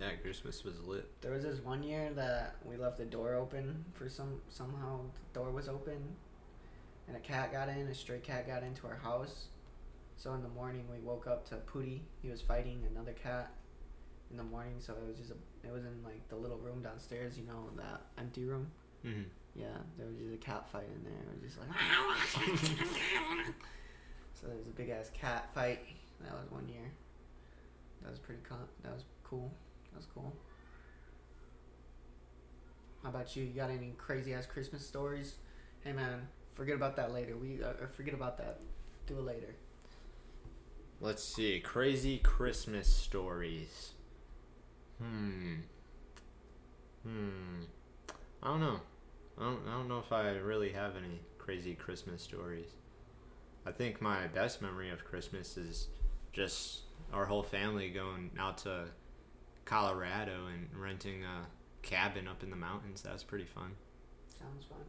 yeah, 0.00 0.14
Christmas 0.22 0.62
was 0.64 0.80
lit. 0.80 1.10
There 1.20 1.32
was 1.32 1.42
this 1.42 1.58
one 1.58 1.82
year 1.82 2.10
that 2.14 2.56
we 2.64 2.76
left 2.76 2.98
the 2.98 3.04
door 3.04 3.34
open 3.34 3.84
for 3.94 4.08
some 4.08 4.40
somehow 4.48 5.00
the 5.32 5.40
door 5.40 5.50
was 5.50 5.68
open, 5.68 6.00
and 7.08 7.16
a 7.16 7.20
cat 7.20 7.50
got 7.52 7.68
in. 7.68 7.88
A 7.88 7.94
stray 7.94 8.20
cat 8.20 8.46
got 8.46 8.62
into 8.62 8.86
our 8.86 8.96
house. 8.96 9.48
So 10.16 10.32
in 10.34 10.42
the 10.42 10.48
morning 10.48 10.84
we 10.90 11.00
woke 11.00 11.26
up 11.26 11.44
to 11.48 11.56
Pooty. 11.56 12.02
He 12.22 12.30
was 12.30 12.40
fighting 12.40 12.84
another 12.88 13.12
cat. 13.12 13.50
In 14.34 14.38
the 14.38 14.42
morning, 14.42 14.74
so 14.80 14.94
it 14.94 15.06
was 15.06 15.16
just 15.16 15.30
a, 15.30 15.36
it 15.64 15.72
was 15.72 15.84
in 15.84 16.02
like 16.02 16.28
the 16.28 16.34
little 16.34 16.58
room 16.58 16.82
downstairs, 16.82 17.38
you 17.38 17.46
know, 17.46 17.70
that 17.76 18.00
empty 18.18 18.44
room. 18.44 18.66
Mm-hmm. 19.06 19.22
Yeah, 19.54 19.78
there 19.96 20.08
was 20.08 20.16
just 20.16 20.34
a 20.34 20.38
cat 20.38 20.68
fight 20.72 20.88
in 20.92 21.04
there. 21.04 21.12
It 21.22 21.40
was 21.40 21.52
just 21.52 21.60
like. 21.60 21.70
so 24.34 24.48
there 24.48 24.56
was 24.56 24.66
a 24.66 24.70
big 24.70 24.90
ass 24.90 25.12
cat 25.14 25.54
fight. 25.54 25.78
That 26.20 26.32
was 26.32 26.50
one 26.50 26.68
year. 26.68 26.90
That 28.02 28.10
was 28.10 28.18
pretty 28.18 28.40
con. 28.42 28.58
That 28.82 28.94
was 28.94 29.04
cool. 29.22 29.52
That 29.92 29.98
was 29.98 30.08
cool. 30.12 30.34
How 33.04 33.10
about 33.10 33.36
you? 33.36 33.44
You 33.44 33.52
got 33.52 33.70
any 33.70 33.92
crazy 33.98 34.34
ass 34.34 34.46
Christmas 34.46 34.84
stories? 34.84 35.36
Hey 35.84 35.92
man, 35.92 36.26
forget 36.54 36.74
about 36.74 36.96
that 36.96 37.12
later. 37.12 37.36
We 37.36 37.62
uh, 37.62 37.86
forget 37.92 38.14
about 38.14 38.38
that. 38.38 38.58
Do 39.06 39.16
it 39.16 39.24
later. 39.24 39.54
Let's 41.00 41.22
see, 41.22 41.60
crazy 41.60 42.18
Christmas 42.18 42.92
stories. 42.92 43.93
Hmm. 45.00 45.54
Hmm. 47.02 47.62
I 48.42 48.46
don't 48.48 48.60
know. 48.60 48.80
I 49.38 49.42
don't, 49.42 49.60
I 49.68 49.72
don't 49.72 49.88
know 49.88 49.98
if 49.98 50.12
I 50.12 50.30
really 50.30 50.72
have 50.72 50.96
any 50.96 51.20
crazy 51.38 51.74
Christmas 51.74 52.22
stories. 52.22 52.68
I 53.66 53.72
think 53.72 54.00
my 54.00 54.26
best 54.28 54.62
memory 54.62 54.90
of 54.90 55.04
Christmas 55.04 55.56
is 55.56 55.88
just 56.32 56.82
our 57.12 57.26
whole 57.26 57.42
family 57.42 57.90
going 57.90 58.30
out 58.38 58.58
to 58.58 58.86
Colorado 59.64 60.46
and 60.46 60.68
renting 60.80 61.24
a 61.24 61.46
cabin 61.82 62.28
up 62.28 62.42
in 62.42 62.50
the 62.50 62.56
mountains. 62.56 63.02
That 63.02 63.12
was 63.12 63.22
pretty 63.24 63.46
fun. 63.46 63.72
Sounds 64.38 64.64
fun. 64.66 64.84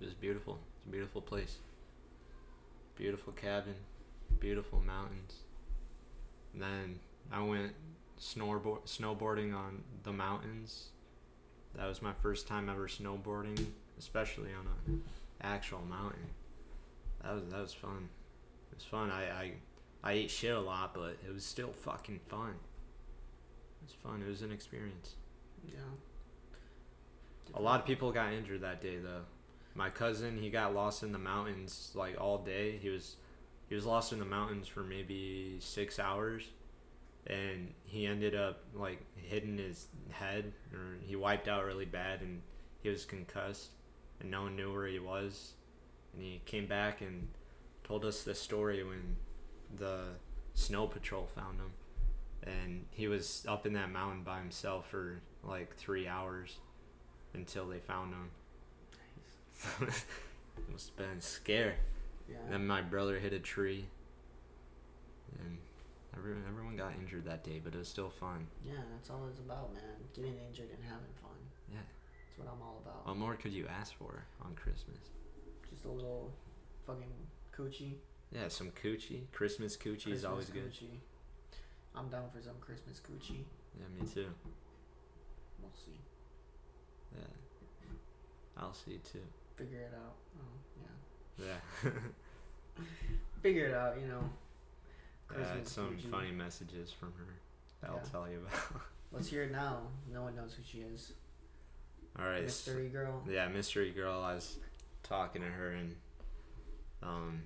It 0.00 0.04
was 0.04 0.14
beautiful. 0.14 0.58
It's 0.76 0.86
a 0.86 0.90
beautiful 0.90 1.20
place. 1.20 1.58
Beautiful 2.96 3.32
cabin, 3.32 3.74
beautiful 4.38 4.80
mountains. 4.80 5.34
And 6.52 6.62
then 6.62 7.00
I 7.32 7.42
went 7.42 7.72
snowboard 8.20 8.86
snowboarding 8.86 9.54
on 9.54 9.82
the 10.02 10.12
mountains. 10.12 10.88
That 11.74 11.86
was 11.86 12.02
my 12.02 12.12
first 12.12 12.46
time 12.46 12.68
ever 12.68 12.86
snowboarding, 12.86 13.66
especially 13.98 14.50
on 14.52 14.66
a 14.66 15.46
actual 15.46 15.82
mountain. 15.82 16.30
That 17.22 17.34
was 17.34 17.44
that 17.50 17.60
was 17.60 17.72
fun. 17.72 18.08
It 18.70 18.76
was 18.76 18.84
fun. 18.84 19.10
I 19.10 19.24
I, 19.24 19.52
I 20.02 20.12
ate 20.12 20.30
shit 20.30 20.54
a 20.54 20.60
lot, 20.60 20.94
but 20.94 21.16
it 21.26 21.32
was 21.32 21.44
still 21.44 21.72
fucking 21.72 22.20
fun. 22.28 22.50
It 22.50 23.86
was 23.86 23.92
fun. 23.92 24.22
It 24.22 24.28
was 24.28 24.42
an 24.42 24.52
experience. 24.52 25.14
Yeah. 25.66 25.78
A 27.54 27.60
lot 27.60 27.80
of 27.80 27.86
people 27.86 28.10
got 28.12 28.32
injured 28.32 28.62
that 28.62 28.80
day 28.80 28.96
though. 28.96 29.22
My 29.74 29.90
cousin, 29.90 30.38
he 30.38 30.50
got 30.50 30.74
lost 30.74 31.02
in 31.02 31.12
the 31.12 31.18
mountains 31.18 31.90
like 31.94 32.20
all 32.20 32.38
day. 32.38 32.78
He 32.78 32.88
was 32.88 33.16
he 33.68 33.74
was 33.74 33.84
lost 33.84 34.12
in 34.12 34.18
the 34.18 34.24
mountains 34.24 34.68
for 34.68 34.80
maybe 34.80 35.56
6 35.58 35.98
hours 35.98 36.50
and 37.26 37.72
he 37.84 38.06
ended 38.06 38.34
up 38.34 38.64
like 38.74 39.00
hitting 39.14 39.58
his 39.58 39.86
head 40.10 40.52
or 40.72 40.96
he 41.02 41.16
wiped 41.16 41.48
out 41.48 41.64
really 41.64 41.84
bad 41.84 42.20
and 42.20 42.42
he 42.82 42.88
was 42.88 43.04
concussed 43.04 43.70
and 44.20 44.30
no 44.30 44.42
one 44.42 44.56
knew 44.56 44.72
where 44.72 44.86
he 44.86 44.98
was. 44.98 45.52
And 46.12 46.22
he 46.22 46.40
came 46.44 46.66
back 46.66 47.00
and 47.00 47.28
told 47.82 48.04
us 48.04 48.22
the 48.22 48.34
story 48.34 48.84
when 48.84 49.16
the 49.76 50.02
snow 50.54 50.86
patrol 50.86 51.26
found 51.26 51.58
him 51.58 51.72
and 52.44 52.84
he 52.90 53.08
was 53.08 53.44
up 53.48 53.66
in 53.66 53.72
that 53.72 53.90
mountain 53.90 54.22
by 54.22 54.38
himself 54.38 54.88
for 54.90 55.20
like 55.42 55.74
3 55.76 56.06
hours 56.06 56.58
until 57.34 57.66
they 57.66 57.78
found 57.78 58.12
him. 58.12 58.30
it 59.80 60.04
must 60.72 60.90
have 60.90 60.96
been 60.96 61.20
scary. 61.20 61.74
Yeah. 62.28 62.36
Then 62.50 62.66
my 62.66 62.80
brother 62.80 63.18
hit 63.18 63.32
a 63.32 63.38
tree, 63.38 63.86
and 65.38 65.58
everyone 66.16 66.44
everyone 66.48 66.76
got 66.76 66.92
injured 66.98 67.24
that 67.26 67.44
day, 67.44 67.60
but 67.62 67.74
it 67.74 67.78
was 67.78 67.88
still 67.88 68.10
fun. 68.10 68.46
Yeah, 68.64 68.82
that's 68.92 69.10
all 69.10 69.26
it's 69.30 69.38
about, 69.40 69.72
man. 69.74 69.82
Getting 70.14 70.36
injured 70.48 70.70
and 70.74 70.82
having 70.84 71.12
fun. 71.22 71.38
Yeah. 71.70 71.78
That's 71.78 72.38
what 72.38 72.48
I'm 72.52 72.62
all 72.62 72.82
about. 72.84 73.06
What 73.06 73.16
more 73.16 73.34
could 73.34 73.52
you 73.52 73.66
ask 73.68 73.96
for 73.96 74.24
on 74.44 74.54
Christmas? 74.54 74.98
Just 75.70 75.84
a 75.84 75.90
little 75.90 76.32
fucking 76.86 77.12
coochie. 77.56 77.94
Yeah, 78.32 78.48
some 78.48 78.70
coochie. 78.70 79.30
Christmas 79.32 79.76
coochie 79.76 79.92
is 79.92 80.02
Christmas 80.02 80.24
always 80.24 80.50
good. 80.50 80.72
coochie. 80.72 80.98
I'm 81.94 82.08
down 82.08 82.24
for 82.34 82.42
some 82.42 82.56
Christmas 82.60 83.00
coochie. 83.00 83.44
Yeah, 83.78 83.86
me 84.00 84.06
too. 84.12 84.26
We'll 85.60 85.70
see. 85.74 85.98
Yeah, 87.16 87.24
I'll 88.56 88.74
see 88.74 88.98
too. 89.12 89.20
Figure 89.56 89.78
it 89.80 89.94
out. 89.94 90.14
Oh, 90.36 90.82
yeah. 90.82 91.46
Yeah. 91.84 91.90
Figure 93.42 93.66
it 93.66 93.74
out, 93.74 94.00
you 94.00 94.08
know. 94.08 94.24
Yeah, 95.38 95.44
Christmas 95.46 95.72
some 95.72 95.96
funny 96.10 96.30
messages 96.32 96.90
from 96.92 97.12
her. 97.18 97.34
that 97.80 97.90
I'll 97.90 98.00
tell 98.10 98.28
you 98.30 98.40
about. 98.46 98.80
Let's 99.12 99.28
hear 99.28 99.42
it 99.44 99.52
now. 99.52 99.78
No 100.12 100.22
one 100.22 100.34
knows 100.36 100.54
who 100.54 100.62
she 100.64 100.78
is. 100.78 101.12
All 102.18 102.26
right. 102.26 102.40
so- 102.50 102.72
Mystery 102.72 102.88
girl. 102.88 103.22
yeah, 103.28 103.48
mystery 103.48 103.90
girl. 103.90 104.20
I 104.22 104.34
was 104.34 104.58
talking 105.02 105.42
to 105.42 105.48
her 105.48 105.70
and 105.72 105.94
um, 107.02 107.42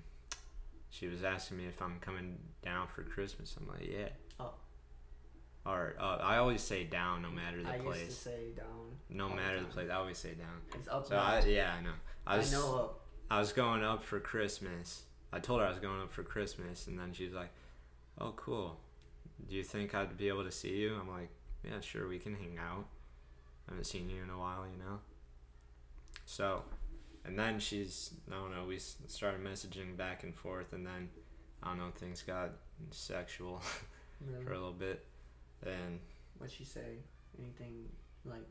she 0.89 1.07
was 1.07 1.23
asking 1.23 1.57
me 1.57 1.65
if 1.67 1.81
I'm 1.81 1.99
coming 1.99 2.37
down 2.63 2.87
for 2.87 3.03
Christmas. 3.03 3.55
I'm 3.59 3.67
like, 3.67 3.87
yeah. 3.89 4.09
Oh. 4.39 4.51
Or 5.65 5.95
uh, 5.99 6.17
I 6.21 6.37
always 6.37 6.61
say 6.61 6.85
down, 6.85 7.21
no 7.21 7.29
matter 7.29 7.61
the 7.61 7.69
I 7.69 7.77
place. 7.79 7.99
used 8.05 8.17
to 8.23 8.29
say 8.29 8.39
down. 8.55 8.65
no 9.09 9.25
all 9.25 9.29
the 9.31 9.35
matter 9.35 9.57
the 9.57 9.63
time. 9.65 9.71
place, 9.71 9.89
I 9.91 9.95
always 9.95 10.17
say 10.17 10.33
down. 10.33 10.61
It's 10.73 10.87
up 10.87 11.05
So 11.07 11.15
now. 11.15 11.23
I, 11.23 11.39
yeah, 11.45 11.73
I 11.77 11.83
know. 11.83 11.91
I 12.25 12.37
was 12.37 12.53
I 12.53 12.57
know 12.57 12.75
up. 12.77 12.99
I 13.29 13.39
was 13.39 13.51
going 13.53 13.83
up 13.83 14.03
for 14.03 14.19
Christmas. 14.19 15.03
I 15.31 15.39
told 15.39 15.59
her 15.59 15.67
I 15.67 15.69
was 15.69 15.79
going 15.79 16.01
up 16.01 16.11
for 16.11 16.23
Christmas, 16.23 16.87
and 16.87 16.97
then 16.97 17.13
she 17.13 17.25
was 17.25 17.33
like, 17.33 17.49
"Oh, 18.19 18.33
cool. 18.35 18.79
Do 19.47 19.55
you 19.55 19.63
think 19.63 19.95
I'd 19.95 20.17
be 20.17 20.27
able 20.27 20.43
to 20.43 20.51
see 20.51 20.77
you?" 20.77 20.95
I'm 20.95 21.09
like, 21.09 21.29
"Yeah, 21.63 21.79
sure. 21.81 22.07
We 22.07 22.19
can 22.19 22.35
hang 22.35 22.57
out. 22.57 22.85
I 23.67 23.71
haven't 23.71 23.85
seen 23.85 24.09
you 24.09 24.21
in 24.23 24.29
a 24.29 24.37
while, 24.37 24.65
you 24.65 24.77
know." 24.77 24.99
So, 26.25 26.63
and 27.25 27.37
then 27.37 27.59
she's 27.59 28.13
I 28.31 28.35
don't 28.35 28.51
know. 28.51 28.65
We 28.65 28.79
started 28.79 29.43
messaging 29.43 29.97
back 29.97 30.23
and 30.23 30.35
forth, 30.35 30.73
and 30.73 30.85
then 30.85 31.09
I 31.63 31.69
don't 31.69 31.77
know. 31.77 31.91
Things 31.95 32.21
got 32.21 32.51
sexual 32.91 33.61
Really? 34.27 34.43
for 34.43 34.51
a 34.51 34.55
little 34.55 34.73
bit, 34.73 35.05
and 35.65 35.99
What'd 36.37 36.55
she 36.55 36.65
say? 36.65 36.97
Anything 37.37 37.85
like 38.25 38.47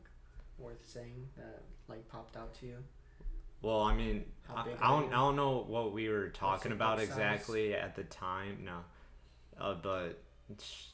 worth 0.57 0.83
saying 0.83 1.27
that 1.37 1.63
like 1.87 2.07
popped 2.09 2.35
out 2.37 2.53
to 2.55 2.65
you? 2.65 2.77
Well, 3.61 3.81
I 3.81 3.93
mean, 3.93 4.25
I, 4.49 4.61
I 4.81 4.87
don't. 4.87 5.11
I 5.11 5.17
don't 5.17 5.35
know 5.35 5.63
what 5.67 5.91
we 5.93 6.07
were 6.09 6.29
talking 6.29 6.71
about 6.71 6.99
size? 6.99 7.07
exactly 7.09 7.73
at 7.73 7.95
the 7.95 8.03
time. 8.03 8.59
No, 8.63 8.79
uh, 9.59 9.75
but 9.81 10.21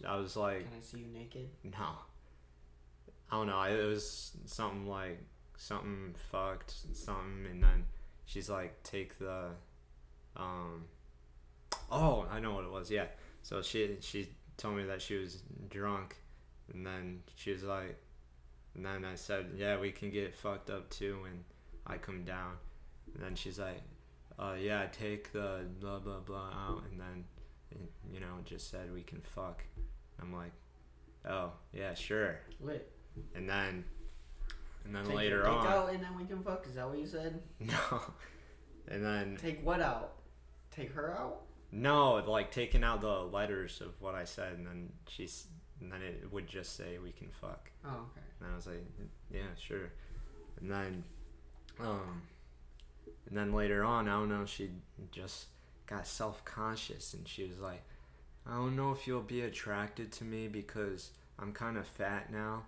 I 0.08 0.18
was 0.18 0.36
like, 0.36 0.70
Can 0.70 0.78
I 0.78 0.82
see 0.82 1.00
you 1.00 1.08
naked? 1.08 1.50
no. 1.64 1.90
I 3.32 3.38
don't 3.38 3.48
know. 3.48 3.62
It 3.64 3.86
was 3.88 4.32
something 4.46 4.88
like 4.88 5.20
something 5.58 6.14
fucked 6.32 6.74
something, 6.94 7.46
and 7.50 7.64
then 7.64 7.86
she's 8.26 8.50
like, 8.50 8.84
take 8.84 9.18
the, 9.18 9.48
um, 10.38 10.86
oh, 11.92 12.28
I 12.32 12.40
know 12.40 12.54
what 12.54 12.64
it 12.66 12.72
was. 12.72 12.92
Yeah. 12.92 13.06
So 13.42 13.62
she 13.62 13.98
she 14.02 14.30
told 14.58 14.78
me 14.78 14.84
that 14.84 15.02
she 15.02 15.16
was 15.16 15.42
drunk, 15.70 16.18
and 16.72 16.86
then 16.86 17.22
she 17.36 17.52
was 17.52 17.64
like, 17.64 17.98
and 18.76 18.86
then 18.86 19.06
I 19.06 19.16
said, 19.16 19.48
yeah, 19.56 19.80
we 19.80 19.92
can 19.92 20.12
get 20.12 20.36
fucked 20.36 20.70
up 20.70 20.90
too 20.90 21.20
And 21.28 21.44
I 21.88 21.98
come 21.98 22.24
down, 22.24 22.54
and 23.14 23.24
then 23.24 23.36
she's 23.36 23.58
like, 23.60 23.82
uh, 24.38 24.56
yeah, 24.60 24.86
take 24.92 25.32
the 25.32 25.62
blah 25.80 26.00
blah 26.00 26.20
blah 26.20 26.50
out, 26.50 26.84
and 26.92 27.00
then, 27.00 27.26
you 28.12 28.20
know, 28.20 28.28
just 28.44 28.70
said 28.70 28.94
we 28.94 29.02
can 29.02 29.22
fuck. 29.22 29.64
I'm 30.22 30.34
like, 30.34 30.52
oh 31.30 31.52
yeah, 31.74 31.94
sure, 31.94 32.40
Lit. 32.60 32.92
and 33.36 33.50
then, 33.50 33.84
and 34.86 34.96
then 34.96 35.04
Take 35.04 35.12
your 35.12 35.18
later 35.18 35.42
dick 35.44 35.52
on, 35.52 35.68
out 35.68 35.94
and 35.94 36.04
then 36.04 36.18
we 36.18 36.26
can 36.26 36.42
fuck. 36.44 36.66
Is 36.68 36.76
that 36.76 36.88
what 36.88 36.98
you 36.98 37.08
said? 37.08 37.42
no, 37.60 38.02
and 38.88 39.04
then 39.04 39.38
Take 39.42 39.66
what 39.66 39.82
out? 39.82 40.14
Take 40.72 40.94
her 40.94 41.14
out? 41.18 41.42
No, 41.72 42.16
like 42.16 42.52
taking 42.52 42.84
out 42.84 43.02
the 43.02 43.08
letters 43.08 43.82
of 43.82 44.00
what 44.00 44.16
I 44.16 44.24
said, 44.24 44.54
and 44.54 44.66
then 44.66 44.90
she's 45.08 45.48
and 45.82 45.92
then 45.92 46.02
it 46.02 46.32
would 46.32 46.48
just 46.48 46.76
say 46.76 46.98
we 47.04 47.12
can 47.12 47.30
fuck. 47.42 47.70
Oh, 47.84 47.90
okay. 47.90 48.26
And 48.40 48.52
I 48.52 48.56
was 48.56 48.68
like, 48.68 48.86
yeah, 49.32 49.54
sure. 49.58 49.92
And 50.60 50.72
then, 50.72 51.04
um, 51.80 52.22
and 53.28 53.38
then 53.38 53.54
later 53.54 53.84
on, 53.84 54.08
I 54.08 54.14
don't 54.14 54.30
know, 54.30 54.46
she 54.46 54.70
just 55.12 55.48
got 55.88 56.08
self 56.08 56.44
conscious 56.46 57.14
and 57.14 57.28
she 57.28 57.44
was 57.48 57.60
like, 57.60 57.82
I 58.48 58.56
don't 58.56 58.76
know 58.76 58.92
if 58.92 59.08
you'll 59.08 59.22
be 59.22 59.42
attracted 59.42 60.12
to 60.14 60.24
me 60.24 60.48
because 60.48 61.12
I'm 61.40 61.52
kind 61.52 61.78
of 61.78 61.88
fat 61.88 62.32
now. 62.32 62.64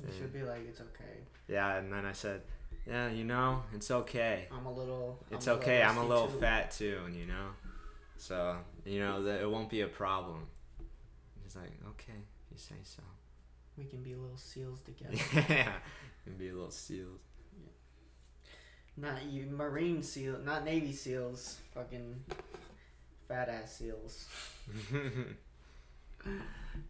You 0.00 0.06
Yeah. 0.08 0.18
should 0.18 0.32
be 0.32 0.42
like, 0.42 0.60
it's 0.68 0.80
okay. 0.80 1.18
Yeah, 1.48 1.76
and 1.76 1.92
then 1.92 2.06
I 2.06 2.12
said, 2.12 2.42
yeah, 2.86 3.08
you 3.10 3.24
know, 3.24 3.62
it's 3.74 3.90
okay. 3.90 4.46
I'm 4.50 4.66
a 4.66 4.72
little. 4.72 5.18
It's 5.30 5.46
I'm 5.48 5.56
okay. 5.58 5.82
I'm 5.82 5.98
a 5.98 6.06
little 6.06 6.28
too. 6.28 6.38
fat 6.38 6.70
too, 6.70 7.00
and 7.06 7.14
you 7.14 7.26
know, 7.26 7.48
so 8.16 8.56
you 8.84 9.00
know 9.00 9.22
that 9.24 9.40
it 9.42 9.50
won't 9.50 9.68
be 9.68 9.82
a 9.82 9.86
problem. 9.88 10.46
He's 11.42 11.56
like, 11.56 11.72
okay, 11.90 12.12
if 12.46 12.52
you 12.52 12.56
say 12.58 12.76
so. 12.84 13.02
We 13.76 13.84
can 13.84 14.02
be 14.02 14.14
little 14.14 14.36
seals 14.36 14.80
together. 14.84 15.16
yeah, 15.48 15.72
and 16.26 16.38
be 16.38 16.50
little 16.52 16.70
seals. 16.70 17.20
Not 19.00 19.24
you, 19.24 19.46
Marine 19.46 20.02
seal, 20.02 20.38
not 20.44 20.64
Navy 20.64 20.92
seals. 20.92 21.58
Fucking 21.74 22.16
fat 23.28 23.48
ass 23.48 23.76
seals. 23.76 24.26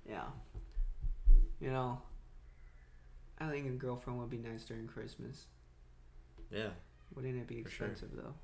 Yeah. 0.08 0.24
You 1.60 1.70
know, 1.70 2.00
I 3.38 3.48
think 3.50 3.66
a 3.66 3.70
girlfriend 3.70 4.18
would 4.18 4.30
be 4.30 4.38
nice 4.38 4.64
during 4.64 4.86
Christmas. 4.88 5.44
yeah, 6.50 6.70
Wouldn't 7.14 7.36
it 7.36 7.46
be 7.46 7.62
For 7.62 7.70
sure. 7.70 7.86
expensive 7.88 8.16
though? 8.16 8.34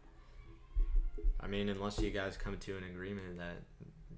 I 1.41 1.47
mean, 1.49 1.69
unless 1.69 1.99
you 1.99 2.11
guys 2.11 2.37
come 2.37 2.57
to 2.59 2.77
an 2.77 2.85
agreement 2.85 3.39
that 3.39 3.57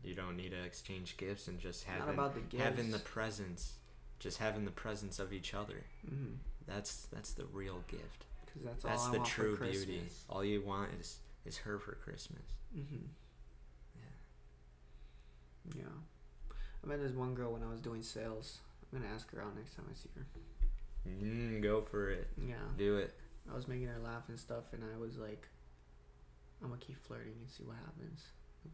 you 0.02 0.14
don't 0.14 0.36
need 0.36 0.50
to 0.50 0.62
exchange 0.62 1.16
gifts 1.16 1.48
and 1.48 1.58
just 1.58 1.86
Not 1.86 1.98
having 2.00 2.14
about 2.14 2.34
the 2.34 2.40
gifts. 2.40 2.62
having 2.64 2.90
the 2.90 2.98
presence, 2.98 3.74
just 4.18 4.38
having 4.38 4.64
the 4.64 4.70
presence 4.72 5.18
of 5.18 5.32
each 5.32 5.54
other. 5.54 5.84
Mm-hmm. 6.06 6.34
That's 6.66 7.06
that's 7.12 7.32
the 7.32 7.44
real 7.46 7.82
gift. 7.88 8.24
Because 8.48 8.66
that's, 8.66 8.82
That's 8.84 9.02
all 9.02 9.08
I 9.08 9.12
the 9.12 9.18
want 9.18 9.30
true 9.30 9.56
for 9.56 9.64
beauty. 9.66 10.02
All 10.28 10.44
you 10.44 10.62
want 10.62 10.90
is 10.98 11.18
is 11.44 11.58
her 11.58 11.78
for 11.78 11.92
Christmas. 11.92 12.42
Mm-hmm. 12.76 13.06
Yeah. 15.74 15.82
Yeah. 15.82 16.54
I 16.82 16.86
met 16.86 17.02
this 17.02 17.12
one 17.12 17.34
girl 17.34 17.52
when 17.52 17.62
I 17.62 17.70
was 17.70 17.80
doing 17.80 18.02
sales. 18.02 18.58
I'm 18.92 19.00
gonna 19.00 19.12
ask 19.12 19.30
her 19.32 19.42
out 19.42 19.56
next 19.56 19.74
time 19.74 19.86
I 19.90 19.94
see 19.94 20.08
her. 20.14 20.26
Mm, 21.08 21.62
go 21.62 21.82
for 21.82 22.10
it. 22.10 22.28
Yeah. 22.36 22.54
Do 22.76 22.96
it. 22.96 23.14
I 23.50 23.54
was 23.54 23.68
making 23.68 23.86
her 23.86 23.98
laugh 24.02 24.28
and 24.28 24.38
stuff, 24.38 24.64
and 24.72 24.82
I 24.82 24.98
was 24.98 25.16
like, 25.16 25.48
I'm 26.62 26.68
gonna 26.68 26.80
keep 26.80 26.98
flirting 26.98 27.34
and 27.40 27.50
see 27.50 27.64
what 27.64 27.76
happens. 27.76 28.22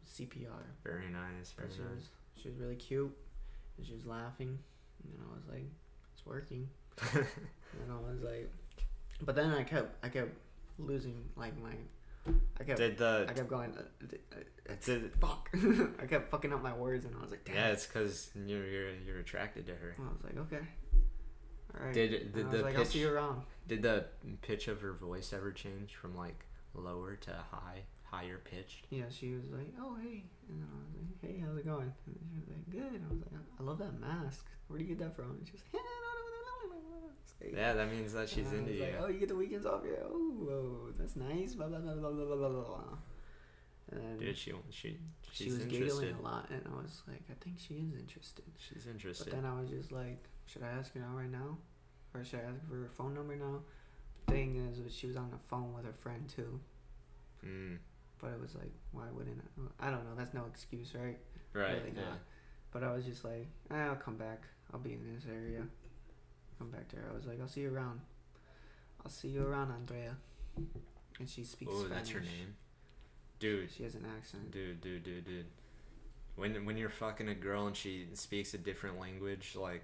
CPR. 0.08 0.64
Very 0.82 1.08
nice. 1.08 1.52
Very 1.56 1.70
she 1.72 1.80
was 1.80 1.90
nice. 1.90 2.08
she 2.42 2.48
was 2.48 2.58
really 2.58 2.76
cute, 2.76 3.14
and 3.76 3.86
she 3.86 3.94
was 3.94 4.06
laughing, 4.06 4.58
and 5.04 5.12
I 5.20 5.34
was 5.34 5.44
like, 5.48 5.70
it's 6.14 6.26
working. 6.26 6.68
and 7.14 7.90
I 7.90 8.10
was 8.10 8.22
like, 8.22 8.50
but 9.24 9.34
then 9.34 9.50
I 9.50 9.62
kept 9.62 10.04
I 10.04 10.08
kept 10.08 10.32
losing 10.78 11.24
like 11.36 11.52
my, 11.62 11.70
I 12.60 12.64
kept 12.64 12.78
Did 12.78 12.98
the 12.98 13.26
I 13.28 13.32
kept 13.32 13.48
going, 13.48 13.72
uh, 13.76 13.82
uh, 14.34 14.36
uh, 14.70 14.74
did 14.84 15.12
fuck. 15.20 15.50
I 16.02 16.06
kept 16.06 16.30
fucking 16.30 16.52
up 16.52 16.62
my 16.62 16.72
words, 16.74 17.04
and 17.04 17.14
I 17.16 17.20
was 17.22 17.30
like, 17.30 17.44
damn. 17.44 17.54
yeah? 17.56 17.68
It's 17.68 17.86
because 17.86 18.30
you're 18.46 18.66
you're 18.66 18.90
you're 19.06 19.18
attracted 19.20 19.66
to 19.66 19.72
her. 19.74 19.94
I 19.98 20.02
was 20.02 20.24
like, 20.24 20.36
okay. 20.38 20.66
All 21.78 21.84
right. 21.86 21.94
Did 21.94 22.12
And 22.14 22.32
did 22.32 22.46
I 22.46 22.50
the 22.50 22.58
like, 22.62 22.78
I'll 22.78 22.84
see 22.84 22.98
pitch 22.98 23.02
you 23.02 23.10
around. 23.12 23.42
did 23.66 23.82
the 23.82 24.06
pitch 24.42 24.68
of 24.68 24.80
her 24.80 24.92
voice 24.92 25.32
ever 25.32 25.52
change 25.52 25.94
from 25.94 26.14
like 26.16 26.46
lower 26.74 27.16
to 27.16 27.30
high 27.50 27.82
higher 28.04 28.38
pitched? 28.38 28.86
Yeah, 28.90 29.04
she 29.10 29.34
was 29.34 29.50
like, 29.50 29.72
oh 29.80 29.96
hey, 30.02 30.22
and 30.48 30.60
then 30.60 30.68
I 30.70 30.76
was 30.86 30.94
like, 31.22 31.30
hey, 31.32 31.42
how's 31.44 31.58
it 31.58 31.64
going? 31.66 31.92
And 32.06 32.16
she 32.32 32.38
was 32.40 32.48
like, 32.48 32.70
good. 32.70 33.00
I 33.04 33.12
was 33.12 33.20
like, 33.22 33.40
I 33.58 33.62
love 33.62 33.78
that 33.78 34.00
mask. 34.00 34.46
Where 34.68 34.78
do 34.78 34.84
you 34.84 34.94
get 34.94 34.98
that 35.04 35.14
from? 35.16 35.30
And 35.32 35.46
she 35.46 35.52
was 35.52 35.62
like, 35.72 35.82
"Hey." 35.82 35.88
Yeah, 37.52 37.74
that 37.74 37.90
means 37.90 38.12
that 38.14 38.28
she's 38.28 38.50
into 38.52 38.72
you. 38.72 38.82
Like, 38.84 38.96
oh, 39.00 39.06
you 39.08 39.18
get 39.18 39.28
the 39.28 39.36
weekends 39.36 39.66
off, 39.66 39.82
yeah. 39.84 40.02
Oh, 40.08 40.88
that's 40.98 41.16
nice. 41.16 41.54
Blah 41.54 41.66
blah 41.66 41.78
blah 41.78 41.94
blah 41.94 42.10
blah 42.10 42.24
blah 42.36 42.48
blah 42.48 42.62
blah. 42.64 42.98
And 43.92 44.18
Dude, 44.18 44.36
she 44.36 44.52
she 44.70 44.96
she 45.32 45.44
was 45.50 45.60
interested. 45.60 45.70
giggling 45.70 46.14
a 46.14 46.22
lot, 46.22 46.48
and 46.50 46.62
I 46.66 46.74
was 46.82 47.02
like, 47.06 47.22
I 47.30 47.34
think 47.44 47.58
she 47.58 47.74
is 47.74 47.92
interested. 48.00 48.44
She's 48.58 48.86
interested. 48.86 49.26
But 49.30 49.34
then 49.42 49.44
I 49.44 49.60
was 49.60 49.68
just 49.68 49.92
like, 49.92 50.24
should 50.46 50.62
I 50.62 50.68
ask 50.68 50.94
her 50.94 51.00
out 51.02 51.16
right 51.16 51.30
now, 51.30 51.58
or 52.14 52.24
should 52.24 52.40
I 52.40 52.44
ask 52.44 52.66
for 52.66 52.76
her 52.76 52.88
phone 52.94 53.12
number 53.14 53.36
now? 53.36 53.60
The 54.26 54.32
thing 54.32 54.56
is, 54.56 54.94
she 54.94 55.06
was 55.06 55.16
on 55.16 55.30
the 55.30 55.38
phone 55.48 55.74
with 55.74 55.84
her 55.84 55.92
friend 55.92 56.26
too, 56.34 56.60
Mm, 57.44 57.76
but 58.22 58.28
it 58.28 58.40
was 58.40 58.54
like, 58.54 58.72
why 58.92 59.04
wouldn't 59.12 59.38
I? 59.78 59.88
I 59.88 59.90
don't 59.90 60.04
know. 60.04 60.14
That's 60.16 60.32
no 60.32 60.44
excuse, 60.50 60.94
right? 60.94 61.18
right. 61.52 61.72
Really 61.84 61.92
yeah. 61.94 62.16
But 62.72 62.82
I 62.84 62.92
was 62.94 63.04
just 63.04 63.22
like, 63.22 63.46
eh, 63.70 63.74
I'll 63.76 63.96
come 63.96 64.16
back. 64.16 64.44
I'll 64.72 64.80
be 64.80 64.94
in 64.94 65.14
this 65.14 65.24
area. 65.30 65.66
Come 66.58 66.70
back 66.70 66.88
to 66.88 66.96
her. 66.96 67.02
I 67.12 67.16
was 67.16 67.26
like, 67.26 67.40
I'll 67.40 67.48
see 67.48 67.62
you 67.62 67.74
around. 67.74 68.00
I'll 69.04 69.10
see 69.10 69.28
you 69.28 69.44
around, 69.46 69.70
Andrea. 69.72 70.16
And 71.18 71.28
she 71.28 71.44
speaks 71.44 71.70
Oh, 71.74 71.80
Spanish. 71.84 71.96
that's 71.96 72.10
her 72.10 72.20
name. 72.20 72.54
Dude, 73.38 73.70
She 73.76 73.82
has 73.82 73.94
an 73.94 74.06
accent. 74.16 74.50
dude, 74.52 74.80
dude, 74.80 75.02
dude, 75.04 75.24
dude. 75.26 75.46
When 76.36 76.64
when 76.64 76.76
you're 76.76 76.88
fucking 76.88 77.28
a 77.28 77.34
girl 77.34 77.66
and 77.66 77.76
she 77.76 78.06
speaks 78.14 78.54
a 78.54 78.58
different 78.58 78.98
language, 78.98 79.54
like 79.54 79.82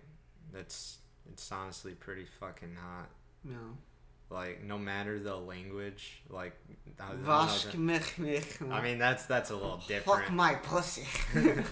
that's 0.52 0.98
it's 1.30 1.50
honestly 1.52 1.92
pretty 1.92 2.24
fucking 2.24 2.74
hot. 2.80 3.08
No. 3.44 3.76
Like 4.30 4.64
no 4.64 4.78
matter 4.78 5.18
the 5.20 5.36
language, 5.36 6.22
like 6.28 6.54
I, 6.98 7.04
I 7.04 7.08
don't 7.10 7.20
know 7.20 7.26
Vash 7.26 7.64
that- 7.64 7.78
mich 7.78 8.18
mich. 8.18 8.46
I 8.70 8.80
mean 8.82 8.98
that's 8.98 9.26
that's 9.26 9.50
a 9.50 9.54
little 9.54 9.80
different. 9.86 10.22
Fuck 10.24 10.32
my 10.32 10.54
pussy. 10.54 11.06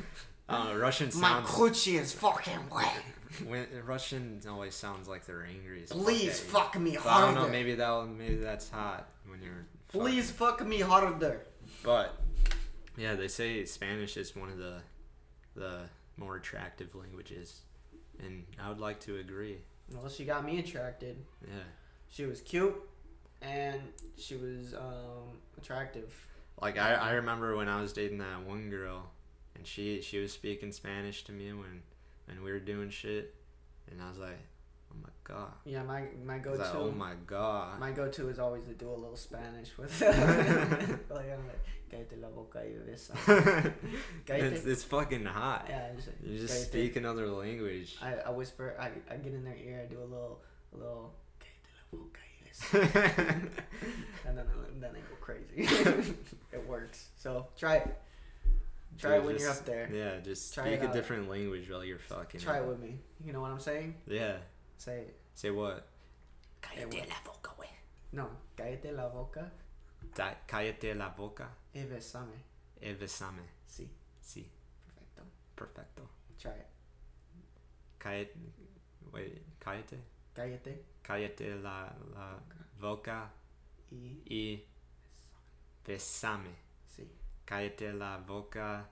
Uh, 0.50 0.72
Russian 0.78 1.08
my 1.20 1.28
sounds 1.28 1.46
coochie 1.50 2.00
is 2.00 2.10
fucking 2.14 2.70
wet. 2.74 3.02
When 3.46 3.66
Russian 3.84 4.40
always 4.48 4.74
sounds 4.74 5.08
like 5.08 5.26
they're 5.26 5.44
angry 5.44 5.82
as 5.84 5.90
Please 5.90 6.40
fuck. 6.40 6.72
fuck 6.74 6.80
me. 6.82 6.96
But 7.02 7.06
I 7.06 7.20
don't 7.20 7.34
know. 7.34 7.48
Maybe 7.48 7.74
that 7.74 8.06
maybe 8.08 8.36
that's 8.36 8.68
hot 8.70 9.08
when 9.26 9.42
you're. 9.42 9.66
fucking- 9.88 10.00
Please 10.00 10.30
fuck 10.30 10.66
me 10.66 10.80
harder. 10.80 11.42
But 11.82 12.14
yeah, 12.96 13.14
they 13.14 13.28
say 13.28 13.64
Spanish 13.64 14.16
is 14.16 14.34
one 14.34 14.50
of 14.50 14.58
the 14.58 14.80
the 15.54 15.80
more 16.16 16.36
attractive 16.36 16.94
languages, 16.94 17.60
and 18.18 18.44
I 18.60 18.68
would 18.68 18.80
like 18.80 19.00
to 19.00 19.16
agree. 19.18 19.58
Well, 19.92 20.08
she 20.08 20.24
got 20.24 20.44
me 20.44 20.58
attracted. 20.58 21.16
Yeah, 21.46 21.54
She 22.10 22.24
was 22.26 22.40
cute, 22.42 22.74
and 23.40 23.80
she 24.18 24.34
was 24.36 24.74
um, 24.74 25.38
attractive. 25.56 26.14
like 26.60 26.76
I, 26.78 26.94
I 26.94 27.10
remember 27.12 27.56
when 27.56 27.68
I 27.68 27.80
was 27.80 27.92
dating 27.92 28.18
that 28.18 28.42
one 28.46 28.68
girl, 28.70 29.10
and 29.54 29.66
she 29.66 30.00
she 30.02 30.18
was 30.18 30.32
speaking 30.32 30.72
Spanish 30.72 31.24
to 31.24 31.32
me 31.32 31.52
when 31.52 31.82
when 32.28 32.42
we 32.44 32.52
were 32.52 32.60
doing 32.60 32.90
shit, 32.90 33.34
and 33.90 34.00
I 34.00 34.08
was 34.08 34.18
like, 34.18 34.38
oh 34.92 34.96
my 35.02 35.08
god, 35.24 35.52
Yeah, 35.64 35.82
my 35.82 36.04
my 36.24 36.38
go 36.38 36.52
to. 36.52 36.58
like, 36.58 36.74
oh 36.74 36.90
my 36.92 37.14
god. 37.26 37.80
My 37.80 37.90
go-to 37.90 38.28
is 38.28 38.38
always 38.38 38.64
to 38.64 38.74
do 38.74 38.88
a 38.88 38.94
little 38.94 39.16
Spanish 39.16 39.76
with. 39.78 40.00
like 41.10 41.30
I'm 41.32 41.46
like, 41.46 41.64
cállate 41.90 42.20
la 42.20 42.28
boca 42.28 42.60
y 42.60 42.74
besa. 42.86 43.14
It's, 44.28 44.64
it's 44.66 44.84
fucking 44.84 45.24
hot. 45.24 45.66
Yeah, 45.68 45.92
just, 45.96 46.08
You 46.22 46.38
just 46.38 46.54
cállate. 46.54 46.66
speak 46.66 46.96
another 46.96 47.28
language. 47.28 47.96
I, 48.02 48.14
I 48.26 48.30
whisper. 48.30 48.76
I, 48.78 48.90
I 49.12 49.16
get 49.16 49.32
in 49.34 49.44
their 49.44 49.56
ear. 49.56 49.82
I 49.84 49.92
do 49.92 49.98
a 50.00 50.04
little 50.04 50.40
a 50.74 50.76
little. 50.76 51.14
Cállate 51.40 51.70
la 51.92 51.98
boca 51.98 52.18
and 54.26 54.36
then 54.36 54.46
then 54.80 54.90
I 54.90 55.00
go 55.00 55.16
crazy. 55.20 55.68
it 56.52 56.66
works. 56.66 57.08
So 57.16 57.46
try 57.56 57.76
it. 57.76 57.98
Try 58.98 59.10
Dude, 59.14 59.20
it 59.22 59.26
when 59.26 59.38
you're 59.38 59.50
up 59.50 59.64
there. 59.64 59.88
Yeah, 59.92 60.20
just 60.20 60.54
Try 60.54 60.64
speak 60.66 60.82
a 60.82 60.88
out. 60.88 60.92
different 60.92 61.28
language 61.30 61.70
while 61.70 61.84
you're 61.84 61.98
fucking. 62.00 62.40
Try 62.40 62.58
it 62.58 62.66
with 62.66 62.80
me. 62.80 62.98
You 63.24 63.32
know 63.32 63.40
what 63.40 63.50
I'm 63.52 63.60
saying? 63.60 63.94
Yeah. 64.06 64.38
Say 64.76 64.98
it. 65.02 65.16
Say 65.34 65.50
what? 65.50 65.86
Cállate 66.60 67.08
la 67.08 67.14
boca, 67.24 67.52
güey. 67.56 67.68
No, 68.12 68.28
cállate 68.56 68.92
la 68.92 69.08
boca 69.08 69.50
Da- 70.14 70.36
cállate 70.46 70.94
la 70.96 71.10
boca 71.10 71.48
y 71.74 71.84
besame. 71.84 72.42
e 72.80 72.94
besame. 72.94 73.42
Sí, 73.68 73.88
Sí, 74.20 74.44
perfecto. 74.84 75.22
perfecto. 75.54 76.02
Try 76.38 76.50
it. 76.58 76.66
Cállate. 77.98 78.34
Wait, 79.12 79.42
cállate. 79.60 79.98
Cállate 80.34 80.84
Cállate 81.02 81.54
la, 81.56 81.94
la 82.14 82.38
boca 82.80 83.30
y 83.90 84.22
y 84.26 84.64
besame. 85.86 86.50
sí. 86.50 86.67
Cállate 87.48 87.92
la 87.98 88.18
boca 88.18 88.84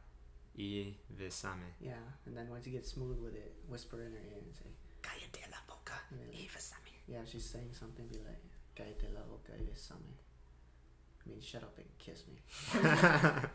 y 0.57 0.97
besame. 1.15 1.74
Yeah, 1.81 1.93
and 2.24 2.35
then 2.37 2.49
once 2.49 2.66
you 2.66 2.73
get 2.73 2.87
smooth 2.87 3.19
with 3.23 3.35
it, 3.35 3.53
whisper 3.69 3.97
in 4.03 4.12
her 4.12 4.19
ear 4.19 4.39
and 4.43 4.55
say, 4.55 4.70
Cállate 5.03 5.51
la 5.51 5.59
boca 5.69 5.93
y 6.33 6.49
besame. 6.55 6.95
yeah, 7.07 7.19
if 7.23 7.28
she's 7.31 7.45
saying 7.45 7.69
something, 7.73 8.07
be 8.09 8.19
like, 8.19 8.41
cállate 8.74 9.12
la 9.15 9.20
boca 9.28 9.53
y 9.59 9.65
besame. 9.70 10.16
I 11.24 11.28
mean, 11.28 11.41
shut 11.41 11.62
up 11.62 11.77
and 11.77 11.87
kiss 11.99 12.24
me. 12.28 12.41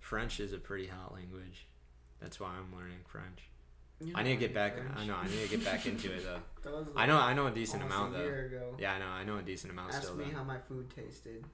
French 0.00 0.40
is 0.40 0.52
a 0.52 0.58
pretty 0.58 0.86
hot 0.86 1.12
language. 1.14 1.66
That's 2.20 2.40
why 2.40 2.48
I'm 2.48 2.74
learning 2.76 3.00
French. 3.06 3.50
You 4.00 4.12
I 4.14 4.22
need 4.22 4.30
to 4.34 4.36
get 4.36 4.54
back. 4.54 4.74
I 4.96 5.04
know. 5.06 5.14
I 5.16 5.26
need 5.26 5.42
to 5.42 5.48
get 5.48 5.64
back 5.64 5.86
into 5.86 6.12
it 6.12 6.22
though. 6.24 6.70
Was 6.70 6.88
I 6.96 7.06
know. 7.06 7.18
I 7.18 7.32
know 7.34 7.46
a 7.46 7.50
decent 7.50 7.82
amount 7.82 8.14
a 8.14 8.18
though. 8.18 8.24
ago. 8.24 8.76
Yeah, 8.78 8.92
I 8.94 8.98
know. 8.98 9.06
I 9.06 9.24
know 9.24 9.38
a 9.38 9.42
decent 9.42 9.72
amount 9.72 9.94
Ask 9.94 10.02
still 10.04 10.16
me 10.16 10.24
though. 10.26 10.36
how 10.38 10.44
my 10.44 10.58
food 10.58 10.90
tasted. 10.94 11.44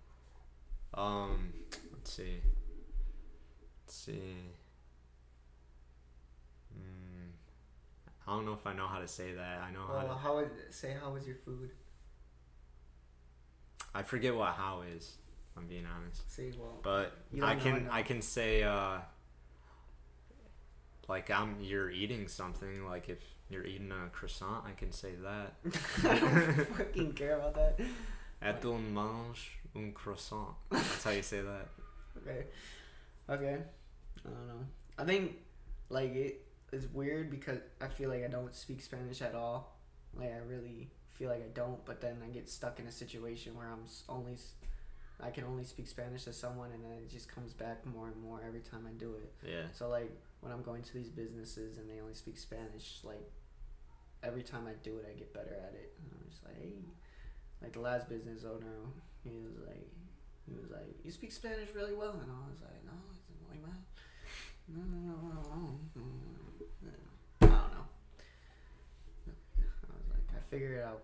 Um, 0.95 1.53
let's 1.93 2.13
see. 2.13 2.41
Let's 3.87 3.97
see. 3.97 4.35
I 8.27 8.35
don't 8.35 8.47
know 8.47 8.53
if 8.53 8.67
I 8.67 8.73
know 8.73 8.87
how 8.87 9.01
to 9.01 9.09
say 9.09 9.33
that. 9.33 9.63
I 9.63 9.73
know 9.73 9.81
how. 9.87 9.95
Well, 9.95 10.09
To, 10.09 10.15
how 10.15 10.37
was 10.37 10.47
say 10.71 10.95
how 11.01 11.11
was 11.11 11.27
your 11.27 11.37
food? 11.37 11.71
I 13.95 14.03
forget 14.03 14.35
what 14.35 14.53
how 14.55 14.83
is. 14.83 15.17
I'm 15.57 15.67
being 15.67 15.87
honest. 15.87 16.33
Say 16.33 16.53
well. 16.59 16.79
But 16.83 17.13
I 17.43 17.57
can. 17.57 17.89
I 17.91 18.03
can 18.03 18.23
say 18.23 18.63
uh 18.63 18.99
like 21.09 21.31
I'm 21.31 21.57
you're 21.61 21.91
eating 21.91 22.29
something 22.29 22.87
like 22.87 23.09
if 23.09 23.19
you're 23.51 23.67
eating 23.67 23.91
a 23.91 24.09
croissant 24.11 24.65
I 24.67 24.73
can 24.73 24.93
say 24.93 25.13
that. 25.23 25.55
I 26.09 26.19
don't 26.19 26.67
fucking 26.77 27.13
care 27.15 27.39
about 27.39 27.55
that. 27.55 27.81
Et 28.41 28.65
on 28.65 28.95
mange 28.95 29.59
un 29.75 29.93
croissant. 29.93 30.55
That's 30.71 31.05
how 31.05 31.11
you 31.11 31.23
say 31.23 31.41
that. 31.41 31.69
Okay. 32.15 32.45
Okay. 33.29 33.57
I 34.25 34.29
don't 34.29 34.47
know. 34.47 34.67
I 34.99 35.05
think 35.05 35.39
like 35.89 36.15
it 36.15 36.45
is 36.71 36.87
weird 36.89 37.31
because 37.31 37.59
I 37.81 37.89
feel 37.89 38.11
like 38.11 38.23
I 38.23 38.29
don't 38.29 38.55
speak 38.55 38.83
Spanish 38.83 39.23
at 39.23 39.35
all. 39.35 39.79
Like 40.15 40.33
I 40.33 40.39
really 40.47 40.91
feel 41.11 41.31
like 41.31 41.43
I 41.43 41.49
don't, 41.55 41.85
but 41.87 42.01
then 42.03 42.19
I 42.23 42.29
get 42.29 42.51
stuck 42.51 42.79
in 42.79 42.87
a 42.87 42.93
situation 42.93 43.57
where 43.57 43.67
I'm 43.67 43.85
only 44.11 44.37
I 45.21 45.31
can 45.31 45.45
only 45.45 45.65
speak 45.65 45.87
Spanish 45.87 46.25
to 46.25 46.33
someone 46.33 46.71
and 46.73 46.85
then 46.85 46.93
it 46.93 47.11
just 47.11 47.33
comes 47.33 47.53
back 47.53 47.87
more 47.87 48.09
and 48.09 48.23
more 48.23 48.43
every 48.47 48.61
time 48.61 48.87
I 48.89 48.93
do 48.93 49.15
it. 49.15 49.33
Yeah. 49.49 49.67
So 49.73 49.89
like 49.89 50.11
when 50.41 50.53
I'm 50.53 50.63
going 50.63 50.83
to 50.83 50.93
these 50.93 51.09
businesses 51.09 51.79
and 51.79 51.89
they 51.89 52.01
only 52.01 52.15
speak 52.15 52.37
Spanish, 52.37 52.99
like 53.05 53.31
every 54.23 54.43
time 54.43 54.67
I 54.67 54.73
do 54.83 54.99
it, 54.99 55.07
I 55.09 55.19
get 55.19 55.33
better 55.33 55.55
at 55.67 55.75
it. 55.75 55.95
And 55.99 56.11
I'm 56.13 56.29
just 56.29 56.45
like, 56.45 56.61
hey, 56.61 56.75
like 57.63 57.73
the 57.73 57.81
last 57.81 58.09
business 58.09 58.45
owner, 58.45 58.91
he 59.25 59.31
was 59.31 59.57
like, 59.67 59.87
he 60.47 60.55
was 60.55 60.71
like, 60.71 60.95
you 61.05 61.11
speak 61.11 61.33
Spanish 61.33 61.69
really 61.75 61.95
well, 61.95 62.13
and 62.21 62.31
I 62.31 62.51
was 62.51 62.61
like, 62.61 62.85
no, 62.85 62.93
it's 63.11 63.21
muy 63.49 63.59
mal. 63.63 63.79
No, 64.69 64.83
no, 64.83 64.99
no, 65.07 65.17
no, 65.23 65.81
no. 65.95 66.03
I 67.41 67.47
don't 67.47 67.51
know. 67.51 67.87
I 69.29 69.93
was 69.95 70.09
like, 70.11 70.29
I 70.37 70.41
figured 70.51 70.79
it 70.79 70.85
out. 70.85 71.03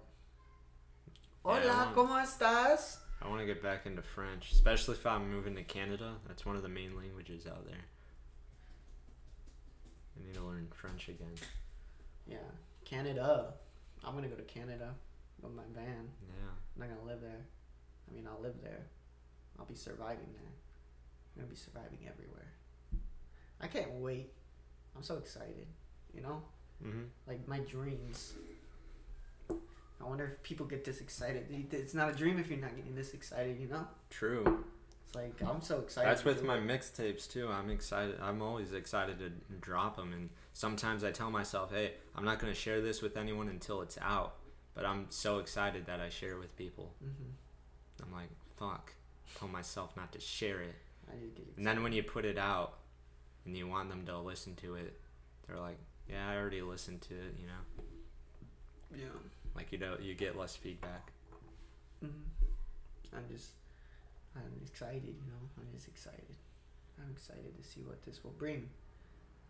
Hola, 1.44 1.66
want- 1.66 1.94
¿cómo 1.96 2.20
estás? 2.22 2.98
I 3.20 3.28
want 3.28 3.40
to 3.40 3.46
get 3.46 3.62
back 3.62 3.86
into 3.86 4.02
French, 4.02 4.52
especially 4.52 4.94
if 4.94 5.04
I'm 5.06 5.30
moving 5.30 5.56
to 5.56 5.62
Canada. 5.64 6.14
That's 6.26 6.46
one 6.46 6.54
of 6.56 6.62
the 6.62 6.68
main 6.68 6.96
languages 6.96 7.46
out 7.46 7.64
there. 7.66 7.84
I 10.16 10.26
need 10.26 10.34
to 10.34 10.42
learn 10.42 10.68
French 10.74 11.08
again. 11.08 11.34
Yeah, 12.26 12.36
Canada. 12.84 13.54
I'm 14.04 14.14
gonna 14.14 14.28
go 14.28 14.36
to 14.36 14.42
Canada 14.42 14.94
with 15.42 15.52
my 15.52 15.62
van. 15.74 16.08
Yeah. 16.28 16.50
I'm 16.76 16.80
not 16.80 16.88
gonna 16.96 17.08
live 17.10 17.20
there. 17.20 17.46
I 18.10 18.14
mean, 18.14 18.26
I'll 18.26 18.40
live 18.42 18.54
there. 18.62 18.86
I'll 19.58 19.66
be 19.66 19.74
surviving 19.74 20.32
there. 20.34 20.52
I'm 21.34 21.42
gonna 21.42 21.48
be 21.48 21.56
surviving 21.56 21.98
everywhere. 22.08 22.52
I 23.60 23.66
can't 23.66 23.92
wait. 23.92 24.32
I'm 24.96 25.02
so 25.02 25.16
excited. 25.18 25.66
You 26.14 26.22
know, 26.22 26.42
Mhm. 26.82 27.08
like 27.26 27.46
my 27.48 27.60
dreams. 27.60 28.34
I 30.00 30.04
wonder 30.04 30.24
if 30.26 30.42
people 30.42 30.64
get 30.66 30.84
this 30.84 31.00
excited. 31.00 31.46
It's 31.72 31.92
not 31.94 32.08
a 32.10 32.14
dream 32.14 32.38
if 32.38 32.48
you're 32.48 32.58
not 32.60 32.76
getting 32.76 32.94
this 32.94 33.14
excited. 33.14 33.58
You 33.60 33.66
know, 33.66 33.86
True. 34.10 34.64
it's 35.04 35.14
like 35.14 35.40
I'm 35.42 35.60
so 35.60 35.80
excited. 35.80 36.08
That's 36.08 36.24
with 36.24 36.44
my 36.44 36.56
mixtapes 36.56 37.28
too. 37.28 37.48
I'm 37.48 37.68
excited. 37.68 38.18
I'm 38.20 38.40
always 38.40 38.72
excited 38.72 39.18
to 39.18 39.30
drop 39.56 39.96
them, 39.96 40.12
and 40.12 40.30
sometimes 40.52 41.02
I 41.02 41.10
tell 41.10 41.30
myself, 41.30 41.70
"Hey, 41.72 41.96
I'm 42.14 42.24
not 42.24 42.38
gonna 42.38 42.54
share 42.54 42.80
this 42.80 43.02
with 43.02 43.16
anyone 43.16 43.48
until 43.48 43.82
it's 43.82 43.98
out." 43.98 44.36
But 44.74 44.84
I'm 44.86 45.10
so 45.10 45.40
excited 45.40 45.86
that 45.86 45.98
I 46.00 46.08
share 46.08 46.34
it 46.34 46.38
with 46.38 46.54
people. 46.56 46.94
Mhm. 47.02 47.32
I'm 48.04 48.12
like, 48.12 48.30
"Fuck!" 48.56 48.92
Tell 49.38 49.48
myself 49.48 49.96
not 49.96 50.12
to 50.12 50.20
share 50.20 50.60
it, 50.62 50.74
I 51.10 51.16
just 51.22 51.34
get 51.36 51.46
and 51.56 51.66
then 51.66 51.82
when 51.82 51.92
you 51.92 52.02
put 52.02 52.24
it 52.24 52.38
out, 52.38 52.78
and 53.44 53.56
you 53.56 53.66
want 53.68 53.90
them 53.90 54.04
to 54.06 54.18
listen 54.18 54.54
to 54.56 54.74
it, 54.74 54.98
they're 55.46 55.58
like, 55.58 55.78
"Yeah, 56.08 56.30
I 56.30 56.36
already 56.36 56.62
listened 56.62 57.02
to 57.02 57.14
it," 57.14 57.34
you 57.40 57.46
know. 57.46 57.84
yeah. 58.96 59.04
Like 59.54 59.72
you 59.72 59.78
know, 59.78 59.96
you 60.00 60.14
get 60.14 60.36
less 60.36 60.56
feedback. 60.56 61.12
Mm-hmm. 62.04 63.16
I'm 63.16 63.24
just, 63.34 63.50
I'm 64.36 64.42
excited, 64.64 65.02
you 65.04 65.26
know. 65.32 65.48
I'm 65.58 65.66
just 65.74 65.88
excited. 65.88 66.36
I'm 67.00 67.10
excited 67.12 67.56
to 67.60 67.68
see 67.68 67.80
what 67.82 68.02
this 68.02 68.22
will 68.24 68.32
bring. 68.38 68.68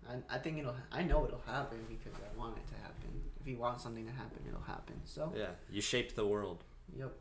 I, 0.08 0.36
I 0.36 0.38
think 0.38 0.58
it'll. 0.58 0.76
I 0.92 1.02
know 1.02 1.24
it'll 1.26 1.42
happen 1.46 1.78
because 1.88 2.18
I 2.20 2.38
want 2.38 2.56
it 2.56 2.66
to 2.68 2.74
happen. 2.82 3.20
If 3.40 3.46
you 3.46 3.56
want 3.58 3.80
something 3.80 4.06
to 4.06 4.12
happen, 4.12 4.38
it'll 4.48 4.60
happen. 4.62 4.94
So, 5.04 5.32
Yeah, 5.36 5.50
you 5.70 5.80
shape 5.80 6.14
the 6.14 6.26
world. 6.26 6.64
yep. 6.96 7.12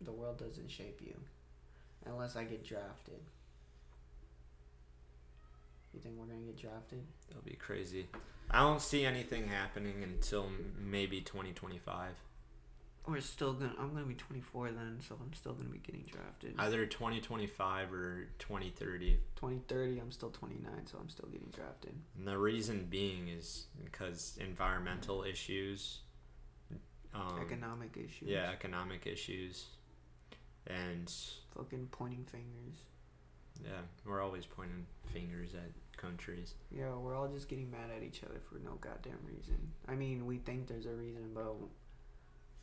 The 0.00 0.12
world 0.12 0.38
doesn't 0.38 0.70
shape 0.70 1.00
you, 1.04 1.14
unless 2.04 2.36
I 2.36 2.44
get 2.44 2.64
drafted. 2.64 3.20
You 5.94 6.00
think 6.00 6.16
we're 6.18 6.26
gonna 6.26 6.40
get 6.40 6.58
drafted? 6.58 7.02
That'll 7.28 7.42
be 7.42 7.54
crazy. 7.56 8.06
I 8.50 8.60
don't 8.60 8.82
see 8.82 9.04
anything 9.04 9.48
happening 9.48 10.02
until 10.02 10.48
maybe 10.78 11.20
2025. 11.20 12.10
We're 13.08 13.20
still 13.20 13.54
gonna. 13.54 13.72
I'm 13.78 13.92
gonna 13.94 14.04
be 14.04 14.14
24 14.14 14.72
then, 14.72 14.98
so 15.06 15.16
I'm 15.20 15.32
still 15.32 15.52
gonna 15.52 15.68
be 15.70 15.78
getting 15.78 16.02
drafted. 16.02 16.54
Either 16.58 16.84
2025 16.86 17.92
or 17.92 18.26
2030. 18.38 19.20
2030, 19.36 19.98
I'm 20.00 20.10
still 20.10 20.30
29, 20.30 20.86
so 20.86 20.98
I'm 21.00 21.08
still 21.08 21.28
getting 21.30 21.48
drafted. 21.54 21.94
And 22.18 22.26
the 22.26 22.36
reason 22.36 22.86
being 22.90 23.28
is 23.28 23.66
because 23.84 24.36
environmental 24.40 25.22
issues, 25.22 26.00
um, 27.14 27.38
Economic 27.40 27.96
issues. 27.96 28.28
yeah, 28.28 28.50
economic 28.50 29.06
issues, 29.06 29.66
and 30.66 31.12
Fucking 31.56 31.88
pointing 31.92 32.24
fingers. 32.24 32.76
yeah, 33.64 33.80
we're 34.04 34.22
always 34.22 34.44
pointing 34.46 34.86
fingers 35.12 35.50
at 35.54 35.70
countries. 35.96 36.54
Yeah, 36.70 36.94
we're 36.94 37.16
all 37.16 37.28
just 37.28 37.48
getting 37.48 37.70
mad 37.70 37.90
at 37.96 38.02
each 38.02 38.22
other 38.24 38.40
for 38.50 38.58
no 38.58 38.72
goddamn 38.80 39.18
reason. 39.26 39.56
I 39.88 39.94
mean, 39.94 40.26
we 40.26 40.38
think 40.38 40.66
there's 40.66 40.86
a 40.86 40.90
reason, 40.92 41.30
but 41.34 41.54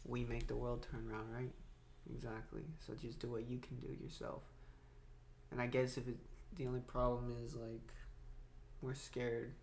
we 0.05 0.23
make 0.25 0.47
the 0.47 0.55
world 0.55 0.85
turn 0.91 1.07
around, 1.09 1.31
right? 1.33 1.51
Exactly. 2.13 2.61
So 2.85 2.93
just 2.93 3.19
do 3.19 3.31
what 3.31 3.47
you 3.49 3.57
can 3.59 3.77
do 3.77 3.87
yourself. 4.03 4.43
And 5.51 5.61
I 5.61 5.67
guess 5.67 5.97
if 5.97 6.07
it, 6.07 6.17
the 6.57 6.67
only 6.67 6.81
problem 6.81 7.33
is 7.45 7.55
like 7.55 7.91
we're 8.81 8.93
scared, 8.93 9.53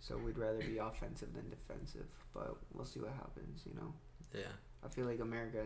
so 0.00 0.16
we'd 0.16 0.38
rather 0.38 0.58
be 0.60 0.78
offensive 0.82 1.34
than 1.34 1.50
defensive. 1.50 2.06
But 2.32 2.56
we'll 2.72 2.84
see 2.86 3.00
what 3.00 3.12
happens. 3.12 3.62
You 3.66 3.74
know, 3.74 3.92
Yeah, 4.34 4.52
I 4.84 4.88
feel 4.88 5.04
like 5.06 5.20
America 5.20 5.64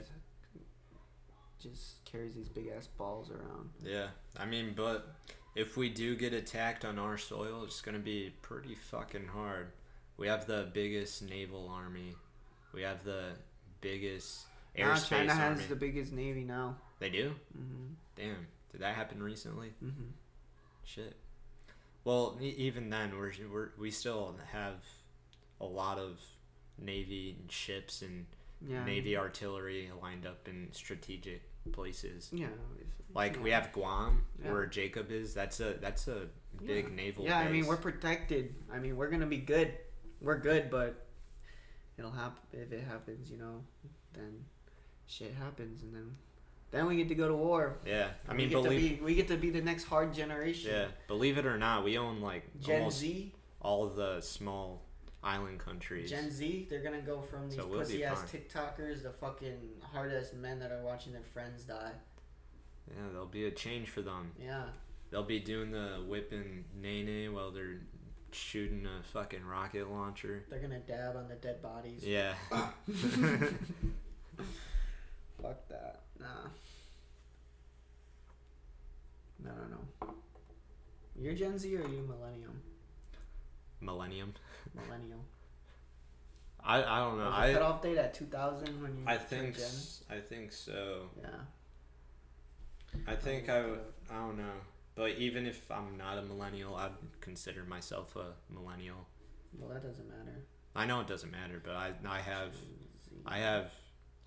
just 1.62 2.04
carries 2.04 2.34
these 2.34 2.48
big 2.48 2.68
ass 2.76 2.86
balls 2.86 3.30
around. 3.30 3.70
yeah. 3.84 4.08
I 4.38 4.46
mean, 4.46 4.72
but 4.76 5.14
if 5.54 5.76
we 5.76 5.88
do 5.88 6.16
get 6.16 6.32
attacked 6.32 6.84
on 6.84 6.98
our 6.98 7.18
soil, 7.18 7.64
it's 7.64 7.80
gonna 7.80 7.98
be 7.98 8.32
pretty 8.42 8.74
fucking 8.74 9.26
hard. 9.28 9.72
We 10.16 10.28
have 10.28 10.46
the 10.46 10.68
biggest 10.72 11.22
naval 11.22 11.68
army. 11.68 12.14
We 12.72 12.82
have 12.82 13.04
the 13.04 13.30
biggest 13.80 14.44
airspace 14.76 15.08
China 15.08 15.32
army. 15.32 15.60
has 15.60 15.66
the 15.68 15.76
biggest 15.76 16.12
navy 16.12 16.44
now. 16.44 16.76
They 16.98 17.10
do. 17.10 17.34
Mhm. 17.58 17.94
Damn. 18.16 18.46
Did 18.72 18.82
that 18.82 18.94
happen 18.94 19.22
recently? 19.22 19.72
Mhm. 19.82 20.12
Shit. 20.84 21.16
Well, 22.04 22.38
even 22.40 22.88
then, 22.90 23.16
we're, 23.18 23.32
we're 23.52 23.70
we 23.78 23.90
still 23.90 24.36
have 24.52 24.84
a 25.60 25.66
lot 25.66 25.98
of 25.98 26.20
navy 26.78 27.36
ships 27.48 28.02
and 28.02 28.26
Yeah. 28.66 28.84
navy 28.84 29.16
artillery 29.16 29.90
lined 30.00 30.26
up 30.26 30.46
in 30.48 30.68
strategic 30.72 31.42
places. 31.72 32.30
Yeah. 32.32 32.46
Like 33.14 33.36
yeah. 33.36 33.42
we 33.42 33.50
have 33.50 33.72
Guam, 33.72 34.24
Yeah. 34.42 34.52
where 34.52 34.66
Jacob 34.66 35.10
is. 35.10 35.34
That's 35.34 35.60
a 35.60 35.74
that's 35.80 36.08
a 36.08 36.28
big 36.64 36.88
Yeah. 36.88 36.94
naval. 36.94 37.24
Yeah, 37.24 37.38
I 37.38 37.48
mean 37.50 37.66
we're 37.66 37.76
protected. 37.76 38.54
I 38.72 38.78
mean 38.78 38.96
we're 38.96 39.10
gonna 39.10 39.26
be 39.26 39.38
good. 39.38 39.74
We're 40.20 40.38
good, 40.38 40.70
but 40.70 41.06
it'll 41.98 42.10
happen 42.10 42.42
if 42.52 42.72
it 42.72 42.82
happens. 42.84 43.30
You 43.30 43.38
know, 43.38 43.64
then 44.12 44.44
shit 45.06 45.34
happens, 45.34 45.82
and 45.82 45.94
then 45.94 46.16
then 46.70 46.86
we 46.86 46.96
get 46.96 47.08
to 47.08 47.14
go 47.16 47.26
to 47.28 47.34
war. 47.34 47.78
Yeah, 47.84 48.10
I 48.28 48.32
We 48.32 48.36
mean, 48.38 48.48
get 48.50 48.62
believe 48.62 48.90
to 48.92 48.96
be 48.98 49.02
we 49.04 49.14
get 49.14 49.28
to 49.28 49.36
be 49.36 49.50
the 49.50 49.60
next 49.62 49.84
hard 49.84 50.14
generation. 50.14 50.70
yeah, 50.70 50.88
believe 51.08 51.36
it 51.38 51.46
or 51.46 51.58
not, 51.58 51.82
we 51.84 51.98
own 51.98 52.20
like 52.20 52.44
Gen 52.60 52.78
almost 52.80 52.98
Z, 52.98 53.34
all 53.60 53.88
the 53.88 54.20
small 54.20 54.86
island 55.22 55.58
countries. 55.58 56.08
Gen 56.10 56.30
Z, 56.30 56.66
they're 56.70 56.82
gonna 56.82 57.00
go 57.02 57.20
from 57.20 57.48
these 57.48 57.58
So 57.58 57.66
we'll 57.66 57.80
pussy 57.80 58.04
ass. 58.04 58.24
TikTokers 58.30 59.02
to 59.02 59.10
fucking 59.10 59.58
hard 59.92 60.12
ass 60.12 60.32
men 60.34 60.58
that 60.60 60.72
are 60.72 60.82
watching 60.82 61.12
their 61.12 61.22
friends 61.22 61.64
die. 61.64 61.92
yeah, 62.88 63.02
there'll 63.12 63.26
be 63.26 63.44
a 63.46 63.50
change 63.50 63.88
for 63.90 64.00
them. 64.02 64.32
Yeah, 64.42 64.64
They'll 65.10 65.22
be 65.24 65.40
doing 65.40 65.70
the 65.72 66.02
whipping 66.06 66.64
nae 66.80 67.02
nae 67.02 67.28
while 67.28 67.50
they're 67.50 67.80
shooting 68.32 68.86
a 68.86 69.02
fucking 69.12 69.44
rocket 69.44 69.90
launcher. 69.90 70.44
they're 70.48 70.60
gonna 70.60 70.78
dab 70.80 71.16
on 71.16 71.28
the 71.28 71.34
dead 71.34 71.60
bodies. 71.60 72.04
Yeah. 72.06 72.34
Fuck 75.42 75.68
that. 75.68 76.00
Nah. 76.18 76.26
No, 79.42 79.50
no, 79.50 79.64
no. 80.02 80.14
You're 81.18 81.34
Gen 81.34 81.58
Z 81.58 81.74
or 81.76 81.80
are 81.82 81.88
you 81.88 82.02
Millennium? 82.08 82.60
Millennium. 83.80 84.34
Millennial. 84.74 85.24
I, 86.62 86.82
I 86.82 86.98
don't 86.98 87.16
know. 87.18 87.24
Was 87.24 87.34
I 87.34 87.52
cutoff 87.54 87.82
date 87.82 87.96
at 87.98 88.12
2000 88.14 88.82
when 88.82 88.96
you 88.98 89.02
I 89.06 89.16
think 89.16 89.56
s- 89.56 90.04
I 90.10 90.18
think 90.20 90.52
so. 90.52 91.06
Yeah. 91.20 91.28
I 93.06 93.14
think 93.14 93.48
I 93.48 93.62
would. 93.64 93.80
I 94.10 94.14
don't 94.18 94.36
know. 94.36 94.52
But 94.94 95.12
even 95.12 95.46
if 95.46 95.70
I'm 95.70 95.96
not 95.96 96.18
a 96.18 96.22
millennial, 96.22 96.74
I'd 96.76 96.90
consider 97.20 97.64
myself 97.64 98.14
a 98.16 98.34
millennial. 98.52 99.06
Well, 99.58 99.70
that 99.70 99.82
doesn't 99.82 100.08
matter. 100.08 100.44
I 100.76 100.84
know 100.86 101.00
it 101.00 101.06
doesn't 101.06 101.30
matter, 101.30 101.60
but 101.64 101.74
I 101.76 101.92
I 102.06 102.18
have 102.20 102.52
Gen 102.52 102.88
Z. 103.08 103.16
I 103.26 103.38
have 103.38 103.70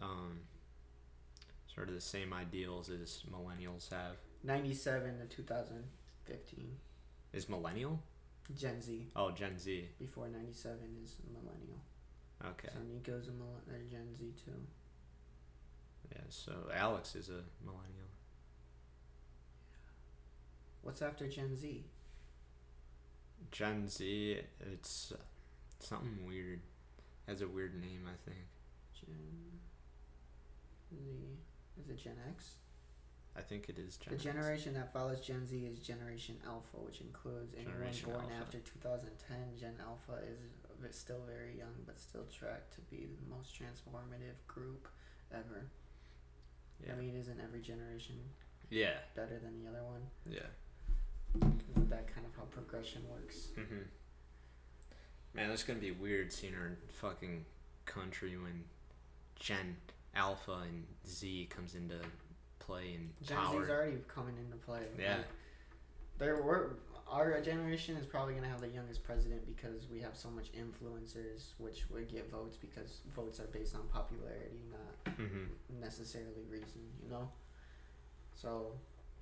um 0.01 0.39
sort 1.73 1.89
of 1.89 1.93
the 1.95 2.01
same 2.01 2.33
ideals 2.33 2.89
as 2.89 3.23
millennials 3.31 3.89
have. 3.91 4.15
97 4.43 5.19
to 5.19 5.25
2015. 5.35 6.77
Is 7.31 7.47
millennial? 7.49 8.01
Gen 8.55 8.81
Z. 8.81 9.07
Oh, 9.15 9.31
Gen 9.31 9.57
Z. 9.57 9.87
Before 9.99 10.27
97 10.27 10.77
is 11.03 11.15
millennial. 11.31 11.79
Okay. 12.45 12.67
So 12.73 12.79
Nico's 12.79 13.27
a 13.29 13.31
millen- 13.31 13.61
or 13.69 13.79
Gen 13.89 14.13
Z 14.15 14.33
too. 14.43 14.51
Yeah. 16.11 16.21
So 16.29 16.69
Alex 16.73 17.15
is 17.15 17.29
a 17.29 17.43
millennial. 17.63 18.09
What's 20.81 21.01
after 21.01 21.27
Gen 21.29 21.55
Z? 21.55 21.85
Gen 23.51 23.87
Z. 23.87 24.41
It's 24.73 25.13
something 25.79 26.25
weird. 26.27 26.61
Has 27.27 27.41
a 27.41 27.47
weird 27.47 27.79
name, 27.79 28.01
I 28.07 28.29
think. 28.29 28.45
Gen 28.93 29.15
Z. 30.91 30.99
Is 31.81 31.89
it 31.89 31.97
Gen 31.97 32.17
X? 32.29 32.55
I 33.35 33.41
think 33.41 33.67
it 33.69 33.79
is 33.79 33.97
Gen 33.97 34.15
the 34.15 34.23
generation 34.23 34.73
that 34.75 34.93
follows 34.93 35.19
Gen 35.19 35.47
Z 35.47 35.57
is 35.57 35.79
Generation 35.79 36.35
Alpha, 36.47 36.77
which 36.85 37.01
includes 37.01 37.53
anyone 37.57 37.91
born 38.05 38.25
Alpha. 38.25 38.35
after 38.41 38.59
2010. 38.59 39.37
Gen 39.59 39.73
Alpha 39.81 40.21
is 40.27 40.95
still 40.95 41.21
very 41.27 41.57
young, 41.57 41.73
but 41.85 41.97
still 41.97 42.25
tracked 42.31 42.73
to 42.75 42.81
be 42.81 43.07
the 43.07 43.35
most 43.35 43.53
transformative 43.55 44.35
group 44.47 44.87
ever. 45.33 45.65
Yeah. 46.85 46.93
I 46.93 46.95
mean, 46.95 47.15
isn't 47.15 47.39
every 47.41 47.61
generation 47.61 48.15
Yeah. 48.69 48.97
better 49.15 49.39
than 49.39 49.63
the 49.63 49.69
other 49.69 49.83
one? 49.83 50.01
Yeah. 50.29 50.47
Isn't 51.71 51.89
that 51.89 52.13
kind 52.13 52.25
of 52.27 52.35
how 52.35 52.43
progression 52.51 53.01
works? 53.09 53.47
hmm 53.55 53.83
Man, 55.33 55.49
that's 55.49 55.63
gonna 55.63 55.79
be 55.79 55.89
weird 55.91 56.31
seeing 56.31 56.53
our 56.53 56.77
fucking 56.87 57.45
country 57.85 58.37
when 58.37 58.65
Gen 59.35 59.77
Alpha 60.13 60.65
and 60.69 60.85
Z 61.07 61.47
comes 61.49 61.73
into 61.73 61.95
play 62.65 62.95
and 62.95 63.09
Gen 63.23 63.37
power. 63.37 63.61
Z's 63.61 63.69
already 63.69 63.97
coming 64.07 64.35
into 64.37 64.57
play. 64.57 64.81
Yeah. 64.99 65.17
Like, 65.17 65.25
there 66.19 66.41
were 66.41 66.77
our 67.09 67.39
generation 67.41 67.95
is 67.95 68.05
probably 68.05 68.33
gonna 68.33 68.47
have 68.47 68.61
the 68.61 68.69
youngest 68.69 69.03
president 69.03 69.45
because 69.45 69.87
we 69.91 69.99
have 69.99 70.15
so 70.15 70.29
much 70.29 70.51
influencers, 70.53 71.53
which 71.59 71.89
would 71.91 72.07
get 72.09 72.31
votes 72.31 72.57
because 72.57 73.01
votes 73.15 73.39
are 73.39 73.47
based 73.47 73.75
on 73.75 73.81
popularity, 73.91 74.61
not 74.71 75.15
hmm 75.15 75.45
necessarily 75.79 76.43
reason. 76.49 76.81
You 77.03 77.11
know. 77.11 77.29
So, 78.35 78.71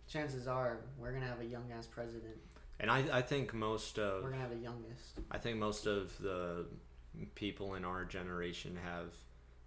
chances 0.07 0.47
are 0.47 0.79
we're 0.97 1.11
gonna 1.11 1.27
have 1.27 1.41
a 1.41 1.45
young 1.45 1.71
ass 1.77 1.87
president. 1.87 2.37
And 2.79 2.89
I, 2.89 3.03
I 3.17 3.21
think 3.21 3.53
most 3.53 3.99
of 3.99 4.23
We're 4.23 4.31
gonna 4.31 4.41
have 4.41 4.51
the 4.51 4.57
youngest. 4.57 5.19
I 5.29 5.37
think 5.37 5.57
most 5.57 5.85
of 5.85 6.17
the 6.19 6.65
people 7.35 7.75
in 7.75 7.85
our 7.85 8.05
generation 8.05 8.79
have 8.83 9.13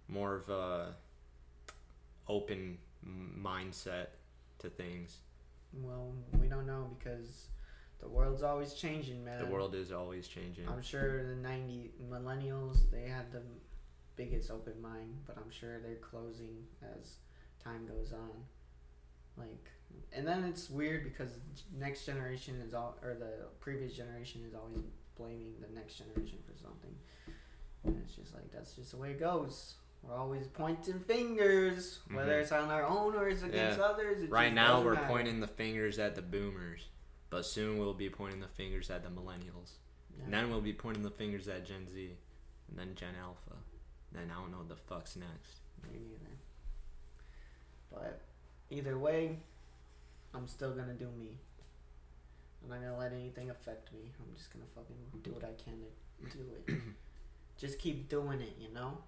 more 0.07 0.35
of 0.35 0.49
a 0.49 0.95
open 2.27 2.77
mindset 3.07 4.07
to 4.59 4.69
things. 4.69 5.17
Well, 5.73 6.13
we 6.39 6.47
don't 6.47 6.65
know 6.65 6.95
because 6.97 7.47
the 7.99 8.07
world's 8.07 8.43
always 8.43 8.73
changing, 8.73 9.23
man. 9.23 9.39
The 9.39 9.51
world 9.51 9.75
is 9.75 9.91
always 9.91 10.27
changing. 10.27 10.67
I'm 10.67 10.81
sure 10.81 11.23
the 11.27 11.35
90 11.35 11.91
millennials 12.09 12.89
they 12.91 13.09
had 13.09 13.31
the 13.31 13.41
biggest 14.15 14.51
open 14.51 14.81
mind, 14.81 15.15
but 15.25 15.37
I'm 15.37 15.51
sure 15.51 15.79
they're 15.79 15.95
closing 15.95 16.65
as 16.81 17.17
time 17.63 17.85
goes 17.85 18.13
on. 18.13 18.31
Like, 19.37 19.69
and 20.13 20.25
then 20.25 20.43
it's 20.43 20.69
weird 20.69 21.03
because 21.03 21.39
next 21.77 22.05
generation 22.05 22.61
is 22.65 22.73
all, 22.73 22.97
or 23.03 23.15
the 23.15 23.47
previous 23.59 23.93
generation 23.93 24.41
is 24.47 24.53
always 24.53 24.83
blaming 25.17 25.53
the 25.59 25.73
next 25.73 25.95
generation 25.95 26.39
for 26.45 26.57
something. 26.61 26.95
And 27.83 28.01
it's 28.03 28.15
just 28.15 28.33
like 28.33 28.51
that's 28.51 28.73
just 28.73 28.91
the 28.91 28.97
way 28.97 29.11
it 29.11 29.19
goes. 29.19 29.75
We're 30.07 30.15
always 30.15 30.47
pointing 30.47 30.99
fingers, 30.99 31.99
whether 32.11 32.33
Mhm. 32.37 32.41
it's 32.43 32.51
on 32.51 32.69
our 32.69 32.83
own 32.85 33.15
or 33.15 33.27
it's 33.27 33.41
against 33.41 33.79
Yeah. 33.79 33.85
others. 33.85 34.21
It 34.21 34.29
Right 34.29 34.53
now, 34.53 34.81
we're 34.83 34.93
matter. 34.93 35.07
pointing 35.07 35.39
the 35.39 35.47
fingers 35.47 35.97
at 35.97 36.15
the 36.15 36.21
boomers, 36.21 36.89
but 37.29 37.43
soon 37.45 37.77
we'll 37.79 37.93
be 37.95 38.09
pointing 38.09 38.39
the 38.39 38.47
fingers 38.47 38.89
at 38.91 39.01
the 39.03 39.09
millennials. 39.09 39.73
Yeah. 40.15 40.25
And 40.25 40.33
then 40.33 40.49
we'll 40.49 40.61
be 40.61 40.73
pointing 40.73 41.03
the 41.03 41.09
fingers 41.11 41.47
at 41.47 41.65
Gen 41.65 41.87
Z, 41.87 42.17
and 42.69 42.77
then 42.77 42.93
Gen 42.95 43.15
Alpha. 43.15 43.57
Then 44.11 44.29
I 44.31 44.35
don't 44.35 44.51
know 44.51 44.59
what 44.59 44.69
the 44.69 44.75
fuck's 44.75 45.15
next. 45.15 45.59
Me 45.91 45.99
neither. 45.99 46.37
But 47.91 48.21
either 48.69 48.97
way, 48.99 49.39
I'm 50.33 50.47
still 50.47 50.73
gonna 50.75 50.93
do 50.93 51.09
me. 51.11 51.39
I'm 52.63 52.69
not 52.69 52.75
gonna 52.81 52.97
let 52.97 53.11
anything 53.11 53.49
affect 53.49 53.91
me. 53.91 54.11
I'm 54.19 54.35
just 54.35 54.51
gonna 54.53 54.65
fucking 54.67 55.21
do 55.23 55.31
what 55.31 55.43
I 55.43 55.53
can 55.53 55.83
to 56.29 56.37
do 56.37 56.51
it. 56.67 56.81
just 57.57 57.79
keep 57.79 58.07
doing 58.09 58.41
it, 58.41 58.55
you 58.57 58.69
know? 58.69 59.03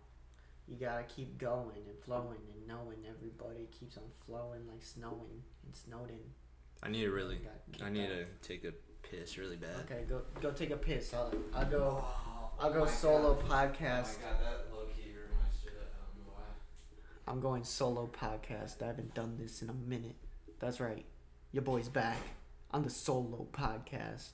You 0.67 0.75
gotta 0.75 1.03
keep 1.03 1.37
going 1.37 1.77
and 1.87 1.97
flowing 2.03 2.39
and 2.53 2.67
knowing 2.67 2.97
everybody 3.09 3.67
keeps 3.77 3.97
on 3.97 4.03
flowing 4.25 4.67
like 4.67 4.83
snowing 4.83 5.43
and 5.65 5.75
snowden. 5.75 6.19
I 6.83 6.89
need 6.89 7.03
to 7.03 7.11
really, 7.11 7.39
I 7.83 7.89
need 7.89 8.05
out. 8.11 8.25
to 8.41 8.47
take 8.47 8.63
a 8.65 8.73
piss 9.01 9.37
really 9.37 9.55
bad. 9.55 9.75
Okay, 9.89 10.03
go 10.07 10.21
go 10.41 10.51
take 10.51 10.71
a 10.71 10.77
piss. 10.77 11.13
I'll 11.13 11.33
I'll 11.53 11.65
go 11.65 12.03
Oh, 12.03 12.49
I'll 12.59 12.73
go 12.73 12.85
solo 12.85 13.35
podcast. 13.35 14.17
Oh 14.17 14.29
god, 14.29 14.41
that 14.41 14.67
low 14.73 14.85
key 14.95 15.13
my 15.31 15.47
shit. 15.63 15.73
I 15.73 15.95
don't 15.97 16.25
know 16.27 16.33
why. 16.33 16.41
I'm 17.27 17.39
going 17.39 17.63
solo 17.63 18.07
podcast. 18.07 18.81
I 18.83 18.87
haven't 18.87 19.13
done 19.13 19.37
this 19.39 19.61
in 19.61 19.69
a 19.69 19.73
minute. 19.73 20.15
That's 20.59 20.79
right. 20.79 21.05
Your 21.51 21.63
boy's 21.63 21.87
back 21.87 22.17
on 22.71 22.83
the 22.83 22.89
solo 22.89 23.47
podcast. 23.53 24.31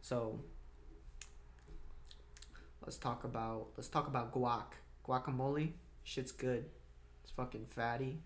So 0.00 0.40
let's 2.82 2.96
talk 2.96 3.24
about 3.24 3.68
let's 3.76 3.88
talk 3.88 4.06
about 4.06 4.32
guac. 4.32 4.72
Guacamole, 5.10 5.72
shit's 6.04 6.30
good. 6.30 6.66
It's 7.24 7.32
fucking 7.32 7.66
fatty 7.66 8.20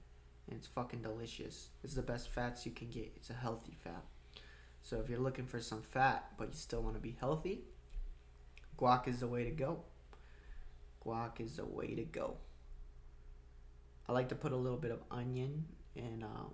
and 0.47 0.59
it's 0.59 0.67
fucking 0.67 1.01
delicious. 1.01 1.69
It's 1.83 1.95
the 1.95 2.03
best 2.03 2.29
fats 2.29 2.67
you 2.67 2.73
can 2.73 2.91
get. 2.91 3.11
It's 3.17 3.31
a 3.31 3.35
healthy 3.35 3.75
fat. 3.83 4.05
So 4.83 5.01
if 5.01 5.09
you're 5.09 5.19
looking 5.19 5.47
for 5.47 5.61
some 5.61 5.81
fat 5.81 6.27
but 6.37 6.49
you 6.49 6.57
still 6.57 6.83
want 6.83 6.97
to 6.97 7.01
be 7.01 7.17
healthy, 7.19 7.63
guac 8.79 9.09
is 9.09 9.21
the 9.21 9.27
way 9.27 9.45
to 9.45 9.51
go. 9.51 9.79
Guac 11.07 11.41
is 11.41 11.57
the 11.57 11.65
way 11.65 11.95
to 11.95 12.05
go. 12.05 12.37
I 14.07 14.13
like 14.13 14.29
to 14.29 14.35
put 14.35 14.53
a 14.53 14.57
little 14.57 14.77
bit 14.77 14.91
of 14.91 15.01
onion 15.11 15.65
and 15.97 16.23
um, 16.23 16.53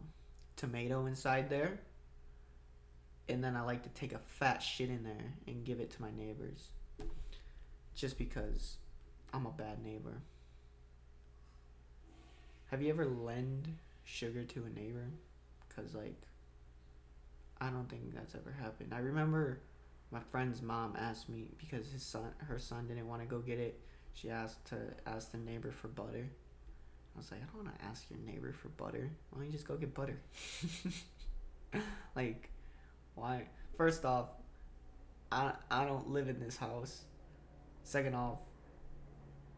tomato 0.55 1.07
inside 1.07 1.51
there. 1.51 1.81
And 3.29 3.43
then 3.43 3.57
I 3.57 3.63
like 3.63 3.83
to 3.83 3.89
take 3.89 4.13
a 4.13 4.21
fat 4.21 4.59
shit 4.63 4.91
in 4.91 5.03
there 5.03 5.35
and 5.49 5.65
give 5.65 5.81
it 5.81 5.91
to 5.91 6.03
my 6.03 6.13
neighbors. 6.17 6.69
Just 7.97 8.17
because 8.17 8.77
I'm 9.33 9.47
a 9.47 9.51
bad 9.51 9.83
neighbor. 9.85 10.23
Have 12.71 12.83
you 12.83 12.91
ever 12.91 13.07
lend 13.07 13.77
sugar 14.05 14.45
to 14.45 14.65
a 14.65 14.79
neighbor? 14.79 15.11
Because, 15.69 15.95
like, 15.95 16.17
I 17.61 17.69
don't 17.69 17.89
think 17.89 18.15
that's 18.15 18.35
ever 18.35 18.55
happened. 18.61 18.93
I 18.95 18.99
remember 18.99 19.61
my 20.11 20.21
friend's 20.31 20.63
mom 20.63 20.97
asked 20.99 21.29
me 21.29 21.49
because 21.59 21.91
his 21.91 22.03
son, 22.03 22.33
her 22.39 22.59
son 22.59 22.89
didn't 22.89 23.09
want 23.09 23.23
to 23.23 23.27
go 23.27 23.39
get 23.41 23.59
it. 23.59 23.81
She 24.15 24.31
asked 24.31 24.65
to 24.67 24.77
ask 25.07 25.31
the 25.31 25.39
neighbor 25.39 25.71
for 25.71 25.89
butter. 25.89 26.31
I 27.15 27.19
was 27.19 27.31
like, 27.31 27.41
I 27.43 27.47
don't 27.47 27.65
want 27.65 27.79
to 27.79 27.85
ask 27.85 28.05
your 28.11 28.19
neighbor 28.21 28.53
for 28.53 28.69
butter. 28.69 29.11
Why 29.31 29.39
don't 29.39 29.47
you 29.47 29.53
just 29.53 29.67
go 29.67 29.77
get 29.77 29.95
butter? 29.95 30.21
like, 32.17 32.51
why? 33.15 33.49
First 33.77 34.05
off, 34.05 34.29
I, 35.31 35.53
I 35.71 35.85
don't 35.85 36.11
live 36.11 36.29
in 36.29 36.41
this 36.41 36.57
house. 36.57 37.03
Second 37.85 38.15
off, 38.15 38.39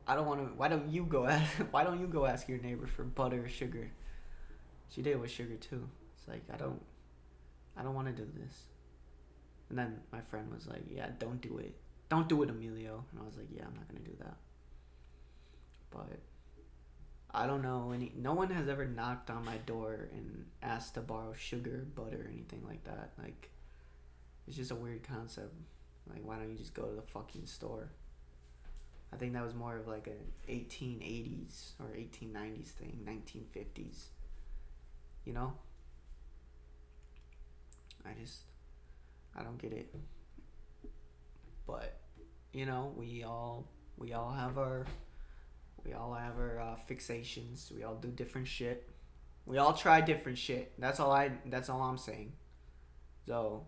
I 0.07 0.15
don't 0.15 0.27
want 0.27 0.41
to. 0.41 0.55
Why 0.55 0.69
don't 0.69 0.91
you 0.91 1.05
go 1.05 1.27
ask? 1.29 1.57
Why 1.71 1.85
don't 1.85 2.01
you 2.01 2.07
go 2.07 2.27
ask 2.27 2.49
your 2.49 2.59
neighbor 2.59 2.87
for 2.87 3.05
butter 3.05 3.45
or 3.45 3.49
sugar? 3.49 3.91
She 4.89 5.03
did 5.03 5.11
it 5.13 5.21
with 5.21 5.31
sugar 5.31 5.57
too. 5.57 5.89
It's 6.19 6.29
like 6.29 6.43
I 6.53 6.57
don't, 6.57 6.81
I 7.77 7.83
don't 7.83 7.95
want 7.95 8.09
to 8.09 8.13
do 8.13 8.29
this. 8.37 8.55
And 9.71 9.79
then 9.79 10.01
my 10.13 10.21
friend 10.21 10.53
was 10.53 10.67
like, 10.67 10.83
"Yeah, 10.91 11.09
don't 11.19 11.41
do 11.41 11.59
it. 11.59 11.75
Don't 12.09 12.29
do 12.29 12.43
it, 12.43 12.51
Emilio." 12.51 13.05
And 13.11 13.21
I 13.21 13.25
was 13.25 13.37
like, 13.37 13.49
"Yeah, 13.55 13.65
I'm 13.67 13.75
not 13.75 13.89
gonna 13.89 14.01
do 14.01 14.17
that." 14.21 14.37
But 15.91 16.19
I 17.31 17.47
don't 17.47 17.63
know 17.63 17.93
any. 17.93 18.13
No 18.17 18.35
one 18.35 18.51
has 18.51 18.69
ever 18.69 18.85
knocked 18.85 19.31
on 19.31 19.45
my 19.45 19.57
door 19.59 20.09
and 20.13 20.45
asked 20.63 20.95
to 20.95 21.01
borrow 21.01 21.33
sugar, 21.33 21.87
butter, 21.95 22.27
or 22.27 22.31
anything 22.31 22.63
like 22.67 22.85
that. 22.85 23.13
Like, 23.19 23.51
it's 24.47 24.57
just 24.57 24.71
a 24.71 24.75
weird 24.75 25.03
concept. 25.03 25.55
Like, 26.11 26.23
why 26.25 26.37
don't 26.37 26.51
you 26.51 26.59
just 26.59 26.75
go 26.75 26.83
to 26.83 26.95
the 26.95 27.03
fucking 27.03 27.47
store? 27.47 27.91
I 29.13 29.17
think 29.17 29.35
that 29.35 29.45
was 29.45 29.55
more 29.55 29.77
of 29.77 29.87
like 29.87 30.09
a 30.09 30.51
1880s 30.51 31.73
or 31.79 31.87
1890s 31.87 32.69
thing, 32.69 32.99
1950s. 33.07 34.05
You 35.25 35.35
know? 35.35 35.53
I 38.05 38.11
just, 38.21 38.43
I 39.37 39.43
don't 39.43 39.59
get 39.59 39.73
it. 39.73 39.95
But, 41.67 41.99
you 42.53 42.67
know, 42.67 42.93
we 42.97 43.23
all, 43.23 43.69
we 43.97 44.15
all 44.15 44.33
have 44.33 44.59
our, 44.59 44.87
we 45.85 45.93
all 45.93 46.15
have 46.15 46.39
our 46.39 46.61
uh, 46.61 46.77
fixations. 46.91 47.71
We 47.71 47.85
all 47.85 47.95
do 47.95 48.09
different 48.09 48.49
shit. 48.49 48.89
We 49.47 49.59
all 49.59 49.73
try 49.73 50.01
different 50.01 50.39
shit. 50.39 50.73
That's 50.79 51.01
all 51.01 51.11
I. 51.11 51.33
That's 51.47 51.69
all 51.69 51.81
I'm 51.81 51.99
saying. 51.99 52.33
So, 53.27 53.67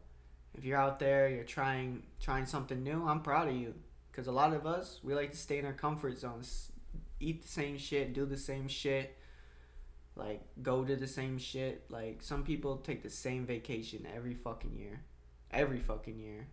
if 0.57 0.65
you're 0.65 0.79
out 0.79 1.01
there, 1.01 1.29
you're 1.29 1.45
trying 1.45 2.05
trying 2.21 2.47
something 2.47 2.83
new. 2.83 3.05
I'm 3.07 3.23
proud 3.23 3.49
of 3.49 3.57
you. 3.57 3.75
Because 4.15 4.29
a 4.29 4.33
lot 4.33 4.53
of 4.53 4.65
us, 4.65 5.01
we 5.03 5.13
like 5.13 5.33
to 5.33 5.37
stay 5.37 5.59
in 5.59 5.65
our 5.65 5.73
comfort 5.73 6.17
zones, 6.17 6.71
eat 7.19 7.43
the 7.43 7.49
same 7.49 7.77
shit, 7.77 8.15
do 8.15 8.25
the 8.25 8.37
same 8.37 8.69
shit, 8.69 9.17
like 10.15 10.43
go 10.63 10.85
to 10.85 10.95
the 10.95 11.09
same 11.09 11.37
shit. 11.37 11.83
Like 11.91 12.23
some 12.23 12.45
people 12.45 12.77
take 12.77 13.03
the 13.03 13.11
same 13.11 13.45
vacation 13.45 14.07
every 14.15 14.35
fucking 14.35 14.77
year, 14.77 15.01
every 15.51 15.81
fucking 15.81 16.21
year. 16.21 16.47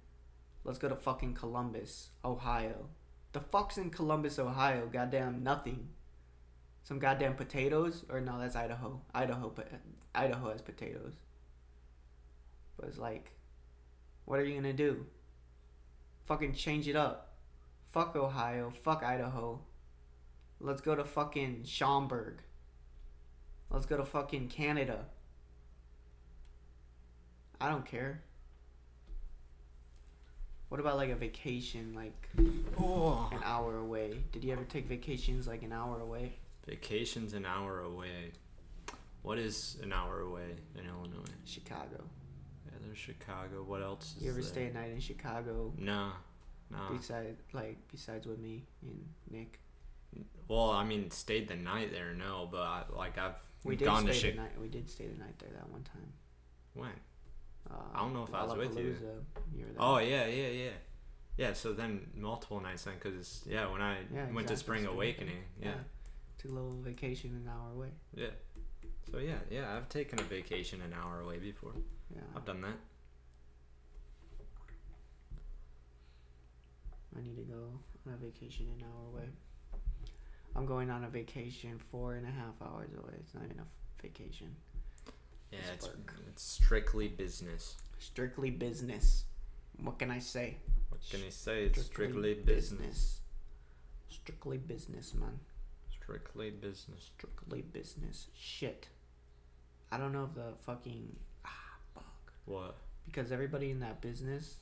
Let's 0.64 0.80
go 0.80 0.90
to 0.90 0.96
fucking 0.96 1.36
Columbus, 1.36 2.10
Ohio. 2.26 2.88
The 3.32 3.42
fuck's 3.42 3.78
in 3.78 3.92
Columbus, 3.92 4.40
Ohio? 4.40 4.90
Goddamn 4.92 5.44
nothing. 5.44 5.90
Some 6.82 6.98
goddamn 6.98 7.36
potatoes, 7.36 8.06
or 8.10 8.22
no, 8.22 8.40
that's 8.40 8.56
Idaho. 8.56 9.02
Idaho, 9.14 9.50
po- 9.50 9.66
Idaho 10.16 10.50
has 10.50 10.64
potatoes. 10.64 11.14
But 12.76 12.90
it's 12.90 12.98
like, 12.98 13.34
what 14.26 14.40
are 14.40 14.46
you 14.46 14.56
gonna 14.56 14.74
do? 14.74 15.06
Fucking 16.26 16.56
change 16.56 16.88
it 16.88 16.96
up. 16.96 17.31
Fuck 17.91 18.15
Ohio. 18.15 18.72
Fuck 18.84 19.03
Idaho. 19.03 19.59
Let's 20.59 20.81
go 20.81 20.95
to 20.95 21.03
fucking 21.03 21.63
Schaumburg. 21.65 22.41
Let's 23.69 23.85
go 23.85 23.97
to 23.97 24.05
fucking 24.05 24.49
Canada. 24.49 25.05
I 27.59 27.69
don't 27.69 27.85
care. 27.85 28.22
What 30.69 30.80
about 30.80 30.95
like 30.97 31.09
a 31.09 31.15
vacation, 31.15 31.93
like 31.93 32.30
Oh. 32.80 33.30
an 33.31 33.39
hour 33.43 33.77
away? 33.77 34.23
Did 34.31 34.43
you 34.43 34.53
ever 34.53 34.63
take 34.63 34.85
vacations 34.88 35.47
like 35.47 35.63
an 35.63 35.73
hour 35.73 35.99
away? 35.99 36.34
Vacation's 36.65 37.34
an 37.34 37.45
hour 37.45 37.81
away. 37.81 38.31
What 39.22 39.38
is 39.38 39.77
an 39.84 39.91
hour 39.91 40.22
away 40.22 40.55
in 40.76 40.85
Illinois? 40.85 41.26
Chicago. 41.45 42.03
Yeah, 42.65 42.77
there's 42.85 42.97
Chicago. 42.97 43.63
What 43.63 43.81
else 43.81 44.15
is 44.15 44.23
You 44.23 44.30
ever 44.31 44.39
there? 44.41 44.49
stay 44.49 44.65
a 44.68 44.73
night 44.73 44.91
in 44.91 44.99
Chicago? 44.99 45.73
No, 45.77 46.11
Besides, 46.98 47.39
like 47.53 47.77
besides 47.91 48.26
with 48.27 48.39
me 48.39 48.64
and 48.81 49.06
Nick, 49.30 49.60
Well, 50.48 50.72
I 50.72 50.84
mean, 50.84 51.10
stayed 51.11 51.48
the 51.48 51.56
night 51.56 51.91
there, 51.91 52.14
no, 52.14 52.48
but 52.52 52.61
I, 52.61 52.84
like 52.95 53.18
I've 53.18 53.39
we 53.64 53.76
did 53.76 53.85
gone 53.85 54.03
stay 54.03 54.19
to 54.19 54.31
the 54.31 54.41
night. 54.43 54.60
We 54.60 54.68
did 54.68 54.89
stay 54.89 55.07
the 55.07 55.18
night 55.19 55.38
there 55.39 55.49
that 55.56 55.69
one 55.69 55.84
time. 55.84 56.11
When? 56.73 56.89
Uh, 57.69 57.76
I 57.93 57.99
don't 57.99 58.14
know 58.14 58.23
if 58.23 58.34
I 58.34 58.43
was 58.43 58.56
with 58.57 58.77
you. 58.77 58.95
You. 59.56 59.65
Oh 59.77 59.99
yeah, 59.99 60.26
yeah, 60.26 60.48
yeah, 60.48 60.69
yeah. 61.38 61.53
So 61.53 61.73
then 61.73 62.07
multiple 62.15 62.60
nights 62.60 62.84
then, 62.85 62.95
cause 62.99 63.43
yeah, 63.48 63.72
when 63.72 63.81
I 63.81 63.98
Yeah, 64.14 64.31
went 64.31 64.48
to 64.48 64.57
Spring. 64.57 64.85
Awakening, 64.85 65.43
yeah, 65.61 65.73
Took 66.38 66.52
a 66.52 66.53
little 66.56 66.72
vacation 66.81 67.31
an 67.43 67.49
hour 67.49 67.72
away. 67.76 67.89
yeah. 68.15 68.27
So 69.11 69.19
yeah, 69.19 69.35
yeah, 69.49 69.76
I've 69.76 69.89
taken 69.89 70.19
a 70.19 70.23
vacation 70.23 70.81
an 70.81 70.93
hour 70.93 71.19
away 71.22 71.38
before. 71.38 71.73
Yeah. 72.14 72.22
I've 72.35 72.45
done 72.45 72.61
that. 72.61 72.77
I 77.18 77.22
need 77.22 77.36
to 77.36 77.44
go 77.44 77.70
on 78.08 78.14
a 78.14 78.18
vacation 78.18 78.68
an 78.78 78.84
hour 78.86 79.08
away. 79.14 79.30
I'm 80.56 80.66
going 80.66 80.90
on 80.90 81.04
a 81.04 81.10
vacation 81.10 81.80
four 81.92 82.16
and 82.16 82.26
a 82.28 82.32
half 82.32 82.56
hours 82.62 82.90
away. 82.98 83.14
It's 83.20 83.34
not 83.34 83.44
even 83.46 83.60
a 83.60 83.62
f- 83.62 84.02
vacation. 84.02 84.56
Yeah, 85.52 85.60
It's 85.74 85.86
it's 85.88 85.96
it's 86.30 86.44
strictly 86.44 87.08
business. 87.08 87.76
Strictly 88.00 88.50
business. 88.52 89.26
What 89.82 90.00
can 90.00 90.12
I 90.12 90.20
say? 90.20 90.58
What 90.90 91.02
can 91.10 91.22
I 91.26 91.30
say? 91.30 91.66
It's 91.66 91.84
strictly 91.86 92.34
business. 92.34 93.20
Strictly 94.10 94.58
business, 94.58 95.14
man. 95.14 95.40
Strictly 95.90 96.50
business. 96.52 97.12
Strictly 97.18 97.62
business. 97.62 98.28
Shit. 98.36 98.88
I 99.92 99.98
don't 99.98 100.12
know 100.14 100.24
if 100.26 100.36
the 100.36 100.54
fucking 100.66 101.16
ah 101.46 101.50
fuck 101.94 102.32
What? 102.46 102.76
because 103.06 103.32
everybody 103.32 103.72
in 103.72 103.80
that 103.82 104.00
business 104.02 104.56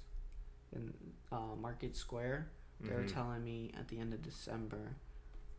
in 0.74 0.94
uh, 1.32 1.56
Market 1.60 1.96
Square 1.96 2.50
they 2.82 2.94
were 2.96 3.04
Mhm. 3.04 3.12
telling 3.14 3.44
me 3.44 3.72
at 3.78 3.88
the 3.90 4.00
end 4.00 4.14
of 4.14 4.22
December 4.22 4.96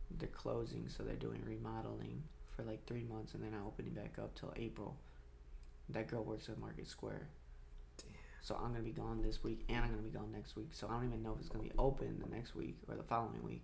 they're 0.09 0.27
closing, 0.29 0.89
so 0.89 1.03
they're 1.03 1.15
doing 1.15 1.43
remodeling 1.45 2.23
for 2.49 2.63
like 2.63 2.85
three 2.85 3.03
months 3.03 3.33
and 3.33 3.43
then 3.43 3.51
not 3.51 3.65
opening 3.65 3.93
back 3.93 4.17
up 4.19 4.33
till 4.35 4.51
April. 4.55 4.97
That 5.89 6.07
girl 6.07 6.23
works 6.23 6.49
at 6.49 6.57
Market 6.57 6.87
Square. 6.87 7.27
Damn. 7.97 8.07
So 8.41 8.55
I'm 8.55 8.71
gonna 8.71 8.83
be 8.83 8.91
gone 8.91 9.21
this 9.21 9.43
week 9.43 9.63
and 9.69 9.83
I'm 9.85 9.91
gonna 9.91 10.01
be 10.01 10.09
gone 10.09 10.31
next 10.31 10.55
week. 10.55 10.73
So 10.73 10.87
I 10.87 10.91
don't 10.93 11.05
even 11.05 11.21
know 11.23 11.33
if 11.33 11.39
it's 11.39 11.49
gonna 11.49 11.63
be 11.63 11.71
open 11.77 12.19
the 12.19 12.27
next 12.27 12.55
week 12.55 12.77
or 12.87 12.95
the 12.95 13.03
following 13.03 13.41
week. 13.43 13.63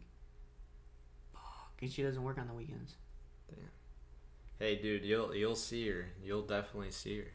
Fuck. 1.34 1.82
And 1.82 1.92
she 1.92 2.04
doesn't 2.04 2.24
work 2.24 2.38
on 2.38 2.48
the 2.48 2.54
weekends. 2.54 2.96
Damn. 3.50 3.72
Hey, 4.60 4.76
dude, 4.82 5.04
you'll 5.04 5.36
you'll 5.36 5.56
see 5.56 5.88
her. 5.90 6.10
You'll 6.24 6.46
definitely 6.46 6.92
see 6.92 7.20
her. 7.20 7.28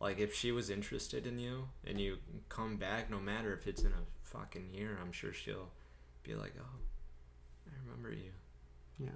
Like 0.00 0.18
if 0.18 0.32
she 0.34 0.52
was 0.52 0.70
interested 0.70 1.26
in 1.26 1.38
you 1.38 1.68
and 1.86 2.00
you 2.00 2.18
come 2.48 2.76
back, 2.76 3.10
no 3.10 3.18
matter 3.18 3.52
if 3.52 3.66
it's 3.66 3.82
in 3.82 3.92
a 3.92 4.04
fucking 4.22 4.70
year, 4.72 4.96
I'm 5.02 5.10
sure 5.12 5.32
she'll 5.32 5.70
be 6.22 6.34
like, 6.34 6.54
"Oh, 6.60 6.78
I 7.66 7.72
remember 7.84 8.12
you. 8.12 8.30
Yeah. 8.98 9.08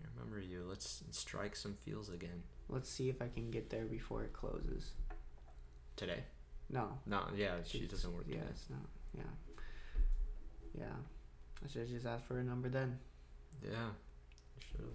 I 0.00 0.06
remember 0.14 0.38
you. 0.40 0.64
Let's 0.68 1.02
strike 1.10 1.56
some 1.56 1.74
feels 1.82 2.08
again 2.10 2.42
Let's 2.68 2.88
see 2.90 3.08
if 3.08 3.22
I 3.22 3.28
can 3.28 3.50
get 3.50 3.70
there 3.70 3.84
before 3.86 4.22
it 4.24 4.32
closes. 4.32 4.92
today." 5.96 6.24
No. 6.70 6.98
No, 7.06 7.26
yeah, 7.34 7.62
she 7.64 7.78
It's- 7.78 7.90
doesn't 7.92 8.12
work 8.14 8.26
Yeah, 8.28 8.40
today. 8.40 8.48
it's 8.50 8.68
not. 8.70 8.86
Yeah. 9.16 9.22
Yeah. 10.78 10.96
I 11.64 11.68
should 11.68 11.88
just 11.88 12.04
asked 12.06 12.26
for 12.26 12.38
a 12.38 12.44
number 12.44 12.68
then. 12.68 12.98
Yeah. 13.62 13.90
Should. 14.70 14.92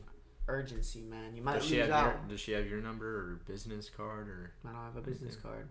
Urgency, 0.47 1.01
man. 1.01 1.35
You 1.35 1.41
might 1.41 1.55
Does 1.55 1.65
she 1.65 1.77
lose 1.77 1.87
have 1.89 1.91
out. 1.91 2.05
your 2.05 2.29
Does 2.29 2.39
she 2.41 2.51
have 2.51 2.67
your 2.67 2.81
number 2.81 3.07
or 3.07 3.39
business 3.47 3.89
card 3.89 4.27
or 4.27 4.51
I 4.65 4.71
don't 4.73 4.83
have 4.83 4.97
a 4.97 5.01
business 5.01 5.33
Okay. 5.35 5.41
card. 5.43 5.67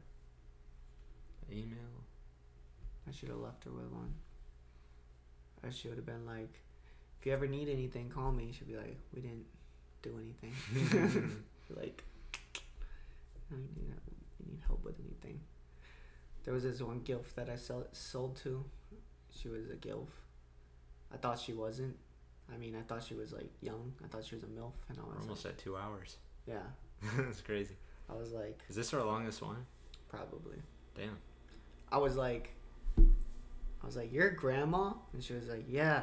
email? 1.50 1.76
I 3.08 3.12
should 3.12 3.28
have 3.28 3.38
left 3.38 3.64
her 3.64 3.70
with 3.70 3.90
one. 3.92 4.14
I 5.64 5.70
should 5.70 5.96
have 5.96 6.06
been 6.06 6.24
like, 6.26 6.60
if 7.20 7.26
you 7.26 7.32
ever 7.32 7.46
need 7.46 7.68
anything, 7.68 8.08
call 8.08 8.32
me. 8.32 8.52
She'd 8.56 8.68
be 8.68 8.76
like, 8.76 8.96
we 9.14 9.20
didn't 9.20 9.44
do 10.02 10.18
anything. 10.18 10.54
like, 11.76 12.02
I 13.52 13.56
need, 13.56 13.92
I 13.92 14.50
need 14.50 14.60
help 14.66 14.82
with 14.84 14.96
anything. 15.00 15.40
There 16.44 16.54
was 16.54 16.62
this 16.64 16.80
one 16.80 17.00
gilf 17.00 17.34
that 17.36 17.48
I 17.50 17.56
sell, 17.56 17.86
sold 17.92 18.36
to. 18.44 18.64
She 19.30 19.48
was 19.48 19.68
a 19.70 19.76
gilf. 19.76 20.08
I 21.12 21.16
thought 21.18 21.38
she 21.38 21.52
wasn't. 21.52 21.96
I 22.54 22.58
mean, 22.58 22.76
I 22.76 22.82
thought 22.82 23.02
she 23.04 23.14
was 23.14 23.32
like 23.32 23.50
young. 23.60 23.92
I 24.04 24.08
thought 24.08 24.24
she 24.24 24.34
was 24.34 24.44
a 24.44 24.48
milf, 24.48 24.72
and 24.88 24.98
I 24.98 25.02
We're 25.02 25.14
was 25.16 25.22
almost 25.24 25.44
like, 25.44 25.54
at 25.54 25.58
two 25.58 25.76
hours. 25.76 26.16
yeah. 26.46 26.58
That's 27.16 27.40
crazy. 27.40 27.74
I 28.10 28.14
was 28.14 28.32
like, 28.32 28.60
Is 28.68 28.76
this 28.76 28.92
our 28.94 29.02
longest 29.04 29.42
one? 29.42 29.64
probably. 30.08 30.56
Damn. 30.94 31.16
I 31.90 31.98
was 31.98 32.16
like, 32.16 32.52
I 32.98 33.86
was 33.86 33.96
like, 33.96 34.12
"Your 34.12 34.30
grandma," 34.30 34.92
and 35.12 35.22
she 35.24 35.32
was 35.32 35.48
like, 35.48 35.64
"Yeah." 35.68 36.02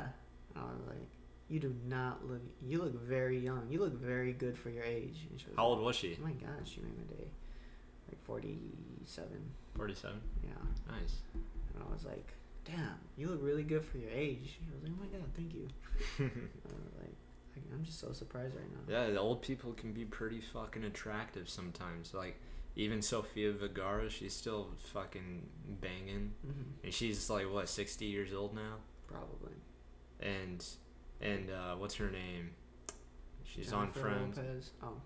And 0.56 0.64
I 0.64 0.68
was 0.74 0.86
like, 0.88 1.08
"You 1.48 1.60
do 1.60 1.74
not 1.88 2.26
look. 2.28 2.42
You 2.62 2.80
look 2.82 3.00
very 3.02 3.40
young. 3.40 3.68
You 3.70 3.80
look 3.80 3.94
very 3.94 4.34
good 4.34 4.58
for 4.58 4.70
your 4.70 4.84
age." 4.84 5.28
And 5.30 5.40
she 5.40 5.48
was 5.48 5.56
How 5.56 5.64
like, 5.70 5.78
old 5.78 5.86
was 5.86 5.96
she? 5.96 6.18
Oh 6.20 6.26
my 6.26 6.32
god, 6.34 6.66
she 6.68 6.82
made 6.82 6.98
my 6.98 7.16
day. 7.16 7.28
Like 8.10 8.22
forty-seven. 8.26 9.52
Forty-seven. 9.76 10.20
Yeah. 10.44 10.52
Nice. 10.92 11.16
And 11.34 11.84
I 11.88 11.94
was 11.94 12.06
like, 12.06 12.34
"Damn, 12.70 12.96
you 13.18 13.28
look 13.30 13.40
really 13.41 13.64
good 13.64 13.84
for 13.84 13.98
your 13.98 14.12
age." 14.12 14.58
She 14.58 14.66
was 14.74 14.84
like, 14.84 14.91
"Oh 14.96 15.02
my 15.04 15.08
god, 15.18 15.28
thank 15.36 15.54
you." 15.54 15.68
I 16.20 16.24
like, 17.02 17.16
I- 17.56 17.74
I'm 17.74 17.84
just 17.84 18.00
so 18.00 18.12
surprised 18.12 18.56
right 18.56 18.66
now. 18.72 18.80
Yeah, 18.94 19.10
the 19.12 19.20
old 19.20 19.41
people 19.41 19.74
can 19.74 19.94
be 19.94 20.06
pretty 20.06 20.41
fucking 20.41 20.84
attractive 20.84 21.50
sometimes. 21.50 22.14
Like 22.14 22.40
even 22.76 23.02
Sofia 23.02 23.52
Vergara, 23.54 24.10
she's 24.10 24.34
still 24.34 24.70
fucking 24.94 25.48
banging, 25.82 26.34
hmm 26.46 26.52
and 26.84 26.94
she's 26.94 27.30
like 27.30 27.52
what 27.52 27.68
sixty 27.70 28.06
years 28.06 28.34
old 28.34 28.54
now. 28.56 28.76
Probably. 29.08 29.54
And 30.20 30.66
and 31.22 31.50
uh, 31.50 31.76
what's 31.76 31.96
her 31.96 32.10
name? 32.12 32.52
She's 33.44 33.74
on 33.74 33.88
Jennifer 33.88 34.00
Friends. 34.00 34.38
Lopez. 34.38 34.72
Oh. 34.84 35.02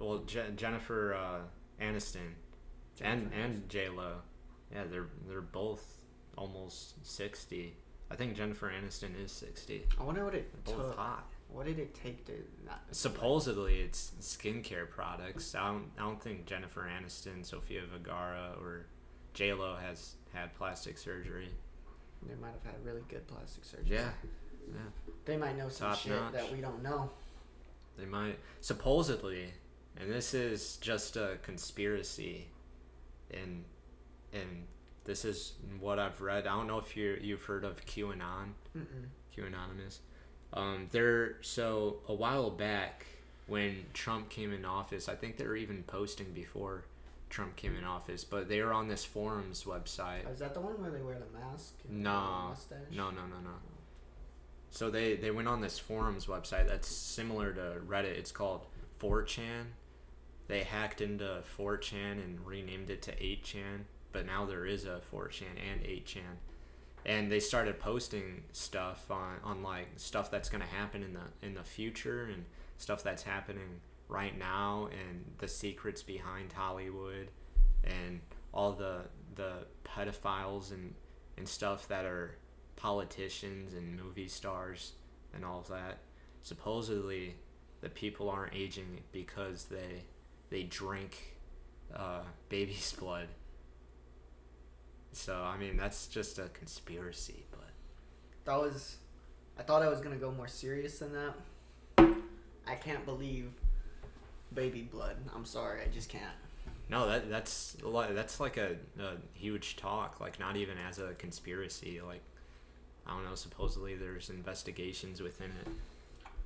Well, 0.00 0.18
Je- 0.26 0.52
Jennifer 0.56 1.14
uh, 1.14 1.40
Aniston 1.84 2.34
and 3.00 3.30
Jennifer 3.30 3.34
and 3.40 3.68
J 3.68 3.88
Lo. 3.90 4.12
Yeah, 4.72 4.84
they're 4.90 5.08
they're 5.28 5.40
both 5.40 5.97
almost 6.38 7.04
sixty. 7.06 7.74
I 8.10 8.14
think 8.16 8.34
Jennifer 8.36 8.70
Aniston 8.70 9.22
is 9.22 9.32
sixty. 9.32 9.84
I 10.00 10.02
wonder 10.04 10.24
what 10.24 10.34
it 10.34 10.50
They're 10.64 10.74
both 10.76 10.86
took. 10.90 10.96
hot. 10.96 11.26
What 11.50 11.66
did 11.66 11.78
it 11.78 11.94
take 11.94 12.26
to 12.26 12.32
not? 12.66 12.80
Supposedly, 12.92 13.80
it's 13.80 14.12
skincare 14.20 14.88
products. 14.88 15.54
I 15.54 15.66
don't. 15.68 15.90
I 15.98 16.02
don't 16.02 16.22
think 16.22 16.46
Jennifer 16.46 16.88
Aniston, 16.88 17.44
Sofia 17.44 17.82
Vergara, 17.90 18.52
or 18.60 18.86
J 19.34 19.52
Lo 19.52 19.76
has 19.80 20.14
had 20.32 20.54
plastic 20.54 20.96
surgery. 20.98 21.48
They 22.26 22.34
might 22.34 22.52
have 22.52 22.74
had 22.74 22.84
really 22.84 23.02
good 23.08 23.26
plastic 23.28 23.64
surgery. 23.64 23.96
Yeah, 23.96 24.10
yeah. 24.68 24.80
They 25.24 25.36
might 25.36 25.56
know 25.56 25.68
some 25.68 25.88
Top 25.90 25.98
shit 25.98 26.12
notch. 26.12 26.32
that 26.34 26.52
we 26.52 26.60
don't 26.60 26.82
know. 26.82 27.10
They 27.96 28.04
might 28.06 28.38
supposedly, 28.60 29.52
and 29.98 30.10
this 30.10 30.34
is 30.34 30.76
just 30.78 31.16
a 31.16 31.38
conspiracy, 31.42 32.48
in 33.30 33.64
and 34.32 34.66
this 35.08 35.24
is 35.24 35.54
what 35.80 35.98
I've 35.98 36.20
read. 36.20 36.46
I 36.46 36.54
don't 36.54 36.66
know 36.66 36.78
if 36.78 36.96
you 36.96 37.18
you've 37.20 37.42
heard 37.42 37.64
of 37.64 37.84
QAnon. 37.86 38.52
Mm-mm. 38.76 39.06
QAnonymous. 39.34 39.98
Um, 40.52 40.88
there. 40.92 41.38
So 41.40 41.96
a 42.06 42.14
while 42.14 42.50
back, 42.50 43.06
when 43.46 43.86
Trump 43.94 44.28
came 44.28 44.52
in 44.52 44.66
office, 44.66 45.08
I 45.08 45.14
think 45.14 45.38
they 45.38 45.46
were 45.46 45.56
even 45.56 45.82
posting 45.82 46.32
before 46.32 46.84
Trump 47.30 47.56
came 47.56 47.74
in 47.74 47.84
office, 47.84 48.22
but 48.22 48.50
they 48.50 48.60
were 48.60 48.72
on 48.72 48.88
this 48.88 49.04
forums 49.04 49.64
website. 49.64 50.30
Is 50.30 50.40
that 50.40 50.52
the 50.52 50.60
one 50.60 50.80
where 50.80 50.90
they 50.90 51.00
wear 51.00 51.16
the 51.16 51.38
mask? 51.38 51.74
No, 51.88 52.54
no, 52.90 53.10
no, 53.10 53.22
no, 53.22 53.40
no. 53.42 53.50
So 54.70 54.90
they 54.90 55.16
they 55.16 55.30
went 55.30 55.48
on 55.48 55.62
this 55.62 55.78
forums 55.78 56.26
website 56.26 56.68
that's 56.68 56.88
similar 56.88 57.54
to 57.54 57.80
Reddit. 57.86 58.18
It's 58.18 58.32
called 58.32 58.66
4chan. 59.00 59.64
They 60.48 60.64
hacked 60.64 61.00
into 61.00 61.42
4chan 61.58 62.12
and 62.24 62.46
renamed 62.46 62.90
it 62.90 63.02
to 63.02 63.12
8chan, 63.12 63.84
but 64.12 64.26
now 64.26 64.44
there 64.44 64.66
is 64.66 64.84
a 64.84 65.00
4chan 65.12 65.56
and 65.72 65.82
8chan. 65.82 66.38
And 67.06 67.30
they 67.32 67.40
started 67.40 67.78
posting 67.78 68.42
stuff 68.52 69.10
on, 69.10 69.36
on 69.44 69.62
like 69.62 69.88
stuff 69.96 70.30
that's 70.30 70.48
gonna 70.48 70.66
happen 70.66 71.02
in 71.02 71.14
the 71.14 71.46
in 71.46 71.54
the 71.54 71.62
future 71.62 72.24
and 72.24 72.44
stuff 72.76 73.02
that's 73.02 73.22
happening 73.22 73.80
right 74.08 74.36
now 74.38 74.88
and 74.90 75.24
the 75.38 75.48
secrets 75.48 76.02
behind 76.02 76.52
Hollywood 76.52 77.28
and 77.84 78.20
all 78.52 78.72
the 78.72 79.02
the 79.34 79.66
pedophiles 79.84 80.72
and 80.72 80.94
and 81.36 81.48
stuff 81.48 81.86
that 81.88 82.04
are 82.04 82.36
politicians 82.76 83.74
and 83.74 83.96
movie 83.96 84.28
stars 84.28 84.92
and 85.34 85.44
all 85.44 85.60
of 85.60 85.68
that. 85.68 85.98
Supposedly, 86.42 87.36
the 87.80 87.88
people 87.88 88.28
aren't 88.28 88.54
aging 88.54 89.02
because 89.12 89.64
they 89.64 90.04
they 90.50 90.62
drink 90.64 91.36
uh, 91.94 92.22
baby's 92.48 92.92
blood. 92.98 93.28
So 95.12 95.34
I 95.42 95.56
mean 95.56 95.76
that's 95.76 96.06
just 96.06 96.38
a 96.38 96.48
conspiracy, 96.50 97.44
but 97.50 97.70
That 98.44 98.60
was. 98.60 98.96
I 99.58 99.62
thought 99.62 99.82
I 99.82 99.88
was 99.88 100.00
gonna 100.00 100.16
go 100.16 100.30
more 100.30 100.48
serious 100.48 100.98
than 101.00 101.12
that. 101.12 101.34
I 102.66 102.74
can't 102.74 103.04
believe 103.04 103.50
baby 104.54 104.82
blood. 104.82 105.16
I'm 105.34 105.44
sorry, 105.44 105.80
I 105.82 105.88
just 105.92 106.08
can't. 106.08 106.24
no, 106.88 107.08
that 107.08 107.28
that's 107.30 107.76
a 107.84 107.88
lot. 107.88 108.14
That's 108.14 108.38
like 108.40 108.56
a, 108.56 108.76
a 109.00 109.14
huge 109.34 109.76
talk. 109.76 110.20
Like 110.20 110.38
not 110.38 110.56
even 110.56 110.76
as 110.88 110.98
a 110.98 111.14
conspiracy. 111.14 112.00
Like 112.06 112.22
I 113.06 113.10
don't 113.12 113.24
know. 113.24 113.34
Supposedly 113.34 113.94
there's 113.96 114.30
investigations 114.30 115.20
within 115.20 115.50
it, 115.50 115.68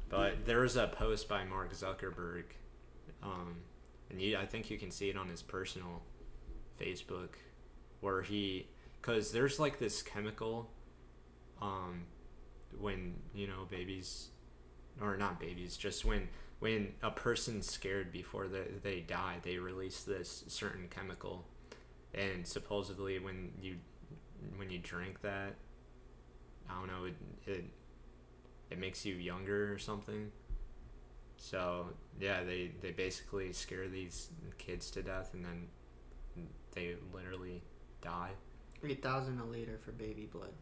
but 0.09 0.45
there 0.47 0.61
was 0.61 0.77
a 0.77 0.87
post 0.87 1.29
by 1.29 1.45
Mark 1.45 1.73
Zuckerberg, 1.75 2.45
um, 3.23 3.57
and 4.11 4.21
you, 4.21 4.39
I 4.39 4.47
think 4.47 4.71
you 4.71 4.79
can 4.79 4.91
see 4.91 5.11
it 5.11 5.17
on 5.17 5.29
his 5.29 5.43
personal 5.43 6.03
Facebook, 6.81 7.31
where 8.03 8.21
he, 8.21 8.67
cause 9.01 9.33
there's 9.33 9.59
like 9.59 9.79
this 9.79 10.03
chemical, 10.03 10.69
um, 11.63 12.03
when 12.79 13.15
you 13.35 13.47
know 13.47 13.67
babies, 13.71 14.29
or 15.01 15.17
not 15.17 15.41
babies, 15.41 15.77
just 15.79 16.05
when 16.05 16.29
when 16.59 16.93
a 17.03 17.11
person's 17.11 17.69
scared 17.69 18.13
before 18.13 18.47
they, 18.49 18.67
they 18.83 19.01
die, 19.01 19.37
they 19.43 19.57
release 19.57 20.03
this 20.03 20.45
certain 20.49 20.89
chemical, 20.89 21.47
and 22.13 22.47
supposedly 22.47 23.19
when 23.19 23.53
you 23.61 23.77
when 24.57 24.69
you 24.71 24.79
drink 24.79 25.23
that, 25.23 25.55
I 26.69 26.75
don't 26.75 26.89
know, 26.89 27.05
it 27.05 27.15
it, 27.47 27.65
it 28.71 28.79
makes 28.79 29.07
you 29.07 29.15
younger 29.15 29.73
or 29.73 29.79
something. 29.79 30.31
So 31.37 31.87
yeah, 32.21 32.43
they 32.43 32.73
they 32.81 32.91
basically 32.91 33.53
scare 33.53 33.89
these 33.89 34.29
kids 34.59 34.91
to 34.93 35.03
death, 35.03 35.35
and 35.35 35.45
then 35.45 35.69
they 36.75 36.97
literally 37.13 37.63
die. 38.03 38.31
Eight 38.85 39.03
thousand 39.03 39.41
a 39.41 39.45
liter 39.45 39.79
for 39.85 39.93
baby 39.93 40.29
blood. 40.31 40.53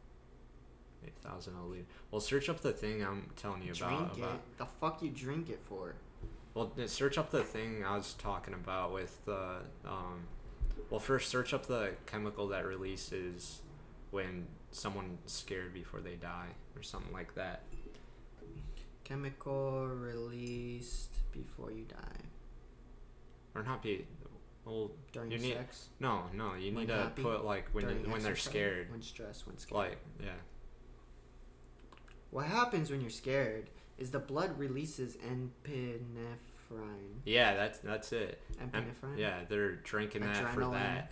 Eight 1.04 1.16
thousand 1.22 1.54
a 1.56 1.66
liter. 1.66 1.86
Well, 2.10 2.20
search 2.20 2.48
up 2.48 2.60
the 2.60 2.72
thing 2.72 3.02
I'm 3.02 3.30
telling 3.36 3.62
you 3.62 3.72
drink 3.72 3.92
about. 3.92 4.16
it. 4.16 4.18
about 4.18 4.58
The 4.58 4.66
fuck 4.66 5.02
you 5.02 5.10
drink 5.10 5.48
it 5.50 5.60
for? 5.64 5.94
Well, 6.54 6.72
search 6.86 7.16
up 7.16 7.30
the 7.30 7.42
thing 7.44 7.84
I 7.84 7.96
was 7.96 8.12
talking 8.14 8.54
about 8.54 8.92
with 8.92 9.24
the. 9.24 9.62
Um, 9.86 10.26
well, 10.90 11.00
first 11.00 11.30
search 11.30 11.54
up 11.54 11.66
the 11.66 11.92
chemical 12.06 12.48
that 12.48 12.66
releases 12.66 13.60
when 14.10 14.46
someone's 14.72 15.18
scared 15.26 15.72
before 15.72 16.00
they 16.00 16.16
die, 16.16 16.48
or 16.76 16.82
something 16.82 17.12
like 17.12 17.34
that. 17.36 17.62
Chemical 19.04 19.88
released 19.88 21.16
before 21.32 21.72
you 21.72 21.84
die 21.84 22.24
Or 23.54 23.62
not 23.64 23.82
be. 23.82 24.06
Well, 24.70 24.90
during 25.12 25.30
You 25.32 25.38
need- 25.38 25.54
sex. 25.54 25.88
no, 25.98 26.24
no. 26.32 26.54
You 26.54 26.70
need 26.72 26.88
to 26.88 26.94
happy, 26.94 27.22
put 27.22 27.44
like 27.44 27.68
when 27.72 27.88
you, 27.88 28.10
when 28.10 28.22
they're 28.22 28.36
scared. 28.36 28.90
When 28.90 29.02
stressed. 29.02 29.46
When 29.46 29.58
scared. 29.58 29.76
Like 29.76 29.98
yeah. 30.22 30.30
What 32.30 32.46
happens 32.46 32.90
when 32.90 33.00
you're 33.00 33.10
scared 33.10 33.70
is 33.98 34.12
the 34.12 34.20
blood 34.20 34.56
releases 34.58 35.16
epinephrine. 35.16 37.18
Yeah, 37.24 37.54
that's 37.56 37.78
that's 37.80 38.12
it. 38.12 38.40
Epinephrine. 38.62 39.18
yeah, 39.18 39.40
they're 39.48 39.76
drinking 39.76 40.22
that 40.22 40.54
for 40.54 40.64
that. 40.66 41.10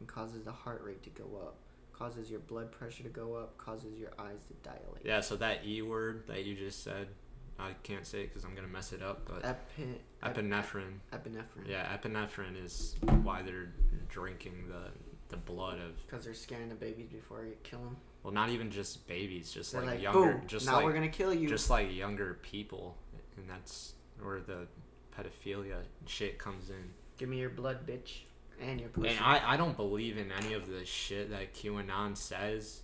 And 0.00 0.08
causes 0.08 0.44
the 0.44 0.52
heart 0.52 0.82
rate 0.84 1.02
to 1.04 1.10
go 1.10 1.24
up. 1.42 1.56
Causes 1.92 2.30
your 2.30 2.40
blood 2.40 2.70
pressure 2.72 3.02
to 3.02 3.08
go 3.08 3.34
up. 3.34 3.56
Causes 3.56 3.98
your 3.98 4.10
eyes 4.18 4.44
to 4.48 4.54
dilate. 4.62 5.04
Yeah, 5.04 5.20
so 5.20 5.36
that 5.36 5.64
E 5.64 5.80
word 5.82 6.24
that 6.28 6.44
you 6.44 6.54
just 6.54 6.82
said, 6.84 7.08
I 7.58 7.72
can't 7.82 8.06
say 8.06 8.20
it 8.22 8.28
because 8.28 8.44
I'm 8.44 8.54
gonna 8.54 8.68
mess 8.68 8.92
it 8.92 9.02
up. 9.02 9.26
But 9.26 9.44
Epi- 9.44 10.00
epinephrine. 10.22 10.98
epinephrine. 11.12 11.66
Yeah, 11.68 11.96
epinephrine 11.96 12.62
is 12.62 12.96
why 13.22 13.42
they're 13.42 13.72
drinking 14.08 14.64
the 14.68 14.90
the 15.28 15.36
blood 15.36 15.78
of 15.80 15.96
Because 16.06 16.24
they're 16.24 16.34
scaring 16.34 16.68
the 16.68 16.74
babies 16.76 17.08
before 17.10 17.44
you 17.44 17.54
kill 17.64 17.80
them. 17.80 17.96
well, 18.22 18.32
not 18.32 18.48
even 18.50 18.70
just 18.70 19.06
babies, 19.08 19.50
just 19.50 19.72
They're 19.72 19.80
like, 19.80 19.90
like, 19.94 20.02
younger, 20.02 20.34
boom, 20.34 20.42
just 20.46 20.66
now 20.66 20.76
like 20.76 20.84
we're 20.84 20.92
gonna 20.92 21.08
kill 21.08 21.34
you. 21.34 21.48
just 21.48 21.68
like 21.70 21.92
younger 21.94 22.34
people, 22.42 22.96
and 23.36 23.48
that's 23.50 23.94
where 24.22 24.40
the 24.40 24.66
pedophilia 25.16 25.78
shit 26.06 26.38
comes 26.38 26.70
in. 26.70 26.90
Give 27.18 27.28
me 27.28 27.38
your 27.38 27.50
blood, 27.50 27.86
bitch, 27.86 28.20
and 28.60 28.78
your 28.78 28.90
pussy. 28.90 29.08
And 29.08 29.18
I, 29.20 29.54
I 29.54 29.56
don't 29.56 29.76
believe 29.76 30.16
in 30.18 30.30
any 30.30 30.52
of 30.52 30.68
the 30.70 30.84
shit 30.84 31.30
that 31.30 31.54
QAnon 31.54 32.16
says, 32.16 32.82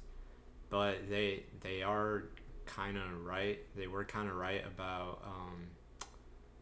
but 0.70 1.08
they 1.08 1.44
they 1.60 1.82
are 1.82 2.24
kind 2.66 2.96
of 2.96 3.24
right. 3.24 3.58
They 3.76 3.86
were 3.86 4.04
kind 4.04 4.28
of 4.28 4.36
right 4.36 4.62
about 4.66 5.22
um, 5.24 5.62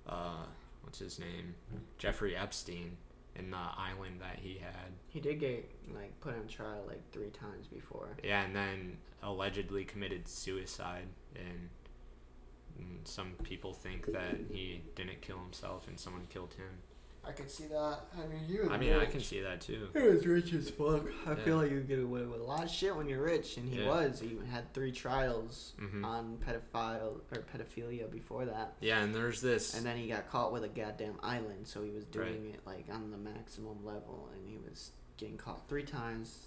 uh, 0.06 0.44
what's 0.82 0.98
his 0.98 1.18
name, 1.18 1.54
Jeffrey 1.98 2.36
Epstein, 2.36 2.96
and 3.36 3.52
the 3.52 3.56
island 3.56 4.20
that 4.20 4.38
he 4.40 4.58
had. 4.58 4.92
he 5.08 5.20
did 5.20 5.40
get 5.40 5.70
like 5.94 6.18
put 6.20 6.34
on 6.34 6.46
trial 6.48 6.82
like 6.86 7.02
three 7.12 7.30
times 7.30 7.66
before. 7.66 8.16
Yeah, 8.22 8.42
and 8.42 8.54
then 8.54 8.96
allegedly 9.22 9.84
committed 9.84 10.28
suicide, 10.28 11.06
and, 11.34 11.68
and 12.78 13.00
some 13.04 13.32
people 13.42 13.72
think 13.72 14.06
that 14.12 14.36
he 14.50 14.82
didn't 14.94 15.20
kill 15.20 15.38
himself 15.38 15.86
and 15.88 15.98
someone 15.98 16.26
killed 16.28 16.54
him. 16.54 16.78
I 17.22 17.32
could 17.32 17.50
see 17.50 17.66
that. 17.66 17.98
I 18.18 18.26
mean, 18.26 18.40
you. 18.48 18.68
I 18.70 18.78
mean, 18.78 18.94
I 18.94 19.04
can 19.04 19.20
see 19.20 19.40
that 19.40 19.60
too. 19.60 19.88
He 19.92 20.00
was 20.00 20.26
rich 20.26 20.52
as 20.54 20.70
fuck. 20.70 21.04
I 21.26 21.30
Yeah. 21.32 21.44
feel 21.44 21.56
like 21.58 21.70
you 21.70 21.80
get 21.80 21.98
away 21.98 22.22
with 22.24 22.40
a 22.40 22.44
lot 22.44 22.64
of 22.64 22.70
shit 22.70 22.96
when 22.96 23.08
you're 23.08 23.22
rich, 23.22 23.58
and 23.58 23.68
he 23.68 23.78
Yeah. 23.80 23.88
was. 23.88 24.20
He 24.20 24.38
had 24.50 24.72
three 24.72 24.90
trials 24.90 25.74
hmm 25.78 26.02
on 26.04 26.38
pedophile 26.38 27.20
or 27.30 27.42
pedophilia 27.42 28.10
before 28.10 28.46
that, 28.46 28.74
Yeah, 28.80 29.02
and 29.02 29.14
there's 29.14 29.42
this. 29.42 29.74
and 29.74 29.84
then 29.84 29.98
he 29.98 30.08
got 30.08 30.28
caught 30.28 30.50
with 30.50 30.64
a 30.64 30.68
goddamn 30.68 31.18
island. 31.22 31.68
So 31.68 31.82
he 31.82 31.90
was 31.90 32.06
doing 32.06 32.46
it 32.54 32.60
like 32.66 32.86
on 32.90 33.10
the 33.10 33.18
maximum 33.18 33.84
level, 33.84 34.30
and 34.34 34.48
he 34.48 34.56
was 34.56 34.92
getting 35.18 35.36
caught 35.36 35.68
three 35.68 35.84
times. 35.84 36.46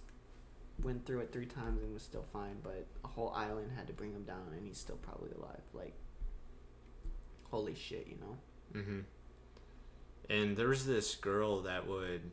Went 0.82 1.06
through 1.06 1.20
it 1.20 1.32
three 1.32 1.46
times 1.46 1.84
and 1.84 1.94
was 1.94 2.02
still 2.02 2.26
fine, 2.34 2.58
but 2.64 2.88
a 3.06 3.08
whole 3.08 3.30
island 3.36 3.72
had 3.76 3.86
to 3.88 3.94
bring 3.94 4.12
him 4.12 4.24
down, 4.24 4.48
and 4.58 4.66
he's 4.66 4.80
still 4.80 4.98
probably 4.98 5.30
alive. 5.38 5.62
Like, 5.72 5.94
holy 7.52 7.76
shit, 7.76 8.08
you 8.08 8.18
know. 8.18 8.82
hmm 8.82 9.00
And 10.30 10.56
there 10.58 10.70
was 10.70 10.86
this 10.86 11.16
girl 11.16 11.62
that 11.64 11.88
would, 11.88 12.32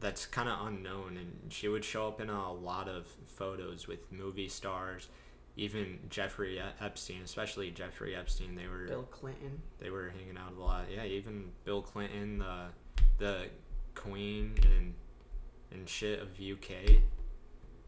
that's 0.00 0.26
kind 0.26 0.48
of 0.48 0.66
unknown, 0.66 1.16
and 1.16 1.52
she 1.52 1.68
would 1.68 1.84
show 1.84 2.08
up 2.08 2.20
in 2.20 2.30
a 2.30 2.52
lot 2.52 2.88
of 2.88 3.06
photos 3.26 3.86
with 3.88 4.10
movie 4.12 4.48
stars, 4.48 5.08
even 5.56 5.98
Jeffrey 6.08 6.60
Epstein, 6.80 7.22
especially 7.24 7.70
Jeffrey 7.70 8.14
Epstein. 8.14 8.54
They 8.54 8.66
were 8.66 8.86
Bill 8.86 9.02
Clinton. 9.04 9.60
they 9.80 9.90
were 9.90 10.10
hanging 10.10 10.36
out 10.38 10.52
a 10.56 10.60
lot. 10.60 10.84
Yeah, 10.94 11.04
even 11.04 11.50
Bill 11.64 11.82
Clinton, 11.82 12.38
the 12.38 12.66
the 13.18 13.46
Queen 13.94 14.54
and 14.64 14.94
and 15.72 15.88
shit 15.88 16.20
of 16.20 16.28
UK. 16.40 17.02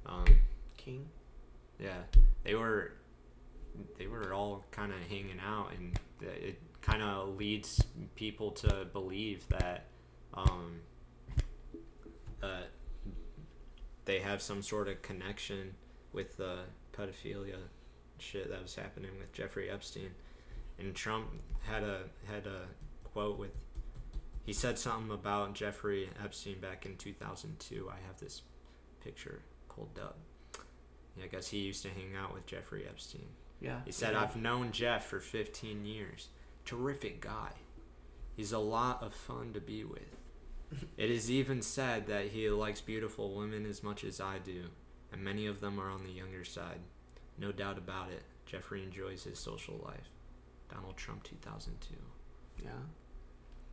Um, 0.06 0.24
King. 0.76 1.06
yeah, 1.80 2.02
they 2.42 2.54
were 2.54 2.92
they 3.98 4.06
were 4.06 4.32
all 4.34 4.64
kind 4.70 4.92
of 4.92 4.98
hanging 5.08 5.40
out, 5.44 5.70
and 5.76 5.98
it 6.20 6.60
kind 6.84 7.02
of 7.02 7.36
leads 7.36 7.82
people 8.14 8.50
to 8.50 8.86
believe 8.92 9.48
that 9.48 9.86
um, 10.34 10.80
that 12.40 12.70
they 14.04 14.20
have 14.20 14.42
some 14.42 14.62
sort 14.62 14.88
of 14.88 15.00
connection 15.00 15.74
with 16.12 16.36
the 16.36 16.58
pedophilia 16.92 17.56
shit 18.18 18.50
that 18.50 18.60
was 18.60 18.74
happening 18.74 19.10
with 19.18 19.32
Jeffrey 19.32 19.70
Epstein. 19.70 20.10
And 20.78 20.94
Trump 20.94 21.28
had 21.62 21.82
a 21.82 22.00
had 22.26 22.46
a 22.46 22.66
quote 23.04 23.38
with 23.38 23.52
he 24.44 24.52
said 24.52 24.78
something 24.78 25.10
about 25.10 25.54
Jeffrey 25.54 26.10
Epstein 26.22 26.60
back 26.60 26.84
in 26.84 26.96
2002. 26.96 27.88
I 27.90 28.06
have 28.06 28.20
this 28.20 28.42
picture 29.02 29.40
pulled 29.70 29.98
up. 29.98 30.18
Yeah, 31.16 31.24
I 31.24 31.28
guess 31.28 31.48
he 31.48 31.58
used 31.58 31.82
to 31.84 31.88
hang 31.88 32.14
out 32.14 32.34
with 32.34 32.44
Jeffrey 32.44 32.84
Epstein. 32.86 33.28
Yeah. 33.60 33.80
He 33.86 33.92
said, 33.92 34.12
yeah. 34.12 34.22
I've 34.22 34.36
known 34.36 34.72
Jeff 34.72 35.06
for 35.06 35.20
15 35.20 35.86
years. 35.86 36.28
Terrific 36.64 37.20
guy. 37.20 37.50
He's 38.36 38.52
a 38.52 38.58
lot 38.58 39.02
of 39.02 39.14
fun 39.14 39.52
to 39.54 39.60
be 39.60 39.84
with. 39.84 40.16
It 40.96 41.10
is 41.10 41.30
even 41.30 41.62
said 41.62 42.06
that 42.08 42.28
he 42.28 42.48
likes 42.50 42.80
beautiful 42.80 43.34
women 43.36 43.64
as 43.66 43.82
much 43.82 44.02
as 44.02 44.20
I 44.20 44.38
do, 44.38 44.64
and 45.12 45.22
many 45.22 45.46
of 45.46 45.60
them 45.60 45.78
are 45.78 45.88
on 45.90 46.02
the 46.04 46.10
younger 46.10 46.44
side. 46.44 46.80
No 47.38 47.52
doubt 47.52 47.78
about 47.78 48.10
it. 48.10 48.22
Jeffrey 48.46 48.82
enjoys 48.82 49.22
his 49.24 49.38
social 49.38 49.80
life. 49.84 50.08
Donald 50.72 50.96
Trump 50.96 51.22
2002. 51.22 51.94
Yeah. 52.64 52.70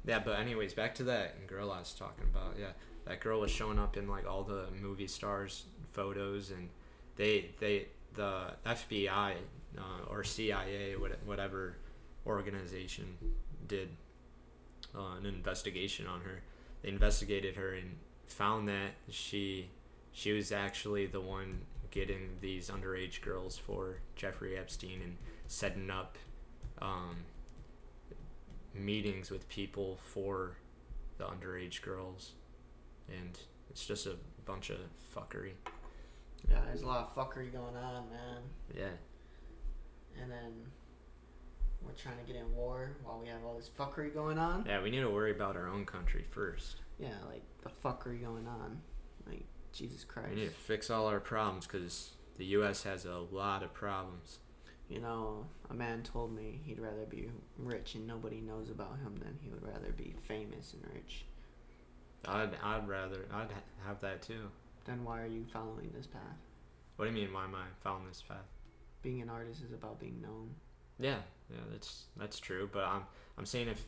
Yeah, 0.05 0.19
but 0.19 0.39
anyways, 0.39 0.73
back 0.73 0.93
to 0.95 1.03
that 1.05 1.47
girl 1.47 1.71
I 1.71 1.79
was 1.79 1.93
talking 1.93 2.25
about. 2.25 2.55
Yeah, 2.59 2.71
that 3.05 3.19
girl 3.19 3.39
was 3.39 3.51
showing 3.51 3.79
up 3.79 3.97
in 3.97 4.07
like 4.07 4.27
all 4.27 4.43
the 4.43 4.65
movie 4.79 5.07
stars 5.07 5.65
photos, 5.93 6.51
and 6.51 6.69
they 7.15 7.51
they 7.59 7.87
the 8.13 8.51
FBI 8.65 9.35
uh, 9.77 9.81
or 10.09 10.23
CIA 10.23 10.95
what- 10.97 11.19
whatever 11.25 11.77
organization 12.25 13.17
did 13.67 13.89
uh, 14.95 15.15
an 15.17 15.25
investigation 15.25 16.07
on 16.07 16.21
her. 16.21 16.41
They 16.81 16.89
investigated 16.89 17.55
her 17.55 17.73
and 17.73 17.97
found 18.27 18.67
that 18.67 18.91
she 19.09 19.69
she 20.13 20.31
was 20.31 20.51
actually 20.51 21.05
the 21.05 21.21
one 21.21 21.61
getting 21.91 22.37
these 22.41 22.69
underage 22.69 23.21
girls 23.21 23.57
for 23.57 23.97
Jeffrey 24.15 24.57
Epstein 24.57 25.01
and 25.03 25.17
setting 25.47 25.89
up 25.89 26.17
um, 26.81 27.17
meetings 28.73 29.29
with 29.29 29.47
people 29.49 29.97
for 30.01 30.57
the 31.17 31.25
underage 31.25 31.81
girls, 31.81 32.31
and 33.07 33.37
it's 33.69 33.85
just 33.85 34.07
a 34.07 34.15
bunch 34.45 34.69
of 34.69 34.77
fuckery. 35.15 35.51
Yeah, 36.49 36.59
there's 36.65 36.81
a 36.81 36.87
lot 36.87 36.99
of 36.99 37.15
fuckery 37.15 37.51
going 37.51 37.75
on, 37.75 38.09
man. 38.09 38.41
Yeah, 38.75 38.95
And 40.21 40.31
then 40.31 40.51
trying 42.01 42.17
to 42.17 42.23
get 42.31 42.35
in 42.41 42.53
war 42.55 42.91
while 43.03 43.19
we 43.21 43.27
have 43.27 43.43
all 43.45 43.55
this 43.55 43.69
fuckery 43.77 44.13
going 44.13 44.37
on. 44.39 44.65
yeah, 44.67 44.81
we 44.81 44.89
need 44.89 45.01
to 45.01 45.09
worry 45.09 45.31
about 45.31 45.55
our 45.55 45.67
own 45.67 45.85
country 45.85 46.25
first. 46.31 46.77
Yeah, 46.99 47.09
like 47.29 47.43
the 47.63 47.69
fuckery 47.69 48.21
going 48.21 48.47
on. 48.47 48.81
Like 49.27 49.45
Jesus 49.73 50.03
Christ. 50.03 50.29
We 50.29 50.35
need 50.35 50.47
to 50.47 50.51
fix 50.55 50.89
all 50.89 51.07
our 51.07 51.19
problems 51.19 51.67
because 51.67 52.11
the 52.37 52.45
U.S. 52.45 52.83
has 52.83 53.05
a 53.05 53.17
lot 53.31 53.63
of 53.63 53.73
problems. 53.73 54.39
You 54.89 54.99
know, 54.99 55.45
a 55.69 55.73
man 55.73 56.03
told 56.03 56.35
me 56.35 56.59
he'd 56.65 56.79
rather 56.79 57.05
be 57.09 57.29
rich 57.57 57.95
and 57.95 58.05
nobody 58.05 58.41
knows 58.41 58.69
about 58.69 58.97
him 58.99 59.15
than 59.23 59.37
he 59.41 59.49
would 59.49 59.63
rather 59.63 59.91
be 59.95 60.15
famous 60.23 60.73
and 60.73 60.83
rich. 60.93 61.25
I'd 62.27 62.51
I'd 62.61 62.87
rather 62.87 63.25
I'd 63.31 63.51
ha- 63.51 63.87
have 63.87 64.01
that 64.01 64.21
too. 64.21 64.49
Then 64.85 65.03
why 65.03 65.21
are 65.21 65.27
you 65.27 65.45
following 65.53 65.91
this 65.95 66.07
path? 66.07 66.21
What 66.97 67.05
do 67.05 67.11
you 67.11 67.17
mean? 67.17 67.33
Why 67.33 67.45
am 67.45 67.55
I 67.55 67.65
following 67.83 68.07
this 68.07 68.21
path? 68.21 68.45
Being 69.01 69.21
an 69.21 69.29
artist 69.29 69.63
is 69.63 69.71
about 69.71 69.99
being 69.99 70.21
known. 70.21 70.51
Yeah, 70.99 71.19
yeah, 71.51 71.59
that's 71.71 72.05
that's 72.17 72.39
true. 72.39 72.69
But 72.71 72.85
I'm 72.85 73.03
I'm 73.37 73.45
saying 73.45 73.67
if 73.67 73.83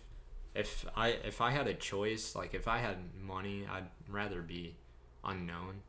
if 0.56 0.85
I 0.95 1.10
if 1.10 1.41
I 1.41 1.52
had 1.52 1.68
a 1.68 1.73
choice, 1.73 2.35
like 2.35 2.53
if 2.53 2.68
I 2.68 2.77
had 2.80 2.98
money, 3.19 3.65
I'd 3.72 3.88
rather 4.10 4.41
be 4.41 4.76
unknown. 5.23 5.81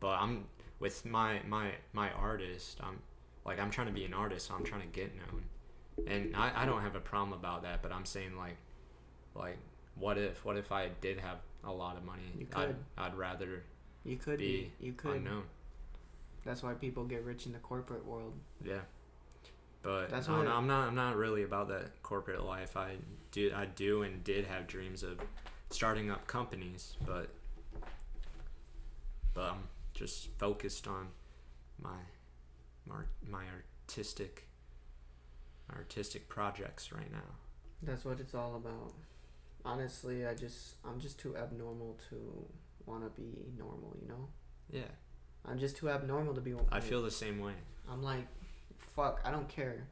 But 0.00 0.18
I'm 0.20 0.44
with 0.78 1.04
my 1.04 1.40
my 1.46 1.72
my 1.92 2.10
artist. 2.12 2.78
I'm 2.82 3.00
like 3.44 3.58
I'm 3.60 3.70
trying 3.70 3.86
to 3.88 3.92
be 3.92 4.04
an 4.04 4.14
artist, 4.14 4.48
so 4.48 4.54
I'm 4.54 4.64
trying 4.64 4.82
to 4.82 4.86
get 4.88 5.12
known. 5.16 5.44
And 6.06 6.34
I, 6.34 6.62
I 6.62 6.64
don't 6.66 6.80
have 6.82 6.96
a 6.96 7.00
problem 7.00 7.32
about 7.38 7.62
that. 7.62 7.82
But 7.82 7.92
I'm 7.92 8.04
saying 8.04 8.36
like 8.36 8.56
like 9.34 9.58
what 9.94 10.18
if 10.18 10.44
what 10.44 10.56
if 10.56 10.72
I 10.72 10.88
did 11.00 11.18
have 11.20 11.38
a 11.64 11.72
lot 11.72 11.96
of 11.96 12.04
money? 12.04 12.22
You 12.38 12.46
I'd 12.54 12.66
could. 12.68 12.76
I'd 12.98 13.14
rather 13.14 13.64
You 14.04 14.16
could 14.16 14.38
be. 14.38 14.72
be 14.80 14.86
You 14.86 14.92
could. 14.94 15.16
unknown. 15.16 15.44
That's 16.44 16.62
why 16.62 16.72
people 16.72 17.04
get 17.04 17.22
rich 17.24 17.44
in 17.44 17.52
the 17.52 17.58
corporate 17.58 18.06
world. 18.06 18.32
Yeah. 18.64 18.80
But 19.82 20.10
That's 20.10 20.28
I 20.28 20.36
don't 20.36 20.44
know, 20.44 20.56
I'm 20.56 20.66
not 20.66 20.88
I'm 20.88 20.94
not 20.94 21.16
really 21.16 21.42
about 21.42 21.68
that 21.68 22.02
corporate 22.02 22.44
life. 22.44 22.76
I 22.76 22.96
do 23.32 23.52
I 23.54 23.64
do 23.66 24.02
and 24.02 24.22
did 24.22 24.46
have 24.46 24.66
dreams 24.66 25.02
of 25.02 25.18
starting 25.70 26.10
up 26.10 26.26
companies, 26.26 26.96
but 27.06 27.30
but 29.32 29.52
I'm 29.52 29.68
just 29.94 30.28
focused 30.38 30.86
on 30.86 31.08
my 31.82 31.96
my, 32.86 33.02
my 33.28 33.44
artistic 33.88 34.46
artistic 35.72 36.28
projects 36.28 36.92
right 36.92 37.10
now. 37.10 37.36
That's 37.82 38.04
what 38.04 38.20
it's 38.20 38.34
all 38.34 38.56
about. 38.56 38.92
Honestly, 39.64 40.26
I 40.26 40.34
just 40.34 40.74
I'm 40.86 41.00
just 41.00 41.18
too 41.18 41.36
abnormal 41.36 41.98
to 42.10 42.16
want 42.86 43.02
to 43.04 43.20
be 43.20 43.28
normal, 43.56 43.96
you 44.00 44.08
know? 44.08 44.28
Yeah. 44.70 44.90
I'm 45.46 45.58
just 45.58 45.76
too 45.76 45.88
abnormal 45.88 46.34
to 46.34 46.40
be 46.40 46.54
I 46.70 46.80
feel 46.80 47.02
the 47.02 47.10
same 47.10 47.38
way. 47.38 47.54
I'm 47.90 48.02
like 48.02 48.26
fuck, 49.00 49.20
I 49.24 49.30
don't 49.30 49.48
care. 49.48 49.88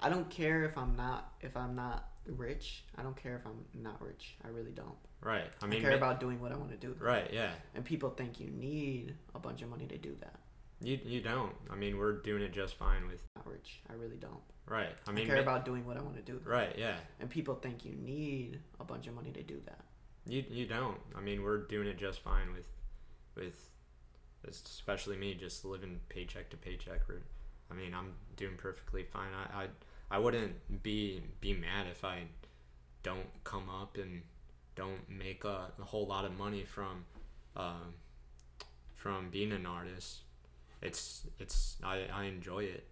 I 0.00 0.08
don't 0.08 0.28
care 0.28 0.64
if 0.64 0.76
I'm 0.76 0.94
not 0.96 1.32
if 1.40 1.56
I'm 1.56 1.74
not 1.74 2.08
rich. 2.26 2.84
I 2.96 3.02
don't 3.02 3.16
care 3.16 3.36
if 3.36 3.46
I'm 3.46 3.82
not 3.82 4.02
rich. 4.02 4.36
I 4.44 4.48
really 4.48 4.72
don't. 4.72 4.96
Right. 5.22 5.44
I 5.62 5.64
I, 5.64 5.68
mean 5.68 5.80
care 5.80 5.90
ma- 5.92 5.96
about 5.96 6.20
doing 6.20 6.40
what 6.40 6.52
I 6.52 6.56
want 6.56 6.70
to 6.70 6.76
do. 6.76 6.94
though. 6.98 7.06
Right, 7.06 7.30
yeah. 7.32 7.50
And 7.74 7.84
people 7.84 8.10
think 8.10 8.38
you 8.38 8.50
need 8.50 9.14
a 9.34 9.38
bunch 9.38 9.62
of 9.62 9.68
money 9.70 9.86
to 9.86 9.98
do 9.98 10.14
that. 10.20 10.40
You 10.80 10.98
you 11.04 11.20
don't. 11.22 11.54
I 11.70 11.76
mean, 11.76 11.96
we're 11.96 12.18
doing 12.20 12.42
it 12.42 12.52
just 12.52 12.74
fine 12.76 13.06
with 13.06 13.22
Not 13.36 13.46
rich. 13.46 13.80
I 13.88 13.94
really 13.94 14.18
don't. 14.18 14.42
Right. 14.66 14.94
I 15.06 15.10
I, 15.10 15.14
mean 15.14 15.26
care 15.26 15.36
ma- 15.36 15.42
about 15.42 15.64
doing 15.64 15.86
what 15.86 15.96
I 15.96 16.02
want 16.02 16.16
to 16.16 16.22
do. 16.22 16.40
though. 16.44 16.50
Right, 16.50 16.74
yeah. 16.76 16.96
And 17.20 17.30
people 17.30 17.54
think 17.54 17.84
you 17.84 17.94
need 17.94 18.60
a 18.78 18.84
bunch 18.84 19.06
of 19.06 19.14
money 19.14 19.32
to 19.32 19.42
do 19.42 19.60
that. 19.64 19.84
You 20.26 20.44
you 20.50 20.66
don't. 20.66 20.98
I 21.16 21.20
mean, 21.20 21.42
we're 21.42 21.62
doing 21.62 21.86
it 21.88 21.96
just 21.96 22.20
fine 22.20 22.52
with, 22.52 22.66
with, 23.36 23.70
especially 24.46 25.16
me, 25.16 25.34
just 25.34 25.64
living 25.64 26.00
paycheck 26.08 26.50
to 26.50 26.56
paycheck. 26.56 27.00
I 27.70 27.74
mean, 27.74 27.94
I'm 27.94 28.12
doing 28.36 28.56
perfectly 28.56 29.02
fine. 29.04 29.28
I, 29.34 29.64
I 29.64 29.66
I 30.10 30.18
wouldn't 30.18 30.82
be 30.82 31.22
be 31.40 31.52
mad 31.54 31.86
if 31.90 32.04
I 32.04 32.22
don't 33.02 33.26
come 33.44 33.68
up 33.68 33.96
and 33.96 34.22
don't 34.74 35.08
make 35.08 35.44
a, 35.44 35.72
a 35.80 35.84
whole 35.84 36.06
lot 36.06 36.24
of 36.24 36.36
money 36.36 36.64
from, 36.64 37.04
um, 37.56 37.94
from 38.94 39.30
being 39.30 39.52
an 39.52 39.66
artist. 39.66 40.20
It's 40.82 41.22
it's 41.38 41.76
I 41.82 42.04
I 42.12 42.24
enjoy 42.24 42.64
it. 42.64 42.86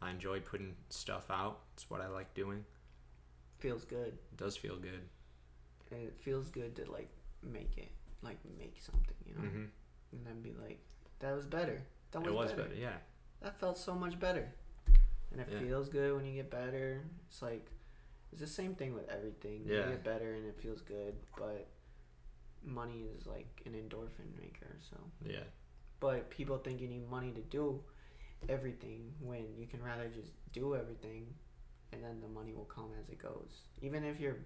I 0.00 0.10
enjoy 0.10 0.40
putting 0.40 0.74
stuff 0.90 1.30
out. 1.30 1.60
It's 1.74 1.88
what 1.88 2.00
I 2.00 2.08
like 2.08 2.34
doing. 2.34 2.64
Feels 3.60 3.84
good. 3.84 4.08
It 4.32 4.36
does 4.36 4.56
feel 4.56 4.76
good. 4.76 5.02
And 5.92 6.00
it 6.02 6.18
feels 6.20 6.48
good 6.50 6.74
to 6.76 6.90
like 6.90 7.10
make 7.42 7.76
it, 7.78 7.90
like 8.22 8.38
make 8.58 8.76
something, 8.80 9.14
you 9.26 9.34
know, 9.34 9.40
hmm 9.42 9.64
and 10.12 10.26
then 10.26 10.42
be 10.42 10.52
like, 10.60 10.80
that 11.20 11.34
was 11.34 11.46
better. 11.46 11.80
That 12.10 12.20
was, 12.20 12.28
It 12.28 12.34
was 12.34 12.50
better. 12.50 12.62
better. 12.64 12.74
Yeah. 12.80 12.96
That 13.42 13.58
felt 13.58 13.76
so 13.76 13.94
much 13.94 14.18
better. 14.18 14.52
And 15.30 15.40
it 15.40 15.48
Yeah. 15.50 15.58
feels 15.60 15.88
good 15.88 16.14
when 16.14 16.24
you 16.24 16.34
get 16.34 16.50
better. 16.50 17.02
It's 17.28 17.42
like 17.42 17.70
it's 18.30 18.40
the 18.40 18.46
same 18.46 18.74
thing 18.74 18.94
with 18.94 19.08
everything. 19.08 19.64
Yeah. 19.66 19.84
You 19.84 19.92
get 19.92 20.04
better 20.04 20.34
and 20.34 20.46
it 20.46 20.58
feels 20.60 20.80
good, 20.80 21.14
but 21.36 21.68
money 22.64 23.04
is 23.16 23.26
like 23.26 23.62
an 23.66 23.74
endorphin 23.74 24.34
maker. 24.40 24.78
So, 24.80 24.96
Yeah. 25.24 25.44
but 26.00 26.30
people 26.30 26.58
think 26.58 26.80
you 26.80 26.88
need 26.88 27.08
money 27.10 27.32
to 27.32 27.42
do 27.42 27.84
everything 28.48 29.14
when 29.20 29.54
you 29.56 29.66
can 29.66 29.82
rather 29.82 30.08
just 30.08 30.32
do 30.52 30.74
everything, 30.74 31.34
and 31.92 32.02
then 32.02 32.20
the 32.20 32.28
money 32.28 32.54
will 32.54 32.64
come 32.64 32.92
as 32.98 33.08
it 33.10 33.18
goes. 33.18 33.68
Even 33.82 34.02
if 34.04 34.18
you're 34.18 34.38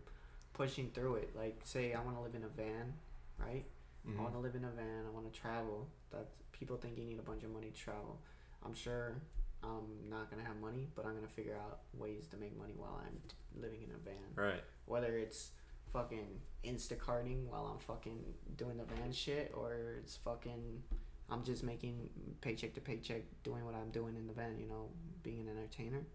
pushing 0.52 0.90
through 0.90 1.16
it, 1.16 1.36
like 1.36 1.60
say 1.64 1.94
I 1.94 2.02
want 2.02 2.16
to 2.16 2.22
live 2.22 2.34
in 2.34 2.44
a 2.44 2.48
van, 2.48 2.92
right? 3.38 3.64
I 4.04 4.08
mm-hmm. 4.08 4.22
want 4.22 4.34
to 4.34 4.40
live 4.40 4.54
in 4.54 4.64
a 4.64 4.70
van. 4.70 5.06
I 5.06 5.10
want 5.10 5.32
to 5.32 5.40
travel. 5.40 5.88
That 6.10 6.28
people 6.52 6.76
think 6.76 6.96
you 6.98 7.04
need 7.04 7.18
a 7.18 7.22
bunch 7.22 7.44
of 7.44 7.50
money 7.50 7.70
to 7.70 7.76
travel. 7.76 8.20
I'm 8.64 8.74
sure 8.74 9.14
I'm 9.62 10.08
not 10.10 10.30
gonna 10.30 10.44
have 10.44 10.56
money, 10.60 10.88
but 10.94 11.06
I'm 11.06 11.14
gonna 11.14 11.28
figure 11.28 11.56
out 11.56 11.80
ways 11.94 12.26
to 12.28 12.36
make 12.36 12.56
money 12.58 12.74
while 12.76 13.00
I'm 13.04 13.18
t- 13.28 13.36
living 13.60 13.82
in 13.82 13.90
a 13.90 13.98
van. 13.98 14.34
Right. 14.34 14.62
Whether 14.86 15.16
it's 15.16 15.50
fucking 15.92 16.40
Instacarting 16.64 17.46
while 17.46 17.66
I'm 17.66 17.78
fucking 17.78 18.18
doing 18.56 18.76
the 18.76 18.84
van 18.84 19.12
shit, 19.12 19.52
or 19.56 19.96
it's 19.98 20.16
fucking 20.16 20.82
I'm 21.28 21.42
just 21.42 21.64
making 21.64 22.10
paycheck 22.40 22.74
to 22.74 22.80
paycheck 22.80 23.22
doing 23.42 23.64
what 23.64 23.74
I'm 23.74 23.90
doing 23.90 24.16
in 24.16 24.26
the 24.26 24.32
van. 24.32 24.58
You 24.58 24.68
know, 24.68 24.88
being 25.22 25.48
an 25.48 25.56
entertainer. 25.56 26.06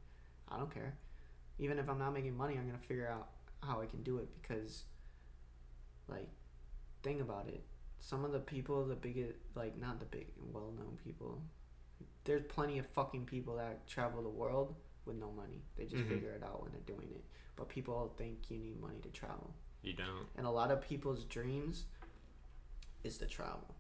I 0.50 0.58
don't 0.58 0.74
care. 0.74 0.96
Even 1.60 1.80
if 1.80 1.90
I'm 1.90 2.00
not 2.00 2.12
making 2.14 2.36
money, 2.36 2.58
I'm 2.58 2.66
gonna 2.66 2.78
figure 2.78 3.08
out 3.08 3.30
how 3.62 3.80
I 3.80 3.86
can 3.86 4.02
do 4.04 4.18
it 4.18 4.28
because, 4.42 4.84
like, 6.08 6.28
think 7.04 7.22
about 7.22 7.48
it 7.48 7.64
some 8.02 8.26
of 8.26 8.32
the 8.32 8.40
people, 8.40 8.84
the 8.84 8.96
biggest, 8.96 9.38
like 9.56 9.80
not 9.80 10.00
the 10.00 10.06
big, 10.06 10.28
well-known 10.52 10.98
people. 11.04 11.42
There's 12.24 12.44
plenty 12.48 12.78
of 12.80 12.86
fucking 12.88 13.26
people 13.26 13.56
that 13.58 13.88
travel 13.88 14.22
the 14.22 14.30
world 14.30 14.76
with 15.06 15.16
no 15.18 15.32
money. 15.32 15.64
They 15.76 15.86
just 15.86 16.04
Mhm. 16.04 16.08
figure 16.10 16.32
it 16.32 16.44
out 16.44 16.62
when 16.62 16.72
they're 16.72 16.82
doing 16.96 17.12
it. 17.12 17.24
But 17.56 17.68
people 17.70 18.14
think 18.18 18.50
you 18.52 18.58
need 18.60 18.80
money 18.80 19.00
to 19.02 19.10
travel, 19.10 19.54
You 19.82 19.94
don't. 19.94 20.28
and 20.36 20.46
a 20.46 20.50
lot 20.52 20.72
of 20.72 20.82
people's 20.82 21.26
dreams 21.26 21.86
is 23.04 23.18
to 23.20 23.26
travel. 23.28 23.76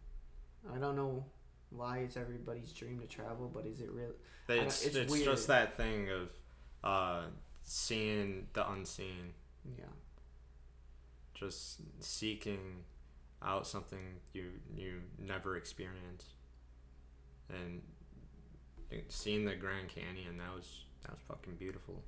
I 0.69 0.77
don't 0.77 0.95
know 0.95 1.25
why 1.69 1.99
it's 1.99 2.17
everybody's 2.17 2.73
dream 2.73 2.99
to 2.99 3.07
travel, 3.07 3.47
but 3.49 3.65
is 3.65 3.79
it 3.81 3.91
real? 3.91 4.13
It's 4.49 4.85
it's 4.85 4.95
it's, 4.97 5.21
just 5.23 5.47
that 5.47 5.77
thing 5.77 6.09
of 6.09 6.31
uh, 6.83 7.27
seeing 7.63 8.47
the 8.53 8.69
unseen, 8.71 9.33
Yeah, 9.77 9.85
just 11.33 11.81
seeking 11.99 12.83
out 13.41 13.65
something 13.65 14.19
you 14.33 14.59
you 14.75 15.01
never 15.17 15.55
experienced, 15.57 16.33
and 17.49 17.81
seeing 19.09 19.45
the 19.45 19.55
Grand 19.55 19.89
Canyon 19.89 20.37
that 20.37 20.53
was 20.55 20.85
that 21.03 21.11
was 21.11 21.19
fucking 21.27 21.55
beautiful. 21.55 22.01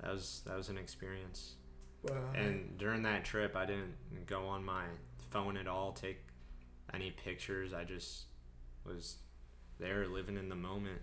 That 0.00 0.12
was 0.12 0.42
that 0.46 0.56
was 0.56 0.68
an 0.68 0.78
experience. 0.78 1.54
Wow. 2.02 2.16
And 2.34 2.78
during 2.78 3.02
that 3.02 3.24
trip, 3.24 3.56
I 3.56 3.66
didn't 3.66 3.94
go 4.26 4.46
on 4.46 4.64
my 4.64 4.84
phone 5.30 5.56
at 5.56 5.66
all, 5.66 5.92
take 5.92 6.18
any 6.94 7.10
pictures. 7.10 7.72
I 7.72 7.84
just 7.84 8.24
was 8.84 9.16
there 9.78 10.06
living 10.06 10.36
in 10.36 10.48
the 10.48 10.56
moment 10.56 11.00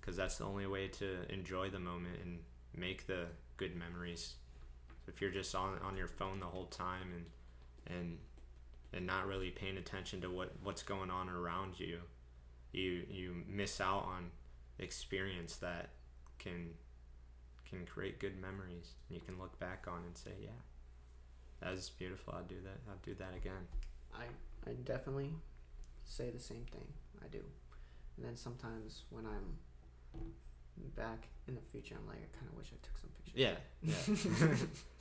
because 0.00 0.16
that's 0.16 0.38
the 0.38 0.44
only 0.44 0.66
way 0.66 0.88
to 0.88 1.16
enjoy 1.28 1.68
the 1.70 1.78
moment 1.78 2.18
and 2.24 2.38
make 2.76 3.06
the 3.06 3.26
good 3.56 3.76
memories. 3.76 4.34
If 5.08 5.20
you're 5.20 5.30
just 5.30 5.54
on 5.54 5.78
on 5.84 5.96
your 5.96 6.08
phone 6.08 6.40
the 6.40 6.46
whole 6.46 6.66
time 6.66 7.12
and 7.14 7.98
and 7.98 8.18
and 8.92 9.06
not 9.06 9.26
really 9.26 9.50
paying 9.50 9.76
attention 9.76 10.20
to 10.20 10.30
what 10.30 10.52
what's 10.62 10.82
going 10.82 11.10
on 11.10 11.28
around 11.28 11.78
you, 11.78 12.00
you 12.72 13.04
you 13.08 13.44
miss 13.48 13.80
out 13.80 14.04
on 14.04 14.30
experience 14.78 15.56
that 15.56 15.90
can 16.38 16.70
can 17.68 17.84
create 17.86 18.20
good 18.20 18.40
memories. 18.40 18.92
and 19.08 19.18
You 19.18 19.24
can 19.24 19.38
look 19.38 19.58
back 19.58 19.86
on 19.88 20.04
and 20.06 20.16
say, 20.16 20.32
yeah, 20.40 20.50
that 21.60 21.70
was 21.72 21.90
beautiful. 21.90 22.34
I'd 22.38 22.48
do 22.48 22.60
that. 22.62 22.78
I'd 22.90 23.02
do 23.02 23.14
that 23.14 23.34
again. 23.36 23.66
I 24.14 24.24
I 24.68 24.74
definitely 24.84 25.32
say 26.04 26.30
the 26.30 26.40
same 26.40 26.64
thing. 26.70 26.86
I 27.24 27.28
do. 27.28 27.42
And 28.16 28.24
then 28.24 28.36
sometimes 28.36 29.04
when 29.10 29.26
I'm 29.26 29.58
back 30.96 31.28
in 31.48 31.54
the 31.54 31.60
future, 31.72 31.96
I'm 32.00 32.06
like, 32.06 32.18
I 32.18 32.36
kind 32.38 32.50
of 32.50 32.56
wish 32.56 32.68
I 32.72 32.76
took 32.82 32.96
some 32.98 33.10
pictures. 33.10 33.34
Yeah. 33.34 33.56
Yeah. 33.82 34.56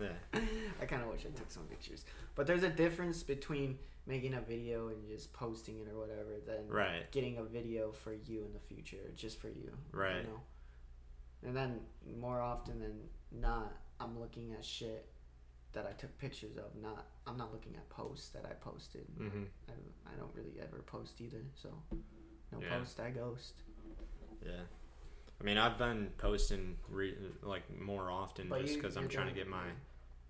yeah. 0.00 0.40
I 0.80 0.84
kind 0.86 1.02
of 1.02 1.08
wish 1.08 1.22
I 1.26 1.36
took 1.36 1.50
some 1.50 1.64
pictures. 1.64 2.04
But 2.34 2.46
there's 2.46 2.62
a 2.62 2.68
difference 2.68 3.22
between 3.22 3.78
making 4.06 4.34
a 4.34 4.40
video 4.40 4.88
and 4.88 5.06
just 5.08 5.32
posting 5.32 5.78
it 5.80 5.88
or 5.92 5.98
whatever 5.98 6.34
than 6.46 6.68
Right. 6.68 7.10
getting 7.10 7.38
a 7.38 7.42
video 7.42 7.92
for 7.92 8.12
you 8.12 8.44
in 8.44 8.52
the 8.52 8.58
future, 8.58 9.10
just 9.16 9.40
for 9.40 9.48
you. 9.48 9.72
Right. 9.92 10.18
You 10.18 10.22
know? 10.24 10.40
And 11.46 11.56
then 11.56 11.80
more 12.20 12.40
often 12.40 12.80
than 12.80 13.00
not, 13.32 13.72
I'm 14.00 14.18
looking 14.18 14.52
at 14.52 14.64
shit 14.64 15.06
that 15.72 15.86
I 15.86 15.92
took 15.92 16.16
pictures 16.18 16.56
of. 16.56 16.74
Not 16.80 17.06
I'm 17.26 17.36
not 17.36 17.52
looking 17.52 17.74
at 17.76 17.88
posts 17.88 18.28
that 18.30 18.44
I 18.44 18.52
posted. 18.54 19.06
Mhm. 19.18 19.46
I, 19.68 19.72
I 20.12 20.16
don't 20.16 20.34
really 20.34 20.60
ever 20.60 20.82
post 20.86 21.20
either. 21.20 21.42
So 21.54 21.68
no 22.52 22.60
Yeah. 22.60 22.78
post, 22.78 23.00
I 23.00 23.10
ghost. 23.10 23.62
Yeah. 24.44 24.62
I 25.40 25.44
mean, 25.44 25.58
I've 25.58 25.78
been 25.78 26.10
posting 26.18 26.76
re- 26.88 27.16
like 27.42 27.62
more 27.80 28.10
often 28.10 28.48
But 28.48 28.62
just 28.62 28.76
because 28.76 28.96
I'm 28.96 29.08
trying 29.08 29.28
to 29.28 29.34
get 29.34 29.48
my 29.48 29.66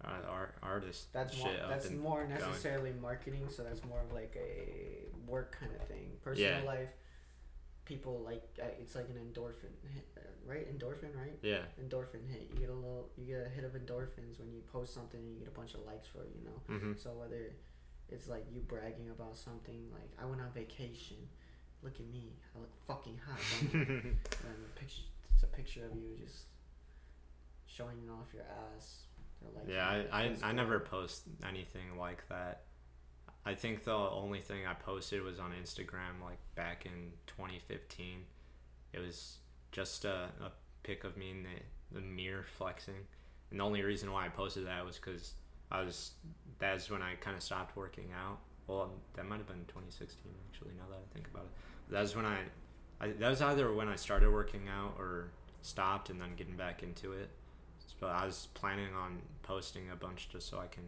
uh, 0.05 0.09
art 0.29 0.55
artist 0.63 1.13
That's 1.13 1.37
more 1.39 1.51
that's 1.69 1.91
more 1.91 2.25
going. 2.25 2.31
necessarily 2.39 2.93
marketing. 3.01 3.47
So 3.49 3.63
that's 3.63 3.85
more 3.85 4.01
of 4.01 4.13
like 4.13 4.37
a 4.37 5.07
work 5.31 5.57
kind 5.59 5.73
of 5.81 5.87
thing. 5.89 6.11
Personal 6.23 6.61
Yeah. 6.61 6.67
life, 6.67 6.89
people 7.85 8.23
like 8.25 8.43
uh, 8.61 8.67
it's 8.81 8.95
like 8.95 9.09
an 9.09 9.17
endorphin 9.17 9.73
hit, 9.95 10.07
uh, 10.17 10.21
right? 10.51 10.67
Endorphin, 10.77 11.15
right? 11.17 11.39
Yeah. 11.43 11.63
endorphin 11.83 12.27
hit. 12.31 12.49
You 12.53 12.59
get 12.59 12.71
a 12.71 12.75
little, 12.75 13.09
you 13.17 13.27
get 13.27 13.47
a 13.47 13.49
hit 13.49 13.65
of 13.65 13.73
endorphins 13.73 14.39
when 14.39 14.51
you 14.53 14.63
post 14.73 14.95
something 14.95 15.21
and 15.21 15.33
you 15.33 15.39
get 15.39 15.49
a 15.49 15.57
bunch 15.59 15.75
of 15.75 15.81
likes 15.87 16.09
for 16.09 16.23
it, 16.23 16.31
you 16.39 16.45
know. 16.45 16.77
Mm-hmm. 16.77 16.93
So 16.97 17.11
whether 17.13 17.53
it's 18.09 18.29
like 18.29 18.45
you 18.53 18.61
bragging 18.63 19.11
about 19.11 19.37
something, 19.37 19.89
like 19.93 20.11
I 20.21 20.25
went 20.27 20.41
on 20.41 20.51
vacation, 20.55 21.17
look 21.85 21.95
at 22.01 22.11
me, 22.11 22.33
I 22.57 22.61
look 22.61 22.73
fucking 22.87 23.21
hot, 23.27 23.39
and 23.73 24.17
the 24.23 24.81
picture, 24.81 25.03
it's 25.35 25.43
a 25.43 25.47
picture 25.47 25.85
of 25.85 25.95
you 25.95 26.17
just 26.25 26.47
showing 27.67 28.09
off 28.11 28.29
your 28.33 28.45
ass. 28.75 29.03
Like, 29.55 29.65
yeah, 29.69 29.87
I, 30.11 30.23
I, 30.23 30.37
I 30.43 30.53
never 30.53 30.81
post 30.81 31.25
anything 31.47 31.99
like 31.99 32.27
that. 32.31 32.63
I 33.45 33.55
think 33.55 33.85
the 33.85 33.93
only 33.93 34.41
thing 34.41 34.67
I 34.67 34.73
posted 34.73 35.23
was 35.23 35.39
on 35.39 35.53
Instagram, 35.53 36.23
like 36.25 36.39
back 36.55 36.87
in 36.87 37.13
2015. 37.27 38.21
It 38.95 39.01
was 39.01 39.39
just 39.71 40.07
a, 40.07 40.31
a 40.41 40.53
pic 40.83 41.05
of 41.05 41.17
me 41.19 41.31
in 41.31 41.43
the, 41.43 41.99
the 41.99 42.01
mirror 42.01 42.45
flexing. 42.57 43.07
And 43.51 43.61
the 43.61 43.65
only 43.65 43.83
reason 43.83 44.11
why 44.11 44.25
I 44.25 44.29
posted 44.31 44.67
that 44.67 44.85
was 44.87 44.97
because 44.97 45.35
I 45.71 45.83
was, 45.83 46.13
that's 46.59 46.91
when 46.91 47.03
I 47.03 47.17
kind 47.17 47.37
of 47.37 47.43
stopped 47.43 47.77
working 47.77 48.11
out. 48.19 48.39
Well, 48.67 48.93
that 49.15 49.27
might 49.27 49.37
have 49.37 49.47
been 49.47 49.67
2016, 49.69 50.33
actually, 50.49 50.73
now 50.79 50.85
that 50.89 50.97
I 50.97 51.15
think 51.15 51.29
about 51.29 51.45
it. 51.45 51.51
That 51.91 52.01
was 52.01 52.17
when 52.17 52.25
I, 52.25 52.39
I, 53.01 53.09
that 53.09 53.29
was 53.29 53.43
either 53.43 53.73
when 53.73 53.89
I 53.89 53.97
started 53.97 54.33
working 54.33 54.69
out 54.69 54.97
or 54.99 55.31
stopped 55.63 56.11
and 56.11 56.21
then 56.21 56.35
getting 56.37 56.57
back 56.57 56.83
into 56.83 57.13
it. 57.13 57.31
But 58.01 58.11
I 58.11 58.27
was 58.27 58.49
planning 58.55 58.95
on 58.95 59.23
posting 59.43 59.91
a 59.91 59.97
bunch 59.97 60.29
just 60.29 60.49
so 60.49 60.59
I 60.59 60.67
can 60.67 60.83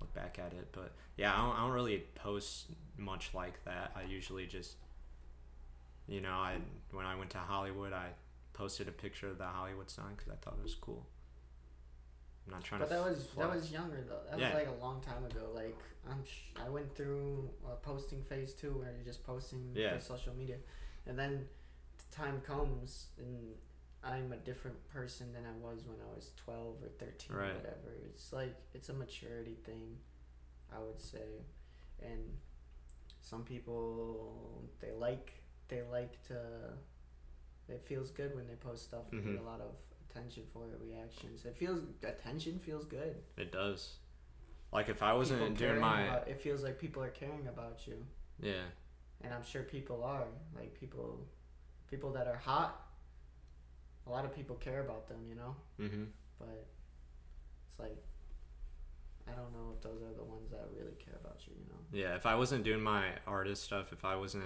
look 0.00 0.12
back 0.14 0.38
at 0.38 0.52
it. 0.52 0.68
But 0.72 0.92
yeah, 1.16 1.32
I 1.32 1.36
don't, 1.38 1.56
I 1.56 1.60
don't 1.60 1.72
really 1.72 2.04
post 2.14 2.66
much 2.96 3.30
like 3.34 3.64
that. 3.64 3.92
I 3.96 4.02
usually 4.02 4.46
just, 4.46 4.76
you 6.06 6.20
know, 6.20 6.32
I 6.32 6.58
when 6.92 7.06
I 7.06 7.16
went 7.16 7.30
to 7.30 7.38
Hollywood, 7.38 7.92
I 7.92 8.08
posted 8.52 8.88
a 8.88 8.92
picture 8.92 9.28
of 9.28 9.38
the 9.38 9.46
Hollywood 9.46 9.90
sign 9.90 10.14
because 10.16 10.30
I 10.32 10.36
thought 10.36 10.56
it 10.58 10.62
was 10.62 10.74
cool. 10.74 11.06
I'm 12.46 12.52
not 12.52 12.64
trying 12.64 12.80
But 12.80 12.88
to. 12.88 12.94
that 12.94 13.04
was 13.04 13.24
flex. 13.26 13.48
that 13.48 13.56
was 13.56 13.72
younger 13.72 14.02
though. 14.08 14.20
That 14.30 14.38
Yeah. 14.38 14.54
was 14.54 14.54
like 14.66 14.68
a 14.68 14.80
long 14.84 15.00
time 15.00 15.24
ago. 15.24 15.50
Like 15.54 15.78
I'm, 16.08 16.22
sh- 16.24 16.52
I 16.56 16.68
went 16.68 16.94
through 16.94 17.50
a 17.66 17.76
posting 17.76 18.22
phase 18.22 18.52
too, 18.54 18.72
where 18.78 18.92
you're 18.92 19.04
just 19.04 19.24
posting 19.24 19.72
Yeah. 19.74 19.94
for 19.96 20.00
social 20.04 20.34
media, 20.34 20.58
and 21.06 21.18
then 21.18 21.48
the 21.96 22.16
time 22.16 22.40
comes 22.42 23.08
and 23.18 23.54
I'm 24.02 24.32
a 24.32 24.36
different 24.36 24.86
person 24.88 25.32
than 25.32 25.46
I 25.46 25.52
was 25.66 25.84
when 25.86 25.96
I 26.02 26.14
was 26.14 26.32
12 26.36 26.82
or 26.82 26.88
13 26.98 27.34
or 27.34 27.40
whatever. 27.54 27.94
It's 28.04 28.32
like 28.34 28.54
it's 28.74 28.90
a 28.90 28.92
maturity 28.92 29.54
thing, 29.64 29.98
I 30.70 30.78
would 30.80 31.00
say, 31.00 31.46
and 32.02 32.36
some 33.22 33.44
people 33.44 34.68
they 34.80 34.92
like 34.92 35.32
they 35.68 35.80
like 35.82 36.22
to. 36.28 36.74
It 37.66 37.82
feels 37.86 38.10
good 38.10 38.34
when 38.36 38.46
they 38.46 38.56
post 38.56 38.84
stuff 38.84 39.10
and 39.10 39.24
get 39.24 39.36
Mhm. 39.36 39.40
a 39.40 39.42
lot 39.42 39.62
of 39.62 39.74
attention 40.14 40.44
for 40.52 40.64
it, 40.66 40.80
reactions. 40.82 41.44
It 41.44 41.56
feels 41.56 41.80
attention 42.02 42.58
feels 42.58 42.84
good. 42.84 43.16
It 43.36 43.52
does. 43.52 43.94
Like 44.72 44.88
if 44.88 45.02
I 45.02 45.12
wasn't 45.12 45.40
People 45.40 45.54
doing 45.56 45.80
my 45.80 46.02
about- 46.02 46.28
it 46.28 46.40
feels 46.40 46.62
like 46.62 46.78
people 46.78 47.02
are 47.02 47.10
caring 47.10 47.46
about 47.48 47.86
you, 47.86 48.04
yeah 48.40 48.64
and 49.22 49.32
I'm 49.32 49.44
sure 49.44 49.62
people 49.62 50.02
are. 50.04 50.24
Like 50.54 50.78
people, 50.78 51.26
people 51.90 52.12
that 52.12 52.26
are 52.26 52.36
hot. 52.36 52.80
A 54.06 54.10
lot 54.10 54.24
of 54.26 54.34
people 54.34 54.56
care 54.56 54.80
about 54.80 55.08
them, 55.08 55.18
you 55.28 55.34
know. 55.34 55.56
mm-hmm 55.80 56.04
But 56.38 56.66
it's 57.70 57.78
like 57.78 57.96
I 59.26 59.32
don't 59.32 59.52
know 59.52 59.72
if 59.74 59.80
those 59.82 60.02
are 60.02 60.12
the 60.14 60.24
ones 60.24 60.50
that 60.50 60.66
really 60.76 60.92
care 61.02 61.16
about 61.24 61.38
you, 61.46 61.54
you 61.58 61.66
know. 61.70 61.80
yeah 61.92 62.14
if 62.16 62.26
I 62.26 62.34
wasn't 62.34 62.64
doing 62.64 62.82
my 62.82 63.04
artist 63.26 63.62
stuff 63.64 63.92
if 63.92 64.04
I 64.04 64.16
wasn't 64.16 64.44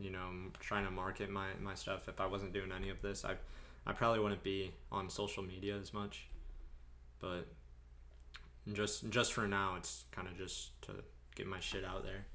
you 0.00 0.10
know 0.10 0.28
trying 0.60 0.84
to 0.86 0.90
market 0.90 1.28
my 1.30 1.48
my 1.60 1.74
stuff 1.74 2.08
if 2.08 2.20
I 2.20 2.26
wasn't 2.26 2.52
doing 2.54 2.72
any 2.72 2.88
of 2.90 3.02
this 3.02 3.24
I 3.24 3.34
I 3.86 3.92
probably 3.92 4.20
wouldn't 4.20 4.42
be 4.42 4.72
on 4.92 5.08
social 5.10 5.42
media 5.42 5.76
as 5.76 5.92
much 5.92 6.26
but 7.20 7.46
just 8.72 9.08
just 9.10 9.32
for 9.32 9.46
now 9.46 9.74
it's 9.76 10.04
kind 10.12 10.28
of 10.28 10.36
just 10.36 10.80
to 10.82 10.92
get 11.34 11.46
my 11.46 11.60
shit 11.60 11.84
out 11.84 12.04
there 12.04 12.26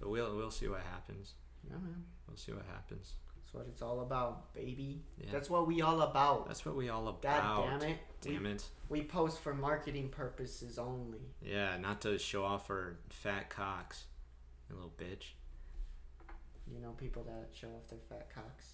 but 0.00 0.08
we'll 0.08 0.34
we'll 0.36 0.50
see 0.50 0.68
what 0.68 0.80
happens 0.90 1.34
Yeah, 1.68 1.76
man. 1.76 2.04
we'll 2.26 2.36
see 2.36 2.52
what 2.52 2.64
happens 2.72 3.12
That's 3.36 3.54
what 3.54 3.66
it's 3.68 3.82
all 3.82 4.00
about, 4.00 4.52
baby. 4.54 5.02
yeah 5.18 5.28
That's 5.32 5.48
what 5.50 5.66
we 5.66 5.82
all 5.82 6.00
about. 6.02 6.46
that's 6.48 6.64
what 6.66 6.74
we 6.76 6.88
all 6.88 7.08
about 7.08 7.42
God 7.68 7.80
damn 7.80 7.90
it. 7.90 7.98
damn 8.20 8.46
it 8.46 8.64
We 8.88 9.02
post 9.02 9.40
for 9.40 9.54
marketing 9.54 10.08
purposes 10.08 10.78
only. 10.78 11.20
yeah 11.42 11.76
not 11.76 12.00
to 12.02 12.18
show 12.18 12.44
off 12.44 12.70
our 12.70 12.96
fat 13.10 13.50
cocks 13.50 14.04
you 14.68 14.74
little 14.76 14.92
bitch 14.98 15.32
You 16.72 16.80
know 16.80 16.90
people 16.92 17.22
that 17.24 17.50
show 17.52 17.68
off 17.68 17.88
their 17.88 17.98
fat 18.08 18.30
cocks. 18.34 18.72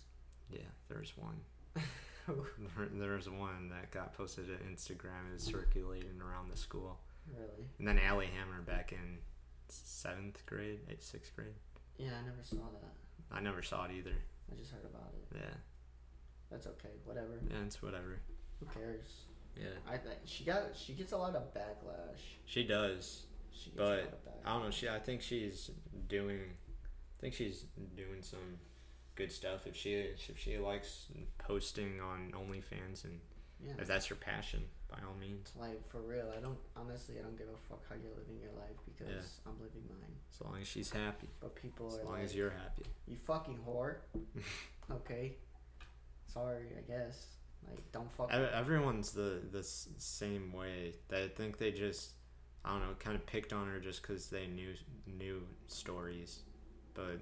yeah 0.51 0.61
there's 0.89 1.13
one 1.17 1.41
There, 2.27 2.89
there's 2.93 3.29
one 3.29 3.71
that 3.71 3.91
got 3.91 4.15
posted 4.15 4.47
to 4.47 4.53
Instagram. 4.65 5.29
It 5.31 5.35
was 5.35 5.43
circulating 5.43 6.21
around 6.21 6.51
the 6.51 6.57
school. 6.57 6.99
Really? 7.37 7.69
And 7.79 7.87
then 7.89 7.99
Allie 7.99 8.27
Hammer 8.37 8.61
back 8.63 8.93
in 8.93 9.19
seventh 9.69 10.45
grade, 10.47 10.81
eighth, 10.91 11.03
sixth 11.05 11.35
grade. 11.35 11.55
Yeah, 11.99 12.11
I 12.21 12.25
never 12.25 12.43
saw 12.43 12.57
that. 12.57 13.35
I 13.37 13.41
never 13.41 13.63
saw 13.63 13.85
it 13.85 13.93
either. 13.97 14.15
I 14.53 14.57
just 14.57 14.71
heard 14.73 14.85
about 14.85 15.13
it. 15.15 15.37
Yeah, 15.39 15.55
That's 16.51 16.67
okay. 16.67 16.89
Whatever. 17.05 17.39
yeah, 17.49 17.57
it's 17.67 17.83
whatever. 17.83 18.21
Who 18.61 18.67
cares? 18.67 19.09
Yeah, 19.57 19.67
I 19.89 19.97
think 19.97 20.17
she 20.25 20.45
got 20.45 20.63
she 20.75 20.93
gets 20.95 21.13
a 21.13 21.17
lot 21.17 21.35
of 21.35 21.53
backlash. 21.55 22.21
she 22.47 22.65
does. 22.65 23.25
She 23.53 23.71
gets 23.71 23.77
But, 23.79 23.85
a 23.85 23.89
lot 23.89 23.99
of 24.05 24.25
backlash. 24.25 24.47
I 24.47 24.53
don't 24.55 24.65
know. 24.65 24.71
She, 24.71 24.89
I 24.89 24.99
think 24.99 25.23
she's 25.23 25.71
doing. 26.09 26.39
I 26.41 27.21
think 27.21 27.35
she's 27.35 27.65
doing 27.97 28.23
some 28.23 28.39
good 29.21 29.33
stuff. 29.33 29.67
If 29.67 29.77
she, 29.77 29.93
if 29.95 30.39
she 30.39 30.59
likes 30.59 31.07
posting 31.39 32.01
on 32.01 32.33
OnlyFans, 32.33 33.05
and 33.05 33.21
yeah. 33.65 33.73
if 33.79 33.87
that's 33.87 34.07
her 34.07 34.15
passion, 34.15 34.65
by 34.91 34.99
all 35.07 35.15
means. 35.21 35.53
Like 35.59 35.87
for 35.89 36.01
real, 36.01 36.33
I 36.37 36.41
don't 36.41 36.59
honestly 36.77 37.17
I 37.19 37.23
don't 37.23 37.39
give 37.39 37.49
a 37.49 37.69
fuck 37.69 37.83
how 37.89 37.95
you're 37.95 38.17
living 38.17 38.39
your 38.41 38.53
life 38.59 38.77
because 38.87 39.41
I'm 39.47 39.55
living 39.61 39.83
mine. 39.89 40.17
As 40.33 40.41
long 40.41 40.59
as 40.61 40.67
she's 40.67 40.91
happy. 40.91 41.29
But 41.41 41.55
people 41.55 41.89
As 41.89 41.99
are 41.99 42.05
long 42.05 42.15
like, 42.15 42.25
as 42.25 42.35
you're 42.35 42.51
happy. 42.51 42.85
you 43.07 43.17
fucking 43.17 43.59
whore. 43.67 43.97
okay. 44.91 45.37
Sorry, 46.27 46.67
I 46.77 46.91
guess. 46.91 47.27
Like 47.69 47.93
don't 47.93 48.11
fuck. 48.13 48.33
Ev- 48.33 48.53
Everyone's 48.53 49.13
the 49.13 49.41
the 49.51 49.63
same 49.63 50.53
way. 50.53 50.95
They 51.09 51.29
think 51.29 51.59
they 51.59 51.73
just, 51.73 52.13
I 52.65 52.71
don't 52.71 52.81
know, 52.81 52.95
kind 52.99 53.17
of 53.17 53.27
picked 53.27 53.53
on 53.53 53.69
her 53.69 53.79
just 53.79 54.03
because 54.03 54.29
they 54.29 54.47
knew 54.47 54.73
knew 55.07 55.43
stories. 55.69 56.41
But 56.95 57.21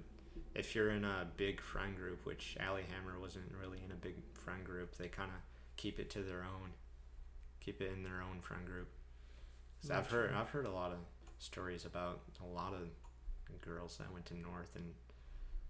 if 0.55 0.75
you're 0.75 0.91
in 0.91 1.05
a 1.05 1.27
big 1.37 1.61
friend 1.61 1.97
group, 1.97 2.25
which 2.25 2.57
Allie 2.61 2.85
Hammer 2.91 3.19
wasn't 3.19 3.53
really 3.61 3.79
in 3.85 3.91
a 3.93 3.97
big 3.97 4.15
friend 4.35 4.65
group, 4.65 4.97
they 4.97 5.09
kind 5.09 5.31
of 5.31 5.41
keep 5.77 5.99
it 5.99 6.11
to 6.11 6.23
their 6.23 6.43
own, 6.43 6.71
keep 7.61 7.81
it 7.81 7.93
in 7.93 8.03
their 8.03 8.23
own 8.23 8.41
friend 8.41 8.67
group. 8.67 8.89
'Cause 9.81 9.91
I've 9.91 10.11
heard 10.11 10.33
I've 10.33 10.51
heard 10.51 10.67
a 10.67 10.73
lot 10.73 10.91
of 10.93 10.99
stories 11.39 11.85
about 11.85 12.23
a 12.43 12.47
lot 12.47 12.75
of 12.75 12.89
girls 13.61 13.97
that 13.99 14.13
went 14.13 14.27
to 14.27 14.35
North, 14.35 14.75
and 14.75 14.95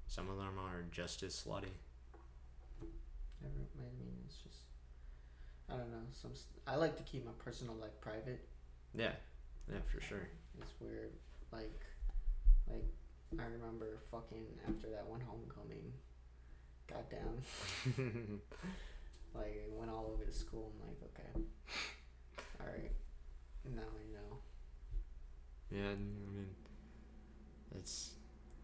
some 0.06 0.30
of 0.30 0.38
them 0.38 0.58
are 0.58 0.82
just 0.90 1.22
as 1.22 1.34
slutty. 1.34 1.74
I 3.42 3.46
mean, 3.46 4.22
it's 4.24 4.36
just. 4.38 4.56
I 5.68 5.76
don't 5.76 5.90
know. 5.90 6.06
Some. 6.12 6.32
I 6.66 6.76
like 6.76 6.96
to 6.96 7.02
keep 7.02 7.24
my 7.24 7.32
personal 7.38 7.74
life 7.74 8.00
private. 8.00 8.48
Yeah, 8.94 9.12
yeah, 9.70 9.80
for 9.82 10.00
sure. 10.00 10.28
It's 10.60 10.72
weird. 10.80 11.12
Like, 11.52 11.84
like 12.66 12.84
I 13.38 13.42
remember 13.44 13.98
fucking 14.10 14.46
after 14.66 14.88
that 14.90 15.06
one 15.06 15.20
homecoming. 15.20 15.92
Goddamn. 16.88 17.42
like 19.34 19.56
it 19.66 19.70
went 19.72 19.90
all 19.90 20.10
over 20.14 20.24
the 20.24 20.32
school. 20.32 20.72
I'm 20.74 20.88
like, 20.88 21.02
okay, 21.12 21.44
all 22.60 22.66
right, 22.66 22.90
now 23.74 23.82
I 23.82 24.04
know. 24.14 24.38
Yeah, 25.70 25.90
I 25.92 25.96
mean, 25.96 26.48
it's 27.76 28.14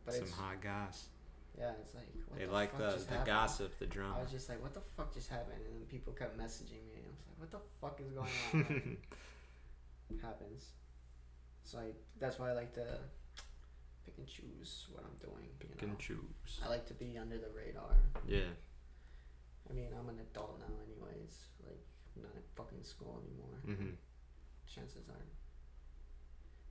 But 0.07 0.15
some 0.15 0.23
it's 0.24 0.32
hot 0.32 0.62
goss. 0.62 1.09
yeah, 1.59 1.73
it's 1.82 1.95
like 1.95 2.09
what 2.28 2.39
They 2.39 2.47
the 2.47 2.53
like 2.53 2.70
fuck 2.70 2.81
the 2.81 2.93
just 2.97 3.09
the 3.09 3.15
happened? 3.16 3.27
gossip, 3.35 3.78
the 3.78 3.86
drama. 3.86 4.16
I 4.19 4.23
was 4.23 4.31
just 4.31 4.49
like, 4.49 4.62
what 4.62 4.73
the 4.73 4.81
fuck 4.97 5.12
just 5.12 5.28
happened? 5.28 5.61
And 5.66 5.74
then 5.77 5.86
people 5.91 6.15
kept 6.15 6.39
messaging 6.39 6.81
me. 6.89 6.97
and 6.97 7.05
I 7.05 7.11
was 7.11 7.20
like, 7.28 7.39
what 7.39 7.51
the 7.51 7.61
fuck 7.82 8.01
is 8.01 8.11
going 8.12 8.31
on? 8.55 8.99
Like, 10.11 10.23
happens. 10.23 10.65
So 11.65 11.78
I, 11.78 11.91
that's 12.19 12.39
why 12.39 12.51
I 12.51 12.53
like 12.55 12.73
to 12.74 12.86
pick 14.05 14.14
and 14.18 14.26
choose 14.26 14.86
what 14.93 15.05
I'm 15.05 15.16
doing. 15.20 15.44
You 15.60 15.68
Pick 15.68 15.82
know? 15.82 15.89
and 15.89 15.98
choose. 15.98 16.60
I 16.64 16.68
like 16.68 16.86
to 16.86 16.94
be 16.94 17.16
under 17.18 17.36
the 17.39 17.48
radar. 17.56 17.97
Yeah, 18.28 18.51
I 19.68 19.72
mean, 19.72 19.89
I'm 19.98 20.09
an 20.09 20.18
adult 20.20 20.59
now, 20.60 20.74
anyways. 20.85 21.39
Like, 21.64 21.81
I'm 22.16 22.22
not 22.22 22.32
in 22.36 22.43
fucking 22.56 22.82
school 22.82 23.20
anymore. 23.24 23.76
hmm 23.78 23.94
Chances 24.72 25.09
are, 25.09 25.24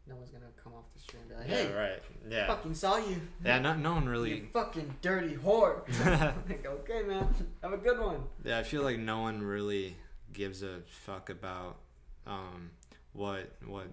no 0.08 0.16
one's 0.16 0.32
gonna 0.32 0.46
come 0.62 0.74
off 0.74 0.92
the 0.94 1.00
street 1.00 1.22
and 1.22 1.30
be 1.30 1.36
like, 1.36 1.48
yeah, 1.50 1.56
"Hey, 1.56 1.74
right. 1.74 2.04
Yeah, 2.30 2.48
fucking 2.48 2.76
saw 2.76 2.98
you." 2.98 3.22
yeah. 3.46 3.60
No, 3.60 3.74
no 3.76 3.94
one 3.94 4.08
really. 4.08 4.32
You 4.36 4.48
fucking 4.52 4.96
dirty 5.02 5.36
whore. 5.36 5.82
like, 6.50 6.66
okay, 6.66 7.04
man. 7.04 7.34
Have 7.62 7.74
a 7.74 7.78
good 7.78 8.00
one. 8.00 8.24
Yeah, 8.44 8.60
I 8.60 8.64
feel 8.64 8.84
like 8.84 9.00
no 9.00 9.22
one 9.22 9.42
really 9.42 9.96
gives 10.34 10.64
a 10.64 10.80
fuck 10.88 11.30
about 11.30 11.78
um, 12.28 12.72
what 13.14 13.52
what 13.66 13.88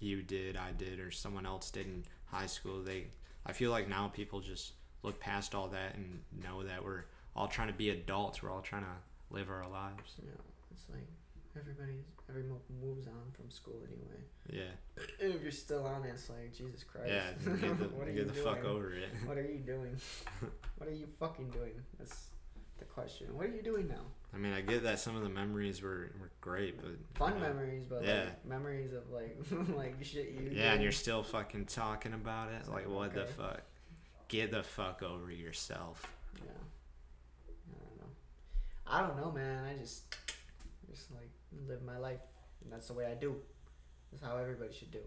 you 0.00 0.22
did, 0.22 0.56
I 0.56 0.72
did, 0.72 0.98
or 1.00 1.10
someone 1.10 1.46
else 1.46 1.70
did 1.70 1.86
in 1.86 2.04
high 2.30 2.46
school. 2.46 2.82
They, 2.82 3.06
I 3.46 3.52
feel 3.52 3.70
like 3.70 3.88
now 3.88 4.08
people 4.08 4.40
just 4.40 4.72
look 5.02 5.18
past 5.20 5.54
all 5.54 5.68
that 5.68 5.94
and 5.94 6.20
know 6.42 6.62
that 6.62 6.84
we're 6.84 7.04
all 7.34 7.48
trying 7.48 7.68
to 7.68 7.74
be 7.74 7.90
adults. 7.90 8.42
We're 8.42 8.50
all 8.52 8.60
trying 8.62 8.82
to 8.82 9.34
live 9.34 9.50
our 9.50 9.66
lives. 9.68 10.14
Know, 10.22 10.28
it's 10.72 10.84
like 10.90 11.06
everybody's 11.58 12.04
everyone 12.28 12.58
moves 12.80 13.06
on 13.08 13.32
from 13.32 13.50
school 13.50 13.80
anyway. 13.86 14.22
Yeah, 14.52 15.02
And 15.22 15.34
if 15.34 15.42
you're 15.42 15.50
still 15.52 15.84
on 15.86 16.04
it, 16.04 16.10
it's 16.14 16.28
like 16.30 16.54
Jesus 16.56 16.84
Christ. 16.84 17.08
yeah. 17.08 17.30
Get 17.60 17.78
the, 17.78 17.84
what 17.86 18.06
are 18.08 18.12
get 18.12 18.14
you 18.16 18.24
the 18.24 18.32
doing? 18.32 18.44
fuck 18.44 18.64
over 18.64 18.92
it. 18.92 19.08
What 19.26 19.36
are 19.38 19.42
you 19.42 19.58
doing? 19.66 19.96
what 20.78 20.88
are 20.88 20.92
you 20.92 21.06
fucking 21.18 21.50
doing? 21.50 21.72
That's 21.98 22.26
the 22.78 22.84
question. 22.84 23.26
What 23.36 23.46
are 23.46 23.50
you 23.54 23.62
doing 23.62 23.88
now? 23.88 24.04
I 24.32 24.38
mean, 24.38 24.52
I 24.52 24.60
get 24.60 24.84
that 24.84 25.00
some 25.00 25.16
of 25.16 25.22
the 25.22 25.28
memories 25.28 25.82
were, 25.82 26.12
were 26.20 26.30
great, 26.40 26.80
but 26.80 26.92
Fun 27.14 27.34
uh, 27.34 27.40
memories, 27.40 27.84
but 27.88 28.04
yeah. 28.04 28.20
like 28.20 28.46
memories 28.46 28.92
of 28.92 29.10
like 29.10 29.36
like 29.76 30.04
shit 30.04 30.30
you. 30.30 30.50
Yeah, 30.52 30.72
and 30.72 30.82
you're 30.82 30.92
still 30.92 31.22
fucking 31.22 31.66
talking 31.66 32.12
about 32.12 32.50
it. 32.50 32.56
It's 32.60 32.68
Like, 32.68 32.86
like, 32.86 32.94
what 32.94 33.14
the 33.14 33.26
fuck? 33.26 33.62
Get 34.28 34.52
the 34.52 34.62
fuck 34.62 35.02
over 35.02 35.32
yourself. 35.32 36.12
Yeah. 36.36 36.50
I 37.72 37.78
don't 37.80 37.98
know. 37.98 38.06
I 38.86 39.00
don't 39.00 39.16
know, 39.16 39.32
man. 39.32 39.64
I 39.64 39.76
just 39.78 40.14
just 40.88 41.10
like 41.10 41.30
live 41.66 41.82
my 41.82 41.98
life, 41.98 42.20
and 42.62 42.72
that's 42.72 42.86
the 42.86 42.94
way 42.94 43.06
I 43.06 43.14
do. 43.14 43.34
That's 44.12 44.22
how 44.22 44.36
everybody 44.36 44.72
should 44.72 44.92
do. 44.92 45.02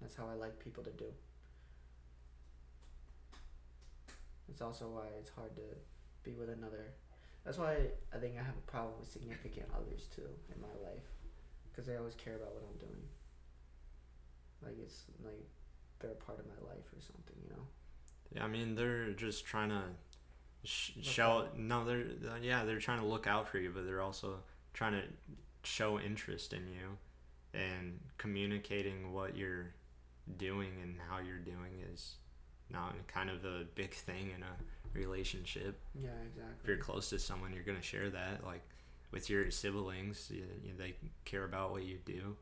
That's 0.00 0.16
how 0.16 0.26
I 0.26 0.34
like 0.34 0.58
people 0.58 0.82
to 0.84 0.90
do. 0.90 1.12
It's 4.48 4.60
also 4.62 4.88
why 4.88 5.06
it's 5.18 5.30
hard 5.30 5.54
to 5.56 5.62
be 6.22 6.34
with 6.34 6.48
another. 6.48 6.92
That's 7.44 7.58
why 7.58 7.76
I 8.12 8.18
think 8.18 8.34
I 8.40 8.42
have 8.42 8.56
a 8.56 8.70
problem 8.70 8.94
with 8.98 9.08
significant 9.08 9.66
others 9.76 10.08
too 10.14 10.28
in 10.54 10.60
my 10.60 10.88
life, 10.88 11.04
because 11.70 11.86
they 11.86 11.96
always 11.96 12.14
care 12.14 12.36
about 12.36 12.54
what 12.54 12.64
I'm 12.70 12.78
doing. 12.78 13.02
Like 14.62 14.76
it's 14.82 15.04
like 15.22 15.46
they're 16.00 16.12
a 16.12 16.14
part 16.14 16.38
of 16.38 16.46
my 16.46 16.68
life 16.68 16.86
or 16.96 17.00
something, 17.00 17.36
you 17.42 17.50
know. 17.50 17.62
Yeah, 18.34 18.44
I 18.44 18.48
mean, 18.48 18.74
they're 18.74 19.10
just 19.10 19.44
trying 19.44 19.68
to 19.68 19.82
sh- 20.64 20.92
show. 21.02 21.30
out. 21.30 21.58
No, 21.58 21.84
they're 21.84 22.04
yeah, 22.42 22.64
they're 22.64 22.78
trying 22.80 23.00
to 23.00 23.06
look 23.06 23.26
out 23.26 23.46
for 23.48 23.58
you, 23.58 23.70
but 23.74 23.84
they're 23.84 24.00
also 24.00 24.36
trying 24.72 24.92
to 24.92 25.02
show 25.62 25.98
interest 25.98 26.52
in 26.52 26.66
you 26.68 26.98
and 27.58 28.00
communicating 28.18 29.12
what 29.12 29.36
you're 29.36 29.74
doing 30.36 30.70
and 30.82 30.96
how 31.08 31.18
you're 31.18 31.38
doing 31.38 31.82
is 31.92 32.16
now 32.70 32.90
kind 33.06 33.30
of 33.30 33.44
a 33.44 33.64
big 33.74 33.92
thing 33.94 34.30
in 34.34 34.42
a 34.42 34.83
relationship. 34.94 35.78
Yeah, 35.94 36.10
exactly. 36.26 36.54
If 36.62 36.68
you're 36.68 36.76
close 36.78 37.10
to 37.10 37.18
someone, 37.18 37.52
you're 37.52 37.62
gonna 37.64 37.82
share 37.82 38.10
that. 38.10 38.44
Like 38.44 38.62
with 39.10 39.28
your 39.30 39.50
siblings, 39.50 40.30
you, 40.32 40.44
you, 40.64 40.72
they 40.76 40.94
care 41.24 41.44
about 41.44 41.70
what 41.72 41.84
you 41.84 41.98
do. 42.04 42.36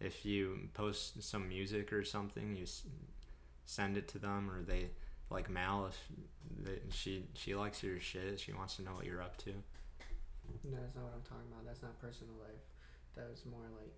If 0.00 0.24
you 0.24 0.68
post 0.74 1.22
some 1.22 1.48
music 1.48 1.92
or 1.92 2.04
something, 2.04 2.56
you 2.56 2.62
s- 2.62 2.84
send 3.66 3.96
it 3.96 4.08
to 4.08 4.18
them, 4.18 4.50
or 4.50 4.62
they 4.62 4.90
like 5.30 5.50
Mal. 5.50 5.86
If 5.86 5.98
they, 6.64 6.78
she 6.90 7.24
she 7.34 7.54
likes 7.54 7.82
your 7.82 8.00
shit, 8.00 8.40
she 8.40 8.52
wants 8.52 8.76
to 8.76 8.82
know 8.82 8.92
what 8.94 9.04
you're 9.04 9.22
up 9.22 9.36
to. 9.38 9.50
No, 10.64 10.78
that's 10.80 10.94
not 10.96 11.04
what 11.04 11.14
I'm 11.14 11.22
talking 11.22 11.46
about. 11.52 11.64
That's 11.66 11.82
not 11.82 11.98
personal 12.00 12.34
life. 12.40 12.64
That 13.16 13.28
was 13.30 13.44
more 13.46 13.66
like 13.78 13.92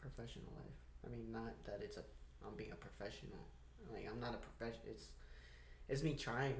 professional 0.00 0.52
life. 0.56 0.78
I 1.04 1.10
mean, 1.10 1.30
not 1.32 1.52
that 1.64 1.80
it's 1.82 1.96
a 1.96 2.02
I'm 2.46 2.54
being 2.56 2.72
a 2.72 2.76
professional. 2.76 3.46
Like 3.92 4.08
I'm 4.10 4.20
not 4.20 4.34
a 4.34 4.38
profession. 4.38 4.80
It's 4.88 5.08
it's 5.88 6.02
me 6.02 6.14
trying 6.14 6.54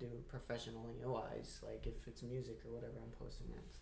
do 0.00 0.06
professionally 0.28 0.94
wise. 1.04 1.60
Like 1.62 1.86
if 1.86 2.06
it's 2.08 2.22
music 2.22 2.58
or 2.66 2.72
whatever 2.74 2.94
I'm 3.02 3.12
posting, 3.24 3.46
that's 3.54 3.78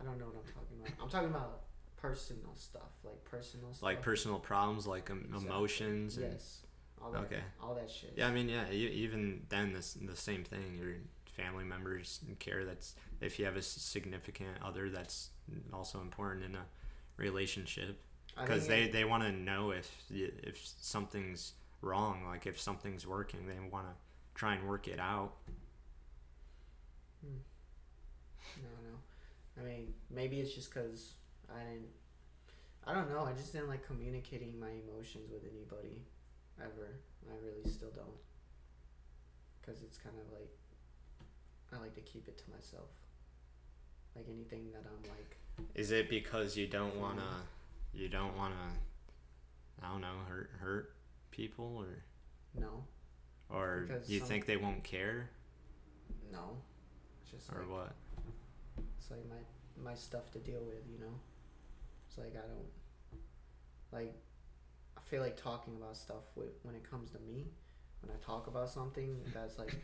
I 0.00 0.04
don't 0.04 0.18
know 0.18 0.26
what 0.26 0.36
I'm 0.36 0.52
talking 0.54 0.76
about. 0.80 1.02
I'm 1.02 1.08
talking 1.10 1.28
about 1.30 1.60
personal 1.96 2.54
stuff, 2.54 2.92
like 3.04 3.22
personal 3.24 3.72
stuff. 3.72 3.82
Like 3.82 4.00
personal 4.02 4.38
problems, 4.38 4.86
like 4.86 5.10
um, 5.10 5.24
Exactly. 5.26 5.48
emotions. 5.48 6.16
And, 6.16 6.32
Yes. 6.32 6.60
All 7.02 7.12
that. 7.12 7.18
Okay. 7.24 7.40
All 7.62 7.74
that 7.74 7.90
shit. 7.90 8.14
Yeah, 8.16 8.26
I 8.28 8.32
mean, 8.32 8.48
yeah. 8.48 8.68
You, 8.70 8.88
even 8.88 9.42
then, 9.50 9.72
the 9.72 9.84
the 10.06 10.16
same 10.16 10.42
thing. 10.44 10.74
Your 10.80 10.94
family 11.36 11.64
members 11.64 12.20
care. 12.40 12.64
That's 12.64 12.94
if 13.20 13.38
you 13.38 13.44
have 13.44 13.56
a 13.56 13.62
significant 13.62 14.56
other, 14.64 14.90
that's 14.90 15.30
also 15.72 16.00
important 16.00 16.44
in 16.44 16.54
a 16.56 16.64
relationship. 17.16 18.00
Because 18.40 18.66
they, 18.68 18.84
it- 18.84 18.92
they 18.92 19.04
want 19.04 19.22
to 19.24 19.32
know 19.32 19.70
if 19.70 19.90
if 20.10 20.64
something's 20.80 21.54
wrong 21.80 22.24
like 22.26 22.44
if 22.44 22.60
something's 22.60 23.06
working 23.06 23.46
they 23.46 23.54
want 23.70 23.86
to 23.86 23.94
try 24.38 24.54
and 24.54 24.68
work 24.68 24.86
it 24.88 25.00
out 25.00 25.32
Hmm. 27.20 27.42
No, 28.62 28.70
no. 28.88 28.94
I 29.60 29.66
mean, 29.66 29.92
maybe 30.08 30.38
it's 30.38 30.54
just 30.54 30.72
because 30.72 31.14
I 31.50 31.58
didn't. 31.64 31.88
I 32.86 32.94
don't 32.94 33.10
know. 33.10 33.24
I 33.24 33.32
just 33.32 33.52
didn't 33.52 33.68
like 33.68 33.84
communicating 33.84 34.54
my 34.60 34.70
emotions 34.86 35.28
with 35.32 35.42
anybody, 35.42 36.02
ever. 36.60 37.00
I 37.28 37.34
really 37.44 37.68
still 37.68 37.90
don't. 37.90 38.20
Because 39.60 39.82
it's 39.82 39.98
kind 39.98 40.14
of 40.16 40.32
like. 40.32 40.52
I 41.74 41.82
like 41.82 41.94
to 41.96 42.00
keep 42.00 42.28
it 42.28 42.38
to 42.38 42.44
myself. 42.50 42.88
Like 44.14 44.26
anything 44.32 44.70
that 44.72 44.84
I'm 44.86 45.02
like. 45.10 45.36
is 45.74 45.90
it 45.90 46.08
because 46.08 46.56
you 46.56 46.68
don't 46.68 46.94
want 47.00 47.18
to 47.18 47.98
you 47.98 48.08
don't 48.08 48.36
want 48.36 48.54
to 48.54 49.84
i 49.84 49.90
don't 49.90 50.00
know 50.00 50.14
hurt 50.28 50.50
hurt 50.60 50.92
people 51.32 51.76
or 51.78 52.04
No, 52.54 52.84
or 53.50 53.84
Because 53.86 54.08
you 54.10 54.18
some- 54.20 54.28
think 54.28 54.46
they 54.46 54.56
won't 54.56 54.84
care 54.84 55.30
no. 56.32 56.58
It's 57.22 57.30
just 57.30 57.52
or 57.52 57.60
like. 57.60 57.70
what 57.70 57.92
It's 58.98 59.10
like 59.10 59.26
my 59.28 59.82
my 59.90 59.94
stuff 59.94 60.30
to 60.32 60.38
deal 60.38 60.60
with, 60.64 60.84
you 60.92 60.98
know. 60.98 61.14
It's 62.08 62.18
like 62.18 62.34
I 62.36 62.46
don't 62.46 63.20
like. 63.92 64.14
I 64.96 65.00
feel 65.08 65.22
like 65.22 65.36
talking 65.36 65.74
about 65.76 65.96
stuff 65.96 66.24
when 66.34 66.74
it 66.74 66.88
comes 66.90 67.10
to 67.12 67.18
me. 67.20 67.46
When 68.02 68.10
I 68.14 68.18
talk 68.24 68.46
about 68.46 68.68
something 68.70 69.16
that's 69.34 69.58
like, 69.58 69.74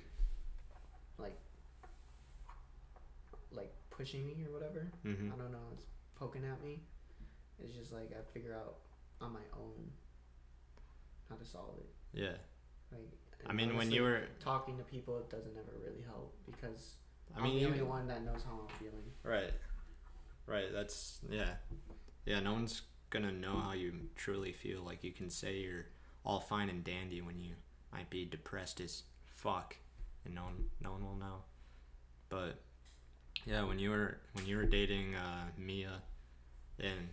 like, 1.19 1.39
like 3.53 3.73
pushing 3.91 4.27
me 4.27 4.45
or 4.47 4.53
whatever. 4.53 4.87
hmm 5.03 5.31
I 5.33 5.37
don't 5.37 5.53
know. 5.53 5.67
It's 5.73 5.85
poking 6.17 6.45
at 6.45 6.63
me. 6.63 6.81
It's 7.59 7.73
just 7.75 7.93
like 7.93 8.11
I 8.13 8.23
figure 8.33 8.55
out 8.55 8.77
on 9.21 9.33
my 9.33 9.47
own 9.57 9.91
how 11.31 11.37
to 11.37 11.45
solve 11.45 11.79
it. 11.79 11.89
yeah 12.21 12.37
Like. 12.93 13.11
I 13.47 13.49
and 13.51 13.57
mean 13.57 13.77
when 13.77 13.91
you 13.91 14.03
were 14.03 14.23
talking 14.41 14.77
to 14.79 14.85
people, 14.85 15.19
it 15.19 15.29
doesn't 15.31 15.57
ever 15.57 15.73
really 15.85 16.03
help 16.07 16.35
because 16.47 16.97
i 17.35 17.39
I'm 17.39 17.45
mean 17.45 17.59
the 17.61 17.67
only 17.67 17.79
even- 17.79 17.89
one 17.89 18.07
that 18.09 18.25
knows 18.25 18.43
how 18.45 18.53
I'm 18.63 18.69
feeling. 18.79 19.11
right 19.23 19.53
right 20.47 20.73
that's 20.73 21.21
yeah 21.31 21.55
yeah 22.27 22.41
no 22.41 22.53
one's 22.53 22.83
gonna 23.11 23.33
know 23.33 23.57
how 23.59 23.73
you 23.73 23.93
truly 24.17 24.53
feel 24.53 24.83
like 24.83 25.05
you 25.05 25.13
can 25.13 25.31
say 25.31 25.59
you're 25.59 25.87
all 26.25 26.41
fine 26.41 26.69
and 26.69 26.83
dandy 26.85 27.21
when 27.21 27.39
you 27.39 27.53
might 27.93 28.11
be 28.11 28.25
depressed 28.25 28.81
as 28.81 29.05
fuck 29.27 29.77
and 30.25 30.35
no 30.35 30.43
one 30.45 30.65
no 30.83 30.93
one 30.93 31.05
will 31.05 31.17
know 31.17 31.43
but 32.29 32.61
yeah 33.47 33.63
when 33.63 33.79
you 33.79 33.91
were 33.91 34.19
when 34.33 34.47
you 34.47 34.57
were 34.57 34.65
dating 34.67 35.15
uh, 35.15 35.45
mia 35.59 36.03
and 36.81 37.09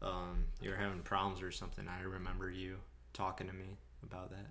um, 0.00 0.46
you 0.60 0.70
were 0.70 0.76
having 0.76 1.00
problems 1.02 1.42
or 1.42 1.52
something. 1.52 1.86
I 1.86 2.02
remember 2.02 2.50
you 2.50 2.78
talking 3.12 3.46
to 3.46 3.52
me 3.52 3.76
about 4.02 4.30
that. 4.30 4.46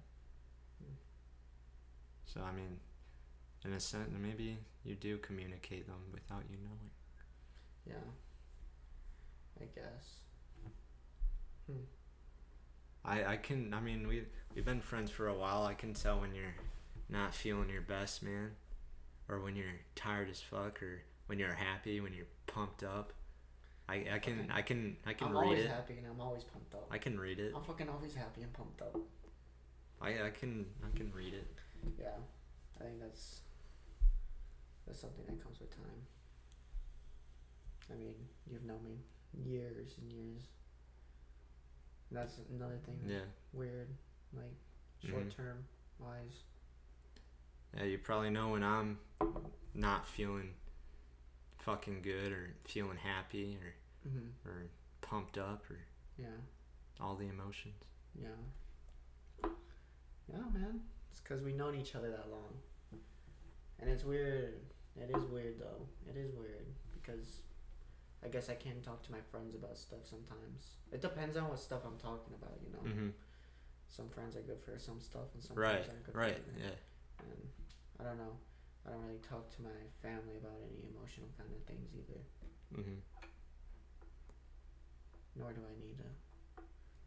So 2.33 2.41
I 2.41 2.51
mean, 2.55 2.79
in 3.65 3.73
a 3.73 3.79
sense, 3.79 4.09
maybe 4.19 4.57
you 4.83 4.95
do 4.95 5.17
communicate 5.17 5.87
them 5.87 6.01
without 6.13 6.43
you 6.49 6.57
knowing. 6.63 6.91
Yeah. 7.85 8.11
I 9.59 9.65
guess. 9.75 10.05
Hmm. 11.67 11.83
I 13.03 13.33
I 13.33 13.37
can. 13.37 13.73
I 13.73 13.79
mean, 13.79 14.07
we 14.07 14.23
we've 14.55 14.65
been 14.65 14.81
friends 14.81 15.11
for 15.11 15.27
a 15.27 15.33
while. 15.33 15.63
I 15.65 15.73
can 15.73 15.93
tell 15.93 16.19
when 16.19 16.33
you're 16.33 16.55
not 17.09 17.33
feeling 17.35 17.69
your 17.69 17.81
best, 17.81 18.23
man, 18.23 18.51
or 19.27 19.39
when 19.41 19.55
you're 19.55 19.79
tired 19.95 20.29
as 20.29 20.39
fuck, 20.41 20.81
or 20.81 21.03
when 21.27 21.37
you're 21.37 21.53
happy, 21.53 21.99
when 21.99 22.13
you're 22.13 22.27
pumped 22.47 22.83
up. 22.83 23.13
I 23.89 24.05
I 24.13 24.19
can 24.19 24.49
I 24.53 24.61
can 24.61 24.95
I 25.05 25.13
can 25.13 25.27
I'm 25.27 25.33
read 25.33 25.43
always 25.43 25.65
it. 25.65 25.69
happy 25.69 25.97
and 25.97 26.07
I'm 26.07 26.21
always 26.21 26.43
pumped 26.43 26.73
up. 26.73 26.87
I 26.89 26.97
can 26.97 27.19
read 27.19 27.39
it. 27.39 27.51
I'm 27.55 27.63
fucking 27.63 27.89
always 27.89 28.15
happy 28.15 28.41
and 28.41 28.53
pumped 28.53 28.81
up. 28.81 28.97
I 30.01 30.27
I 30.27 30.29
can 30.29 30.65
I 30.83 30.97
can 30.97 31.11
read 31.13 31.33
it. 31.33 31.47
Yeah. 31.99 32.17
I 32.79 32.83
think 32.85 32.99
that's 32.99 33.41
that's 34.87 34.99
something 34.99 35.25
that 35.27 35.43
comes 35.43 35.59
with 35.59 35.69
time. 35.75 36.07
I 37.91 37.95
mean, 37.95 38.15
you've 38.49 38.63
known 38.63 38.83
me 38.83 38.97
years 39.45 39.95
and 40.01 40.11
years. 40.11 40.43
And 42.09 42.19
That's 42.19 42.39
another 42.49 42.77
thing 42.85 42.97
that's 43.01 43.11
Yeah. 43.13 43.25
weird, 43.53 43.87
like 44.33 44.53
short 45.09 45.29
term 45.35 45.65
wise. 45.99 46.43
Yeah, 47.75 47.83
you 47.83 47.97
probably 47.99 48.29
know 48.31 48.49
when 48.49 48.63
I'm 48.63 48.99
not 49.73 50.05
feeling 50.07 50.53
fucking 51.59 52.01
good 52.01 52.31
or 52.31 52.53
feeling 52.65 52.97
happy 52.97 53.57
or 53.61 53.73
Mm-hmm. 54.09 54.49
or 54.49 54.65
pumped 55.01 55.37
up 55.37 55.63
or 55.69 55.77
Yeah. 56.17 56.25
all 56.99 57.15
the 57.15 57.27
emotions. 57.27 57.75
Yeah. 58.19 59.47
Yeah, 60.27 60.49
man. 60.51 60.81
It's 61.11 61.19
because 61.19 61.41
we've 61.43 61.55
known 61.55 61.75
each 61.75 61.93
other 61.95 62.09
that 62.09 62.29
long. 62.31 62.57
And 63.79 63.89
it's 63.89 64.03
weird. 64.03 64.55
It 64.95 65.09
is 65.15 65.23
weird, 65.25 65.59
though. 65.59 65.87
It 66.09 66.17
is 66.17 66.33
weird 66.35 66.65
because 66.93 67.41
I 68.23 68.27
guess 68.27 68.49
I 68.49 68.55
can't 68.55 68.83
talk 68.83 69.01
to 69.03 69.11
my 69.11 69.21
friends 69.31 69.55
about 69.55 69.77
stuff 69.77 70.05
sometimes. 70.05 70.77
It 70.91 71.01
depends 71.01 71.35
on 71.37 71.47
what 71.49 71.59
stuff 71.59 71.81
I'm 71.85 71.97
talking 71.97 72.33
about, 72.35 72.59
you 72.63 72.71
know? 72.71 72.79
Mhm. 72.95 73.13
Some 73.87 74.09
friends 74.09 74.35
are 74.37 74.41
good 74.41 74.61
for 74.61 74.77
some 74.79 75.01
stuff, 75.01 75.33
and 75.33 75.43
some 75.43 75.57
Right. 75.57 75.73
friends 75.83 75.89
aren't 75.89 76.03
good 76.05 76.15
Right. 76.15 76.35
for 76.37 76.51
other. 76.51 76.59
Yeah. 76.59 76.75
And 77.19 77.49
I 77.99 78.03
don't 78.03 78.17
know. 78.17 78.37
I 78.85 78.89
don't 78.91 79.03
really 79.05 79.19
talk 79.19 79.49
to 79.55 79.61
my 79.61 79.87
family 80.01 80.37
about 80.37 80.59
any 80.61 80.87
emotional 80.89 81.29
kind 81.37 81.51
of 81.53 81.61
things 81.63 81.93
either. 81.95 82.21
Mm-hmm. 82.73 82.99
Nor 85.35 85.53
do 85.53 85.61
I 85.65 85.79
need 85.83 85.97
to. 85.97 86.03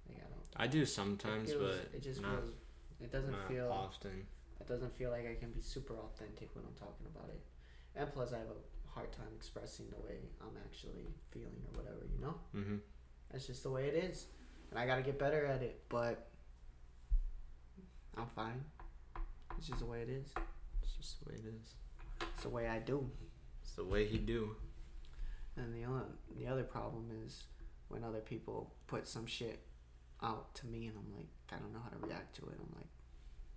Like, 0.09 0.18
I 0.18 0.28
don't. 0.28 0.47
I 0.56 0.66
do 0.66 0.82
it 0.82 0.86
sometimes, 0.86 1.52
feels- 1.52 1.78
but 1.81 1.94
it 1.94 2.01
just 2.01 2.20
not- 2.20 2.43
feels. 2.43 2.55
It 3.00 3.10
doesn't 3.12 3.32
not 3.32 3.48
feel. 3.48 3.70
often. 3.70 4.26
It 4.60 4.66
doesn't 4.68 4.96
feel 4.96 5.10
like 5.10 5.26
I 5.28 5.34
can 5.34 5.50
be 5.52 5.60
super 5.60 5.94
authentic 5.94 6.54
when 6.54 6.64
I'm 6.64 6.74
talking 6.74 7.06
about 7.14 7.28
it. 7.28 7.42
And 7.96 8.10
plus, 8.12 8.32
I 8.32 8.38
have 8.38 8.48
a 8.48 8.88
hard 8.90 9.12
time 9.12 9.28
expressing 9.36 9.86
the 9.90 9.96
way 10.06 10.18
I'm 10.40 10.56
actually 10.64 11.12
feeling 11.30 11.62
or 11.72 11.82
whatever, 11.82 12.06
you 12.12 12.20
know? 12.20 12.40
Mhm. 12.54 12.80
That's 13.30 13.46
just 13.46 13.62
the 13.62 13.70
way 13.70 13.88
it 13.88 13.94
is. 13.94 14.26
And 14.70 14.78
I 14.78 14.86
gotta 14.86 15.02
get 15.02 15.18
better 15.18 15.44
at 15.46 15.62
it, 15.62 15.84
but 15.88 16.30
I'm 18.16 18.28
fine. 18.28 18.64
It's 19.58 19.66
just 19.68 19.80
the 19.80 19.86
way 19.86 20.02
it 20.02 20.08
is. 20.08 20.32
It's 20.82 20.92
just 20.96 21.20
the 21.24 21.30
way 21.30 21.38
it 21.38 21.44
is. 21.46 21.74
It's 22.32 22.42
the 22.42 22.48
way 22.48 22.68
I 22.68 22.78
do. 22.78 23.10
It's 23.62 23.74
the 23.74 23.84
way 23.84 24.06
he 24.06 24.18
do. 24.18 24.56
And 25.56 25.74
the 25.74 25.84
other, 25.84 26.06
the 26.36 26.46
other 26.46 26.64
problem 26.64 27.10
is 27.24 27.44
when 27.88 28.02
other 28.04 28.20
people 28.20 28.74
put 28.86 29.06
some 29.06 29.26
shit 29.26 29.60
out 30.23 30.55
to 30.57 30.66
me 30.66 30.86
and 30.86 30.97
I'm 30.97 31.16
like, 31.16 31.28
I 31.53 31.57
don't 31.57 31.73
know 31.73 31.81
how 31.82 31.91
to 31.91 32.07
react 32.07 32.36
to 32.36 32.43
it. 32.47 32.57
I'm 32.59 32.74
like, 32.77 32.89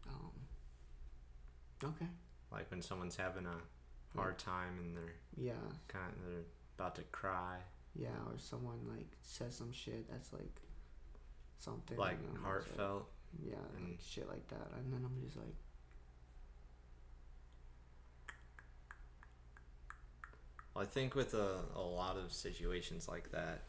um, 0.09 1.91
okay. 1.95 2.09
Like 2.51 2.69
when 2.71 2.81
someone's 2.81 3.15
having 3.15 3.45
a 3.45 4.17
hard 4.17 4.37
time 4.39 4.79
and 4.79 4.95
they're 4.95 5.15
Yeah, 5.35 5.53
kind 5.87 6.11
of 6.13 6.25
they're 6.31 6.43
about 6.77 6.95
to 6.95 7.03
cry, 7.03 7.57
Yeah, 7.95 8.09
or 8.27 8.37
someone 8.37 8.79
like 8.87 9.07
says 9.21 9.55
some 9.55 9.71
shit 9.71 10.09
that's 10.09 10.31
like 10.33 10.61
something 11.59 11.97
like 11.97 12.17
and 12.19 12.37
I'm 12.37 12.43
heartfelt. 12.43 13.07
like, 13.41 13.51
yeah, 13.51 13.77
and- 13.77 13.89
like 13.91 13.99
shit 14.01 14.27
like 14.29 14.47
that, 14.49 14.71
and 14.77 14.93
then 14.93 15.01
I'm 15.05 15.21
just 15.23 15.35
like, 15.37 15.55
I 20.75 20.85
think 20.85 21.15
with 21.15 21.33
a, 21.33 21.61
a 21.75 21.81
lot 21.81 22.17
of 22.17 22.31
situations 22.31 23.07
like 23.07 23.31
that, 23.31 23.63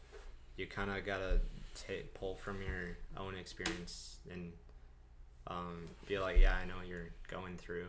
you 0.57 0.67
kind 0.67 0.91
of 0.91 1.05
gotta 1.05 1.39
take 1.75 2.13
pull 2.13 2.35
from 2.35 2.61
your 2.61 2.97
own 3.17 3.35
experience 3.35 4.17
and 4.31 4.53
um, 5.47 5.87
be 6.07 6.19
like, 6.19 6.39
yeah, 6.39 6.55
I 6.61 6.65
know 6.65 6.77
what 6.77 6.87
you're 6.87 7.09
going 7.27 7.57
through. 7.57 7.87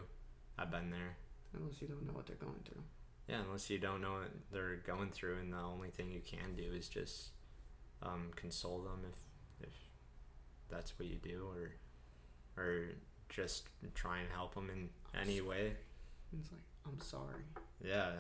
I've 0.59 0.71
been 0.71 0.91
there. 0.91 1.17
unless 1.57 1.81
you 1.81 1.89
don't 1.89 2.07
know 2.07 2.13
what 2.13 2.27
they're 2.27 2.37
going 2.37 2.63
through. 2.65 2.83
Yeah, 3.29 3.41
unless 3.47 3.71
you 3.71 3.79
don't 3.79 4.01
know 4.03 4.13
what 4.13 4.31
they're 4.53 4.77
going 4.77 5.11
through, 5.11 5.39
and 5.39 5.53
the 5.53 5.59
only 5.59 5.91
thing 5.91 6.11
you 6.11 6.21
can 6.21 6.57
do 6.57 6.73
is 6.77 6.89
just 6.89 7.31
um, 8.03 8.31
console 8.35 8.81
them 8.81 9.01
if 9.09 9.69
if 9.69 9.75
that's 10.69 10.99
what 10.99 11.07
you 11.09 11.17
do, 11.17 11.47
or 11.55 12.63
or 12.63 12.89
just 13.29 13.69
try 13.95 14.19
and 14.19 14.29
help 14.35 14.55
them 14.55 14.69
in 14.71 14.89
any 15.21 15.41
way. 15.41 15.75
It's 16.39 16.51
like, 16.51 16.61
I'm 16.87 17.01
sorry. 17.01 17.43
Yeah, 17.85 18.11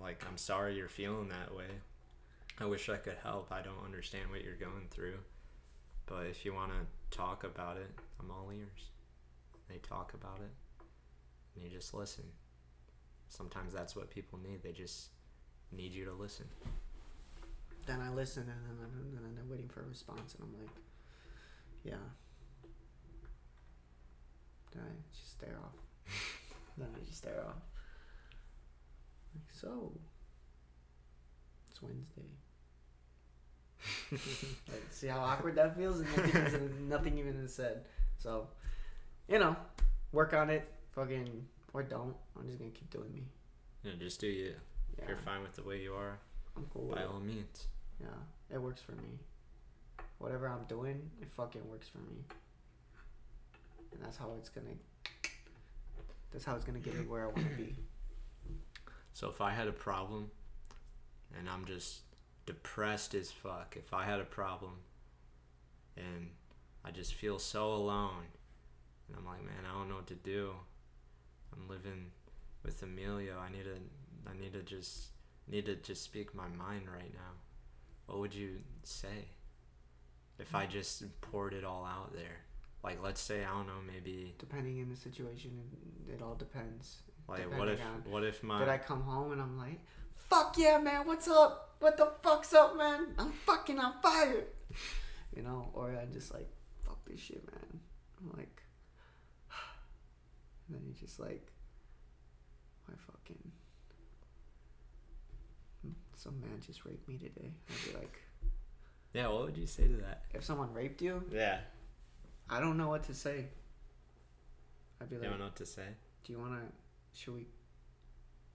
like 0.00 0.24
I'm 0.28 0.36
sorry 0.36 0.76
you're 0.76 0.88
feeling 0.88 1.28
that 1.30 1.54
way. 1.54 1.66
I 2.60 2.66
wish 2.66 2.90
I 2.90 2.96
could 2.96 3.16
help. 3.22 3.50
I 3.50 3.62
don't 3.62 3.82
understand 3.84 4.30
what 4.30 4.44
you're 4.44 4.54
going 4.54 4.86
through, 4.90 5.14
but 6.04 6.26
if 6.26 6.44
you 6.44 6.52
want 6.52 6.72
to 6.72 7.16
talk 7.16 7.42
about 7.44 7.78
it, 7.78 7.90
I'm 8.20 8.30
all 8.30 8.50
ears. 8.52 8.90
They 9.68 9.78
talk 9.78 10.12
about 10.12 10.40
it, 10.40 10.84
and 11.54 11.64
you 11.64 11.70
just 11.70 11.94
listen. 11.94 12.24
Sometimes 13.28 13.72
that's 13.72 13.96
what 13.96 14.10
people 14.10 14.38
need. 14.38 14.62
They 14.62 14.72
just 14.72 15.08
need 15.72 15.94
you 15.94 16.04
to 16.04 16.12
listen. 16.12 16.46
Then 17.86 18.00
I 18.02 18.10
listen, 18.10 18.42
and 18.42 18.78
then, 18.78 18.88
and 19.16 19.24
then 19.24 19.34
they're 19.34 19.44
waiting 19.50 19.68
for 19.68 19.80
a 19.80 19.88
response, 19.88 20.34
and 20.34 20.44
I'm 20.44 20.60
like, 20.60 20.70
yeah. 21.82 21.94
Then 24.74 24.82
I 24.82 25.16
just 25.16 25.32
stare 25.32 25.56
off. 25.64 25.78
then 26.76 26.88
I 26.94 27.04
just 27.06 27.18
stare 27.18 27.40
off. 27.40 27.62
Like, 29.34 29.50
so, 29.50 29.92
it's 31.70 31.80
Wednesday. 31.80 32.28
Like, 34.12 34.20
see 34.90 35.06
how 35.06 35.18
awkward 35.20 35.54
that 35.56 35.76
feels, 35.76 36.00
and 36.00 36.08
nothing, 36.16 36.30
even- 36.46 36.88
nothing 36.88 37.18
even 37.18 37.36
is 37.44 37.54
said. 37.54 37.84
So, 38.18 38.48
you 39.28 39.38
know, 39.38 39.56
work 40.12 40.34
on 40.34 40.50
it. 40.50 40.68
Fucking 40.92 41.46
or 41.72 41.82
don't. 41.84 42.14
I'm 42.38 42.46
just 42.46 42.58
gonna 42.58 42.70
keep 42.70 42.90
doing 42.90 43.12
me. 43.14 43.22
You 43.84 43.92
know, 43.92 43.96
just 43.98 44.20
do 44.20 44.26
you. 44.26 44.54
Yeah, 44.98 45.02
If 45.04 45.08
you're 45.08 45.16
fine 45.18 45.40
with 45.42 45.54
the 45.54 45.62
way 45.62 45.80
you 45.80 45.94
are, 45.94 46.18
I'm 46.56 46.66
cool. 46.72 46.92
By 46.94 47.04
all 47.04 47.20
means. 47.20 47.66
Yeah, 48.00 48.08
it 48.52 48.58
works 48.60 48.80
for 48.82 48.92
me. 48.92 49.18
Whatever 50.18 50.48
I'm 50.48 50.64
doing, 50.68 51.10
it 51.22 51.30
fucking 51.36 51.62
works 51.70 51.88
for 51.88 51.98
me. 51.98 52.24
And 53.92 54.02
that's 54.02 54.16
how 54.16 54.32
it's 54.38 54.48
gonna. 54.48 54.66
That's 56.32 56.44
how 56.44 56.56
it's 56.56 56.64
gonna 56.64 56.80
get 56.80 56.94
me 56.98 57.06
where 57.06 57.22
I 57.22 57.26
want 57.26 57.38
to 57.48 57.56
be. 57.56 57.76
So 59.12 59.28
if 59.28 59.40
I 59.40 59.50
had 59.52 59.68
a 59.68 59.72
problem 59.72 60.30
and 61.38 61.48
I'm 61.48 61.64
just 61.64 62.00
depressed 62.46 63.14
as 63.14 63.30
fuck, 63.30 63.76
if 63.76 63.92
I 63.92 64.04
had 64.04 64.20
a 64.20 64.24
problem 64.24 64.72
and 65.96 66.30
I 66.84 66.90
just 66.90 67.14
feel 67.14 67.38
so 67.38 67.72
alone 67.72 68.26
and 69.08 69.16
I'm 69.18 69.26
like, 69.26 69.44
man, 69.44 69.64
I 69.68 69.76
don't 69.78 69.88
know 69.88 69.96
what 69.96 70.06
to 70.08 70.14
do. 70.14 70.52
I'm 71.52 71.68
living 71.68 72.10
with 72.64 72.82
Emilio. 72.82 73.36
I 73.38 73.50
need 73.50 73.64
to 73.64 73.76
I 74.30 74.38
need 74.40 74.52
to 74.52 74.62
just 74.62 75.08
need 75.48 75.66
to 75.66 75.74
just 75.76 76.02
speak 76.04 76.34
my 76.34 76.46
mind 76.48 76.86
right 76.92 77.12
now. 77.12 77.32
What 78.06 78.18
would 78.20 78.34
you 78.34 78.58
say 78.82 79.28
if 80.38 80.54
I 80.54 80.66
just 80.66 81.02
poured 81.20 81.52
it 81.54 81.64
all 81.64 81.84
out 81.84 82.12
there? 82.14 82.44
Like 82.82 83.02
let's 83.02 83.20
say 83.20 83.44
I 83.44 83.50
don't 83.50 83.66
know, 83.66 83.80
maybe 83.86 84.34
Depending 84.38 84.78
in 84.78 84.88
the 84.88 84.96
situation, 84.96 85.50
it, 86.08 86.14
it 86.14 86.22
all 86.22 86.34
depends. 86.34 86.98
like 87.28 87.50
what 87.58 87.68
if 87.68 87.80
what 88.08 88.24
if 88.24 88.42
my 88.42 88.60
Did 88.60 88.68
I 88.68 88.78
come 88.78 89.02
home 89.02 89.32
and 89.32 89.40
I'm 89.40 89.58
like, 89.58 89.80
"Fuck 90.30 90.56
yeah, 90.56 90.78
man! 90.78 91.06
What's 91.06 91.28
up? 91.28 91.74
What 91.80 91.96
the 91.96 92.12
fuck's 92.22 92.54
up, 92.54 92.76
man? 92.76 93.08
I'm 93.18 93.32
fucking 93.32 93.78
on 93.78 94.00
fire," 94.00 94.44
you 95.36 95.42
know? 95.42 95.70
Or 95.74 95.90
I'm 95.90 96.12
just 96.12 96.32
like, 96.32 96.48
"Fuck 96.86 97.04
this 97.06 97.20
shit, 97.20 97.44
man." 97.50 97.80
I'm 98.20 98.30
like, 98.38 98.62
and 100.68 100.76
then 100.76 100.82
you 100.86 100.94
just 100.94 101.18
like, 101.20 101.46
I 102.88 102.92
fucking. 102.96 103.52
Some 106.14 106.38
man 106.40 106.60
just 106.66 106.84
raped 106.84 107.08
me 107.08 107.16
today. 107.16 107.50
I'd 107.70 107.92
be 107.92 107.98
like, 107.98 108.20
Yeah, 109.14 109.28
what 109.28 109.46
would 109.46 109.56
you 109.56 109.66
say 109.66 109.84
to 109.88 109.96
that? 110.02 110.24
if 110.34 110.44
someone 110.44 110.70
raped 110.74 111.00
you, 111.00 111.24
Yeah. 111.32 111.60
I 112.50 112.60
don't 112.60 112.76
know 112.76 112.88
what 112.90 113.04
to 113.04 113.14
say. 113.14 113.46
I'd 115.00 115.08
be 115.08 115.16
You 115.16 115.22
like, 115.22 115.30
don't 115.30 115.38
know 115.38 115.46
what 115.46 115.56
to 115.56 115.64
say? 115.64 115.86
do 116.24 116.32
you 116.34 116.38
wanna? 116.38 116.60
Should 117.14 117.34
we? 117.36 117.46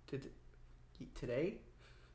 Did 0.05 0.29
today? 1.15 1.57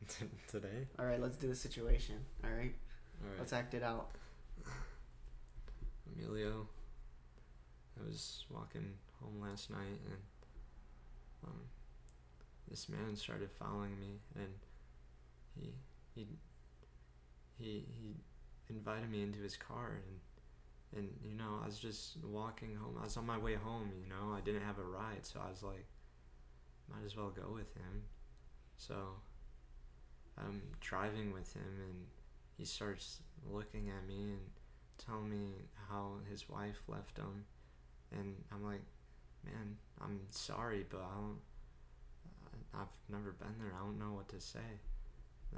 Today? 0.48 0.86
All 0.98 1.04
right, 1.04 1.20
let's 1.20 1.36
do 1.36 1.48
the 1.48 1.54
situation. 1.54 2.16
All 2.44 2.50
right. 2.50 2.74
All 3.22 3.30
right. 3.30 3.38
Let's 3.38 3.52
act 3.52 3.74
it 3.74 3.82
out. 3.82 4.10
Emilio. 6.16 6.66
I 8.00 8.06
was 8.06 8.44
walking 8.50 8.94
home 9.20 9.40
last 9.40 9.70
night 9.70 10.00
and 10.06 10.20
um, 11.46 11.60
this 12.68 12.88
man 12.88 13.14
started 13.14 13.50
following 13.50 13.98
me 14.00 14.20
and 14.36 14.48
he 15.54 15.74
he 16.14 16.26
he 17.58 17.84
he 17.92 18.14
invited 18.70 19.10
me 19.10 19.22
into 19.22 19.40
his 19.40 19.56
car 19.56 19.98
and 20.06 20.20
and 20.96 21.10
you 21.22 21.34
know 21.34 21.60
I 21.62 21.66
was 21.66 21.78
just 21.78 22.16
walking 22.24 22.74
home. 22.74 22.96
I 22.98 23.04
was 23.04 23.16
on 23.16 23.26
my 23.26 23.38
way 23.38 23.54
home. 23.54 23.90
You 24.02 24.08
know 24.08 24.34
I 24.34 24.40
didn't 24.40 24.62
have 24.62 24.78
a 24.78 24.84
ride, 24.84 25.24
so 25.24 25.40
I 25.44 25.50
was 25.50 25.62
like, 25.62 25.86
might 26.90 27.04
as 27.04 27.16
well 27.16 27.30
go 27.30 27.52
with 27.52 27.72
him. 27.74 28.04
So 28.76 28.94
I'm 30.46 30.62
driving 30.80 31.32
with 31.32 31.52
him 31.54 31.62
and 31.88 32.06
he 32.56 32.64
starts 32.64 33.20
looking 33.50 33.88
at 33.90 34.06
me 34.06 34.30
and 34.32 34.40
telling 34.98 35.30
me 35.30 35.52
how 35.88 36.16
his 36.30 36.48
wife 36.48 36.82
left 36.88 37.16
him, 37.16 37.44
and 38.12 38.34
I'm 38.52 38.62
like, 38.64 38.82
man, 39.44 39.76
I'm 40.00 40.20
sorry, 40.30 40.84
but 40.88 40.98
I 41.00 41.14
don't. 41.14 41.40
I- 42.74 42.82
I've 42.82 42.96
never 43.08 43.32
been 43.32 43.56
there. 43.58 43.72
I 43.74 43.84
don't 43.84 43.98
know 43.98 44.12
what 44.12 44.28
to 44.28 44.40
say. 44.40 44.80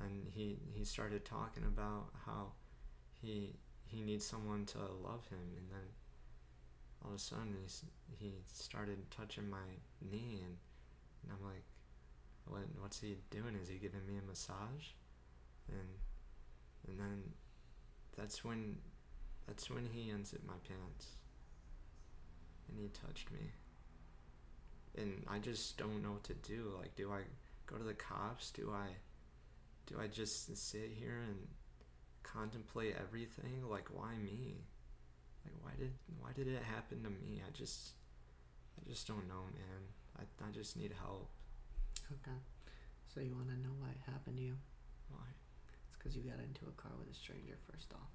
And 0.03 0.29
he 0.33 0.59
he 0.73 0.85
started 0.85 1.25
talking 1.25 1.65
about 1.65 2.11
how 2.25 2.53
he 3.21 3.57
he 3.85 4.01
needs 4.01 4.25
someone 4.25 4.65
to 4.67 4.79
love 4.79 5.27
him, 5.29 5.57
and 5.59 5.71
then 5.71 5.89
all 7.05 7.11
of 7.11 7.17
a 7.17 7.19
sudden 7.19 7.57
he's, 7.61 7.85
he 8.19 8.33
started 8.47 9.11
touching 9.11 9.51
my 9.51 9.67
knee, 10.01 10.41
and, 10.45 10.57
and 11.23 11.33
I'm 11.33 11.45
like, 11.45 11.65
what 12.47 12.63
what's 12.81 13.01
he 13.01 13.17
doing? 13.31 13.57
Is 13.61 13.69
he 13.69 13.77
giving 13.77 14.07
me 14.07 14.15
a 14.19 14.27
massage? 14.27 14.95
And 15.69 15.89
and 16.89 16.99
then 16.99 17.23
that's 18.17 18.45
when 18.45 18.77
that's 19.47 19.71
when 19.71 19.89
he 19.93 20.11
unzipped 20.11 20.47
my 20.47 20.59
pants. 20.69 21.17
And 22.69 22.79
he 22.79 22.89
touched 22.89 23.31
me. 23.31 23.51
And 24.97 25.25
i 25.27 25.39
just 25.39 25.79
don't 25.79 26.03
know 26.03 26.13
what 26.13 26.25
to 26.25 26.35
do. 26.35 26.73
Like 26.79 26.95
do 26.97 27.11
i 27.11 27.23
go 27.67 27.77
to 27.77 27.85
the 27.85 27.95
cops? 27.95 28.51
Do 28.51 28.73
i 28.73 28.89
do 29.87 29.97
i 30.01 30.07
just 30.07 30.57
sit 30.57 30.91
here 30.99 31.21
and 31.27 31.49
contemplate 32.23 32.97
everything? 33.01 33.63
Like 33.69 33.89
why 33.93 34.17
me? 34.17 34.57
Like 35.45 35.55
why 35.63 35.71
did 35.79 35.93
why 36.21 36.31
did 36.35 36.49
it 36.49 36.63
happen 36.63 37.03
to 37.05 37.11
me? 37.11 37.43
I 37.47 37.51
just 37.53 37.93
i 38.79 38.89
just 38.89 39.07
don't 39.07 39.29
know 39.29 39.45
man. 39.55 39.83
I, 40.19 40.47
I 40.47 40.51
just 40.51 40.77
need 40.77 40.93
help 41.01 41.31
Okay. 42.21 42.39
So 43.13 43.21
you 43.21 43.35
want 43.35 43.49
to 43.49 43.57
know 43.57 43.75
why 43.79 43.89
it 43.91 44.03
happened 44.11 44.37
to 44.37 44.43
you? 44.43 44.57
why 45.09 45.29
It's 45.89 45.97
because 45.99 46.17
you 46.17 46.23
got 46.23 46.41
into 46.41 46.65
a 46.69 46.75
car 46.81 46.93
with 46.99 47.11
a 47.11 47.15
stranger. 47.15 47.57
First 47.71 47.93
off. 47.93 48.13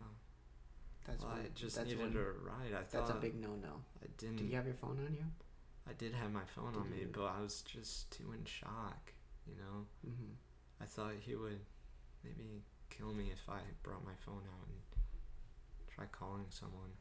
Oh. 0.00 0.04
That's 1.06 1.24
well, 1.24 1.34
when, 1.34 1.42
i 1.46 1.48
just 1.54 1.76
that's 1.76 1.88
needed 1.88 2.14
when, 2.14 2.22
a 2.22 2.26
ride 2.44 2.74
i 2.74 2.82
That's 2.90 3.10
a 3.10 3.14
big 3.14 3.40
no-no. 3.40 3.80
i 4.02 4.06
didn't 4.18 4.36
Did 4.36 4.50
you 4.50 4.56
have 4.56 4.66
your 4.66 4.74
phone 4.74 4.98
on 5.06 5.14
you? 5.14 5.24
I 5.88 5.92
did 5.94 6.12
have 6.14 6.30
my 6.32 6.44
phone 6.54 6.74
on 6.76 6.82
Did 6.84 6.92
me, 6.92 6.98
you? 7.00 7.08
but 7.12 7.24
I 7.26 7.40
was 7.40 7.62
just 7.62 8.10
too 8.10 8.32
in 8.36 8.44
shock, 8.44 9.12
you 9.46 9.54
know? 9.56 9.86
Mm-hmm. 10.06 10.32
I 10.82 10.84
thought 10.84 11.12
he 11.18 11.34
would 11.34 11.60
maybe 12.22 12.62
kill 12.90 13.12
me 13.14 13.30
if 13.32 13.48
I 13.48 13.60
brought 13.82 14.04
my 14.04 14.12
phone 14.24 14.42
out 14.44 14.68
and 14.68 14.78
tried 15.94 16.12
calling 16.12 16.44
someone. 16.50 16.92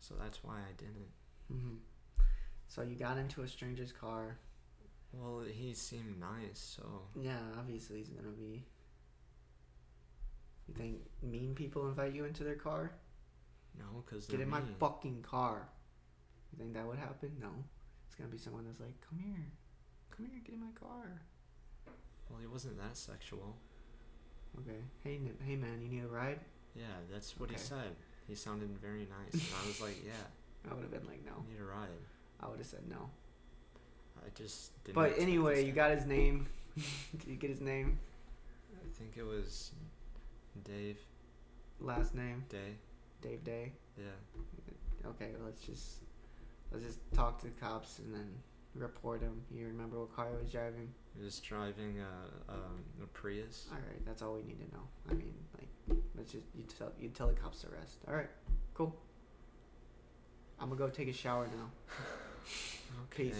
So 0.00 0.14
that's 0.20 0.44
why 0.44 0.58
I 0.58 0.72
didn't. 0.78 1.10
Mm-hmm. 1.52 1.76
So 2.68 2.82
you 2.82 2.94
got 2.96 3.18
into 3.18 3.42
a 3.42 3.48
stranger's 3.48 3.92
car. 3.92 4.36
Well, 5.12 5.44
he 5.50 5.72
seemed 5.74 6.20
nice, 6.20 6.76
so 6.76 7.02
Yeah, 7.20 7.38
obviously 7.58 7.98
he's 7.98 8.08
gonna 8.08 8.28
be. 8.36 8.64
You 10.68 10.74
think 10.74 10.98
mean 11.22 11.54
people 11.54 11.86
invite 11.88 12.14
you 12.14 12.24
into 12.24 12.44
their 12.44 12.56
car? 12.56 12.92
no, 13.78 14.02
because 14.04 14.26
Get 14.26 14.40
in 14.40 14.48
my 14.48 14.62
fucking 14.80 15.20
car. 15.22 15.68
You 16.52 16.58
think 16.58 16.74
that 16.74 16.86
would 16.86 16.98
happen? 16.98 17.32
No. 17.40 17.50
It's 18.06 18.14
gonna 18.14 18.30
be 18.30 18.38
someone 18.38 18.64
that's 18.64 18.80
like, 18.80 18.98
come 19.06 19.18
here, 19.18 19.46
come 20.10 20.26
here, 20.26 20.40
get 20.44 20.54
in 20.54 20.60
my 20.60 20.72
car. 20.80 21.20
Well, 22.30 22.40
he 22.40 22.46
wasn't 22.46 22.78
that 22.78 22.96
sexual. 22.96 23.56
Okay. 24.58 24.80
Hey, 25.04 25.20
hey, 25.44 25.56
man, 25.56 25.80
you 25.82 25.88
need 25.88 26.04
a 26.04 26.08
ride? 26.08 26.40
Yeah, 26.74 26.84
that's 27.12 27.38
what 27.38 27.50
he 27.50 27.56
said. 27.58 27.94
He 28.26 28.34
sounded 28.34 28.70
very 28.78 29.06
nice. 29.06 29.34
and 29.34 29.42
I 29.62 29.66
was 29.66 29.80
like, 29.80 30.02
yeah, 30.06 30.70
I 30.70 30.74
would 30.74 30.82
have 30.82 30.90
been 30.90 31.06
like, 31.06 31.24
no. 31.24 31.32
I 31.46 31.52
need 31.52 31.60
a 31.60 31.64
ride. 31.64 31.88
I 32.40 32.48
would 32.48 32.58
have 32.58 32.66
said 32.66 32.88
no. 32.88 33.10
I 34.26 34.30
just 34.34 34.72
didn't. 34.84 34.96
But 34.96 35.18
anyway, 35.18 35.64
you 35.64 35.72
got 35.72 35.90
his 35.92 36.04
name. 36.04 36.48
Did 36.76 37.28
you 37.28 37.36
get 37.36 37.50
his 37.50 37.60
name? 37.60 37.98
I 38.74 38.98
think 38.98 39.12
it 39.16 39.24
was 39.24 39.70
Dave 40.64 40.98
Last 41.80 42.14
name? 42.14 42.44
Day. 42.48 42.76
Dave 43.22 43.44
Day. 43.44 43.72
Yeah. 43.98 45.08
Okay, 45.10 45.30
let's 45.44 45.60
just 45.60 45.98
let's 46.72 46.84
just 46.84 46.98
talk 47.14 47.38
to 47.40 47.46
the 47.46 47.52
cops 47.52 47.98
and 47.98 48.14
then 48.14 48.28
report 48.74 49.20
him. 49.20 49.42
You 49.54 49.66
remember 49.66 50.00
what 50.00 50.14
car 50.14 50.28
he 50.30 50.42
was 50.42 50.50
driving? 50.50 50.92
He 51.16 51.24
was 51.24 51.38
driving 51.40 52.00
a, 52.00 52.52
um, 52.52 52.82
a 53.02 53.06
Prius. 53.06 53.66
All 53.70 53.78
right, 53.78 54.04
that's 54.04 54.22
all 54.22 54.34
we 54.34 54.42
need 54.42 54.58
to 54.58 54.74
know. 54.74 54.82
I 55.10 55.14
mean, 55.14 55.34
like, 55.58 55.98
let's 56.16 56.32
just 56.32 56.44
you 56.54 56.64
tell 56.78 56.92
you 57.00 57.08
tell 57.10 57.28
the 57.28 57.34
cops 57.34 57.60
to 57.62 57.68
arrest. 57.68 57.98
All 58.08 58.14
right, 58.14 58.30
cool. 58.74 58.96
I'm 60.58 60.68
gonna 60.68 60.78
go 60.78 60.88
take 60.88 61.08
a 61.08 61.12
shower 61.12 61.46
now. 61.46 61.70
Okay. 63.12 63.24
Peace. 63.24 63.36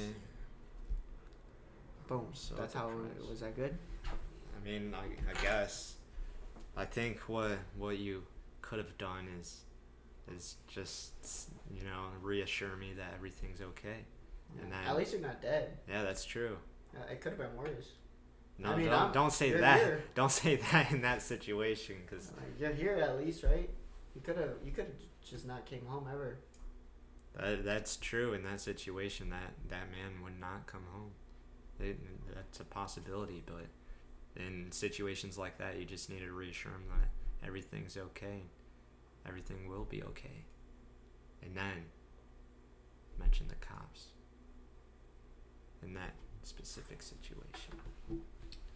Boom. 2.09 2.27
So 2.33 2.55
that's 2.55 2.75
how. 2.75 2.89
depressed. 2.91 3.29
Was 3.29 3.41
that 3.41 3.57
good? 3.57 3.77
I 4.07 4.65
mean, 4.65 4.95
I, 4.95 5.05
I 5.31 5.43
guess. 5.43 5.95
I 6.77 6.85
think 6.85 7.21
what 7.29 7.59
what 7.77 7.99
you 7.99 8.23
could 8.63 8.79
have 8.79 8.97
done 8.99 9.29
is 9.41 9.61
is 10.35 10.57
just 10.69 11.51
you 11.75 11.85
know 11.85 12.07
reassure 12.23 12.77
me 12.77 12.93
that 12.97 13.13
everything's 13.15 13.61
okay. 13.61 14.05
And 14.61 14.69
Yeah. 14.71 14.77
then- 14.81 14.89
At 14.89 14.97
least 14.97 15.13
you're 15.13 15.21
not 15.23 15.41
dead. 15.43 15.79
Yeah, 15.89 16.03
that's 16.03 16.25
true. 16.25 16.57
Uh, 16.95 17.01
it 17.11 17.21
could 17.21 17.33
have 17.33 17.39
been 17.39 17.57
worse. 17.57 17.93
No, 18.59 18.71
I 18.71 18.77
mean, 18.77 18.87
don't 18.87 18.95
I'm- 18.95 19.13
don't 19.13 19.33
say 19.33 19.53
that. 19.53 19.81
here. 19.81 20.03
Don't 20.15 20.31
say 20.33 20.57
that 20.73 20.93
in 20.93 21.03
that 21.03 21.23
situation, 21.23 21.97
because 22.05 22.31
Like, 22.33 22.59
you're 22.61 22.73
here 22.73 22.95
at 22.97 23.19
least, 23.19 23.43
right? 23.43 23.69
You 24.15 24.21
could 24.23 24.37
have. 24.37 24.51
You 24.65 24.73
could 24.73 24.93
just 25.29 25.47
not 25.47 25.67
came 25.67 25.85
home 25.87 26.09
ever. 26.13 26.39
that, 27.37 27.65
that's 27.65 27.97
true. 27.97 28.33
In 28.33 28.43
that 28.45 28.61
situation, 28.61 29.31
that 29.31 29.53
that 29.69 29.91
man 29.91 30.23
would 30.23 30.39
not 30.41 30.67
come 30.67 30.85
home. 30.93 31.11
That's 31.79 32.61
a 32.61 32.65
possibility, 32.65 33.43
but 33.45 33.67
in 34.37 34.71
situations 34.71 35.39
like 35.39 35.59
that, 35.59 35.79
you 35.79 35.85
just 35.85 36.11
need 36.11 36.21
to 36.21 36.33
reassure 36.33 36.73
him 36.73 36.85
that 36.91 37.47
everything's 37.47 37.97
okay. 37.97 38.43
Everything 39.27 39.69
will 39.69 39.85
be 39.85 40.03
okay. 40.03 40.45
And 41.43 41.57
then 41.57 41.87
mention 43.19 43.49
the 43.49 43.55
cops 43.57 44.09
in 45.83 45.95
that 45.95 46.15
specific 46.43 47.03
situation. 47.03 47.75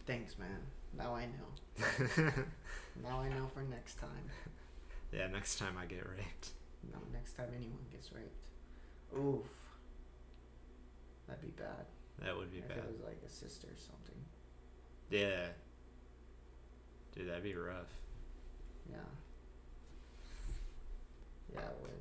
Thanks, 0.05 0.37
man. 0.37 0.59
Now 0.97 1.15
I 1.15 1.25
know. 1.25 1.83
now 3.03 3.21
I 3.21 3.29
know 3.29 3.47
for 3.53 3.63
next 3.63 3.99
time. 3.99 4.29
yeah, 5.11 5.27
next 5.27 5.57
time 5.57 5.75
I 5.79 5.85
get 5.85 6.05
raped. 6.07 6.49
No, 6.91 6.99
next 7.13 7.33
time 7.33 7.49
anyone 7.55 7.85
gets 7.91 8.11
raped. 8.11 8.35
Oof. 9.17 9.45
That'd 11.27 11.41
be 11.41 11.51
bad. 11.61 11.85
That 12.19 12.37
would 12.37 12.51
be 12.51 12.59
if 12.59 12.67
bad. 12.67 12.77
it 12.77 12.87
was 12.87 13.01
like 13.01 13.21
a 13.25 13.29
sister 13.29 13.67
or 13.67 13.77
something. 13.77 14.15
Yeah. 15.09 15.47
Dude, 17.15 17.29
that'd 17.29 17.43
be 17.43 17.55
rough. 17.55 17.91
Yeah. 18.89 18.97
Yeah, 21.53 21.61
it 21.61 21.77
would. 21.81 21.91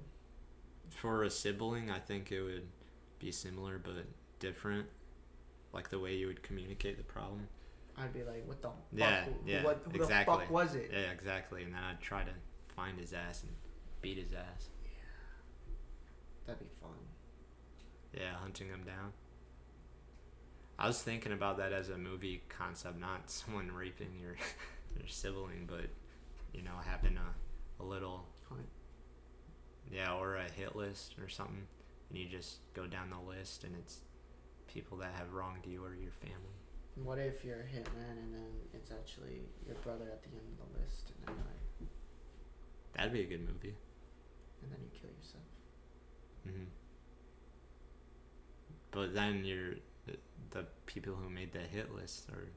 For 0.94 1.24
a 1.24 1.30
sibling, 1.30 1.90
I 1.90 1.98
think 1.98 2.30
it 2.30 2.42
would 2.42 2.68
be 3.18 3.32
similar 3.32 3.78
but 3.78 3.94
different. 4.38 4.86
Like 5.72 5.88
the 5.90 5.98
way 5.98 6.14
you 6.14 6.26
would 6.26 6.42
communicate 6.42 6.98
the 6.98 7.04
problem. 7.04 7.48
I'd 7.96 8.12
be 8.12 8.22
like, 8.22 8.46
what 8.46 8.62
the 8.62 8.68
fuck? 8.68 8.78
Yeah, 8.92 9.24
yeah, 9.46 9.62
what, 9.62 9.82
who 9.84 10.00
exactly. 10.00 10.34
the 10.34 10.40
fuck 10.40 10.50
was 10.50 10.74
it? 10.74 10.90
Yeah, 10.92 11.10
exactly. 11.12 11.64
And 11.64 11.74
then 11.74 11.82
I'd 11.82 12.00
try 12.00 12.22
to 12.22 12.30
find 12.74 12.98
his 12.98 13.12
ass 13.12 13.42
and 13.42 13.52
beat 14.00 14.16
his 14.18 14.32
ass. 14.32 14.68
Yeah, 14.84 14.90
that'd 16.46 16.60
be 16.60 16.70
fun. 16.80 16.90
Yeah, 18.14 18.34
hunting 18.40 18.68
him 18.68 18.82
down. 18.84 19.12
I 20.80 20.86
was 20.86 21.02
thinking 21.02 21.32
about 21.32 21.58
that 21.58 21.72
as 21.72 21.90
a 21.90 21.98
movie 21.98 22.42
concept, 22.48 22.98
not 22.98 23.30
someone 23.30 23.70
raping 23.72 24.18
your 24.20 24.36
your 24.98 25.08
sibling, 25.08 25.66
but 25.68 25.86
you 26.52 26.62
know, 26.62 26.72
having 26.84 27.16
a 27.18 27.82
a 27.82 27.84
little 27.84 28.26
yeah, 29.92 30.14
or 30.14 30.36
a 30.36 30.44
hit 30.48 30.76
list 30.76 31.16
or 31.20 31.28
something, 31.28 31.66
and 32.08 32.18
you 32.18 32.26
just 32.28 32.58
go 32.74 32.86
down 32.86 33.10
the 33.10 33.18
list, 33.30 33.64
and 33.64 33.74
it's 33.76 33.98
people 34.72 34.96
that 34.98 35.12
have 35.16 35.32
wronged 35.32 35.66
you 35.66 35.84
or 35.84 35.94
your 35.94 36.12
family. 36.12 36.54
What 36.94 37.18
if 37.18 37.44
you're 37.44 37.60
a 37.60 37.64
hitman 37.64 38.18
and 38.22 38.34
then 38.34 38.50
it's 38.74 38.90
actually 38.90 39.42
your 39.66 39.74
brother 39.76 40.04
at 40.12 40.22
the 40.22 40.28
end 40.28 40.46
of 40.52 40.72
the 40.72 40.80
list 40.80 41.10
and 41.16 41.26
then 41.26 41.36
like, 41.46 41.88
That'd 42.94 43.12
be 43.12 43.22
a 43.22 43.26
good 43.26 43.40
movie. 43.40 43.74
and 44.62 44.70
then 44.70 44.78
you 44.82 44.90
kill 44.92 45.10
yourself? 45.10 45.44
hmm 46.44 46.64
But 48.90 49.14
then 49.14 49.44
you're 49.44 49.74
the, 50.06 50.16
the 50.50 50.66
people 50.86 51.14
who 51.14 51.28
made 51.30 51.52
the 51.52 51.60
hit 51.60 51.94
list 51.94 52.28
are 52.30 52.48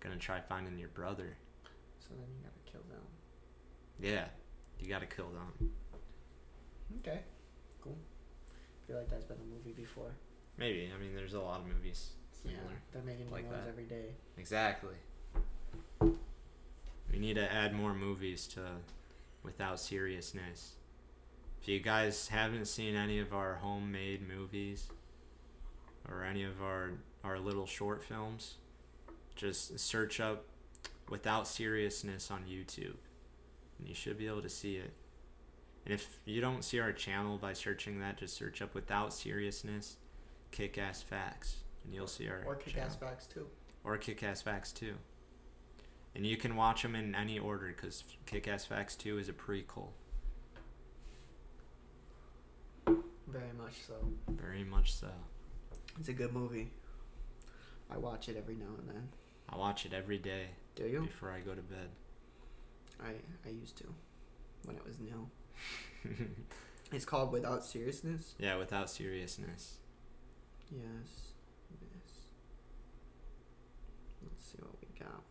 gonna 0.00 0.16
try 0.16 0.40
finding 0.40 0.78
your 0.78 0.88
brother. 0.88 1.36
So 2.00 2.10
then 2.10 2.26
you 2.36 2.42
gotta 2.42 2.70
kill 2.70 2.82
them. 2.90 3.04
Yeah, 4.00 4.26
you 4.78 4.88
gotta 4.88 5.06
kill 5.06 5.30
them. 5.30 5.70
Okay, 7.00 7.20
cool. 7.82 7.96
I 8.48 8.86
feel 8.86 8.96
like 8.96 9.08
that's 9.08 9.24
been 9.24 9.38
a 9.38 9.54
movie 9.54 9.72
before. 9.72 10.12
Maybe. 10.58 10.90
I 10.94 11.00
mean, 11.00 11.14
there's 11.14 11.34
a 11.34 11.40
lot 11.40 11.60
of 11.60 11.66
movies 11.66 12.10
similar. 12.30 12.58
Yeah, 12.60 12.76
they're 12.92 13.02
making 13.02 13.26
new 13.26 13.32
like 13.32 13.50
ones 13.50 13.64
that. 13.64 13.70
every 13.70 13.84
day. 13.84 14.14
Exactly. 14.36 14.94
We 16.00 17.18
need 17.18 17.34
to 17.34 17.52
add 17.52 17.74
more 17.74 17.94
movies 17.94 18.46
to 18.48 18.60
without 19.42 19.80
seriousness. 19.80 20.74
If 21.62 21.68
you 21.68 21.80
guys 21.80 22.28
haven't 22.28 22.66
seen 22.66 22.94
any 22.94 23.20
of 23.20 23.32
our 23.32 23.54
homemade 23.54 24.26
movies 24.28 24.88
or 26.08 26.24
any 26.24 26.44
of 26.44 26.62
our 26.62 26.92
our 27.22 27.38
little 27.38 27.66
short 27.66 28.02
films, 28.02 28.54
just 29.34 29.78
search 29.78 30.20
up 30.20 30.44
without 31.08 31.46
seriousness 31.48 32.30
on 32.30 32.44
YouTube. 32.44 32.96
And 33.78 33.88
you 33.88 33.94
should 33.94 34.18
be 34.18 34.26
able 34.26 34.42
to 34.42 34.48
see 34.48 34.76
it. 34.76 34.92
And 35.84 35.92
if 35.94 36.18
you 36.24 36.40
don't 36.40 36.62
see 36.64 36.80
our 36.80 36.92
channel 36.92 37.36
by 37.38 37.52
searching 37.54 37.98
that, 38.00 38.18
just 38.18 38.36
search 38.36 38.60
up 38.62 38.74
without 38.74 39.12
seriousness, 39.12 39.96
kick 40.50 40.78
ass 40.78 41.02
facts, 41.02 41.56
and 41.84 41.94
you'll 41.94 42.06
see 42.06 42.28
our 42.28 42.42
Or 42.46 42.56
kick 42.56 42.74
channel 42.74 42.88
ass 42.88 42.96
facts 42.96 43.26
too. 43.26 43.46
or 43.84 43.98
Kick 43.98 44.22
Ass 44.22 44.40
Facts 44.42 44.72
2. 44.72 44.94
And 46.14 46.24
you 46.26 46.36
can 46.38 46.56
watch 46.56 46.82
them 46.82 46.94
in 46.94 47.14
any 47.14 47.38
order 47.38 47.66
because 47.66 48.04
Kick 48.24 48.46
Ass 48.48 48.64
Facts 48.64 48.94
2 48.96 49.18
is 49.18 49.28
a 49.28 49.32
prequel. 49.32 49.88
Very 52.86 53.52
much 53.58 53.74
so. 53.86 53.94
Very 54.28 54.64
much 54.64 54.92
so. 54.94 55.08
It's 55.98 56.08
a 56.08 56.12
good 56.12 56.32
movie. 56.32 56.70
I 57.90 57.96
watch 57.98 58.28
it 58.28 58.36
every 58.36 58.54
now 58.56 58.74
and 58.78 58.88
then. 58.88 59.08
I 59.48 59.56
watch 59.56 59.84
it 59.86 59.92
every 59.92 60.18
day 60.18 60.46
Do 60.74 60.84
you? 60.84 61.02
before 61.02 61.30
I 61.30 61.40
go 61.40 61.54
to 61.54 61.62
bed. 61.62 61.88
I 63.00 63.10
I 63.46 63.50
used 63.52 63.76
to, 63.78 63.84
when 64.64 64.76
it 64.76 64.84
was 64.86 64.98
new. 65.00 65.28
It's 66.92 67.04
called 67.06 67.32
Without 67.32 67.64
Seriousness. 67.64 68.34
yeah, 68.38 68.56
without 68.56 68.88
seriousness. 68.88 69.78
Yes. 70.70 71.32
Yes. 71.80 72.12
Let's 74.22 74.44
see 74.44 74.58
what 74.60 74.76
we 74.80 74.88
got. 75.00 75.22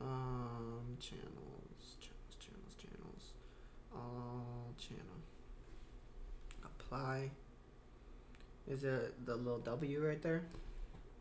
Um, 0.00 0.96
channels, 1.00 1.96
channels, 1.98 2.36
channels, 2.38 2.74
channels. 2.76 3.32
All 3.92 4.74
channel. 4.78 5.22
Apply. 6.64 7.30
Is 8.68 8.84
it 8.84 9.24
the 9.24 9.34
little 9.34 9.58
W 9.60 10.06
right 10.06 10.20
there? 10.20 10.42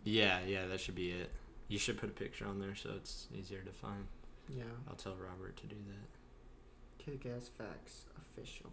Yeah, 0.03 0.39
yeah, 0.45 0.67
that 0.67 0.79
should 0.79 0.95
be 0.95 1.11
it. 1.11 1.31
You 1.69 1.79
should 1.79 1.97
put 1.97 2.09
a 2.09 2.13
picture 2.13 2.45
on 2.45 2.59
there 2.59 2.75
so 2.75 2.91
it's 2.95 3.27
easier 3.33 3.61
to 3.61 3.71
find. 3.71 4.07
Yeah. 4.49 4.63
I'll 4.87 4.95
tell 4.95 5.15
Robert 5.15 5.57
to 5.57 5.67
do 5.67 5.75
that. 5.87 7.03
Kick 7.03 7.25
Ass 7.25 7.49
Facts 7.57 8.05
official. 8.17 8.71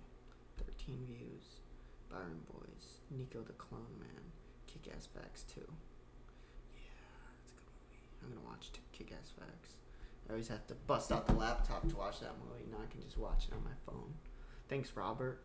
13 0.59 1.06
views. 1.06 1.60
Byron 2.10 2.40
Boys. 2.52 2.98
Nico 3.10 3.42
the 3.42 3.52
Clone 3.55 3.98
Man. 3.98 4.22
Kick 4.66 4.92
Ass 4.94 5.06
Facts 5.06 5.44
2. 5.55 5.60
Yeah, 5.60 6.80
it's 7.42 7.52
a 7.52 7.55
good 7.55 7.66
movie. 7.80 8.02
I'm 8.22 8.28
gonna 8.34 8.48
watch 8.48 8.70
Kick 8.92 9.12
Ass 9.12 9.30
Facts. 9.38 9.70
I 10.28 10.32
always 10.32 10.48
have 10.48 10.66
to 10.68 10.74
bust 10.74 11.12
out 11.12 11.26
the 11.26 11.34
laptop 11.34 11.88
to 11.88 11.96
watch 11.96 12.20
that 12.20 12.34
movie. 12.38 12.64
Now 12.70 12.78
I 12.82 12.90
can 12.90 13.02
just 13.02 13.18
watch 13.18 13.46
it 13.48 13.55
on 13.55 13.62
my 13.62 13.76
phone. 13.86 14.14
Thanks, 14.68 14.92
Robert. 14.96 15.42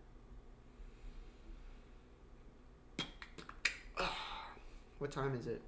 What 4.99 5.11
time 5.11 5.33
is 5.33 5.47
it? 5.47 5.61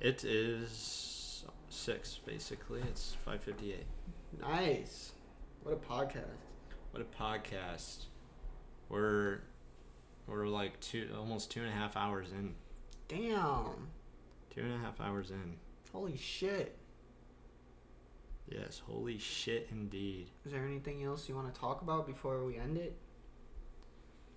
It 0.00 0.24
is 0.24 1.44
6, 1.68 2.20
basically. 2.24 2.80
It's 2.82 3.16
5.58. 3.26 3.82
Nice. 4.40 5.12
What 5.62 5.72
a 5.72 5.76
podcast. 5.76 6.24
What 6.92 7.02
a 7.02 7.22
podcast. 7.22 8.06
We're, 8.88 9.40
we're 10.26 10.46
like 10.46 10.78
two, 10.80 11.08
almost 11.16 11.50
two 11.50 11.60
and 11.60 11.68
a 11.68 11.72
half 11.72 11.96
hours 11.96 12.28
in. 12.32 12.54
Damn. 13.08 13.88
Two 14.54 14.60
and 14.60 14.74
a 14.74 14.78
half 14.78 15.00
hours 15.00 15.30
in. 15.30 15.56
Holy 15.92 16.16
shit. 16.16 16.76
Yes, 18.48 18.82
holy 18.86 19.18
shit 19.18 19.68
indeed. 19.70 20.28
Is 20.44 20.52
there 20.52 20.64
anything 20.64 21.02
else 21.02 21.28
you 21.28 21.34
want 21.34 21.52
to 21.52 21.60
talk 21.60 21.82
about 21.82 22.06
before 22.06 22.44
we 22.44 22.56
end 22.56 22.76
it? 22.76 22.96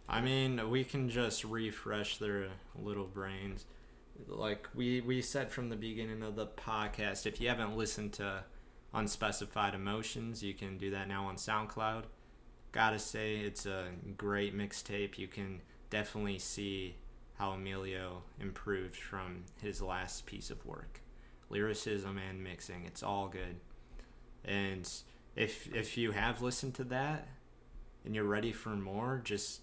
I 0.10 0.22
mean, 0.22 0.70
we 0.70 0.86
can 0.86 1.10
just 1.10 1.44
refresh 1.44 2.18
their 2.18 2.48
little 2.82 3.06
brains. 3.06 3.66
Like 4.28 4.68
we 4.74 5.02
we 5.02 5.22
said 5.22 5.52
from 5.52 5.70
the 5.70 5.76
beginning 5.76 6.24
of 6.24 6.36
the 6.36 6.48
podcast, 6.48 7.26
if 7.26 7.40
you 7.40 7.50
haven't 7.50 7.78
listened 7.78 8.14
to 8.14 8.44
Unspecified 8.94 9.76
Emotions, 9.76 10.44
you 10.44 10.54
can 10.54 10.78
do 10.78 10.92
that 10.92 11.08
now 11.08 11.26
on 11.26 11.36
SoundCloud. 11.36 12.04
Gotta 12.72 13.00
say, 13.00 13.38
it's 13.38 13.66
a 13.66 13.90
great 14.18 14.56
mixtape. 14.58 15.18
You 15.18 15.28
can 15.28 15.62
definitely 15.90 16.40
see 16.40 16.96
how 17.38 17.52
Emilio 17.52 18.24
improved 18.40 18.96
from 18.98 19.44
his 19.62 19.82
last 19.82 20.26
piece 20.26 20.50
of 20.50 20.66
work. 20.66 21.02
Lyricism 21.50 22.18
and 22.18 22.44
mixing, 22.44 22.86
it's 22.86 23.04
all 23.04 23.28
good. 23.28 23.58
And 24.44 24.90
if 25.36 25.74
if 25.74 25.98
you 25.98 26.12
have 26.12 26.42
listened 26.42 26.74
to 26.76 26.84
that 26.86 27.28
and 28.04 28.16
you're 28.16 28.24
ready 28.24 28.52
for 28.52 28.70
more, 28.70 29.22
just 29.24 29.62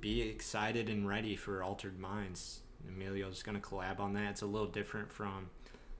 be 0.00 0.22
excited 0.22 0.88
and 0.88 1.06
ready 1.06 1.36
for 1.36 1.62
Altered 1.62 1.98
Minds. 1.98 2.60
Emilio's 2.88 3.42
gonna 3.42 3.60
collab 3.60 4.00
on 4.00 4.12
that. 4.14 4.30
It's 4.30 4.42
a 4.42 4.46
little 4.46 4.68
different 4.68 5.12
from, 5.12 5.50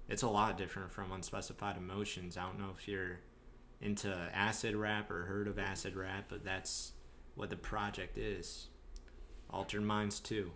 it's 0.08 0.22
a 0.22 0.28
lot 0.28 0.56
different 0.58 0.92
from 0.92 1.12
Unspecified 1.12 1.76
Emotions. 1.76 2.36
I 2.36 2.44
don't 2.44 2.58
know 2.58 2.74
if 2.76 2.86
you're 2.88 3.20
into 3.80 4.14
acid 4.32 4.74
rap 4.74 5.10
or 5.10 5.24
heard 5.24 5.48
of 5.48 5.58
acid 5.58 5.96
rap, 5.96 6.24
but 6.28 6.44
that's 6.44 6.92
what 7.34 7.50
the 7.50 7.56
project 7.56 8.16
is. 8.16 8.68
Altered 9.50 9.82
Minds 9.82 10.20
2. 10.20 10.50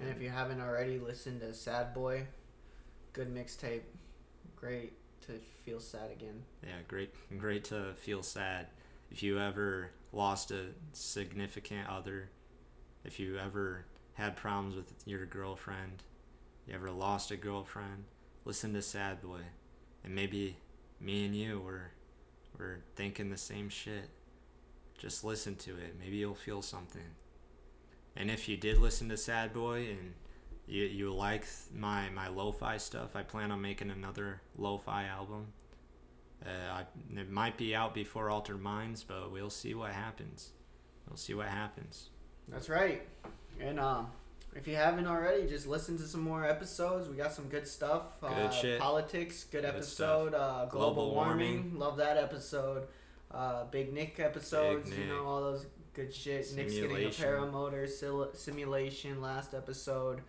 And 0.00 0.08
if 0.08 0.20
you 0.22 0.30
haven't 0.30 0.60
already 0.60 0.98
listened 0.98 1.40
to 1.40 1.52
Sad 1.52 1.92
Boy, 1.92 2.26
good 3.12 3.32
mixtape. 3.32 3.82
Great 4.56 4.94
to 5.26 5.32
feel 5.64 5.80
sad 5.80 6.10
again. 6.10 6.42
Yeah, 6.62 6.78
great, 6.88 7.14
great 7.38 7.64
to 7.64 7.94
feel 7.96 8.22
sad. 8.22 8.68
If 9.10 9.22
you 9.22 9.38
ever 9.38 9.90
lost 10.12 10.50
a 10.50 10.68
significant 10.92 11.88
other, 11.88 12.30
if 13.04 13.20
you 13.20 13.38
ever 13.38 13.84
had 14.14 14.36
problems 14.36 14.76
with 14.76 14.92
your 15.06 15.26
girlfriend, 15.26 16.02
you 16.66 16.74
ever 16.74 16.90
lost 16.90 17.30
a 17.30 17.36
girlfriend, 17.36 18.04
listen 18.44 18.72
to 18.74 18.82
Sad 18.82 19.22
Boy, 19.22 19.40
and 20.04 20.14
maybe 20.14 20.56
me 21.00 21.24
and 21.24 21.34
you 21.34 21.60
were, 21.60 21.90
were 22.58 22.80
thinking 22.96 23.30
the 23.30 23.36
same 23.36 23.68
shit. 23.68 24.10
Just 24.98 25.24
listen 25.24 25.56
to 25.56 25.72
it. 25.72 25.96
Maybe 25.98 26.16
you'll 26.16 26.34
feel 26.34 26.62
something. 26.62 27.16
And 28.14 28.30
if 28.30 28.48
you 28.48 28.56
did 28.56 28.78
listen 28.78 29.08
to 29.08 29.16
Sad 29.16 29.52
Boy 29.52 29.88
and 29.90 30.14
you 30.66 30.84
you 30.84 31.12
like 31.12 31.44
my 31.74 32.08
my 32.10 32.28
lo-fi 32.28 32.76
stuff, 32.76 33.16
I 33.16 33.22
plan 33.22 33.50
on 33.50 33.60
making 33.60 33.90
another 33.90 34.42
lo-fi 34.56 35.06
album. 35.06 35.48
Uh, 36.44 36.72
I, 36.72 36.84
it 37.18 37.30
might 37.30 37.56
be 37.56 37.74
out 37.74 37.94
before 37.94 38.28
Altered 38.30 38.60
Minds, 38.60 39.02
but 39.04 39.32
we'll 39.32 39.50
see 39.50 39.74
what 39.74 39.92
happens. 39.92 40.50
We'll 41.08 41.16
see 41.16 41.34
what 41.34 41.48
happens. 41.48 42.10
That's 42.48 42.68
right. 42.68 43.06
And 43.60 43.78
um, 43.78 44.08
if 44.54 44.66
you 44.66 44.76
haven't 44.76 45.06
already, 45.06 45.46
just 45.46 45.66
listen 45.66 45.96
to 45.98 46.04
some 46.04 46.20
more 46.20 46.44
episodes. 46.44 47.08
We 47.08 47.16
got 47.16 47.32
some 47.32 47.46
good 47.48 47.66
stuff. 47.66 48.20
Good 48.20 48.30
uh, 48.30 48.50
shit. 48.50 48.80
Politics, 48.80 49.44
good, 49.44 49.62
Good 49.62 49.68
episode. 49.68 50.34
Uh, 50.34 50.66
global, 50.66 50.94
Global 50.94 51.14
warming. 51.14 51.54
warming. 51.54 51.78
love 51.78 51.96
that 51.98 52.16
episode. 52.16 52.86
Uh, 53.30 53.64
Big 53.64 53.92
Nick 53.94 54.20
episodes, 54.20 54.90
Big 54.90 54.98
you 54.98 55.06
know 55.06 55.24
all 55.24 55.40
those 55.40 55.66
good 55.94 56.14
shit. 56.14 56.54
Nick's 56.54 56.74
getting 56.74 56.96
a 56.96 57.08
paramotor 57.08 57.88
sil- 57.88 58.34
simulation 58.34 59.22
last 59.22 59.54
episode. 59.54 60.20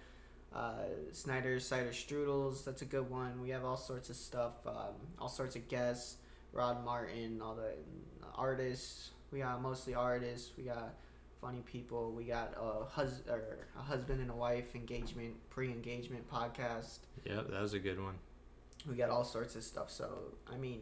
Uh, 0.55 0.73
Snyder's 1.11 1.65
cider 1.65 1.89
strudels, 1.89 2.63
that's 2.63 2.81
a 2.81 2.85
good 2.85 3.09
one. 3.09 3.41
We 3.41 3.49
have 3.49 3.65
all 3.65 3.75
sorts 3.75 4.09
of 4.09 4.15
stuff, 4.15 4.53
um, 4.65 4.93
all 5.19 5.27
sorts 5.27 5.55
of 5.55 5.67
guests. 5.67 6.17
Rod 6.53 6.85
Martin, 6.85 7.41
all 7.41 7.55
the 7.55 7.73
artists. 8.35 9.09
We 9.31 9.39
got 9.39 9.61
mostly 9.61 9.95
artists. 9.95 10.51
We 10.55 10.65
got 10.65 10.93
funny 11.43 11.61
people. 11.61 12.11
We 12.11 12.23
got 12.23 12.53
a 12.57 12.85
hus- 12.85 13.23
or 13.29 13.67
a 13.77 13.81
husband 13.81 14.21
and 14.21 14.31
a 14.31 14.35
wife 14.35 14.75
engagement, 14.75 15.35
pre-engagement 15.49 16.29
podcast. 16.31 16.99
Yep, 17.25 17.49
that 17.49 17.61
was 17.61 17.73
a 17.73 17.79
good 17.79 18.01
one. 18.01 18.15
We 18.89 18.95
got 18.95 19.09
all 19.09 19.23
sorts 19.23 19.55
of 19.55 19.63
stuff. 19.63 19.91
So 19.91 20.35
I 20.51 20.57
mean, 20.57 20.81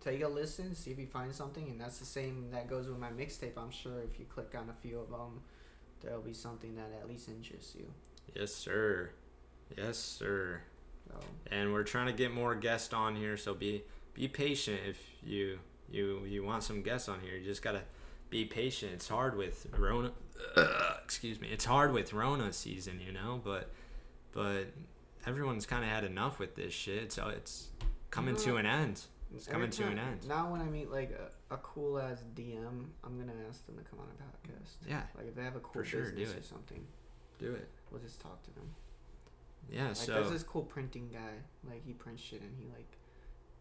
take 0.00 0.22
a 0.22 0.28
listen, 0.28 0.74
see 0.74 0.90
if 0.90 0.98
you 0.98 1.06
find 1.06 1.34
something, 1.34 1.68
and 1.68 1.80
that's 1.80 1.98
the 1.98 2.06
same 2.06 2.50
that 2.50 2.68
goes 2.68 2.86
with 2.86 2.98
my 2.98 3.10
mixtape. 3.10 3.56
I'm 3.56 3.70
sure 3.70 4.00
if 4.02 4.18
you 4.18 4.26
click 4.26 4.54
on 4.56 4.68
a 4.70 4.74
few 4.74 4.98
of 4.98 5.10
them, 5.10 5.40
there'll 6.00 6.20
be 6.22 6.34
something 6.34 6.74
that 6.76 6.90
at 7.00 7.08
least 7.08 7.28
interests 7.28 7.74
you. 7.74 7.86
Yes, 8.34 8.54
sir. 8.54 9.10
Yes, 9.76 9.98
sir. 9.98 10.60
So 11.08 11.18
And 11.50 11.72
we're 11.72 11.82
trying 11.84 12.06
to 12.06 12.12
get 12.12 12.32
more 12.32 12.54
guests 12.54 12.92
on 12.92 13.16
here, 13.16 13.36
so 13.36 13.54
be 13.54 13.84
be 14.14 14.28
patient 14.28 14.80
if 14.86 14.98
you 15.22 15.58
you 15.90 16.22
you 16.26 16.44
want 16.44 16.62
some 16.62 16.82
guests 16.82 17.08
on 17.08 17.20
here. 17.20 17.36
You 17.36 17.44
just 17.44 17.62
gotta 17.62 17.82
be 18.30 18.44
patient. 18.44 18.92
It's 18.94 19.08
hard 19.08 19.36
with 19.36 19.66
Rona. 19.76 20.12
excuse 21.04 21.40
me. 21.40 21.48
It's 21.50 21.64
hard 21.64 21.92
with 21.92 22.12
Rona 22.12 22.52
season, 22.52 23.00
you 23.04 23.12
know. 23.12 23.40
But 23.44 23.70
but 24.32 24.66
everyone's 25.26 25.66
kind 25.66 25.84
of 25.84 25.90
had 25.90 26.04
enough 26.04 26.38
with 26.38 26.54
this 26.54 26.72
shit. 26.72 27.12
So 27.12 27.28
it's 27.28 27.68
coming 28.10 28.36
to 28.36 28.56
an 28.56 28.66
end. 28.66 29.02
It's 29.34 29.46
coming 29.46 29.70
to 29.70 29.84
an 29.86 29.98
end. 29.98 30.26
Now 30.28 30.50
when 30.50 30.60
I 30.60 30.64
meet 30.64 30.90
like 30.90 31.10
a, 31.10 31.54
a 31.54 31.58
cool 31.58 31.98
ass 31.98 32.22
DM, 32.34 32.86
I'm 33.04 33.18
gonna 33.18 33.32
ask 33.48 33.66
them 33.66 33.76
to 33.76 33.82
come 33.84 33.98
on 34.00 34.06
a 34.06 34.22
podcast. 34.22 34.76
Yeah, 34.88 35.02
Like 35.16 35.28
if 35.28 35.34
they 35.34 35.42
have 35.44 35.56
a 35.56 35.60
cool 35.60 35.82
sure, 35.82 36.10
do 36.10 36.16
business 36.16 36.44
or 36.46 36.48
something, 36.48 36.84
do 37.38 37.52
it. 37.52 37.68
we'll 37.90 38.00
just 38.00 38.20
talk 38.20 38.42
to 38.44 38.54
them. 38.54 38.70
Yeah. 39.70 39.88
Like 39.88 39.96
so 39.96 40.14
there's 40.14 40.30
this 40.30 40.42
cool 40.42 40.62
printing 40.62 41.10
guy. 41.12 41.42
Like 41.68 41.84
he 41.84 41.92
prints 41.92 42.22
shit 42.22 42.40
and 42.40 42.52
he 42.58 42.66
like 42.74 42.96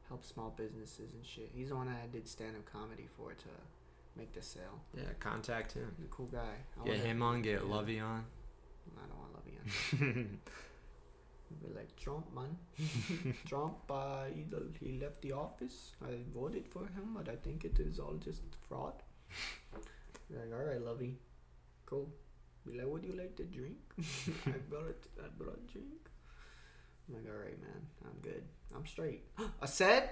helps 0.07 0.29
small 0.29 0.53
businesses 0.55 1.11
and 1.13 1.25
shit. 1.25 1.51
He's 1.53 1.69
the 1.69 1.75
one 1.75 1.87
that 1.87 1.97
I 2.01 2.07
did 2.07 2.27
stand 2.29 2.55
up 2.55 2.65
comedy 2.71 3.07
for 3.17 3.31
to 3.33 3.47
make 4.17 4.33
the 4.33 4.41
sale. 4.41 4.81
yeah, 4.95 5.03
contact 5.19 5.73
him. 5.73 5.91
He's 5.97 6.05
a 6.05 6.09
cool 6.09 6.27
guy. 6.27 6.55
I 6.81 6.85
Get 6.85 6.97
him 6.97 7.21
on. 7.21 7.41
Get 7.41 7.61
yeah. 7.63 7.75
Lovey 7.75 7.99
on. 7.99 8.25
I 8.97 9.05
don't 9.07 9.19
want 9.19 9.33
Lovey 9.35 9.57
on. 9.59 10.39
Be 11.61 11.73
like 11.73 11.95
Trump, 11.95 12.25
man. 12.35 12.57
Trump, 13.47 13.77
uh, 13.89 14.25
he, 14.33 14.45
he 14.85 14.99
left 14.99 15.21
the 15.21 15.31
office. 15.31 15.93
I 16.03 16.15
voted 16.33 16.67
for 16.67 16.81
him, 16.81 17.15
but 17.15 17.29
I 17.29 17.35
think 17.35 17.63
it 17.63 17.79
is 17.79 17.99
all 17.99 18.15
just 18.23 18.43
fraud. 18.67 18.93
Like, 20.29 20.51
all 20.53 20.65
right, 20.65 20.81
Lovey, 20.81 21.15
cool. 21.85 22.09
Be 22.65 22.77
like, 22.77 22.87
would 22.87 23.05
you 23.05 23.13
like 23.13 23.37
to 23.37 23.43
drink? 23.43 23.77
I 24.45 24.57
brought 24.69 24.89
it. 24.89 25.07
I 25.17 25.27
brought 25.37 25.57
a 25.57 25.71
drink. 25.71 26.09
I'm 27.07 27.15
like, 27.15 27.33
all 27.33 27.39
right, 27.41 27.57
man. 27.61 27.87
I'm 28.03 28.19
good. 28.21 28.43
I'm 28.75 28.85
straight. 28.85 29.23
I 29.61 29.65
said? 29.67 30.09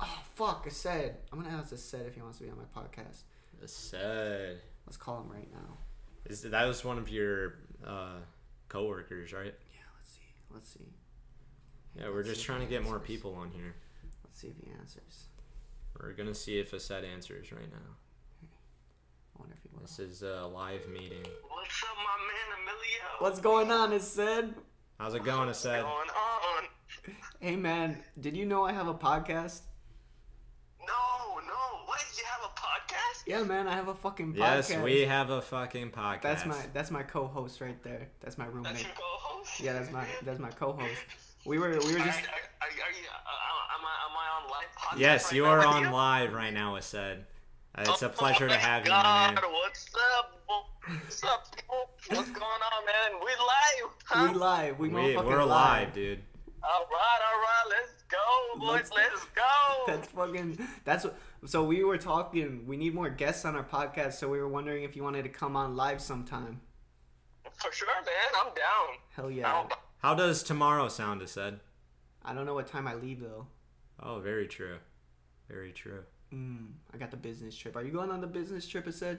Oh 0.00 0.18
fuck, 0.34 0.64
Asad. 0.66 1.16
I'm 1.32 1.42
gonna 1.42 1.56
ask 1.56 1.72
Asad 1.72 2.06
if 2.06 2.14
he 2.14 2.20
wants 2.20 2.38
to 2.38 2.44
be 2.44 2.50
on 2.50 2.58
my 2.58 2.64
podcast. 2.82 3.22
Said. 3.66 4.60
Let's 4.86 4.96
call 4.96 5.22
him 5.22 5.30
right 5.30 5.50
now. 5.52 5.78
Is 6.26 6.42
that 6.42 6.64
was 6.66 6.84
one 6.84 6.98
of 6.98 7.08
your 7.08 7.54
uh, 7.86 8.18
coworkers, 8.68 9.32
right? 9.32 9.54
Yeah, 9.72 9.80
let's 9.96 10.10
see. 10.10 10.20
Let's 10.52 10.68
see. 10.72 10.94
Yeah, 11.98 12.08
we're 12.08 12.16
Let's 12.16 12.30
just 12.30 12.44
trying 12.44 12.60
to 12.60 12.66
he 12.66 12.70
get 12.70 12.82
more 12.82 12.98
people 12.98 13.34
on 13.34 13.50
here. 13.50 13.74
Let's 14.24 14.40
see 14.40 14.48
if 14.48 14.56
he 14.56 14.70
answers. 14.78 15.26
We're 16.00 16.12
gonna 16.12 16.34
see 16.34 16.58
if 16.58 16.74
Asad 16.74 17.04
answers 17.04 17.52
right 17.52 17.70
now. 17.70 17.96
I 19.36 19.40
wonder 19.40 19.54
if 19.56 19.62
he 19.62 19.68
will. 19.72 19.82
This 19.82 19.98
is 19.98 20.22
a 20.22 20.46
live 20.46 20.88
meeting. 20.88 21.24
What's 21.48 21.82
up, 21.84 21.96
my 21.96 22.16
man 22.26 22.58
Emilio? 22.62 23.04
What's 23.20 23.40
going 23.40 23.70
on, 23.70 23.92
Asad? 23.92 24.54
How's 24.98 25.14
it 25.14 25.24
going, 25.24 25.46
What's 25.46 25.64
Asad? 25.64 25.82
going 25.82 26.08
on? 26.08 27.14
Hey 27.40 27.56
man, 27.56 28.02
did 28.20 28.36
you 28.36 28.46
know 28.46 28.64
I 28.64 28.72
have 28.72 28.88
a 28.88 28.94
podcast? 28.94 29.60
No, 31.94 32.00
no. 32.00 32.06
What? 32.06 32.18
You 32.18 32.24
have 32.26 32.50
a 32.50 32.54
podcast? 32.60 33.22
Yeah, 33.26 33.42
man, 33.42 33.68
I 33.68 33.74
have 33.74 33.88
a 33.88 33.94
fucking 33.94 34.34
podcast. 34.34 34.70
Yes, 34.70 34.76
we 34.82 35.00
have 35.02 35.30
a 35.30 35.42
fucking 35.42 35.90
podcast. 35.90 36.22
That's 36.22 36.46
my 36.46 36.56
that's 36.72 36.90
my 36.90 37.02
co-host 37.02 37.60
right 37.60 37.82
there. 37.82 38.08
That's 38.20 38.38
my 38.38 38.46
roommate. 38.46 38.64
That's 38.64 38.82
roommate. 38.84 38.86
your 38.86 38.94
co-host? 38.96 39.60
Yeah, 39.60 39.72
that's 39.74 39.90
my 39.92 40.04
that's 40.24 40.38
my 40.40 40.50
co-host. 40.50 41.00
We 41.46 41.58
were 41.58 41.68
we 41.70 41.74
were 41.76 41.80
just 41.80 41.90
Alright, 41.92 42.06
Are, 42.06 42.66
are, 42.66 42.68
are 42.68 42.92
you? 42.92 43.06
Uh, 43.10 43.76
am 43.76 43.84
I? 43.84 43.94
Am 44.06 44.16
I 44.16 44.44
on 44.44 44.50
live 44.50 44.68
podcast? 44.78 45.00
Yes, 45.00 45.24
right 45.24 45.32
you 45.34 45.44
are 45.46 45.64
on 45.64 45.82
you? 45.84 45.90
live 45.90 46.32
right 46.32 46.52
now, 46.52 46.76
Asad. 46.76 47.26
Uh, 47.76 47.84
it's 47.88 48.02
a 48.02 48.06
Oh 48.06 48.08
pleasure 48.10 48.48
to 48.48 48.54
my 48.54 48.60
have 48.60 48.84
you, 48.84 48.90
man. 48.90 49.34
God, 49.34 49.44
What's 49.50 49.86
up? 50.18 50.40
What's 50.46 51.24
up? 51.24 51.54
people? 51.56 51.90
What's 52.10 52.30
going 52.40 52.44
on, 52.44 52.86
man? 52.86 53.20
We 53.20 53.30
live, 53.32 53.90
huh? 54.04 54.28
we 54.32 54.38
live. 54.38 54.78
We 54.78 54.88
we, 54.88 55.16
we're 55.16 55.38
live. 55.44 55.48
live, 55.88 55.92
dude. 55.92 56.22
all 56.62 56.86
right, 56.90 57.20
all 57.26 57.40
right. 57.40 57.64
Let's 57.70 58.02
go, 58.08 58.58
boys. 58.60 58.68
Let's- 58.70 58.90
Let's, 58.92 59.24
go. 59.34 59.42
That's 59.86 60.08
fucking 60.08 60.58
that's 60.84 61.04
what 61.04 61.18
so 61.46 61.64
we 61.64 61.84
were 61.84 61.98
talking 61.98 62.66
we 62.66 62.76
need 62.76 62.94
more 62.94 63.08
guests 63.10 63.44
on 63.44 63.54
our 63.56 63.64
podcast 63.64 64.14
so 64.14 64.28
we 64.28 64.38
were 64.38 64.48
wondering 64.48 64.84
if 64.84 64.96
you 64.96 65.02
wanted 65.02 65.22
to 65.24 65.28
come 65.28 65.56
on 65.56 65.76
live 65.76 66.00
sometime. 66.00 66.60
For 67.54 67.70
sure, 67.72 67.88
man. 68.04 68.40
I'm 68.40 68.46
down. 68.54 68.98
Hell 69.14 69.30
yeah. 69.30 69.52
don't- 69.52 69.72
How 69.98 70.14
does 70.14 70.42
tomorrow 70.42 70.88
sound, 70.88 71.22
Asad? 71.22 71.60
I 72.24 72.34
don't 72.34 72.46
know 72.46 72.54
what 72.54 72.66
time 72.66 72.88
I 72.88 72.94
leave 72.94 73.20
though. 73.20 73.46
Oh, 74.00 74.18
very 74.20 74.46
true. 74.48 74.78
Very 75.48 75.72
true. 75.72 76.02
Mm, 76.32 76.72
I 76.92 76.96
got 76.96 77.10
the 77.10 77.16
business 77.16 77.54
trip. 77.56 77.76
Are 77.76 77.84
you 77.84 77.92
going 77.92 78.10
on 78.10 78.20
the 78.20 78.26
business 78.26 78.66
trip? 78.66 78.88
Asad. 78.88 79.18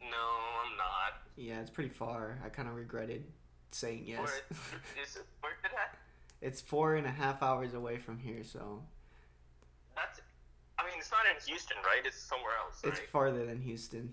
No, 0.00 0.06
I'm 0.06 0.76
not. 0.76 1.22
Yeah, 1.36 1.60
it's 1.60 1.70
pretty 1.70 1.90
far. 1.90 2.38
I 2.44 2.48
kind 2.48 2.68
of 2.68 2.74
regretted 2.76 3.24
saying 3.70 4.04
yes. 4.06 4.18
Where 4.20 5.02
is 5.02 5.16
it? 5.16 5.24
Where 5.40 5.52
did 5.62 5.72
I? 5.72 5.96
it's 6.46 6.60
four 6.60 6.94
and 6.96 7.06
a 7.06 7.10
half 7.10 7.42
hours 7.42 7.72
away 7.74 7.98
from 7.98 8.18
here, 8.18 8.44
so 8.44 8.82
That's. 8.94 9.01
I 10.82 10.86
mean, 10.90 10.98
it's 10.98 11.10
not 11.10 11.20
in 11.30 11.40
Houston, 11.46 11.76
right? 11.84 12.04
It's 12.04 12.20
somewhere 12.20 12.52
else, 12.64 12.80
it's 12.82 12.98
right? 12.98 13.08
farther 13.08 13.46
than 13.46 13.60
Houston. 13.60 14.12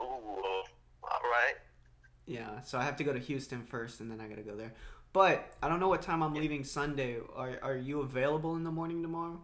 Ooh, 0.00 0.04
all 0.04 1.22
right. 1.24 1.56
Yeah, 2.26 2.60
so 2.62 2.78
I 2.78 2.84
have 2.84 2.96
to 2.96 3.04
go 3.04 3.12
to 3.12 3.18
Houston 3.18 3.62
first, 3.62 4.00
and 4.00 4.10
then 4.10 4.20
I 4.20 4.28
gotta 4.28 4.42
go 4.42 4.56
there. 4.56 4.72
But 5.12 5.52
I 5.62 5.68
don't 5.68 5.80
know 5.80 5.88
what 5.88 6.02
time 6.02 6.22
I'm 6.22 6.34
leaving 6.34 6.64
Sunday. 6.64 7.18
Are 7.34 7.58
Are 7.62 7.76
you 7.76 8.00
available 8.00 8.56
in 8.56 8.64
the 8.64 8.70
morning 8.70 9.02
tomorrow? 9.02 9.40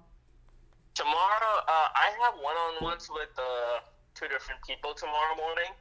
Tomorrow, 0.95 1.55
uh, 1.67 1.89
I 1.97 2.13
have 2.23 2.35
one-on-ones 2.41 3.11
with 3.13 3.35
uh, 3.39 3.81
two 4.15 4.29
different 4.29 4.61
people 4.67 4.95
tomorrow 4.95 5.35
morning. 5.37 5.73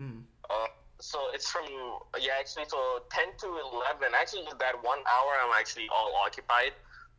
Mm. 0.00 0.22
Uh, 0.48 0.66
so 1.00 1.18
it's 1.34 1.50
from 1.50 1.64
yeah, 2.18 2.32
actually, 2.38 2.64
so 2.68 3.02
ten 3.10 3.28
to 3.38 3.46
eleven. 3.46 4.14
Actually, 4.18 4.46
that 4.58 4.74
one 4.82 4.98
hour, 5.00 5.32
I'm 5.44 5.52
actually 5.58 5.88
all 5.94 6.14
occupied. 6.24 6.72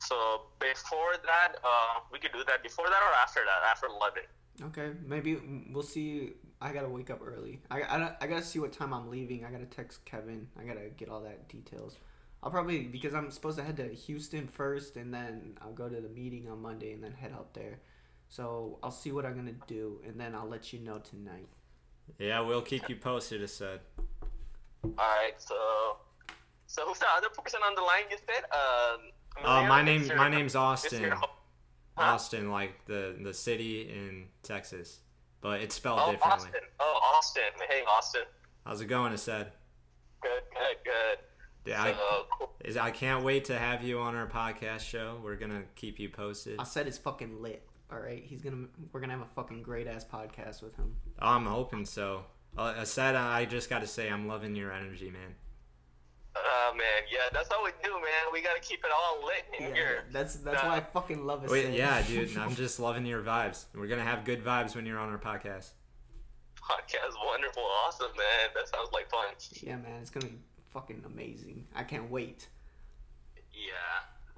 So 0.08 0.42
before 0.60 1.14
that, 1.24 1.56
uh, 1.64 2.02
we 2.12 2.20
could 2.20 2.34
do 2.34 2.44
that 2.48 2.62
before 2.62 2.86
that 2.86 3.02
or 3.02 3.14
after 3.22 3.40
that, 3.46 3.70
after 3.70 3.88
eleven. 3.88 4.24
Okay, 4.62 4.92
maybe 5.06 5.40
we'll 5.72 5.84
see. 5.84 6.34
I 6.62 6.74
gotta 6.74 6.90
wake 6.90 7.10
up 7.10 7.22
early. 7.26 7.62
I, 7.72 7.82
I, 7.82 8.12
I 8.22 8.28
gotta 8.28 8.44
see 8.44 8.60
what 8.60 8.74
time 8.74 8.94
I'm 8.94 9.10
leaving. 9.10 9.46
I 9.46 9.52
gotta 9.52 9.66
text 9.66 10.04
Kevin. 10.06 10.48
I 10.60 10.64
gotta 10.64 10.90
get 10.98 11.10
all 11.10 11.22
that 11.22 11.48
details. 11.48 11.98
I'll 12.42 12.52
probably 12.52 12.84
because 12.84 13.14
I'm 13.14 13.32
supposed 13.32 13.58
to 13.58 13.64
head 13.64 13.78
to 13.78 13.88
Houston 13.88 14.48
first, 14.48 14.98
and 14.98 15.14
then 15.14 15.58
I'll 15.62 15.74
go 15.74 15.88
to 15.88 16.02
the 16.02 16.10
meeting 16.10 16.50
on 16.50 16.62
Monday, 16.62 16.92
and 16.92 17.02
then 17.04 17.14
head 17.14 17.32
out 17.32 17.54
there. 17.54 17.80
So 18.28 18.80
I'll 18.84 18.92
see 18.92 19.12
what 19.12 19.26
I'm 19.26 19.36
gonna 19.36 19.54
do, 19.68 20.02
and 20.06 20.20
then 20.20 20.36
I'll 20.36 20.50
let 20.50 20.74
you 20.74 20.80
know 20.80 21.00
tonight. 21.00 21.48
Yeah, 22.20 22.42
we'll 22.42 22.62
keep 22.62 22.90
you 22.90 22.98
posted, 22.98 23.42
Asad. 23.42 23.80
All 24.84 24.92
right. 24.98 25.34
So, 25.38 25.56
so 26.68 26.86
who's 26.86 27.00
the 27.00 27.08
other 27.16 27.30
person 27.30 27.62
on 27.66 27.76
the 27.76 27.82
line? 27.82 28.04
You 28.12 28.18
said. 28.18 28.44
Uh, 28.52 28.98
Uh, 29.44 29.64
my 29.68 29.82
name 29.82 30.08
my 30.16 30.30
name's 30.30 30.56
Austin. 30.56 31.12
Huh? 31.12 31.28
Austin, 31.98 32.50
like 32.50 32.86
the 32.86 33.16
the 33.22 33.34
city 33.34 33.82
in 33.90 34.26
Texas, 34.42 35.00
but 35.42 35.62
it's 35.62 35.76
spelled 35.76 36.00
Oh, 36.02 36.12
differently. 36.12 36.48
Austin. 36.48 36.62
Oh, 36.80 37.00
Austin. 37.18 37.44
Hey, 37.70 37.82
Austin. 37.88 38.24
How's 38.66 38.82
it 38.82 38.86
going, 38.88 39.14
Asad? 39.14 39.52
Good, 40.22 40.42
good, 40.54 40.78
good. 40.86 41.18
Yeah, 41.72 41.84
I, 41.84 41.92
So, 41.94 42.26
cool. 42.38 42.50
is, 42.64 42.78
I 42.78 42.92
can't 42.92 43.24
wait 43.24 43.46
to 43.46 43.58
have 43.60 43.84
you 43.84 44.00
on 44.00 44.16
our 44.16 44.28
podcast 44.28 44.82
show. 44.82 45.20
We're 45.24 45.36
gonna 45.36 45.64
keep 45.76 46.00
you 46.00 46.10
posted. 46.10 46.60
I 46.60 46.64
said 46.64 46.88
it's 46.88 46.98
fucking 46.98 47.42
lit. 47.42 47.68
All 47.92 48.00
right, 48.00 48.24
he's 48.26 48.42
gonna. 48.42 48.68
We're 48.92 49.00
gonna 49.00 49.14
have 49.14 49.22
a 49.22 49.30
fucking 49.36 49.62
great 49.62 49.86
ass 49.88 50.04
podcast 50.06 50.64
with 50.64 50.76
him. 50.76 50.96
I'm 51.20 51.46
hoping 51.46 51.86
so. 51.86 52.24
Uh, 52.58 52.74
Asad, 52.78 53.16
I 53.16 53.46
just 53.46 53.70
got 53.70 53.80
to 53.82 53.88
say, 53.88 54.10
I'm 54.10 54.28
loving 54.28 54.56
your 54.56 54.72
energy, 54.72 55.10
man. 55.10 55.36
Uh, 56.36 56.74
man, 56.76 57.04
yeah, 57.12 57.30
that's 57.32 57.48
how 57.52 57.64
we 57.64 57.70
do, 57.84 57.92
man. 57.92 58.04
We 58.32 58.42
gotta 58.42 58.60
keep 58.60 58.84
it 58.84 58.90
all 58.96 59.24
lit 59.26 59.46
in 59.60 59.70
Yeah, 59.70 59.74
here. 59.76 60.04
that's 60.12 60.36
that's 60.38 60.64
Nah. 60.64 60.70
why 60.70 60.78
I 60.78 60.80
fucking 60.82 61.26
love 61.26 61.44
it. 61.44 61.50
Wait, 61.52 61.72
yeah, 61.74 62.02
dude, 62.02 62.36
I'm 62.38 62.56
just 62.64 62.80
loving 62.80 63.06
your 63.06 63.22
vibes. 63.22 63.66
We're 63.76 63.88
gonna 63.88 64.04
have 64.04 64.26
good 64.26 64.44
vibes 64.44 64.76
when 64.76 64.86
you're 64.86 64.98
on 64.98 65.10
our 65.10 65.20
podcast. 65.20 65.72
Podcast, 66.58 67.14
wonderful, 67.24 67.64
awesome, 67.86 68.12
man. 68.18 68.50
That 68.56 68.68
sounds 68.68 68.90
like 68.94 69.10
fun. 69.12 69.26
Yeah, 69.62 69.76
man, 69.78 70.02
it's 70.02 70.10
gonna 70.10 70.26
be 70.28 70.38
fucking 70.72 71.04
amazing. 71.06 71.68
I 71.76 71.84
can't 71.84 72.10
wait. 72.10 72.48
Yeah. 73.54 73.72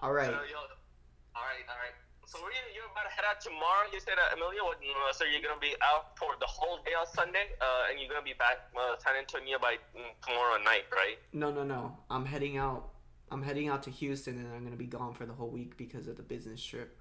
All 0.01 0.11
right. 0.11 0.25
So, 0.27 0.31
yo, 0.33 0.37
all 0.37 1.43
right, 1.43 1.63
all 1.69 1.75
right. 1.77 1.95
So 2.35 2.43
were 2.43 2.51
you 2.51 2.67
you're 2.75 2.91
about 2.91 3.07
to 3.07 3.15
head 3.15 3.23
out 3.23 3.39
tomorrow? 3.39 3.87
You 3.95 4.03
said, 4.03 4.19
uh, 4.19 4.35
Emilio. 4.35 4.67
What, 4.67 4.83
uh, 4.83 5.13
so 5.15 5.23
you're 5.23 5.39
gonna 5.39 5.55
be 5.55 5.71
out 5.79 6.19
for 6.19 6.35
the 6.43 6.45
whole 6.45 6.83
day 6.83 6.91
on 6.91 7.07
Sunday, 7.07 7.55
uh, 7.63 7.87
and 7.87 7.95
you're 7.95 8.11
gonna 8.11 8.27
be 8.27 8.35
back 8.35 8.67
uh, 8.75 8.99
San 8.99 9.15
Antonio 9.15 9.55
by 9.55 9.79
mm, 9.95 10.11
tomorrow 10.19 10.59
night, 10.59 10.83
right? 10.91 11.15
No, 11.31 11.47
no, 11.47 11.63
no. 11.63 11.95
I'm 12.11 12.25
heading 12.27 12.57
out. 12.57 12.91
I'm 13.31 13.41
heading 13.41 13.69
out 13.71 13.83
to 13.83 13.89
Houston, 13.89 14.35
and 14.35 14.51
I'm 14.51 14.67
gonna 14.67 14.75
be 14.75 14.85
gone 14.85 15.13
for 15.15 15.25
the 15.25 15.31
whole 15.31 15.47
week 15.47 15.79
because 15.79 16.11
of 16.11 16.19
the 16.19 16.27
business 16.27 16.59
trip. 16.59 16.99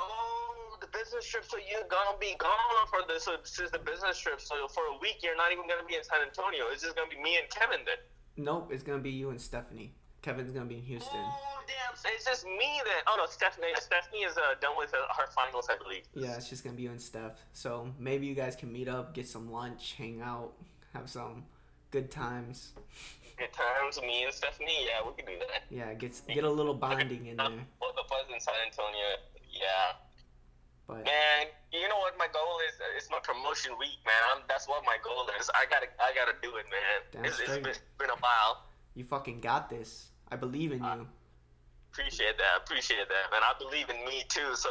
Oh, 0.00 0.80
the 0.80 0.88
business 0.96 1.28
trip. 1.28 1.44
So 1.44 1.60
you're 1.60 1.84
gonna 1.92 2.16
be 2.16 2.32
gone 2.40 2.88
for 2.88 3.04
this. 3.04 3.28
So 3.28 3.36
this 3.36 3.60
is 3.60 3.70
the 3.70 3.84
business 3.84 4.16
trip. 4.16 4.40
So 4.40 4.64
for 4.72 4.88
a 4.88 4.96
week, 4.96 5.20
you're 5.20 5.36
not 5.36 5.52
even 5.52 5.68
gonna 5.68 5.84
be 5.84 6.00
in 6.00 6.04
San 6.08 6.24
Antonio. 6.24 6.72
It's 6.72 6.80
just 6.80 6.96
gonna 6.96 7.12
be 7.12 7.20
me 7.20 7.36
and 7.36 7.44
Kevin 7.52 7.84
then. 7.84 8.00
Nope, 8.40 8.72
it's 8.72 8.82
gonna 8.82 9.04
be 9.04 9.12
you 9.12 9.28
and 9.28 9.40
Stephanie. 9.40 9.92
Kevin's 10.22 10.50
gonna 10.50 10.66
be 10.66 10.76
in 10.76 10.82
Houston. 10.82 11.10
Oh 11.14 11.60
damn! 11.66 11.96
So 11.96 12.08
it's 12.14 12.24
just 12.24 12.44
me 12.44 12.80
then. 12.84 13.02
Oh 13.06 13.14
no, 13.18 13.26
Stephanie. 13.26 13.68
Stephanie 13.76 14.20
is 14.20 14.36
uh, 14.36 14.54
done 14.60 14.72
with 14.76 14.92
uh, 14.94 15.12
her 15.16 15.28
finals, 15.34 15.68
I 15.70 15.76
believe. 15.82 16.02
Yeah, 16.14 16.36
it's 16.36 16.48
just 16.48 16.64
gonna 16.64 16.76
be 16.76 16.84
you 16.84 16.90
and 16.90 17.00
Steph. 17.00 17.32
So 17.52 17.88
maybe 17.98 18.26
you 18.26 18.34
guys 18.34 18.56
can 18.56 18.72
meet 18.72 18.88
up, 18.88 19.14
get 19.14 19.26
some 19.28 19.50
lunch, 19.50 19.94
hang 19.96 20.20
out, 20.20 20.52
have 20.94 21.08
some 21.08 21.44
good 21.90 22.10
times. 22.10 22.72
Good 23.38 23.52
times, 23.52 24.00
me 24.02 24.24
and 24.24 24.34
Stephanie. 24.34 24.86
Yeah, 24.86 25.06
we 25.06 25.14
can 25.14 25.32
do 25.32 25.38
that. 25.38 25.62
Yeah, 25.70 25.94
get 25.94 26.20
get 26.26 26.42
a 26.44 26.50
little 26.50 26.74
bonding 26.74 27.26
in 27.26 27.36
there. 27.36 27.50
Both 27.80 27.94
of 27.96 28.10
us 28.10 28.26
in 28.34 28.40
San 28.40 28.54
Antonio. 28.66 29.06
Yeah. 29.52 29.94
But 30.88 31.04
Man, 31.04 31.46
you 31.70 31.86
know 31.88 31.98
what 31.98 32.16
my 32.18 32.26
goal 32.32 32.58
is? 32.66 32.74
It's 32.96 33.10
my 33.10 33.18
promotion 33.22 33.72
week, 33.78 34.00
man. 34.06 34.16
I'm, 34.34 34.42
that's 34.48 34.66
what 34.66 34.82
my 34.86 34.96
goal 35.04 35.28
is. 35.38 35.50
I 35.54 35.66
gotta, 35.68 35.86
I 36.00 36.14
gotta 36.14 36.32
do 36.42 36.56
it, 36.56 36.64
man. 36.72 37.26
It's, 37.26 37.38
it's 37.40 37.80
been 37.98 38.08
a 38.08 38.16
while. 38.20 38.64
you 38.94 39.04
fucking 39.04 39.40
got 39.40 39.68
this. 39.68 40.07
I 40.30 40.36
believe 40.36 40.72
in 40.72 40.82
you. 40.82 41.06
Appreciate 41.92 42.36
that. 42.38 42.62
Appreciate 42.64 43.08
that, 43.08 43.30
man. 43.32 43.40
I 43.42 43.54
believe 43.58 43.88
in 43.90 44.04
me 44.04 44.22
too. 44.28 44.54
So 44.54 44.68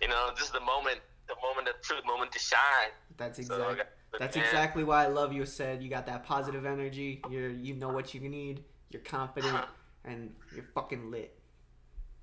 you 0.00 0.08
know, 0.08 0.30
this 0.34 0.46
is 0.46 0.50
the 0.50 0.60
moment, 0.60 1.00
the 1.28 1.36
moment 1.42 1.68
of 1.68 1.80
truth, 1.82 2.02
moment 2.06 2.32
to 2.32 2.38
shine. 2.38 2.90
That's 3.16 3.36
So, 3.36 3.54
exactly. 3.54 3.66
okay. 3.80 3.82
That's 4.18 4.36
Man. 4.36 4.44
exactly 4.44 4.84
why 4.84 5.04
I 5.04 5.06
love 5.08 5.32
you. 5.32 5.44
Said 5.46 5.82
you 5.82 5.90
got 5.90 6.06
that 6.06 6.24
positive 6.24 6.64
energy. 6.66 7.20
You're 7.30 7.50
you 7.50 7.74
know 7.74 7.88
what 7.90 8.14
you 8.14 8.20
need. 8.20 8.64
You're 8.90 9.02
confident 9.02 9.64
and 10.04 10.34
you're 10.54 10.64
fucking 10.74 11.10
lit. 11.10 11.38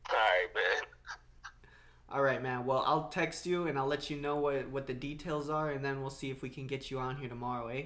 All 0.09 0.15
right, 0.15 0.47
man. 0.53 0.83
All 2.09 2.21
right, 2.21 2.41
man. 2.41 2.65
Well, 2.65 2.83
I'll 2.85 3.09
text 3.09 3.45
you 3.45 3.67
and 3.67 3.77
I'll 3.77 3.87
let 3.87 4.09
you 4.09 4.17
know 4.17 4.35
what 4.37 4.69
what 4.69 4.87
the 4.87 4.93
details 4.93 5.49
are, 5.49 5.71
and 5.71 5.83
then 5.83 6.01
we'll 6.01 6.09
see 6.09 6.29
if 6.31 6.41
we 6.41 6.49
can 6.49 6.67
get 6.67 6.91
you 6.91 6.99
on 6.99 7.17
here 7.17 7.29
tomorrow, 7.29 7.67
eh? 7.67 7.83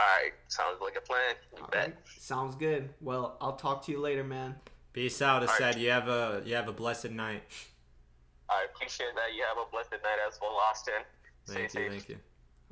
All 0.00 0.22
right, 0.22 0.32
sounds 0.48 0.78
like 0.80 0.96
a 0.96 1.00
plan. 1.02 1.34
You 1.56 1.62
All 1.62 1.68
bet. 1.70 1.86
right. 1.88 1.96
Sounds 2.18 2.54
good. 2.54 2.88
Well, 3.02 3.36
I'll 3.40 3.56
talk 3.56 3.84
to 3.86 3.92
you 3.92 4.00
later, 4.00 4.24
man. 4.24 4.54
Peace 4.94 5.20
out, 5.20 5.42
Alright. 5.42 5.58
said 5.58 5.76
you 5.78 5.90
have 5.90 6.08
a 6.08 6.42
you 6.46 6.54
have 6.54 6.68
a 6.68 6.72
blessed 6.72 7.10
night. 7.10 7.42
I 8.48 8.64
appreciate 8.72 9.14
that. 9.14 9.34
You 9.36 9.42
have 9.46 9.58
a 9.58 9.70
blessed 9.70 9.92
night 9.92 10.18
as 10.26 10.38
well, 10.40 10.56
Austin. 10.68 10.94
Stay 11.44 11.54
Thank 11.54 11.62
you, 11.74 11.80
safe. 11.80 11.90
thank 11.90 12.08
you. 12.08 12.16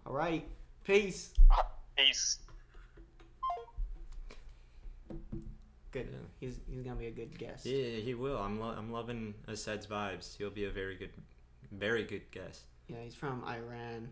All 0.06 0.14
right. 0.14 0.48
Peace. 0.84 1.34
Uh, 1.50 1.62
peace. 1.96 2.38
Good. 5.90 6.08
Yeah. 6.10 6.18
He's 6.40 6.60
he's 6.70 6.82
gonna 6.82 6.96
be 6.96 7.06
a 7.06 7.10
good 7.10 7.36
guest. 7.38 7.66
Yeah, 7.66 7.96
he 8.00 8.14
will. 8.14 8.38
I'm 8.38 8.58
lo- 8.60 8.74
I'm 8.76 8.90
loving 8.92 9.34
Asad's 9.48 9.86
vibes. 9.86 10.36
He'll 10.36 10.50
be 10.50 10.64
a 10.64 10.70
very 10.70 10.96
good, 10.96 11.10
very 11.72 12.04
good 12.04 12.30
guest. 12.30 12.62
Yeah, 12.88 12.96
he's 13.04 13.14
from 13.14 13.42
Iran 13.44 14.08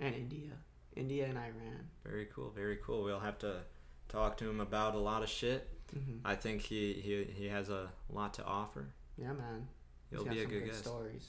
and 0.00 0.14
India. 0.14 0.52
India 0.98 1.26
and 1.26 1.38
Iran. 1.38 1.88
Very 2.04 2.26
cool, 2.34 2.50
very 2.50 2.78
cool. 2.84 3.04
We'll 3.04 3.20
have 3.20 3.38
to 3.38 3.60
talk 4.08 4.36
to 4.38 4.48
him 4.48 4.60
about 4.60 4.94
a 4.94 4.98
lot 4.98 5.22
of 5.22 5.28
shit. 5.28 5.68
hmm 5.92 6.18
I 6.24 6.34
think 6.34 6.62
he 6.62 6.94
he, 6.94 7.24
he 7.40 7.48
has 7.48 7.68
a 7.70 7.90
lot 8.10 8.34
to 8.34 8.44
offer. 8.44 8.88
Yeah, 9.16 9.32
man. 9.32 9.68
He'll 10.10 10.20
He's 10.20 10.26
got 10.28 10.34
be 10.34 10.40
a 10.40 10.42
some 10.44 10.50
good 10.52 10.64
guest. 10.66 10.78
stories. 10.84 11.26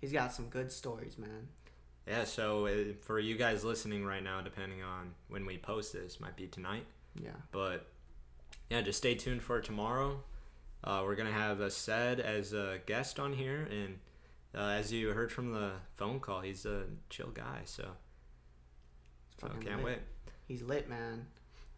He's 0.00 0.12
got 0.12 0.32
some 0.32 0.46
good 0.48 0.70
stories, 0.72 1.18
man. 1.18 1.48
Yeah, 2.06 2.24
so 2.24 2.66
uh, 2.66 2.94
for 3.02 3.18
you 3.20 3.36
guys 3.36 3.64
listening 3.64 4.04
right 4.04 4.22
now, 4.22 4.40
depending 4.40 4.82
on 4.82 5.14
when 5.28 5.44
we 5.44 5.58
post 5.58 5.92
this, 5.92 6.20
might 6.20 6.36
be 6.36 6.46
tonight. 6.46 6.86
Yeah. 7.22 7.30
But 7.52 7.86
yeah, 8.70 8.80
just 8.82 8.98
stay 8.98 9.14
tuned 9.14 9.42
for 9.42 9.60
tomorrow. 9.60 10.22
Uh, 10.82 11.02
we're 11.04 11.16
gonna 11.16 11.32
have 11.32 11.60
Asad 11.60 12.20
as 12.20 12.52
a 12.52 12.78
guest 12.86 13.18
on 13.20 13.32
here, 13.34 13.68
and 13.70 13.98
uh, 14.54 14.68
as 14.80 14.92
you 14.92 15.08
heard 15.10 15.30
from 15.32 15.52
the 15.52 15.72
phone 15.96 16.18
call, 16.20 16.40
he's 16.40 16.64
a 16.64 16.84
chill 17.10 17.30
guy. 17.30 17.60
So, 17.64 17.84
Fucking 19.38 19.60
can't 19.62 19.76
lit. 19.78 19.84
wait. 19.84 19.98
He's 20.46 20.62
lit, 20.62 20.88
man. 20.88 21.26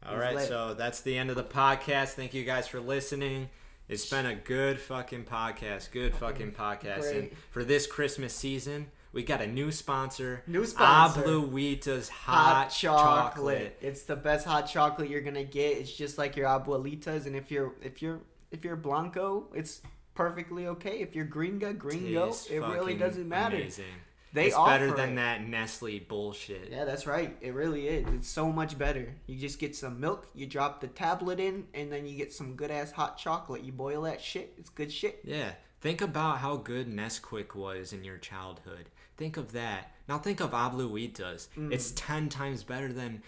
All 0.04 0.12
He's 0.14 0.20
right, 0.20 0.34
lit. 0.36 0.48
so 0.48 0.74
that's 0.74 1.00
the 1.02 1.16
end 1.18 1.30
of 1.30 1.36
the 1.36 1.44
podcast. 1.44 2.10
Thank 2.10 2.32
you 2.34 2.44
guys 2.44 2.66
for 2.68 2.80
listening. 2.80 3.50
It's 3.88 4.08
been 4.08 4.24
a 4.26 4.34
good 4.36 4.78
fucking 4.80 5.24
podcast. 5.24 5.90
Good 5.90 6.14
fucking 6.14 6.52
podcast. 6.52 7.10
And 7.10 7.20
great. 7.28 7.34
for 7.50 7.64
this 7.64 7.86
Christmas 7.88 8.32
season, 8.32 8.86
we 9.12 9.24
got 9.24 9.40
a 9.42 9.46
new 9.48 9.72
sponsor. 9.72 10.42
New 10.46 10.64
sponsor. 10.64 11.22
Abuelita's 11.22 12.08
Hot, 12.08 12.54
Hot, 12.54 12.70
chocolate. 12.70 13.34
chocolate. 13.34 13.78
It's 13.80 14.04
the 14.04 14.14
best 14.16 14.46
hot 14.46 14.68
chocolate 14.68 15.10
you're 15.10 15.20
gonna 15.22 15.42
get. 15.44 15.76
It's 15.78 15.92
just 15.92 16.16
like 16.18 16.36
your 16.36 16.46
abuelitas, 16.46 17.26
and 17.26 17.34
if 17.34 17.50
you're 17.50 17.72
if 17.82 18.00
you're 18.00 18.20
if 18.52 18.64
you're 18.64 18.76
blanco, 18.76 19.48
it's 19.54 19.82
perfectly 20.14 20.68
okay. 20.68 21.00
If 21.00 21.16
you're 21.16 21.26
gringa, 21.26 21.76
gringo, 21.76 22.28
Tastes 22.28 22.46
it 22.48 22.60
really 22.60 22.94
doesn't 22.94 23.28
matter. 23.28 23.56
Amazing. 23.56 23.84
They 24.32 24.46
it's 24.46 24.56
better 24.56 24.92
than 24.92 25.12
it. 25.12 25.16
that 25.16 25.46
Nestle 25.46 25.98
bullshit. 25.98 26.70
Yeah, 26.70 26.84
that's 26.84 27.06
right. 27.06 27.36
It 27.40 27.52
really 27.52 27.88
is. 27.88 28.06
It's 28.14 28.28
so 28.28 28.52
much 28.52 28.78
better. 28.78 29.14
You 29.26 29.36
just 29.36 29.58
get 29.58 29.74
some 29.74 29.98
milk, 29.98 30.28
you 30.34 30.46
drop 30.46 30.80
the 30.80 30.86
tablet 30.86 31.40
in, 31.40 31.66
and 31.74 31.92
then 31.92 32.06
you 32.06 32.16
get 32.16 32.32
some 32.32 32.54
good 32.54 32.70
ass 32.70 32.92
hot 32.92 33.18
chocolate. 33.18 33.64
You 33.64 33.72
boil 33.72 34.02
that 34.02 34.20
shit. 34.20 34.54
It's 34.56 34.70
good 34.70 34.92
shit. 34.92 35.20
Yeah. 35.24 35.52
Think 35.80 36.00
about 36.00 36.38
how 36.38 36.56
good 36.56 36.88
Nesquik 36.88 37.54
was 37.54 37.92
in 37.92 38.04
your 38.04 38.18
childhood. 38.18 38.90
Think 39.16 39.36
of 39.36 39.52
that. 39.52 39.92
Now 40.08 40.18
think 40.18 40.40
of 40.40 40.52
Abuelitas. 40.52 41.48
Mm. 41.56 41.72
It's 41.72 41.90
10 41.92 42.28
times 42.28 42.62
better 42.62 42.92
than 42.92 43.22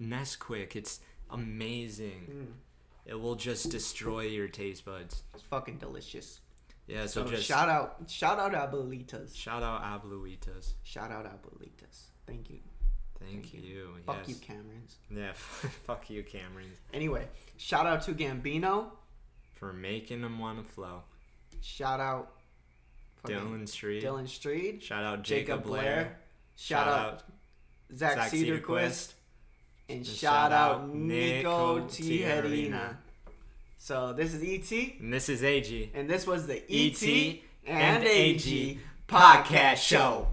Nesquik. 0.00 0.76
It's 0.76 1.00
amazing. 1.30 2.28
Mm. 2.30 2.46
It 3.06 3.20
will 3.20 3.34
just 3.34 3.70
destroy 3.70 4.22
your 4.22 4.48
taste 4.48 4.84
buds. 4.84 5.22
It's 5.34 5.42
fucking 5.42 5.78
delicious. 5.78 6.40
Yeah, 6.86 7.06
so, 7.06 7.24
So 7.24 7.30
just 7.30 7.44
shout 7.44 7.68
out, 7.68 8.04
shout 8.08 8.38
out 8.38 8.52
abuelitas. 8.52 9.34
shout 9.36 9.62
out 9.62 9.82
Abuelitas. 9.82 10.74
Shout 10.84 11.10
out 11.10 11.24
abuelitas. 11.24 12.02
Thank 12.26 12.48
you. 12.50 12.58
Thank, 13.18 13.32
Thank 13.50 13.54
you. 13.54 13.60
you. 13.60 13.88
Fuck 14.04 14.18
yes. 14.18 14.28
you, 14.28 14.34
Camerons. 14.36 14.94
Yeah, 15.10 15.32
fuck 15.34 16.08
you, 16.10 16.22
Camerons. 16.22 16.76
Anyway, 16.92 17.26
shout 17.56 17.86
out 17.86 18.02
to 18.02 18.12
Gambino. 18.12 18.90
for 19.54 19.72
making 19.72 20.20
them 20.22 20.38
want 20.38 20.58
to 20.64 20.64
flow. 20.72 21.02
Shout 21.60 21.98
out 21.98 22.30
Dylan 23.26 23.68
Street. 23.68 24.04
Dylan 24.04 24.28
Street. 24.28 24.82
Shout 24.82 25.02
out 25.02 25.22
Jacob, 25.22 25.46
Jacob, 25.58 25.64
Blair. 25.64 25.82
Blair. 25.82 26.18
Shout, 26.54 26.86
out 26.88 27.22
Zach, 27.94 28.14
Zach 28.16 28.30
Cedarquist. 28.32 28.62
Cedarquist. 28.62 29.12
And, 29.88 29.98
And 29.98 30.06
shout, 30.06 30.16
shout 30.16 30.52
out 30.52 30.94
Nico 30.94 31.80
Tijerina. 31.86 32.96
So 33.78 34.12
this 34.12 34.34
is 34.34 34.42
ET, 34.42 35.00
And 35.00 35.12
this 35.12 35.28
is 35.28 35.42
AG. 35.44 35.90
and 35.94 36.08
this 36.08 36.26
was 36.26 36.46
the 36.46 36.56
ET, 36.70 37.02
ET 37.02 37.40
and 37.66 37.78
and 37.96 38.04
AG 38.04 38.80
podcast 39.08 39.76
show. 39.76 40.28